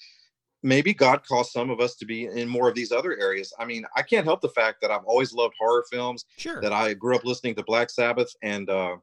Maybe 0.65 0.95
God 0.95 1.25
calls 1.27 1.51
some 1.53 1.71
of 1.71 1.81
us 1.81 1.97
to 1.97 2.05
be 2.07 2.27
in 2.27 2.49
more 2.49 2.69
of 2.69 2.75
these 2.77 2.93
other 2.93 3.19
areas. 3.19 3.53
I 3.59 3.65
mean, 3.65 3.85
I 3.97 4.03
can't 4.03 4.25
help 4.25 4.41
the 4.43 4.49
fact 4.51 4.81
that 4.81 4.93
I've 4.93 5.05
always 5.05 5.33
loved 5.33 5.55
horror 5.59 5.85
films. 5.91 6.25
Sure. 6.37 6.61
That 6.61 6.73
I 6.73 6.95
grew 6.95 7.17
up 7.17 7.25
listening 7.25 7.57
to 7.57 7.65
Black 7.65 7.91
Sabbath 7.91 8.33
and 8.43 8.69
uh, 8.71 8.97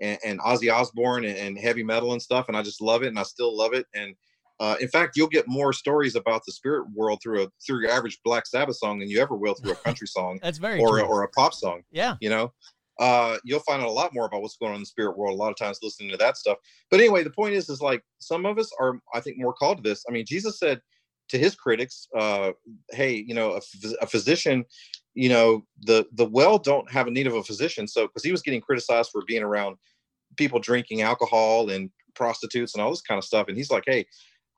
and, 0.00 0.18
and 0.24 0.40
Ozzy 0.40 0.70
Osbourne 0.72 1.24
and, 1.24 1.38
and 1.38 1.58
heavy 1.58 1.82
metal 1.82 2.12
and 2.12 2.20
stuff, 2.20 2.48
and 2.48 2.56
I 2.56 2.62
just 2.62 2.82
love 2.82 3.02
it, 3.02 3.08
and 3.08 3.18
I 3.18 3.22
still 3.22 3.56
love 3.56 3.72
it. 3.72 3.86
And 3.94 4.14
uh, 4.58 4.76
in 4.80 4.88
fact, 4.88 5.16
you'll 5.16 5.28
get 5.28 5.46
more 5.46 5.72
stories 5.72 6.14
about 6.14 6.42
the 6.46 6.52
spirit 6.52 6.86
world 6.94 7.20
through 7.22 7.44
a 7.44 7.48
through 7.64 7.80
your 7.80 7.90
average 7.90 8.18
Black 8.24 8.46
Sabbath 8.46 8.76
song 8.76 8.98
than 8.98 9.10
you 9.10 9.20
ever 9.20 9.36
will 9.36 9.54
through 9.54 9.72
a 9.72 9.76
country 9.84 10.06
song 10.06 10.38
That's 10.42 10.58
very 10.58 10.80
or 10.80 10.98
a, 10.98 11.02
true. 11.02 11.08
or 11.08 11.22
a 11.22 11.28
pop 11.28 11.54
song 11.54 11.82
yeah. 11.90 12.16
you 12.20 12.30
know 12.30 12.52
uh 12.98 13.36
you'll 13.44 13.60
find 13.60 13.82
out 13.82 13.88
a 13.88 13.92
lot 13.92 14.14
more 14.14 14.24
about 14.24 14.40
what's 14.40 14.56
going 14.56 14.70
on 14.70 14.76
in 14.76 14.82
the 14.82 14.86
spirit 14.86 15.16
world 15.18 15.34
a 15.34 15.36
lot 15.36 15.50
of 15.50 15.56
times 15.56 15.78
listening 15.82 16.10
to 16.10 16.16
that 16.16 16.36
stuff 16.36 16.56
but 16.90 16.98
anyway 16.98 17.22
the 17.22 17.30
point 17.30 17.54
is 17.54 17.68
is 17.68 17.82
like 17.82 18.02
some 18.18 18.46
of 18.46 18.58
us 18.58 18.70
are 18.80 18.98
i 19.12 19.20
think 19.20 19.36
more 19.38 19.52
called 19.52 19.76
to 19.76 19.82
this 19.82 20.02
i 20.08 20.12
mean 20.12 20.24
jesus 20.26 20.58
said 20.58 20.80
to 21.28 21.38
his 21.38 21.54
critics 21.54 22.08
uh 22.16 22.52
hey 22.92 23.24
you 23.26 23.34
know 23.34 23.52
a, 23.52 23.88
a 24.00 24.06
physician 24.06 24.64
you 25.14 25.28
know 25.28 25.62
the 25.82 26.06
the 26.12 26.24
well 26.24 26.58
don't 26.58 26.90
have 26.90 27.06
a 27.06 27.10
need 27.10 27.26
of 27.26 27.34
a 27.34 27.42
physician 27.42 27.86
so 27.86 28.06
because 28.06 28.24
he 28.24 28.32
was 28.32 28.42
getting 28.42 28.60
criticized 28.60 29.10
for 29.12 29.22
being 29.26 29.42
around 29.42 29.76
people 30.36 30.58
drinking 30.58 31.02
alcohol 31.02 31.68
and 31.70 31.90
prostitutes 32.14 32.74
and 32.74 32.82
all 32.82 32.90
this 32.90 33.02
kind 33.02 33.18
of 33.18 33.24
stuff 33.24 33.48
and 33.48 33.58
he's 33.58 33.70
like 33.70 33.84
hey 33.86 34.06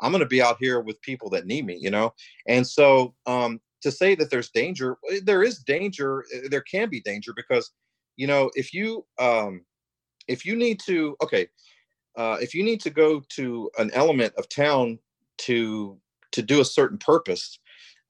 i'm 0.00 0.12
going 0.12 0.20
to 0.20 0.26
be 0.26 0.42
out 0.42 0.56
here 0.60 0.80
with 0.80 1.00
people 1.02 1.30
that 1.30 1.46
need 1.46 1.64
me 1.64 1.76
you 1.80 1.90
know? 1.90 2.12
And 2.46 2.66
so 2.66 3.14
um 3.26 3.60
to 3.82 3.90
say 3.90 4.14
that 4.16 4.30
there's 4.30 4.50
danger 4.50 4.98
eh, 5.10 5.20
there 5.22 5.42
is 5.42 5.58
danger 5.58 6.24
eh, 6.34 6.48
there 6.50 6.62
can 6.62 6.88
be 6.88 7.00
danger 7.00 7.32
because 7.34 7.70
you 8.16 8.26
know 8.26 8.50
if 8.54 8.74
you 8.74 9.04
um 9.18 9.64
if 10.26 10.44
you 10.44 10.56
need 10.56 10.80
to 10.80 11.16
okay 11.22 11.48
uh 12.16 12.36
if 12.40 12.54
you 12.54 12.64
need 12.64 12.80
to 12.80 12.90
go 12.90 13.22
to 13.30 13.70
an 13.78 13.90
element 13.94 14.32
of 14.36 14.48
town 14.48 14.98
to 15.38 15.98
to 16.32 16.42
do 16.42 16.60
a 16.60 16.64
certain 16.64 16.98
purpose 16.98 17.58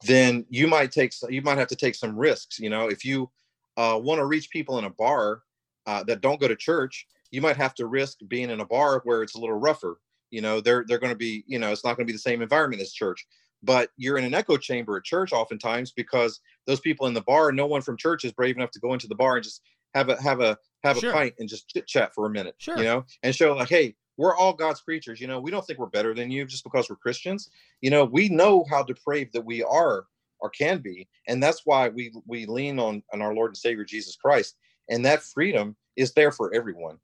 then 0.05 0.45
you 0.49 0.67
might 0.67 0.91
take 0.91 1.13
you 1.29 1.41
might 1.41 1.57
have 1.57 1.67
to 1.67 1.75
take 1.75 1.95
some 1.95 2.17
risks 2.17 2.59
you 2.59 2.69
know? 2.69 2.87
If 2.87 3.05
you 3.05 3.29
uh 3.77 3.99
want 4.01 4.19
to 4.19 4.25
reach 4.25 4.49
people 4.49 4.77
in 4.79 4.85
a 4.85 4.89
bar 4.89 5.41
uh, 5.85 6.03
that 6.03 6.21
don't 6.21 6.39
go 6.39 6.47
to 6.47 6.55
church 6.55 7.07
you 7.31 7.41
might 7.41 7.57
have 7.57 7.75
to 7.75 7.85
risk 7.85 8.17
being 8.27 8.49
in 8.49 8.59
a 8.59 8.65
bar 8.65 9.01
where 9.03 9.21
it's 9.21 9.35
a 9.35 9.39
little 9.39 9.57
rougher 9.57 9.99
you 10.31 10.41
know 10.41 10.61
they're 10.61 10.83
they're 10.87 10.99
going 10.99 11.11
to 11.13 11.17
be 11.17 11.43
you 11.47 11.59
know 11.59 11.71
it's 11.71 11.83
not 11.83 11.95
going 11.97 12.05
to 12.05 12.11
be 12.11 12.15
the 12.15 12.19
same 12.19 12.41
environment 12.41 12.81
as 12.81 12.91
church 12.91 13.25
but 13.61 13.89
you're 13.97 14.17
in 14.17 14.23
an 14.23 14.33
echo 14.33 14.55
chamber 14.57 14.95
at 14.97 15.03
church 15.03 15.33
oftentimes 15.33 15.91
because 15.91 16.39
those 16.65 16.79
people 16.79 17.07
in 17.07 17.13
the 17.13 17.21
bar 17.21 17.51
no 17.51 17.65
one 17.67 17.81
from 17.81 17.97
church 17.97 18.23
is 18.23 18.31
brave 18.31 18.55
enough 18.55 18.71
to 18.71 18.79
go 18.79 18.93
into 18.93 19.07
the 19.07 19.15
bar 19.15 19.35
and 19.35 19.43
just 19.43 19.61
have 19.93 20.09
a 20.09 20.21
have 20.21 20.39
a 20.39 20.57
have 20.83 20.97
Sure. 20.97 21.09
a 21.09 21.13
pint 21.13 21.33
and 21.39 21.49
just 21.49 21.67
chit 21.69 21.87
chat 21.87 22.13
for 22.13 22.25
a 22.25 22.29
minute 22.29 22.55
Sure. 22.59 22.77
you 22.77 22.83
know 22.83 23.03
and 23.23 23.35
show 23.35 23.53
like 23.55 23.69
hey 23.69 23.95
we're 24.17 24.35
all 24.35 24.53
god's 24.53 24.81
creatures 24.81 25.19
you 25.19 25.27
know 25.27 25.39
we 25.39 25.51
don't 25.51 25.65
think 25.65 25.79
we're 25.79 25.87
better 25.87 26.13
than 26.13 26.29
you 26.31 26.45
just 26.45 26.63
because 26.63 26.89
we're 26.89 26.95
christians 26.95 27.49
you 27.81 27.89
know 27.89 28.05
we 28.05 28.29
know 28.29 28.65
how 28.69 28.83
depraved 28.83 29.33
that 29.33 29.45
we 29.45 29.63
are 29.63 30.05
or 30.39 30.49
can 30.51 30.77
be 30.79 31.07
and 31.27 31.41
that's 31.43 31.61
why 31.65 31.89
we 31.89 32.13
we 32.27 32.45
lean 32.45 32.79
on 32.79 33.03
on 33.13 33.21
our 33.21 33.33
lord 33.33 33.49
and 33.49 33.57
savior 33.57 33.83
jesus 33.83 34.15
christ 34.15 34.55
and 34.89 35.03
that 35.03 35.21
freedom 35.21 35.75
is 35.97 36.13
there 36.13 36.31
for 36.31 36.53
everyone 36.53 36.97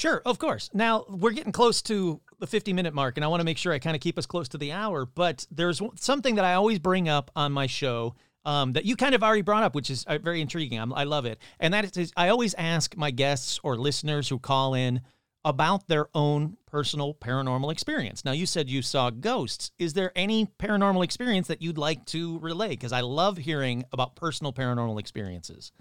Sure, 0.00 0.22
of 0.24 0.38
course. 0.38 0.70
Now 0.72 1.04
we're 1.10 1.32
getting 1.32 1.52
close 1.52 1.82
to 1.82 2.22
the 2.38 2.46
50 2.46 2.72
minute 2.72 2.94
mark, 2.94 3.18
and 3.18 3.24
I 3.24 3.28
want 3.28 3.42
to 3.42 3.44
make 3.44 3.58
sure 3.58 3.70
I 3.70 3.78
kind 3.78 3.94
of 3.94 4.00
keep 4.00 4.16
us 4.16 4.24
close 4.24 4.48
to 4.48 4.56
the 4.56 4.72
hour. 4.72 5.04
But 5.04 5.46
there's 5.50 5.82
something 5.96 6.36
that 6.36 6.44
I 6.46 6.54
always 6.54 6.78
bring 6.78 7.06
up 7.06 7.30
on 7.36 7.52
my 7.52 7.66
show 7.66 8.14
um, 8.46 8.72
that 8.72 8.86
you 8.86 8.96
kind 8.96 9.14
of 9.14 9.22
already 9.22 9.42
brought 9.42 9.62
up, 9.62 9.74
which 9.74 9.90
is 9.90 10.04
uh, 10.06 10.16
very 10.16 10.40
intriguing. 10.40 10.80
I'm, 10.80 10.94
I 10.94 11.04
love 11.04 11.26
it. 11.26 11.38
And 11.58 11.74
that 11.74 11.98
is, 11.98 12.14
I 12.16 12.30
always 12.30 12.54
ask 12.54 12.96
my 12.96 13.10
guests 13.10 13.60
or 13.62 13.76
listeners 13.76 14.26
who 14.26 14.38
call 14.38 14.72
in 14.72 15.02
about 15.44 15.86
their 15.86 16.06
own 16.14 16.56
personal 16.64 17.12
paranormal 17.12 17.70
experience. 17.70 18.24
Now, 18.24 18.32
you 18.32 18.46
said 18.46 18.70
you 18.70 18.80
saw 18.80 19.10
ghosts. 19.10 19.70
Is 19.78 19.92
there 19.92 20.12
any 20.16 20.46
paranormal 20.58 21.04
experience 21.04 21.48
that 21.48 21.60
you'd 21.60 21.76
like 21.76 22.06
to 22.06 22.38
relay? 22.38 22.70
Because 22.70 22.92
I 22.92 23.02
love 23.02 23.36
hearing 23.36 23.84
about 23.92 24.16
personal 24.16 24.54
paranormal 24.54 24.98
experiences. 24.98 25.72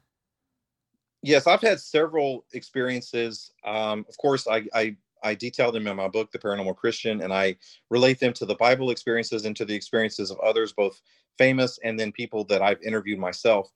Yes 1.22 1.48
i've 1.48 1.62
had 1.62 1.80
several 1.80 2.46
experiences. 2.54 3.52
Um, 3.66 4.06
of 4.08 4.18
course 4.18 4.48
I, 4.48 4.64
I 4.74 4.96
i 5.24 5.36
detail 5.36 5.72
them 5.72 5.88
in 5.88 5.96
my 5.96 6.08
book 6.08 6.32
the 6.32 6.40
paranormal 6.40 6.78
christian 6.78 7.22
and 7.22 7.34
i 7.34 7.56
relate 7.90 8.20
them 8.20 8.34
to 8.34 8.46
the 8.46 8.56
bible 8.56 8.90
experiences 8.90 9.46
and 9.46 9.56
to 9.56 9.66
the 9.66 9.76
experiences 9.76 10.32
of 10.32 10.40
others 10.40 10.72
both 10.72 11.02
famous 11.38 11.80
and 11.84 12.00
then 12.00 12.12
people 12.12 12.44
that 12.46 12.62
i've 12.62 12.82
interviewed 12.82 13.20
myself. 13.20 13.70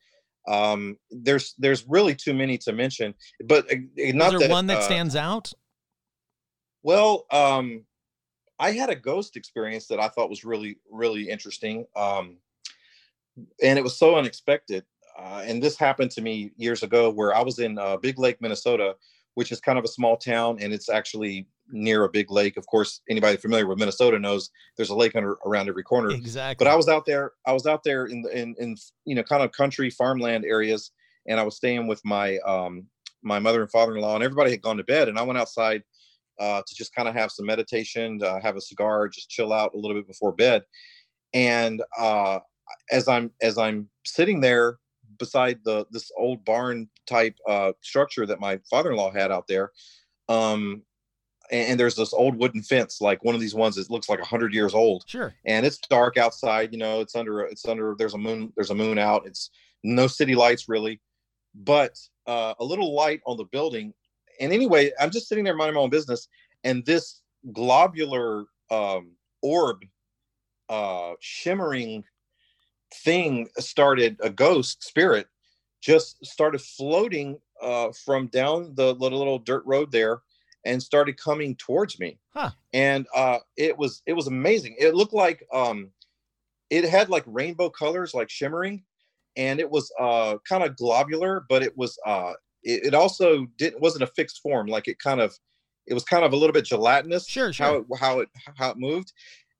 Um, 0.46 0.98
there's 1.10 1.56
there's 1.58 1.88
really 1.88 2.14
too 2.14 2.34
many 2.34 2.58
to 2.60 2.74
mention 2.74 3.14
but 3.46 3.66
uh, 3.72 3.76
not 3.98 4.34
Is 4.34 4.40
there 4.40 4.48
that, 4.48 4.50
one 4.50 4.68
that 4.68 4.80
uh, 4.80 4.82
stands 4.82 5.16
out? 5.16 5.54
well 6.82 7.26
um, 7.32 7.86
i 8.60 8.72
had 8.72 8.90
a 8.90 8.96
ghost 8.96 9.38
experience 9.38 9.88
that 9.88 10.02
i 10.02 10.10
thought 10.10 10.30
was 10.30 10.44
really 10.44 10.78
really 10.92 11.30
interesting 11.30 11.86
um, 11.96 12.38
and 13.62 13.80
it 13.80 13.82
was 13.82 13.98
so 13.98 14.16
unexpected 14.16 14.84
uh, 15.18 15.44
and 15.46 15.62
this 15.62 15.78
happened 15.78 16.12
to 16.12 16.22
me 16.22 16.52
years 16.58 16.84
ago 16.84 17.10
where 17.10 17.36
i 17.36 17.42
was 17.42 17.60
in 17.60 17.78
uh, 17.78 17.98
big 17.98 18.20
lake 18.20 18.42
minnesota 18.42 18.96
which 19.36 19.52
is 19.52 19.60
kind 19.60 19.80
of 19.80 19.84
a 19.84 19.88
small 19.88 20.16
town 20.16 20.58
and 20.62 20.74
it's 20.74 20.90
actually 20.90 21.48
near 21.70 22.04
a 22.04 22.10
big 22.10 22.30
lake 22.30 22.58
of 22.58 22.66
course 22.68 23.02
anybody 23.10 23.38
familiar 23.38 23.66
with 23.68 23.80
minnesota 23.80 24.20
knows 24.20 24.50
there's 24.78 24.90
a 24.90 24.96
lake 24.96 25.16
under 25.16 25.38
around 25.46 25.68
every 25.70 25.84
corner 25.84 26.12
Exactly. 26.12 26.64
but 26.64 26.72
I 26.72 26.76
was 26.76 26.88
out 26.88 27.06
there. 27.06 27.32
I 27.46 27.54
was 27.54 27.66
out 27.66 27.84
there 27.84 28.06
in 28.06 28.26
in 28.34 28.56
in 28.60 28.76
you 29.06 29.16
know 29.16 29.24
kind 29.24 29.44
of 29.44 29.52
country 29.52 29.90
farmland 29.90 30.46
areas, 30.46 30.92
and 31.28 31.40
I 31.40 31.44
was 31.44 31.56
staying 31.56 31.88
with 31.88 32.02
my 32.04 32.38
um 32.40 32.88
my 33.22 33.40
mother 33.40 33.62
and 33.62 33.72
father-in-law, 33.72 34.16
and 34.16 34.24
everybody 34.24 34.52
had 34.52 34.62
gone 34.62 34.78
to 34.78 34.84
bed, 34.84 35.08
and 35.08 35.18
I 35.18 35.22
went 35.22 35.40
outside 35.40 35.84
uh, 36.40 36.62
to 36.66 36.76
just 36.76 36.94
kind 36.94 37.08
of 37.08 37.16
have 37.16 37.32
some 37.32 37.46
meditation, 37.46 38.22
uh, 38.24 38.42
have 38.42 38.56
a 38.56 38.62
cigar, 38.62 39.08
just 39.08 39.30
chill 39.30 39.54
out 39.54 39.74
a 39.74 39.78
little 39.78 39.96
bit 39.96 40.08
before 40.08 40.34
bed. 40.34 40.64
And 41.34 41.82
uh, 41.98 42.40
as 42.92 43.08
I'm 43.08 43.32
as 43.42 43.58
I'm 43.58 43.90
sitting 44.06 44.42
there 44.42 44.78
beside 45.18 45.60
the 45.64 45.86
this 45.92 46.12
old 46.18 46.44
barn 46.46 46.90
type 47.08 47.36
uh, 47.48 47.74
structure 47.82 48.26
that 48.26 48.40
my 48.40 48.60
father-in-law 48.70 49.12
had 49.12 49.32
out 49.32 49.48
there. 49.48 49.72
Um, 50.30 50.84
and, 51.52 51.72
and 51.72 51.80
there's 51.80 51.96
this 51.96 52.14
old 52.14 52.38
wooden 52.38 52.62
fence, 52.62 53.02
like 53.02 53.24
one 53.24 53.36
of 53.36 53.42
these 53.42 53.56
ones 53.56 53.76
that 53.76 53.90
looks 53.90 54.10
like 54.10 54.20
hundred 54.22 54.54
years 54.54 54.74
old. 54.74 55.04
Sure. 55.08 55.34
And 55.46 55.66
it's 55.66 55.78
dark 55.78 56.18
outside. 56.18 56.72
You 56.72 56.80
know, 56.80 57.02
it's 57.02 57.16
under 57.16 57.42
it's 57.42 57.66
under. 57.68 57.96
There's 57.98 58.14
a 58.14 58.18
moon. 58.18 58.52
There's 58.56 58.72
a 58.72 58.76
moon 58.76 58.98
out. 58.98 59.26
It's 59.26 59.50
no 59.84 60.08
city 60.08 60.36
lights 60.36 60.70
really, 60.70 61.02
but 61.54 62.00
uh, 62.28 62.54
a 62.60 62.64
little 62.64 62.96
light 62.96 63.22
on 63.26 63.38
the 63.38 63.46
building. 63.46 63.94
And 64.40 64.52
anyway, 64.52 64.92
I'm 65.00 65.12
just 65.12 65.28
sitting 65.28 65.44
there 65.44 65.56
minding 65.56 65.76
my 65.76 65.82
own 65.82 65.90
business, 65.90 66.28
and 66.64 66.86
this 66.86 67.22
globular 67.52 68.46
um, 68.72 69.12
orb, 69.42 69.86
uh, 70.70 71.14
shimmering 71.20 72.04
thing 73.04 73.48
started 73.60 74.18
a 74.22 74.30
ghost 74.30 74.84
spirit 74.84 75.28
just 75.82 76.24
started 76.26 76.62
floating 76.62 77.38
uh, 77.62 77.90
from 78.06 78.28
down 78.28 78.74
the 78.76 78.94
little, 78.96 79.18
little 79.20 79.40
dirt 79.40 79.64
road 79.66 79.92
there 79.92 80.22
and 80.66 80.82
started 80.82 81.18
coming 81.18 81.56
towards 81.56 82.00
me 82.00 82.18
Huh. 82.34 82.52
and 82.74 83.06
uh, 83.16 83.40
it 83.58 83.78
was 83.78 84.02
it 84.06 84.14
was 84.14 84.28
amazing 84.28 84.76
it 84.80 84.96
looked 84.96 85.14
like 85.14 85.46
um, 85.54 85.92
it 86.70 86.86
had 86.90 87.10
like 87.10 87.24
rainbow 87.28 87.70
colors 87.70 88.14
like 88.14 88.30
shimmering 88.30 88.84
and 89.36 89.60
it 89.60 89.70
was 89.70 89.92
uh, 90.00 90.38
kind 90.48 90.64
of 90.64 90.76
globular 90.78 91.46
but 91.50 91.64
it 91.64 91.78
was 91.78 91.98
uh, 92.06 92.34
it, 92.64 92.86
it 92.88 92.94
also 92.94 93.46
didn't 93.58 93.82
wasn't 93.82 94.04
a 94.04 94.08
fixed 94.08 94.42
form 94.42 94.68
like 94.68 94.88
it 94.88 95.00
kind 95.00 95.20
of 95.22 95.34
it 95.86 95.94
was 95.94 96.04
kind 96.06 96.24
of 96.24 96.32
a 96.32 96.36
little 96.36 96.54
bit 96.54 96.66
gelatinous 96.66 97.28
Sure, 97.28 97.52
sure. 97.52 97.66
how 97.66 97.76
it 97.76 97.86
how 98.00 98.20
it 98.20 98.30
how 98.58 98.70
it 98.72 98.78
moved 98.78 99.12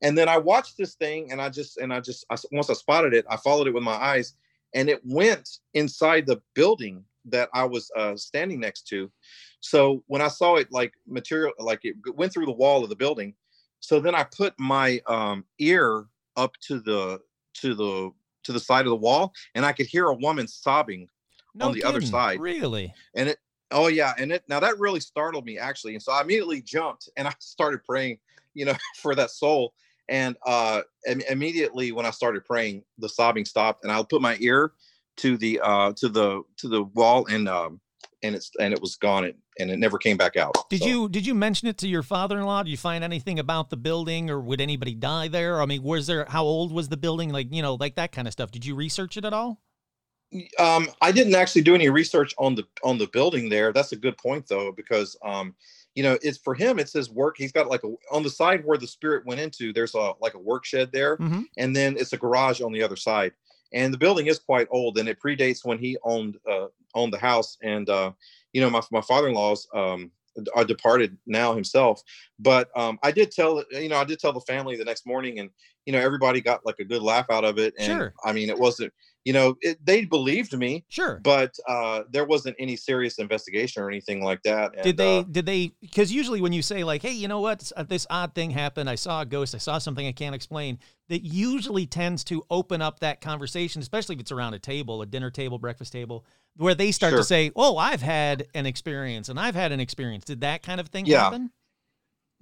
and 0.04 0.16
then 0.16 0.28
i 0.28 0.38
watched 0.38 0.76
this 0.76 0.94
thing 0.94 1.32
and 1.32 1.40
i 1.40 1.48
just 1.48 1.78
and 1.78 1.92
i 1.92 1.98
just 1.98 2.24
I, 2.30 2.36
once 2.52 2.70
i 2.70 2.74
spotted 2.74 3.14
it 3.14 3.24
i 3.28 3.36
followed 3.36 3.66
it 3.66 3.74
with 3.74 3.82
my 3.82 3.94
eyes 3.94 4.34
and 4.74 4.88
it 4.88 5.00
went 5.04 5.58
inside 5.72 6.26
the 6.26 6.40
building 6.54 7.04
that 7.24 7.48
i 7.52 7.64
was 7.64 7.90
uh, 7.96 8.14
standing 8.14 8.60
next 8.60 8.86
to 8.88 9.10
so 9.60 10.04
when 10.06 10.22
i 10.22 10.28
saw 10.28 10.56
it 10.56 10.70
like 10.70 10.92
material 11.08 11.52
like 11.58 11.80
it 11.82 11.96
went 12.14 12.32
through 12.32 12.46
the 12.46 12.52
wall 12.52 12.84
of 12.84 12.90
the 12.90 12.96
building 12.96 13.34
so 13.80 13.98
then 13.98 14.14
i 14.14 14.22
put 14.24 14.54
my 14.60 15.00
um, 15.08 15.44
ear 15.58 16.06
up 16.36 16.52
to 16.60 16.78
the 16.80 17.20
to 17.54 17.74
the 17.74 18.10
to 18.44 18.52
the 18.52 18.60
side 18.60 18.84
of 18.84 18.90
the 18.90 18.96
wall 18.96 19.32
and 19.54 19.64
i 19.64 19.72
could 19.72 19.86
hear 19.86 20.06
a 20.06 20.14
woman 20.14 20.46
sobbing 20.46 21.08
No 21.54 21.68
on 21.68 21.72
the 21.72 21.82
other 21.82 22.02
side. 22.02 22.40
Really? 22.40 22.92
and 23.14 23.30
it 23.30 23.38
oh 23.70 23.86
yeah 23.86 24.12
and 24.18 24.30
it 24.32 24.44
now 24.48 24.60
that 24.60 24.78
really 24.78 25.00
startled 25.00 25.46
me 25.46 25.58
actually 25.58 25.94
and 25.94 26.02
so 26.02 26.12
i 26.12 26.20
immediately 26.20 26.60
jumped 26.60 27.08
and 27.16 27.26
i 27.26 27.32
started 27.38 27.82
praying 27.84 28.18
you 28.52 28.66
know 28.66 28.74
for 28.96 29.14
that 29.14 29.30
soul 29.30 29.72
and 30.08 30.36
uh 30.46 30.82
im- 31.08 31.22
immediately 31.28 31.92
when 31.92 32.06
i 32.06 32.10
started 32.10 32.44
praying 32.44 32.82
the 32.98 33.08
sobbing 33.08 33.44
stopped 33.44 33.84
and 33.84 33.92
i 33.92 34.02
put 34.02 34.20
my 34.20 34.36
ear 34.40 34.72
to 35.16 35.36
the 35.36 35.60
uh 35.62 35.92
to 35.96 36.08
the 36.08 36.42
to 36.56 36.68
the 36.68 36.82
wall 36.82 37.26
and 37.26 37.48
um 37.48 37.80
and 38.22 38.34
it's 38.34 38.50
and 38.58 38.72
it 38.72 38.80
was 38.80 38.96
gone 38.96 39.24
and, 39.24 39.34
and 39.58 39.70
it 39.70 39.78
never 39.78 39.98
came 39.98 40.16
back 40.16 40.36
out 40.36 40.54
Did 40.70 40.80
So, 40.80 40.86
you 40.86 41.08
did 41.08 41.26
you 41.26 41.34
mention 41.34 41.68
it 41.68 41.78
to 41.78 41.88
your 41.88 42.02
father-in-law? 42.02 42.64
Did 42.64 42.70
you 42.70 42.76
find 42.76 43.04
anything 43.04 43.38
about 43.38 43.70
the 43.70 43.76
building, 43.76 44.30
or 44.30 44.40
would 44.40 44.60
anybody 44.60 44.94
die 44.94 45.28
there? 45.28 45.60
I 45.60 45.66
mean, 45.66 45.82
was 45.82 46.06
there 46.06 46.24
how 46.28 46.42
old 46.44 46.72
was 46.72 46.88
the 46.88 46.96
building? 46.96 47.30
Like 47.30 47.52
you 47.52 47.62
know, 47.62 47.74
like 47.74 47.96
that 47.96 48.12
kind 48.12 48.26
of 48.26 48.32
stuff. 48.32 48.50
Did 48.50 48.64
you 48.64 48.74
research 48.74 49.16
it 49.16 49.24
at 49.24 49.32
all? 49.32 49.60
um 50.58 50.88
i 51.00 51.12
didn't 51.12 51.34
actually 51.34 51.62
do 51.62 51.74
any 51.74 51.88
research 51.88 52.34
on 52.38 52.54
the 52.54 52.64
on 52.82 52.98
the 52.98 53.06
building 53.08 53.48
there 53.48 53.72
that's 53.72 53.92
a 53.92 53.96
good 53.96 54.16
point 54.18 54.46
though 54.48 54.72
because 54.72 55.16
um 55.24 55.54
you 55.94 56.02
know 56.02 56.18
it's 56.22 56.38
for 56.38 56.54
him 56.54 56.78
it's 56.78 56.92
his 56.92 57.10
work 57.10 57.36
he's 57.38 57.52
got 57.52 57.68
like 57.68 57.82
a 57.84 57.92
on 58.10 58.22
the 58.22 58.30
side 58.30 58.64
where 58.64 58.78
the 58.78 58.86
spirit 58.86 59.24
went 59.26 59.40
into 59.40 59.72
there's 59.72 59.94
a 59.94 60.12
like 60.20 60.34
a 60.34 60.38
work 60.38 60.64
shed 60.64 60.90
there 60.92 61.16
Mm-hmm. 61.18 61.42
and 61.58 61.74
then 61.74 61.96
it's 61.96 62.12
a 62.12 62.16
garage 62.18 62.60
on 62.60 62.72
the 62.72 62.82
other 62.82 62.96
side 62.96 63.32
and 63.72 63.92
the 63.92 63.98
building 63.98 64.26
is 64.26 64.38
quite 64.38 64.68
old 64.70 64.98
and 64.98 65.08
it 65.08 65.18
predates 65.20 65.64
when 65.64 65.78
he 65.78 65.96
owned 66.04 66.38
uh 66.50 66.66
owned 66.94 67.12
the 67.12 67.18
house 67.18 67.56
and 67.62 67.88
uh 67.90 68.12
you 68.52 68.60
know 68.60 68.70
my, 68.70 68.80
my 68.90 69.00
father-in-law's 69.00 69.66
um 69.74 70.10
are 70.56 70.64
departed 70.64 71.16
now 71.26 71.54
himself 71.54 72.02
but 72.40 72.68
um 72.76 72.98
i 73.04 73.12
did 73.12 73.30
tell 73.30 73.62
you 73.70 73.88
know 73.88 73.96
i 73.98 74.04
did 74.04 74.18
tell 74.18 74.32
the 74.32 74.40
family 74.40 74.76
the 74.76 74.84
next 74.84 75.06
morning 75.06 75.38
and 75.38 75.48
you 75.86 75.92
know 75.92 76.00
everybody 76.00 76.40
got 76.40 76.64
like 76.66 76.80
a 76.80 76.84
good 76.84 77.02
laugh 77.02 77.26
out 77.30 77.44
of 77.44 77.56
it 77.58 77.72
and 77.78 77.86
Sure. 77.86 78.14
i 78.24 78.32
mean 78.32 78.50
it 78.50 78.58
wasn't 78.58 78.92
you 79.24 79.32
know 79.32 79.56
it, 79.62 79.78
they 79.84 80.04
believed 80.04 80.56
me 80.56 80.84
Sure. 80.88 81.18
but 81.22 81.54
uh 81.68 82.02
there 82.10 82.24
wasn't 82.24 82.54
any 82.58 82.76
serious 82.76 83.18
investigation 83.18 83.82
or 83.82 83.88
anything 83.88 84.22
like 84.22 84.42
that 84.42 84.72
and, 84.74 84.82
did 84.82 84.96
they 84.96 85.18
uh, 85.18 85.22
did 85.30 85.46
they 85.46 85.72
because 85.80 86.12
usually 86.12 86.40
when 86.40 86.52
you 86.52 86.62
say 86.62 86.84
like 86.84 87.02
hey 87.02 87.12
you 87.12 87.26
know 87.28 87.40
what 87.40 87.60
this, 87.88 88.06
uh, 88.10 88.14
odd 88.14 88.34
thing 88.34 88.50
happened 88.50 88.88
i 88.88 88.94
saw 88.94 89.22
a 89.22 89.26
ghost 89.26 89.54
i 89.54 89.58
saw 89.58 89.78
something 89.78 90.06
i 90.06 90.12
can't 90.12 90.34
explain 90.34 90.78
that 91.08 91.22
usually 91.22 91.86
tends 91.86 92.24
to 92.24 92.44
open 92.50 92.80
up 92.82 93.00
that 93.00 93.20
conversation 93.20 93.80
especially 93.82 94.14
if 94.14 94.20
it's 94.20 94.32
around 94.32 94.54
a 94.54 94.58
table 94.58 95.02
a 95.02 95.06
dinner 95.06 95.30
table 95.30 95.58
breakfast 95.58 95.92
table 95.92 96.24
where 96.56 96.74
they 96.74 96.92
start 96.92 97.10
Sure. 97.12 97.18
to 97.18 97.24
say 97.24 97.50
oh 97.56 97.76
i've 97.78 98.02
had 98.02 98.46
an 98.54 98.66
experience 98.66 99.28
and 99.28 99.40
i've 99.40 99.54
had 99.54 99.72
an 99.72 99.80
experience 99.80 100.24
did 100.24 100.42
that 100.42 100.62
kind 100.62 100.80
of 100.80 100.88
thing 100.88 101.06
Yeah. 101.06 101.24
happen 101.24 101.50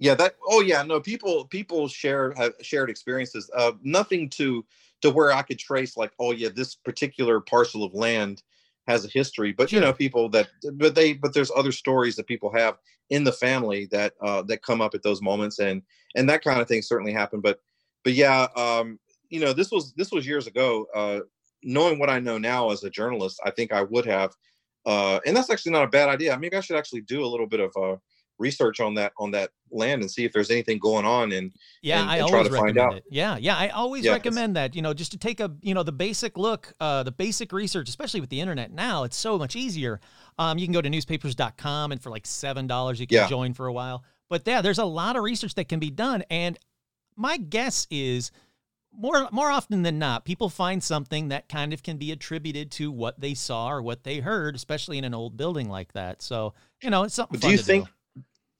yeah 0.03 0.13
that 0.13 0.35
oh 0.47 0.59
yeah 0.59 0.83
no 0.83 0.99
people 0.99 1.45
people 1.45 1.87
share 1.87 2.33
have 2.35 2.53
shared 2.61 2.89
experiences 2.89 3.49
uh 3.55 3.71
nothing 3.83 4.29
to 4.29 4.63
to 5.01 5.09
where 5.09 5.31
i 5.31 5.41
could 5.41 5.57
trace 5.57 5.95
like 5.95 6.11
oh 6.19 6.33
yeah 6.33 6.49
this 6.53 6.75
particular 6.75 7.39
parcel 7.39 7.85
of 7.85 7.93
land 7.93 8.43
has 8.85 9.05
a 9.05 9.07
history 9.07 9.53
but 9.53 9.71
you 9.71 9.79
know 9.79 9.93
people 9.93 10.27
that 10.27 10.49
but 10.73 10.93
they 10.93 11.13
but 11.13 11.33
there's 11.33 11.51
other 11.55 11.71
stories 11.71 12.17
that 12.17 12.27
people 12.27 12.51
have 12.53 12.77
in 13.11 13.23
the 13.23 13.31
family 13.31 13.87
that 13.91 14.13
uh 14.21 14.41
that 14.41 14.61
come 14.61 14.81
up 14.81 14.93
at 14.93 15.03
those 15.03 15.21
moments 15.21 15.59
and 15.59 15.81
and 16.15 16.29
that 16.29 16.43
kind 16.43 16.59
of 16.59 16.67
thing 16.67 16.81
certainly 16.81 17.13
happened 17.13 17.41
but 17.41 17.61
but 18.03 18.11
yeah 18.11 18.47
um 18.57 18.99
you 19.29 19.39
know 19.39 19.53
this 19.53 19.71
was 19.71 19.93
this 19.93 20.11
was 20.11 20.27
years 20.27 20.47
ago 20.47 20.85
uh 20.93 21.19
knowing 21.63 21.97
what 21.97 22.09
i 22.09 22.19
know 22.19 22.37
now 22.37 22.71
as 22.71 22.83
a 22.83 22.89
journalist 22.89 23.39
i 23.45 23.49
think 23.51 23.71
i 23.71 23.81
would 23.81 24.05
have 24.05 24.35
uh 24.85 25.21
and 25.25 25.37
that's 25.37 25.49
actually 25.49 25.71
not 25.71 25.85
a 25.85 25.87
bad 25.97 26.09
idea 26.09 26.37
maybe 26.37 26.57
i 26.57 26.59
should 26.59 26.75
actually 26.75 26.99
do 26.99 27.23
a 27.23 27.31
little 27.33 27.47
bit 27.47 27.61
of 27.61 27.71
uh 27.81 27.95
research 28.39 28.79
on 28.79 28.93
that 28.95 29.13
on 29.17 29.31
that 29.31 29.51
land 29.71 30.01
and 30.01 30.09
see 30.11 30.23
if 30.25 30.31
there's 30.33 30.51
anything 30.51 30.77
going 30.77 31.05
on 31.05 31.31
and 31.31 31.51
Yeah, 31.81 32.01
and- 32.01 32.09
I 32.09 32.17
and 32.17 32.25
always 32.25 32.47
to 32.47 32.53
find 32.55 32.75
recommend 32.75 32.79
out. 32.79 32.97
it. 32.97 33.03
Yeah, 33.09 33.37
yeah, 33.37 33.55
I 33.57 33.69
always 33.69 34.05
Yeah, 34.05 34.11
recommend 34.11 34.55
that. 34.55 34.75
You 34.75 34.81
know, 34.81 34.93
just 34.93 35.11
to 35.13 35.17
take 35.17 35.39
a 35.39 35.51
you 35.61 35.73
know 35.73 35.83
the 35.83 35.91
basic 35.91 36.37
look, 36.37 36.73
uh, 36.79 37.03
the 37.03 37.11
basic 37.11 37.51
research, 37.51 37.89
especially 37.89 38.21
with 38.21 38.29
the 38.29 38.39
internet 38.41 38.71
now, 38.71 39.03
it's 39.03 39.17
so 39.17 39.37
much 39.37 39.55
easier. 39.55 39.99
Um, 40.37 40.57
you 40.57 40.65
can 40.65 40.73
go 40.73 40.81
to 40.81 40.89
newspapers.com 40.89 41.91
and 41.91 42.01
for 42.01 42.09
like 42.09 42.25
seven 42.27 42.67
dollars 42.67 42.99
you 42.99 43.07
can 43.07 43.15
Yeah. 43.17 43.27
join 43.27 43.53
for 43.53 43.67
a 43.67 43.73
while. 43.73 44.03
But 44.29 44.43
yeah, 44.45 44.61
there's 44.61 44.79
a 44.79 44.85
lot 44.85 45.15
of 45.15 45.23
research 45.23 45.53
that 45.55 45.69
can 45.69 45.79
be 45.79 45.89
done, 45.91 46.23
and 46.29 46.57
my 47.15 47.37
guess 47.37 47.85
is 47.91 48.31
more 48.95 49.27
more 49.31 49.49
often 49.49 49.81
than 49.81 49.97
not, 49.97 50.23
people 50.23 50.49
find 50.49 50.83
something 50.83 51.29
that 51.29 51.49
kind 51.49 51.73
of 51.73 51.81
can 51.81 51.97
be 51.97 52.11
attributed 52.11 52.69
to 52.71 52.91
what 52.91 53.19
they 53.19 53.33
saw 53.33 53.69
or 53.71 53.81
what 53.81 54.03
they 54.03 54.19
heard, 54.19 54.55
especially 54.55 54.99
in 54.99 55.03
an 55.03 55.13
old 55.15 55.35
building 55.35 55.67
like 55.67 55.93
that. 55.93 56.21
So 56.21 56.53
you 56.81 56.89
know, 56.91 57.03
it's 57.03 57.15
something. 57.15 57.39
Do 57.39 57.49
you 57.49 57.57
think 57.57 57.87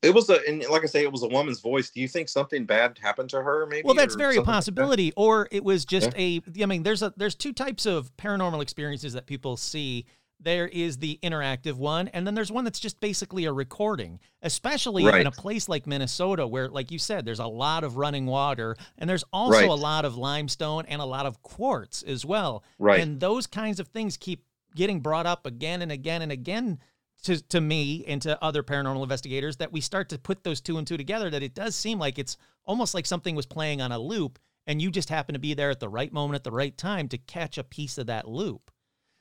it 0.04 0.14
was 0.14 0.30
a 0.30 0.40
and 0.48 0.64
like 0.70 0.84
i 0.84 0.86
say 0.86 1.02
it 1.02 1.12
was 1.12 1.24
a 1.24 1.28
woman's 1.28 1.60
voice 1.62 1.90
do 1.90 2.00
you 2.02 2.08
think 2.08 2.28
something 2.30 2.66
bad 2.66 3.00
happened 3.02 3.30
to 3.30 3.42
her 3.42 3.66
maybe 3.66 3.84
Well, 3.86 3.96
that's 3.96 4.16
very 4.16 4.36
a 4.36 4.38
something 4.38 4.48
like 4.48 4.56
possibility. 4.58 5.14
Or 5.16 5.48
it 5.52 5.64
was 5.64 5.86
just 5.86 6.12
a. 6.18 6.42
I 6.62 6.66
mean, 6.66 6.84
there's 6.84 7.02
a 7.02 7.14
there's 7.18 7.36
two 7.36 7.54
types 7.54 7.86
of 7.86 8.16
paranormal 8.18 8.62
experiences 8.62 9.14
that 9.14 9.26
people 9.26 9.58
see. 9.58 10.06
There 10.40 10.68
is 10.68 10.98
the 10.98 11.20
interactive 11.24 11.76
one, 11.76 12.10
and 12.10 12.28
then 12.28 12.36
there's 12.36 12.52
one 12.52 12.66
that's 12.66 12.80
just 12.80 13.00
basically 13.00 13.46
a 13.46 13.54
recording. 13.54 14.20
Especially 14.42 15.06
in 15.06 15.26
a 15.28 15.32
place 15.32 15.70
like 15.70 15.88
Minnesota, 15.88 16.46
where, 16.46 16.68
like 16.68 16.92
you 16.92 17.00
said, 17.00 17.24
there's 17.26 17.40
a 17.40 17.48
lot 17.48 17.86
of 17.86 17.96
running 17.96 18.26
water, 18.26 18.76
and 18.98 19.10
there's 19.10 19.24
also 19.32 19.60
Right. 19.60 19.70
a 19.70 19.74
lot 19.74 20.04
of 20.04 20.18
limestone 20.18 20.86
and 20.88 21.02
a 21.02 21.06
lot 21.06 21.26
of 21.26 21.42
quartz 21.44 22.04
as 22.04 22.26
well. 22.26 22.64
right 22.78 23.00
And 23.00 23.22
those 23.22 23.48
kinds 23.48 23.80
of 23.80 23.88
things 23.88 24.18
keep 24.18 24.44
getting 24.76 25.00
brought 25.00 25.26
up 25.26 25.46
again 25.46 25.82
and 25.82 25.92
again 25.92 26.22
and 26.22 26.32
again 26.32 26.80
to, 27.24 27.42
to 27.50 27.62
me 27.62 28.04
and 28.08 28.22
to 28.22 28.42
other 28.44 28.64
paranormal 28.64 29.04
investigators 29.04 29.58
that 29.58 29.72
we 29.72 29.82
start 29.82 30.10
to 30.10 30.18
put 30.18 30.44
those 30.44 30.62
two 30.62 30.78
and 30.78 30.86
two 30.86 30.98
together 30.98 31.30
that 31.30 31.44
it 31.44 31.56
does 31.56 31.76
seem 31.76 32.00
like 32.00 32.20
it's 32.20 32.38
almost 32.66 32.94
like 32.94 33.06
something 33.06 33.36
was 33.36 33.46
playing 33.46 33.82
on 33.82 33.92
a 33.92 34.00
loop 34.00 34.40
and 34.68 34.82
you 34.82 34.92
just 34.92 35.10
happen 35.10 35.34
to 35.34 35.40
be 35.40 35.54
there 35.54 35.70
at 35.70 35.80
the 35.80 35.90
right 35.90 36.14
moment 36.14 36.36
at 36.36 36.44
the 36.44 36.52
right 36.52 36.78
time 36.78 37.08
to 37.10 37.18
catch 37.18 37.58
a 37.58 37.64
piece 37.64 37.98
of 37.98 38.08
that 38.08 38.28
loop. 38.28 38.72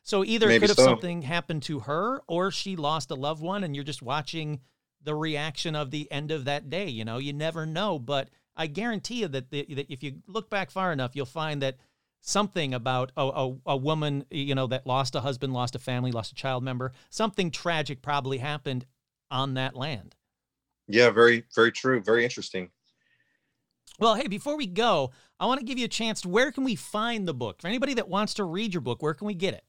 So 0.02 0.24
either 0.24 0.46
it 0.46 0.50
Maybe 0.50 0.60
could 0.60 0.70
have 0.70 0.76
so. 0.76 0.84
something 0.84 1.22
happened 1.22 1.62
to 1.64 1.80
her 1.80 2.20
or 2.26 2.50
she 2.50 2.76
lost 2.76 3.10
a 3.10 3.14
loved 3.14 3.42
one 3.42 3.64
and 3.64 3.74
you're 3.74 3.84
just 3.84 4.02
watching 4.02 4.60
the 5.02 5.14
reaction 5.14 5.74
of 5.74 5.90
the 5.90 6.10
end 6.10 6.30
of 6.30 6.44
that 6.44 6.70
day. 6.70 6.88
You 6.88 7.04
know, 7.04 7.18
you 7.18 7.32
never 7.32 7.66
know, 7.66 7.98
but 7.98 8.30
I 8.56 8.66
guarantee 8.66 9.20
you 9.20 9.28
that, 9.28 9.50
the, 9.50 9.66
that 9.74 9.92
if 9.92 10.02
you 10.02 10.22
look 10.26 10.50
back 10.50 10.70
far 10.70 10.92
enough, 10.92 11.12
you'll 11.14 11.26
find 11.26 11.62
that 11.62 11.76
something 12.22 12.72
about 12.72 13.12
a, 13.18 13.22
a, 13.22 13.56
a 13.66 13.76
woman, 13.76 14.24
you 14.30 14.54
know, 14.54 14.66
that 14.68 14.86
lost 14.86 15.14
a 15.14 15.20
husband, 15.20 15.52
lost 15.52 15.74
a 15.74 15.78
family, 15.78 16.10
lost 16.12 16.32
a 16.32 16.34
child 16.34 16.64
member, 16.64 16.92
something 17.10 17.50
tragic 17.50 18.00
probably 18.00 18.38
happened 18.38 18.86
on 19.30 19.54
that 19.54 19.76
land. 19.76 20.14
yeah 20.88 21.10
very 21.10 21.44
very 21.54 21.72
true 21.72 22.00
very 22.00 22.24
interesting 22.24 22.70
Well, 23.98 24.14
hey, 24.14 24.26
before 24.26 24.56
we 24.56 24.66
go, 24.66 25.10
I 25.38 25.46
want 25.46 25.60
to 25.60 25.66
give 25.66 25.78
you 25.78 25.84
a 25.84 25.88
chance. 25.88 26.24
Where 26.24 26.50
can 26.50 26.64
we 26.64 26.74
find 26.76 27.28
the 27.28 27.34
book? 27.34 27.60
For 27.60 27.68
anybody 27.68 27.94
that 27.94 28.08
wants 28.08 28.34
to 28.34 28.44
read 28.44 28.72
your 28.74 28.80
book, 28.80 29.02
where 29.02 29.14
can 29.14 29.26
we 29.26 29.34
get 29.34 29.54
it? 29.54 29.64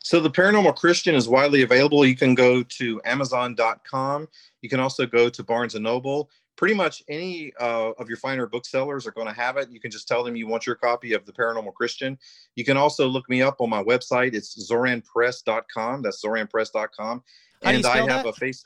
So 0.00 0.20
the 0.20 0.30
paranormal 0.30 0.74
christian 0.76 1.14
is 1.14 1.28
widely 1.28 1.62
available 1.62 2.04
you 2.06 2.16
can 2.16 2.34
go 2.34 2.62
to 2.62 3.00
amazon.com 3.04 4.26
you 4.62 4.68
can 4.68 4.80
also 4.80 5.06
go 5.06 5.28
to 5.28 5.42
barnes 5.42 5.74
and 5.74 5.84
noble 5.84 6.30
pretty 6.56 6.74
much 6.74 7.04
any 7.08 7.52
uh, 7.60 7.92
of 7.98 8.08
your 8.08 8.16
finer 8.18 8.44
booksellers 8.44 9.06
are 9.06 9.12
going 9.12 9.28
to 9.28 9.32
have 9.32 9.56
it. 9.58 9.70
You 9.70 9.78
can 9.78 9.92
just 9.92 10.08
tell 10.08 10.24
them 10.24 10.34
you 10.34 10.48
want 10.48 10.66
your 10.66 10.74
copy 10.74 11.12
of 11.12 11.24
The 11.24 11.30
Paranormal 11.32 11.72
Christian. 11.74 12.18
You 12.56 12.64
can 12.64 12.76
also 12.76 13.06
look 13.06 13.28
me 13.30 13.42
up 13.42 13.60
on 13.60 13.70
my 13.70 13.80
website. 13.84 14.34
It's 14.34 14.68
zoranpress.com. 14.68 16.02
That's 16.02 16.20
zoranpress.com. 16.20 17.22
How 17.62 17.70
and 17.70 17.86
I 17.86 17.98
have 17.98 18.06
that? 18.08 18.26
a 18.26 18.32
face. 18.32 18.64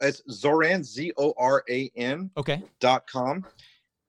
It's 0.00 0.22
Zoran 0.30 0.82
Z 0.82 1.12
O 1.18 1.34
R 1.36 1.62
A 1.68 1.90
N 1.94 2.30
Okay. 2.38 2.62
dot 2.80 3.06
com 3.06 3.44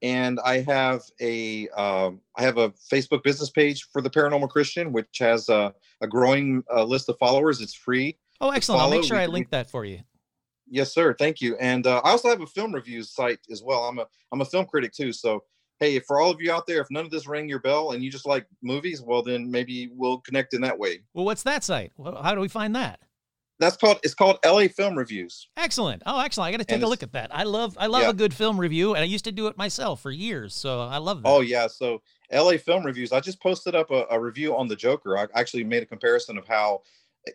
and 0.02 0.40
i 0.46 0.60
have 0.62 1.02
a 1.22 1.68
um, 1.70 2.20
I 2.38 2.42
have 2.44 2.58
a 2.58 2.70
facebook 2.92 3.24
business 3.24 3.50
page 3.50 3.88
for 3.92 4.02
the 4.02 4.10
paranormal 4.10 4.50
christian 4.50 4.92
which 4.92 5.18
has 5.20 5.50
a, 5.50 5.74
a 6.02 6.08
growing 6.08 6.64
uh, 6.74 6.84
list 6.84 7.10
of 7.10 7.18
followers 7.20 7.62
it's 7.62 7.74
free 7.74 8.18
Oh, 8.44 8.50
excellent. 8.50 8.82
I'll 8.82 8.90
make 8.90 9.04
sure 9.04 9.18
We 9.18 9.22
I 9.24 9.26
can- 9.26 9.34
link 9.34 9.50
that 9.52 9.70
for 9.70 9.86
you. 9.86 10.00
yes 10.68 10.94
sir 10.94 11.14
thank 11.14 11.42
you 11.42 11.56
and 11.58 11.86
uh, 11.86 12.02
i 12.04 12.10
also 12.12 12.30
have 12.30 12.42
a 12.42 12.48
film 12.48 12.74
reviews 12.74 13.12
site 13.14 13.40
as 13.52 13.62
well 13.64 13.82
i'm 13.86 14.00
a 14.00 14.06
i'm 14.32 14.42
a 14.42 14.46
film 14.46 14.66
critic 14.66 14.94
too 14.94 15.12
so 15.14 15.44
hey 15.80 16.00
for 16.00 16.20
all 16.20 16.32
of 16.32 16.42
you 16.42 16.52
out 16.52 16.66
there 16.68 16.82
if 16.82 16.88
none 16.92 17.06
of 17.06 17.12
this 17.12 17.28
rang 17.28 17.48
your 17.50 17.60
bell 17.60 17.92
and 17.92 18.04
you 18.04 18.10
just 18.12 18.26
like 18.26 18.46
movies 18.64 19.02
well 19.02 19.22
then 19.22 19.50
maybe 19.50 19.90
we'll 19.94 20.20
connect 20.22 20.54
in 20.54 20.62
that 20.62 20.78
way 20.78 21.00
Well, 21.14 21.26
what's 21.26 21.44
that 21.44 21.64
site? 21.64 21.92
How 22.04 22.34
do 22.36 22.42
we 22.42 22.48
find 22.48 22.76
that? 22.76 23.00
That's 23.62 23.78
called 23.78 24.00
it's 24.04 24.14
called 24.14 24.38
la 24.46 24.68
film 24.68 24.98
reviews 24.98 25.48
Excellent. 25.56 26.02
Oh, 26.06 26.20
excellent. 26.20 26.50
I 26.50 26.52
got 26.52 26.58
to 26.58 26.66
take 26.66 26.76
And 26.76 26.84
a 26.84 26.88
look 26.88 27.04
at 27.04 27.14
that. 27.14 27.34
I 27.34 27.44
love 27.44 27.78
I 27.80 27.86
love 27.88 28.02
Yeah. 28.04 28.10
a 28.10 28.14
good 28.14 28.34
film 28.34 28.60
review, 28.60 28.96
and 28.96 29.02
I 29.04 29.06
used 29.06 29.24
to 29.26 29.32
do 29.32 29.48
it 29.48 29.58
myself 29.58 30.02
for 30.02 30.12
years. 30.12 30.54
So 30.54 30.82
I 30.82 30.98
love 30.98 31.22
that. 31.24 31.30
Oh 31.30 31.40
yeah, 31.42 31.68
so 31.68 32.02
LA 32.34 32.58
Film 32.58 32.84
Reviews. 32.86 33.12
I 33.14 33.20
just 33.20 33.42
posted 33.42 33.76
up 33.76 33.92
a, 33.92 34.06
a 34.12 34.20
review 34.20 34.58
on 34.58 34.68
the 34.68 34.76
Joker. 34.76 35.18
I 35.18 35.28
actually 35.36 35.64
made 35.64 35.84
a 35.84 35.86
comparison 35.86 36.38
of 36.38 36.48
how 36.48 36.82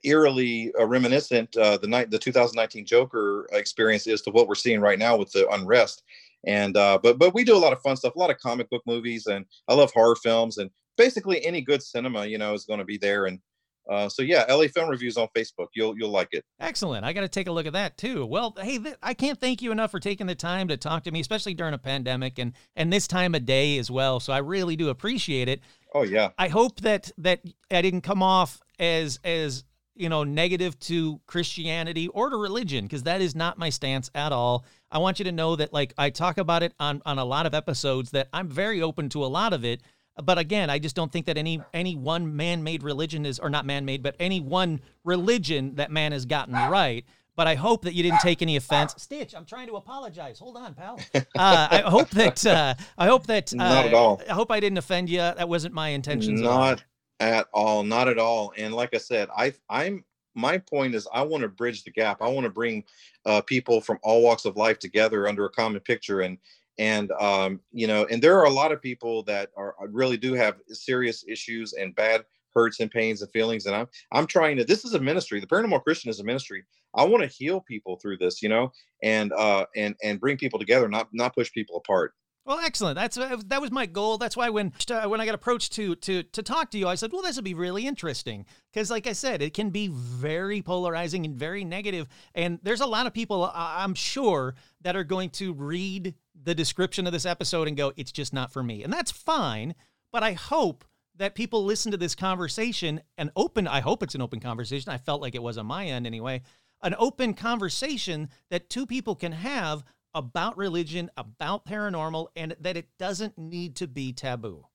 eerily 0.05 0.73
uh, 0.79 0.85
reminiscent 0.87 1.57
uh, 1.57 1.77
the 1.77 1.87
night 1.87 2.11
the 2.11 2.19
2019 2.19 2.85
Joker 2.85 3.47
experience 3.53 4.07
is 4.07 4.21
to 4.23 4.31
what 4.31 4.49
we're 4.49 4.55
seeing 4.55 4.81
right 4.81 4.99
now 4.99 5.17
with 5.17 5.31
the 5.33 5.49
unrest. 5.51 6.03
And 6.47 6.77
uh, 6.77 6.99
but 7.03 7.19
but 7.19 7.35
we 7.35 7.45
do 7.45 7.57
a 7.57 7.59
lot 7.59 7.73
of 7.73 7.81
fun 7.83 7.97
stuff, 7.97 8.15
a 8.15 8.19
lot 8.19 8.31
of 8.31 8.39
comic 8.39 8.69
book 8.71 8.83
movies, 8.87 9.27
and 9.27 9.45
I 9.69 9.75
love 9.75 9.91
horror 9.93 10.17
films, 10.17 10.59
and 10.59 10.71
basically 10.97 11.45
any 11.45 11.61
good 11.61 11.83
cinema, 11.83 12.25
you 12.27 12.39
know, 12.39 12.55
is 12.55 12.65
going 12.65 12.79
to 12.79 12.85
be 12.85 12.99
there. 12.99 13.27
And 13.27 13.41
uh, 13.89 14.09
so 14.09 14.23
yeah, 14.23 14.45
LA 14.49 14.67
Film 14.67 14.89
Reviews 14.89 15.17
on 15.17 15.29
Facebook. 15.37 15.69
You'll 15.75 15.97
you'll 15.97 16.11
like 16.11 16.29
it. 16.33 16.45
Excellent. 16.59 17.05
I 17.05 17.13
got 17.13 17.21
to 17.21 17.29
take 17.29 17.47
a 17.47 17.53
look 17.53 17.67
at 17.67 17.73
that 17.75 17.97
too. 17.97 18.27
Well, 18.27 18.55
hey, 18.61 18.79
th- 18.79 18.97
I 19.03 19.15
can't 19.15 19.41
thank 19.41 19.63
you 19.63 19.71
enough 19.71 19.91
for 19.91 20.01
taking 20.01 20.27
the 20.27 20.35
time 20.35 20.69
to 20.69 20.77
talk 20.77 21.05
to 21.05 21.11
me, 21.11 21.21
especially 21.21 21.55
during 21.55 21.75
a 21.75 21.79
pandemic 21.79 22.39
and 22.39 22.53
and 22.75 22.93
this 22.93 23.07
time 23.07 23.35
of 23.35 23.45
day 23.45 23.79
as 23.79 23.91
well. 23.91 24.19
So 24.19 24.33
I 24.33 24.39
really 24.39 24.77
do 24.77 24.89
appreciate 24.89 25.49
it. 25.49 25.61
Oh 25.95 26.03
yeah, 26.03 26.31
I 26.39 26.49
hope 26.49 26.81
that 26.81 27.13
that 27.19 27.41
I 27.71 27.83
didn't 27.83 28.03
come 28.03 28.23
off 28.23 28.61
as 28.79 29.21
as 29.23 29.65
you 29.95 30.09
know 30.09 30.25
negative 30.25 30.79
to 30.81 31.21
Christianity 31.27 32.09
or 32.09 32.29
to 32.29 32.37
religion 32.37 32.85
because 32.85 33.05
that 33.05 33.21
is 33.21 33.35
not 33.37 33.57
my 33.57 33.71
stance 33.71 34.11
at 34.15 34.33
all. 34.33 34.65
I 34.91 34.99
want 34.99 35.19
you 35.19 35.25
to 35.27 35.33
know 35.33 35.57
that 35.57 35.73
like 35.73 35.95
I 35.97 36.11
talk 36.11 36.39
about 36.39 36.63
it 36.63 36.75
on 36.81 37.03
on 37.07 37.19
a 37.19 37.25
lot 37.25 37.47
of 37.47 37.55
episodes 37.55 38.11
that 38.11 38.29
I'm 38.33 38.49
very 38.49 38.83
open 38.83 39.09
to 39.11 39.25
a 39.25 39.27
lot 39.27 39.53
of 39.53 39.65
it. 39.65 39.83
But 40.23 40.39
again, 40.39 40.71
I 40.71 40.79
just 40.79 40.97
don't 40.97 41.13
think 41.13 41.27
that 41.27 41.37
any 41.37 41.63
any 41.75 41.95
one 41.95 42.37
man-made 42.37 42.83
religion 42.83 43.27
is 43.27 43.39
or 43.39 43.51
not 43.51 43.67
man-made, 43.67 44.03
but 44.03 44.17
any 44.19 44.41
one 44.41 44.81
religion 45.05 45.75
that 45.77 45.91
man 45.91 46.13
has 46.13 46.25
gotten 46.25 46.55
right. 46.55 47.05
But 47.37 47.47
I 47.47 47.55
hope 47.55 47.83
that 47.83 47.93
you 47.93 48.03
didn't 48.03 48.21
take 48.21 48.41
any 48.41 48.57
offense. 48.57 48.95
Stitch, 48.97 49.35
I'm 49.35 49.45
trying 49.45 49.67
to 49.67 49.77
apologize. 49.77 50.39
Hold 50.39 50.57
on, 50.57 50.75
pal. 50.75 50.99
Uh, 51.15 51.69
I 51.71 51.83
hope 51.85 52.09
that 52.11 52.47
uh, 52.47 52.75
I 52.97 53.07
hope 53.07 53.27
that 53.27 53.53
uh, 53.53 53.57
Not 53.57 53.85
at 53.85 53.95
all. 53.95 54.23
I 54.29 54.33
hope 54.33 54.51
I 54.51 54.59
didn't 54.59 54.79
offend 54.79 55.11
you. 55.11 55.19
That 55.19 55.49
wasn't 55.49 55.75
my 55.75 55.91
intention. 55.91 56.41
Not 56.41 56.83
at 57.21 57.47
all, 57.53 57.83
not 57.83 58.09
at 58.09 58.19
all. 58.19 58.55
And 58.57 58.75
like 58.75 58.95
I 58.95 58.99
said, 58.99 59.29
I 59.37 59.53
I'm 59.69 60.03
my 60.35 60.59
point 60.59 60.95
is 60.95 61.07
I 61.13 61.23
want 61.23 61.43
to 61.43 61.49
bridge 61.49 61.85
the 61.85 61.91
gap. 61.91 62.23
I 62.23 62.29
want 62.29 62.45
to 62.45 62.51
bring 62.51 62.85
uh, 63.25 63.43
people 63.43 63.81
from 63.81 63.99
all 64.03 64.23
walks 64.23 64.45
of 64.45 64.57
life 64.57 64.79
together 64.79 65.29
under 65.29 65.45
a 65.45 65.51
common 65.51 65.81
picture 65.81 66.21
and 66.21 66.39
and 66.79 67.11
um, 67.13 67.61
you 67.73 67.87
know 67.87 68.07
and 68.11 68.23
there 68.23 68.39
are 68.39 68.47
a 68.47 68.51
lot 68.51 68.73
of 68.73 68.83
people 68.83 69.23
that 69.25 69.51
are 69.57 69.75
uh, 69.81 69.87
really 69.89 70.17
do 70.17 70.35
have 70.35 70.57
serious 70.69 71.25
issues 71.29 71.73
and 71.73 71.95
bad 71.95 72.25
hurts 72.55 72.81
and 72.81 72.91
pains 72.91 73.21
and 73.21 73.31
feelings 73.33 73.67
and 73.67 73.77
i'm 73.77 73.87
i'm 74.13 74.27
trying 74.27 74.57
to 74.57 74.65
this 74.65 74.85
is 74.85 74.95
a 74.95 75.01
ministry 75.01 75.41
the 75.41 75.47
paranormal 75.47 75.83
christian 75.83 76.09
is 76.09 76.21
a 76.21 76.25
ministry 76.25 76.65
i 76.95 77.05
want 77.05 77.23
to 77.23 77.29
heal 77.29 77.61
people 77.61 77.99
through 78.01 78.17
this 78.17 78.41
you 78.41 78.49
know 78.49 78.73
and 79.03 79.33
uh 79.35 79.67
and 79.77 79.95
and 80.03 80.21
bring 80.21 80.39
people 80.39 80.59
together 80.59 80.89
not 80.89 81.09
not 81.13 81.35
push 81.35 81.53
people 81.53 81.77
apart 81.77 82.15
Well, 82.47 82.61
excellent. 82.61 82.95
That's 82.95 83.19
uh, 83.19 83.39
that 83.47 83.61
was 83.61 83.73
my 83.73 83.87
goal. 83.87 84.19
That's 84.19 84.37
why 84.37 84.51
when 84.51 84.73
uh, 84.89 85.09
when 85.09 85.21
I 85.21 85.27
got 85.27 85.35
approached 85.35 85.73
to 85.73 85.97
to 85.97 86.23
to 86.23 86.43
talk 86.45 86.71
to 86.71 86.79
you, 86.79 86.87
I 86.87 86.95
said, 86.95 87.11
"Well, 87.13 87.23
this 87.23 87.35
would 87.35 87.45
be 87.45 87.55
really 87.55 87.89
interesting." 87.89 88.47
Because, 88.73 88.89
like 88.89 89.09
I 89.09 89.15
said, 89.15 89.43
it 89.43 89.53
can 89.53 89.71
be 89.71 89.89
very 89.89 90.63
polarizing 90.63 91.27
and 91.27 91.35
very 91.35 91.65
negative. 91.65 92.07
And 92.37 92.61
there's 92.63 92.83
a 92.83 92.87
lot 92.87 93.07
of 93.09 93.13
people, 93.13 93.51
I'm 93.53 93.95
sure, 93.95 94.55
that 94.83 94.95
are 94.95 95.03
going 95.03 95.31
to 95.31 95.55
read 95.55 96.15
the 96.41 96.55
description 96.55 97.07
of 97.07 97.13
this 97.13 97.27
episode 97.27 97.69
and 97.69 97.77
go, 97.77 97.93
"It's 97.97 98.13
just 98.13 98.33
not 98.33 98.53
for 98.53 98.63
me," 98.63 98.83
and 98.83 98.93
that's 98.93 99.11
fine. 99.11 99.75
But 100.13 100.23
I 100.23 100.33
hope 100.33 100.85
that 101.17 101.35
people 101.35 101.65
listen 101.65 101.93
to 101.93 101.99
this 101.99 102.15
conversation 102.15 103.01
and 103.17 103.31
open. 103.37 103.67
I 103.67 103.81
hope 103.81 104.03
it's 104.03 104.15
an 104.15 104.23
open 104.23 104.41
conversation. 104.41 104.93
I 104.93 104.99
felt 104.99 105.23
like 105.23 105.35
it 105.35 105.43
was 105.43 105.59
on 105.59 105.67
my 105.67 105.87
end 105.87 106.07
anyway. 106.07 106.43
An 106.83 106.95
open 106.99 107.35
conversation 107.35 108.29
that 108.51 108.69
two 108.69 108.87
people 108.87 109.15
can 109.15 109.33
have 109.33 109.83
about 110.15 110.57
religion, 110.57 111.11
about 111.17 111.67
paranormal, 111.67 112.29
and 112.37 112.55
that 112.61 112.77
it 112.77 112.89
doesn't 112.99 113.37
need 113.37 113.77
to 113.77 113.87
be 113.87 114.13
taboo. 114.13 114.67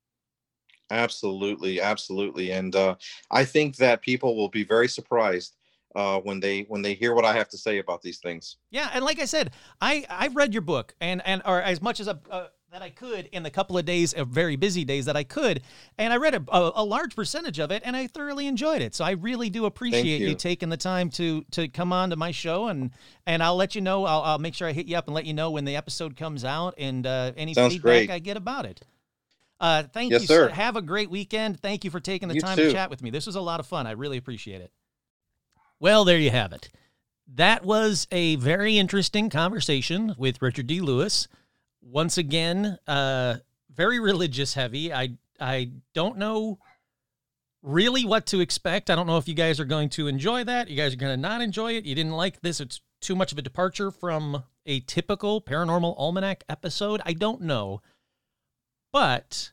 Absolutely, 0.89 1.79
absolutely, 1.79 2.51
and 2.51 2.75
uh, 2.75 2.95
I 3.29 3.45
think 3.45 3.77
that 3.77 4.01
people 4.01 4.35
will 4.35 4.49
be 4.49 4.63
very 4.63 4.87
surprised 4.87 5.55
uh, 5.95 6.19
when 6.19 6.39
they 6.39 6.61
when 6.67 6.81
they 6.81 6.93
hear 6.93 7.13
what 7.13 7.25
I 7.25 7.33
have 7.33 7.49
to 7.49 7.57
say 7.57 7.79
about 7.79 8.01
these 8.01 8.19
things. 8.19 8.57
Yeah, 8.69 8.89
and 8.93 9.03
like 9.03 9.19
I 9.19 9.25
said, 9.25 9.51
I 9.79 10.05
I've 10.09 10.35
read 10.35 10.53
your 10.53 10.61
book 10.61 10.93
and 11.01 11.21
and 11.25 11.41
or 11.45 11.61
as 11.61 11.81
much 11.81 11.99
as 11.99 12.07
a, 12.07 12.19
uh, 12.29 12.47
that 12.71 12.81
I 12.81 12.89
could 12.89 13.25
in 13.33 13.43
the 13.43 13.49
couple 13.49 13.77
of 13.77 13.83
days 13.83 14.13
of 14.13 14.29
very 14.29 14.55
busy 14.55 14.85
days 14.85 15.05
that 15.05 15.17
I 15.17 15.23
could, 15.23 15.61
and 15.97 16.13
I 16.13 16.17
read 16.17 16.35
a, 16.35 16.43
a, 16.47 16.71
a 16.75 16.85
large 16.85 17.15
percentage 17.15 17.59
of 17.59 17.69
it, 17.71 17.81
and 17.85 17.95
I 17.95 18.07
thoroughly 18.07 18.47
enjoyed 18.47 18.81
it. 18.81 18.95
So 18.95 19.03
I 19.03 19.11
really 19.11 19.49
do 19.49 19.65
appreciate 19.65 20.21
you. 20.21 20.29
you. 20.29 20.35
taking 20.35 20.69
the 20.69 20.77
time 20.77 21.09
to 21.11 21.43
to 21.51 21.67
come 21.67 21.91
on 21.91 22.09
to 22.11 22.15
my 22.15 22.31
show, 22.31 22.67
and 22.67 22.91
and 23.25 23.43
I'll 23.43 23.57
let 23.57 23.75
you 23.75 23.81
know. 23.81 24.05
I'll, 24.05 24.21
I'll 24.21 24.39
make 24.39 24.53
sure 24.53 24.67
I 24.67 24.71
hit 24.71 24.87
you 24.87 24.97
up 24.97 25.07
and 25.07 25.13
let 25.13 25.25
you 25.25 25.33
know 25.33 25.51
when 25.51 25.65
the 25.65 25.75
episode 25.75 26.15
comes 26.15 26.45
out 26.45 26.75
and 26.77 27.05
uh, 27.05 27.33
any 27.35 27.53
Sounds 27.53 27.73
feedback 27.73 27.81
great. 27.83 28.09
I 28.09 28.19
get 28.19 28.37
about 28.37 28.65
it. 28.65 28.81
Uh, 29.59 29.83
thank 29.83 30.11
Yes, 30.11 30.21
you. 30.21 30.27
sir. 30.27 30.49
Have 30.49 30.75
a 30.75 30.81
great 30.81 31.11
weekend. 31.11 31.59
Thank 31.59 31.83
you 31.83 31.91
for 31.91 31.99
taking 31.99 32.27
the 32.27 32.35
You 32.35 32.41
time 32.41 32.57
to 32.57 32.71
chat 32.71 32.89
with 32.89 33.03
me. 33.03 33.11
This 33.11 33.27
was 33.27 33.35
a 33.35 33.41
lot 33.41 33.59
of 33.59 33.67
fun. 33.67 33.85
I 33.85 33.91
really 33.91 34.17
appreciate 34.17 34.59
it. 34.61 34.71
Well, 35.81 36.05
there 36.05 36.19
you 36.19 36.29
have 36.29 36.53
it. 36.53 36.69
That 37.27 37.65
was 37.65 38.07
a 38.11 38.35
very 38.35 38.77
interesting 38.77 39.31
conversation 39.31 40.13
with 40.15 40.39
Richard 40.39 40.67
D. 40.67 40.79
Lewis. 40.79 41.27
Once 41.81 42.19
again, 42.19 42.77
uh, 42.85 43.37
very 43.73 43.99
religious 43.99 44.53
heavy. 44.53 44.93
I 44.93 45.17
I 45.39 45.71
don't 45.95 46.19
know 46.19 46.59
really 47.63 48.05
what 48.05 48.27
to 48.27 48.41
expect. 48.41 48.91
I 48.91 48.95
don't 48.95 49.07
know 49.07 49.17
if 49.17 49.27
you 49.27 49.33
guys 49.33 49.59
are 49.59 49.65
going 49.65 49.89
to 49.89 50.05
enjoy 50.05 50.43
that. 50.43 50.69
You 50.69 50.77
guys 50.77 50.93
are 50.93 50.97
going 50.97 51.13
to 51.13 51.21
not 51.21 51.41
enjoy 51.41 51.73
it. 51.73 51.85
You 51.85 51.95
didn't 51.95 52.11
like 52.11 52.41
this. 52.41 52.59
It's 52.59 52.81
too 52.99 53.15
much 53.15 53.31
of 53.31 53.39
a 53.39 53.41
departure 53.41 53.89
from 53.89 54.43
a 54.67 54.81
typical 54.81 55.41
paranormal 55.41 55.97
almanac 55.97 56.43
episode. 56.47 57.01
I 57.07 57.13
don't 57.13 57.41
know. 57.41 57.81
But 58.93 59.51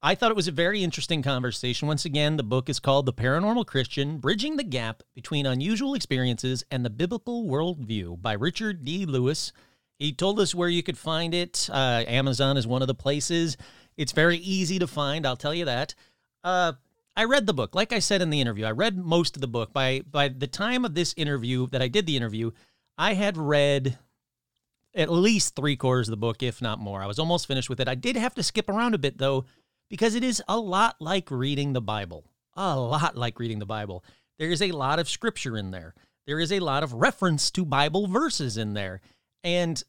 I 0.00 0.14
thought 0.14 0.30
it 0.30 0.36
was 0.36 0.46
a 0.46 0.52
very 0.52 0.84
interesting 0.84 1.22
conversation. 1.22 1.88
Once 1.88 2.04
again, 2.04 2.36
the 2.36 2.44
book 2.44 2.68
is 2.68 2.78
called 2.78 3.04
The 3.04 3.12
Paranormal 3.12 3.66
Christian 3.66 4.18
Bridging 4.18 4.56
the 4.56 4.62
Gap 4.62 5.02
Between 5.16 5.44
Unusual 5.44 5.94
Experiences 5.94 6.64
and 6.70 6.84
the 6.84 6.90
Biblical 6.90 7.46
Worldview 7.46 8.22
by 8.22 8.34
Richard 8.34 8.84
D. 8.84 9.06
Lewis. 9.06 9.52
He 9.98 10.12
told 10.12 10.38
us 10.38 10.54
where 10.54 10.68
you 10.68 10.84
could 10.84 10.96
find 10.96 11.34
it. 11.34 11.68
Uh, 11.72 12.04
Amazon 12.06 12.56
is 12.56 12.64
one 12.64 12.80
of 12.80 12.86
the 12.86 12.94
places. 12.94 13.56
It's 13.96 14.12
very 14.12 14.36
easy 14.36 14.78
to 14.78 14.86
find, 14.86 15.26
I'll 15.26 15.36
tell 15.36 15.52
you 15.52 15.64
that. 15.64 15.96
Uh, 16.44 16.74
I 17.16 17.24
read 17.24 17.46
the 17.46 17.54
book. 17.54 17.74
Like 17.74 17.92
I 17.92 17.98
said 17.98 18.22
in 18.22 18.30
the 18.30 18.40
interview, 18.40 18.66
I 18.66 18.70
read 18.70 18.96
most 18.96 19.36
of 19.36 19.40
the 19.40 19.48
book. 19.48 19.72
By 19.72 20.02
by 20.08 20.28
the 20.28 20.46
time 20.46 20.84
of 20.84 20.94
this 20.94 21.12
interview 21.16 21.66
that 21.70 21.82
I 21.82 21.88
did 21.88 22.06
the 22.06 22.16
interview, 22.16 22.52
I 22.96 23.14
had 23.14 23.36
read 23.36 23.98
at 24.94 25.10
least 25.10 25.56
three 25.56 25.74
quarters 25.74 26.06
of 26.06 26.12
the 26.12 26.16
book, 26.16 26.44
if 26.44 26.62
not 26.62 26.78
more. 26.78 27.02
I 27.02 27.06
was 27.08 27.18
almost 27.18 27.48
finished 27.48 27.68
with 27.68 27.80
it. 27.80 27.88
I 27.88 27.96
did 27.96 28.14
have 28.14 28.36
to 28.36 28.44
skip 28.44 28.68
around 28.68 28.94
a 28.94 28.98
bit 28.98 29.18
though, 29.18 29.46
because 29.88 30.14
it 30.14 30.24
is 30.24 30.42
a 30.48 30.58
lot 30.58 30.96
like 31.00 31.30
reading 31.30 31.72
the 31.72 31.80
Bible. 31.80 32.24
A 32.56 32.78
lot 32.78 33.16
like 33.16 33.38
reading 33.38 33.58
the 33.58 33.66
Bible. 33.66 34.04
There 34.38 34.50
is 34.50 34.62
a 34.62 34.72
lot 34.72 34.98
of 34.98 35.08
scripture 35.08 35.56
in 35.56 35.70
there. 35.70 35.94
There 36.26 36.40
is 36.40 36.52
a 36.52 36.60
lot 36.60 36.82
of 36.82 36.92
reference 36.92 37.50
to 37.52 37.64
Bible 37.64 38.06
verses 38.06 38.56
in 38.56 38.74
there. 38.74 39.00
And 39.42 39.82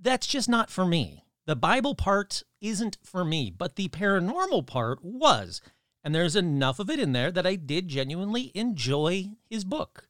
that's 0.00 0.26
just 0.26 0.48
not 0.48 0.70
for 0.70 0.84
me. 0.84 1.24
The 1.46 1.56
Bible 1.56 1.94
part 1.94 2.42
isn't 2.60 2.98
for 3.02 3.24
me, 3.24 3.50
but 3.50 3.76
the 3.76 3.88
paranormal 3.88 4.66
part 4.66 5.04
was. 5.04 5.60
And 6.04 6.14
there's 6.14 6.36
enough 6.36 6.78
of 6.78 6.88
it 6.90 6.98
in 6.98 7.12
there 7.12 7.30
that 7.30 7.46
I 7.46 7.56
did 7.56 7.88
genuinely 7.88 8.50
enjoy 8.54 9.30
his 9.50 9.64
book. 9.64 10.08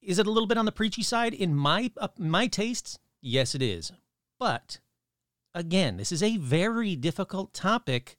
Is 0.00 0.18
it 0.18 0.26
a 0.26 0.30
little 0.30 0.46
bit 0.46 0.58
on 0.58 0.64
the 0.64 0.72
preachy 0.72 1.02
side 1.02 1.34
in 1.34 1.54
my 1.54 1.90
uh, 1.96 2.08
my 2.18 2.46
tastes? 2.46 2.98
Yes, 3.20 3.54
it 3.54 3.62
is. 3.62 3.92
But 4.38 4.78
again, 5.58 5.96
this 5.96 6.12
is 6.12 6.22
a 6.22 6.36
very 6.36 6.94
difficult 6.94 7.52
topic 7.52 8.16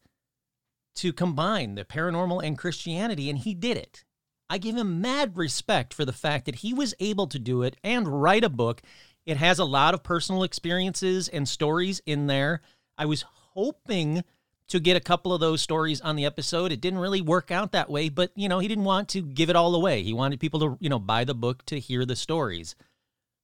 to 0.96 1.14
combine 1.14 1.76
the 1.76 1.86
paranormal 1.86 2.44
and 2.44 2.58
Christianity, 2.58 3.30
and 3.30 3.40
he 3.40 3.54
did 3.54 3.78
it. 3.78 4.04
I 4.50 4.58
give 4.58 4.76
him 4.76 5.00
mad 5.00 5.38
respect 5.38 5.94
for 5.94 6.04
the 6.04 6.12
fact 6.12 6.46
that 6.46 6.56
he 6.56 6.74
was 6.74 6.94
able 7.00 7.28
to 7.28 7.40
do 7.40 7.64
it 7.64 7.78
and 7.82 8.22
write 8.22 8.44
a 8.44 8.50
book 8.50 8.82
It 9.26 9.38
has 9.38 9.58
a 9.58 9.66
lot 9.66 9.94
of 9.94 10.04
personal 10.04 10.44
experiences 10.44 11.30
and 11.30 11.48
stories 11.48 12.02
in 12.06 12.28
there. 12.28 12.62
I 12.98 13.06
was 13.06 13.24
hoping 13.54 14.24
to 14.68 14.80
get 14.80 14.98
a 14.98 15.02
couple 15.02 15.34
of 15.34 15.40
those 15.40 15.62
stories 15.62 16.02
on 16.02 16.16
the 16.16 16.26
episode. 16.26 16.72
It 16.72 16.82
didn't 16.82 17.00
really 17.00 17.22
work 17.22 17.52
out 17.52 17.72
that 17.72 17.90
way, 17.90 18.10
but 18.10 18.32
you 18.36 18.50
know, 18.50 18.60
he 18.60 18.68
didn't 18.68 18.84
want 18.84 19.08
to 19.10 19.22
give 19.22 19.50
it 19.50 19.56
all 19.56 19.74
away. 19.76 20.04
He 20.04 20.14
wanted 20.14 20.42
people 20.42 20.60
to, 20.60 20.78
you 20.82 20.90
know, 20.90 21.00
buy 21.00 21.24
the 21.24 21.34
book 21.34 21.66
to 21.68 21.80
hear 21.80 22.06
the 22.06 22.16
stories. 22.16 22.76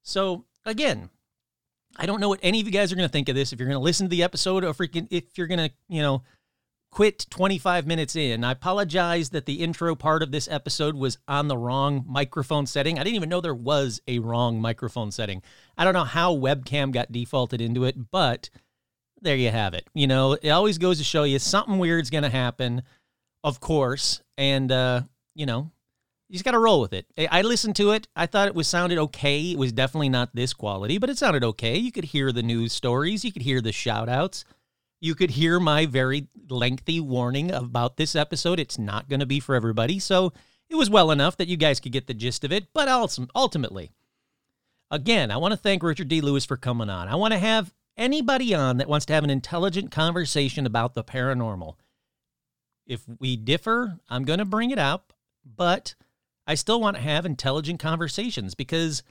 So, 0.04 0.46
again, 0.66 1.10
I 1.98 2.06
don't 2.06 2.20
know 2.20 2.30
what 2.30 2.40
any 2.44 2.60
of 2.60 2.66
you 2.66 2.72
guys 2.72 2.92
are 2.92 2.96
going 2.96 3.08
to 3.08 3.12
think 3.12 3.30
of 3.30 3.36
this 3.36 3.54
if 3.54 3.60
you're 3.60 3.68
going 3.68 3.80
to 3.80 3.84
listen 3.84 4.06
to 4.06 4.10
the 4.10 4.24
episode 4.24 4.64
or 4.64 4.74
freaking 4.74 5.08
if 5.10 5.38
you're 5.38 5.48
going 5.48 5.70
to, 5.70 5.72
you 5.88 6.02
know, 6.02 6.24
quit 6.92 7.26
25 7.30 7.86
minutes 7.86 8.16
in. 8.16 8.44
I 8.44 8.52
apologize 8.52 9.32
that 9.32 9.46
the 9.46 9.56
intro 9.62 9.96
part 9.96 10.24
of 10.24 10.32
this 10.32 10.48
episode 10.48 10.96
was 10.96 11.18
on 11.28 11.50
the 11.50 11.58
wrong 11.58 12.06
microphone 12.08 12.66
setting. 12.66 12.98
I 12.98 13.04
didn't 13.04 13.18
even 13.18 13.30
know 13.30 13.42
there 13.42 13.54
was 13.54 14.02
a 14.08 14.20
wrong 14.20 14.62
microphone 14.62 15.12
setting. 15.12 15.42
I 15.78 15.84
don't 15.84 15.94
know 15.94 16.06
how 16.06 16.36
webcam 16.36 16.94
got 16.94 17.12
defaulted 17.12 17.60
into 17.60 17.84
it, 17.84 18.12
but 18.12 18.50
there 19.22 19.36
you 19.36 19.52
have 19.52 19.74
it. 19.74 19.86
You 19.94 20.08
know, 20.08 20.34
it 20.34 20.50
always 20.50 20.78
goes 20.78 20.98
to 21.00 21.04
show 21.04 21.24
you 21.24 21.38
something 21.40 21.80
weird's 21.80 22.10
going 22.10 22.24
to 22.24 22.30
happen, 22.30 22.84
of 23.44 23.60
course, 23.60 24.22
and 24.38 24.72
uh, 24.72 25.02
you 25.34 25.46
know, 25.46 25.72
you 26.28 26.34
just 26.34 26.46
got 26.46 26.52
to 26.52 26.60
roll 26.60 26.82
with 26.82 26.94
it. 26.94 27.06
I 27.32 27.42
listened 27.44 27.76
to 27.78 27.92
it. 27.92 28.08
I 28.16 28.26
thought 28.26 28.48
it 28.48 28.56
was 28.56 28.68
sounded 28.68 28.98
okay. 28.98 29.52
It 29.52 29.58
was 29.58 29.72
definitely 29.72 30.10
not 30.10 30.36
this 30.36 30.54
quality, 30.54 30.98
but 30.98 31.10
it 31.10 31.18
sounded 31.18 31.44
okay. 31.44 31.78
You 31.78 31.92
could 31.92 32.06
hear 32.06 32.32
the 32.32 32.44
news 32.44 32.74
stories, 32.74 33.24
you 33.24 33.32
could 33.32 33.44
hear 33.44 33.62
the 33.62 33.72
shout 33.72 34.10
outs. 34.10 34.44
You 35.02 35.14
could 35.14 35.32
hear 35.32 35.60
my 35.60 35.86
very 35.86 36.30
lengthy 36.50 37.00
warning 37.00 37.52
about 37.52 37.98
this 37.98 38.16
episode. 38.16 38.60
It's 38.60 38.80
not 38.80 39.08
going 39.08 39.20
to 39.20 39.26
be 39.26 39.40
for 39.40 39.54
everybody. 39.54 40.00
So 40.00 40.34
it 40.70 40.76
was 40.76 40.90
well 40.90 41.12
enough 41.12 41.38
that 41.38 41.48
you 41.48 41.58
guys 41.58 41.80
could 41.80 41.92
get 41.92 42.08
the 42.08 42.14
gist 42.14 42.44
of 42.44 42.52
it. 42.52 42.68
But 42.74 42.88
also 42.88 43.28
ultimately, 43.36 43.92
again, 44.90 45.30
I 45.30 45.38
want 45.38 45.52
to 45.52 45.58
thank 45.58 45.84
Richard 45.84 46.08
D. 46.08 46.22
Lewis 46.22 46.46
for 46.46 46.58
coming 46.58 46.90
on. 46.90 47.08
I 47.08 47.16
want 47.16 47.34
to 47.34 47.40
have 47.40 47.72
anybody 47.98 48.56
on 48.56 48.78
that 48.78 48.90
wants 48.90 49.06
to 49.08 49.14
have 49.14 49.24
an 49.24 49.30
intelligent 49.30 49.92
conversation 49.92 50.66
about 50.66 50.96
the 50.96 51.04
paranormal. 51.04 51.76
If 52.88 53.02
we 53.20 53.36
differ, 53.36 54.00
I'm 54.10 54.24
going 54.24 54.40
to 54.40 54.46
bring 54.46 54.72
it 54.72 54.80
up, 54.80 55.14
but 55.46 55.94
I 56.48 56.56
still 56.56 56.80
want 56.80 56.98
to 56.98 57.04
have 57.04 57.26
intelligent 57.26 57.80
conversations 57.80 58.56
because 58.56 59.04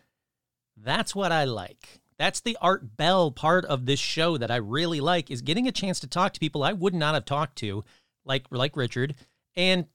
that's 0.76 1.14
what 1.14 1.32
I 1.32 1.44
like. 1.44 2.00
That's 2.18 2.40
the 2.40 2.56
Art 2.60 2.96
Bell 2.96 3.30
part 3.30 3.64
of 3.64 3.86
this 3.86 3.98
show 3.98 4.38
that 4.38 4.50
I 4.50 4.56
really 4.56 5.00
like 5.00 5.30
is 5.30 5.42
getting 5.42 5.66
a 5.66 5.72
chance 5.72 5.98
to 6.00 6.06
talk 6.06 6.32
to 6.32 6.40
people 6.40 6.62
I 6.62 6.72
would 6.72 6.94
not 6.94 7.14
have 7.14 7.24
talked 7.24 7.56
to, 7.58 7.84
like 8.24 8.46
like 8.50 8.76
Richard, 8.76 9.16
and 9.56 9.86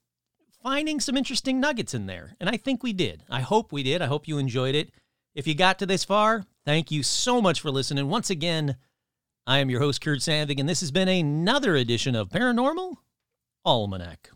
finding 0.62 1.00
some 1.00 1.16
interesting 1.16 1.60
nuggets 1.60 1.94
in 1.94 2.08
there. 2.08 2.36
And 2.40 2.50
I 2.50 2.58
think 2.58 2.84
we 2.84 2.92
did. 2.92 3.24
I 3.30 3.42
hope 3.42 3.72
we 3.72 3.84
did. 3.84 4.02
I 4.02 4.08
hope 4.08 4.28
you 4.28 4.38
enjoyed 4.38 4.76
it. 4.76 4.92
If 5.34 5.48
you 5.48 5.56
got 5.56 5.80
to 5.80 5.86
this 5.86 6.04
far, 6.04 6.44
thank 6.66 6.92
you 6.92 7.04
so 7.04 7.42
much 7.42 7.62
for 7.62 7.72
listening. 7.72 8.10
Once 8.10 8.30
again, 8.30 8.76
I 9.48 9.60
am 9.60 9.70
your 9.70 9.80
host, 9.80 10.02
Kurt 10.02 10.20
Sandvig, 10.20 10.60
and 10.60 10.68
this 10.68 10.82
has 10.82 10.92
been 10.92 11.08
another 11.08 11.76
edition 11.76 12.16
of 12.16 12.30
Paranormal 12.30 12.98
Almanac. 13.64 14.32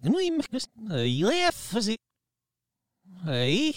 Nu, 0.00 0.18
I 0.20 1.22
laugh, 1.22 1.72
Hey, 3.24 3.72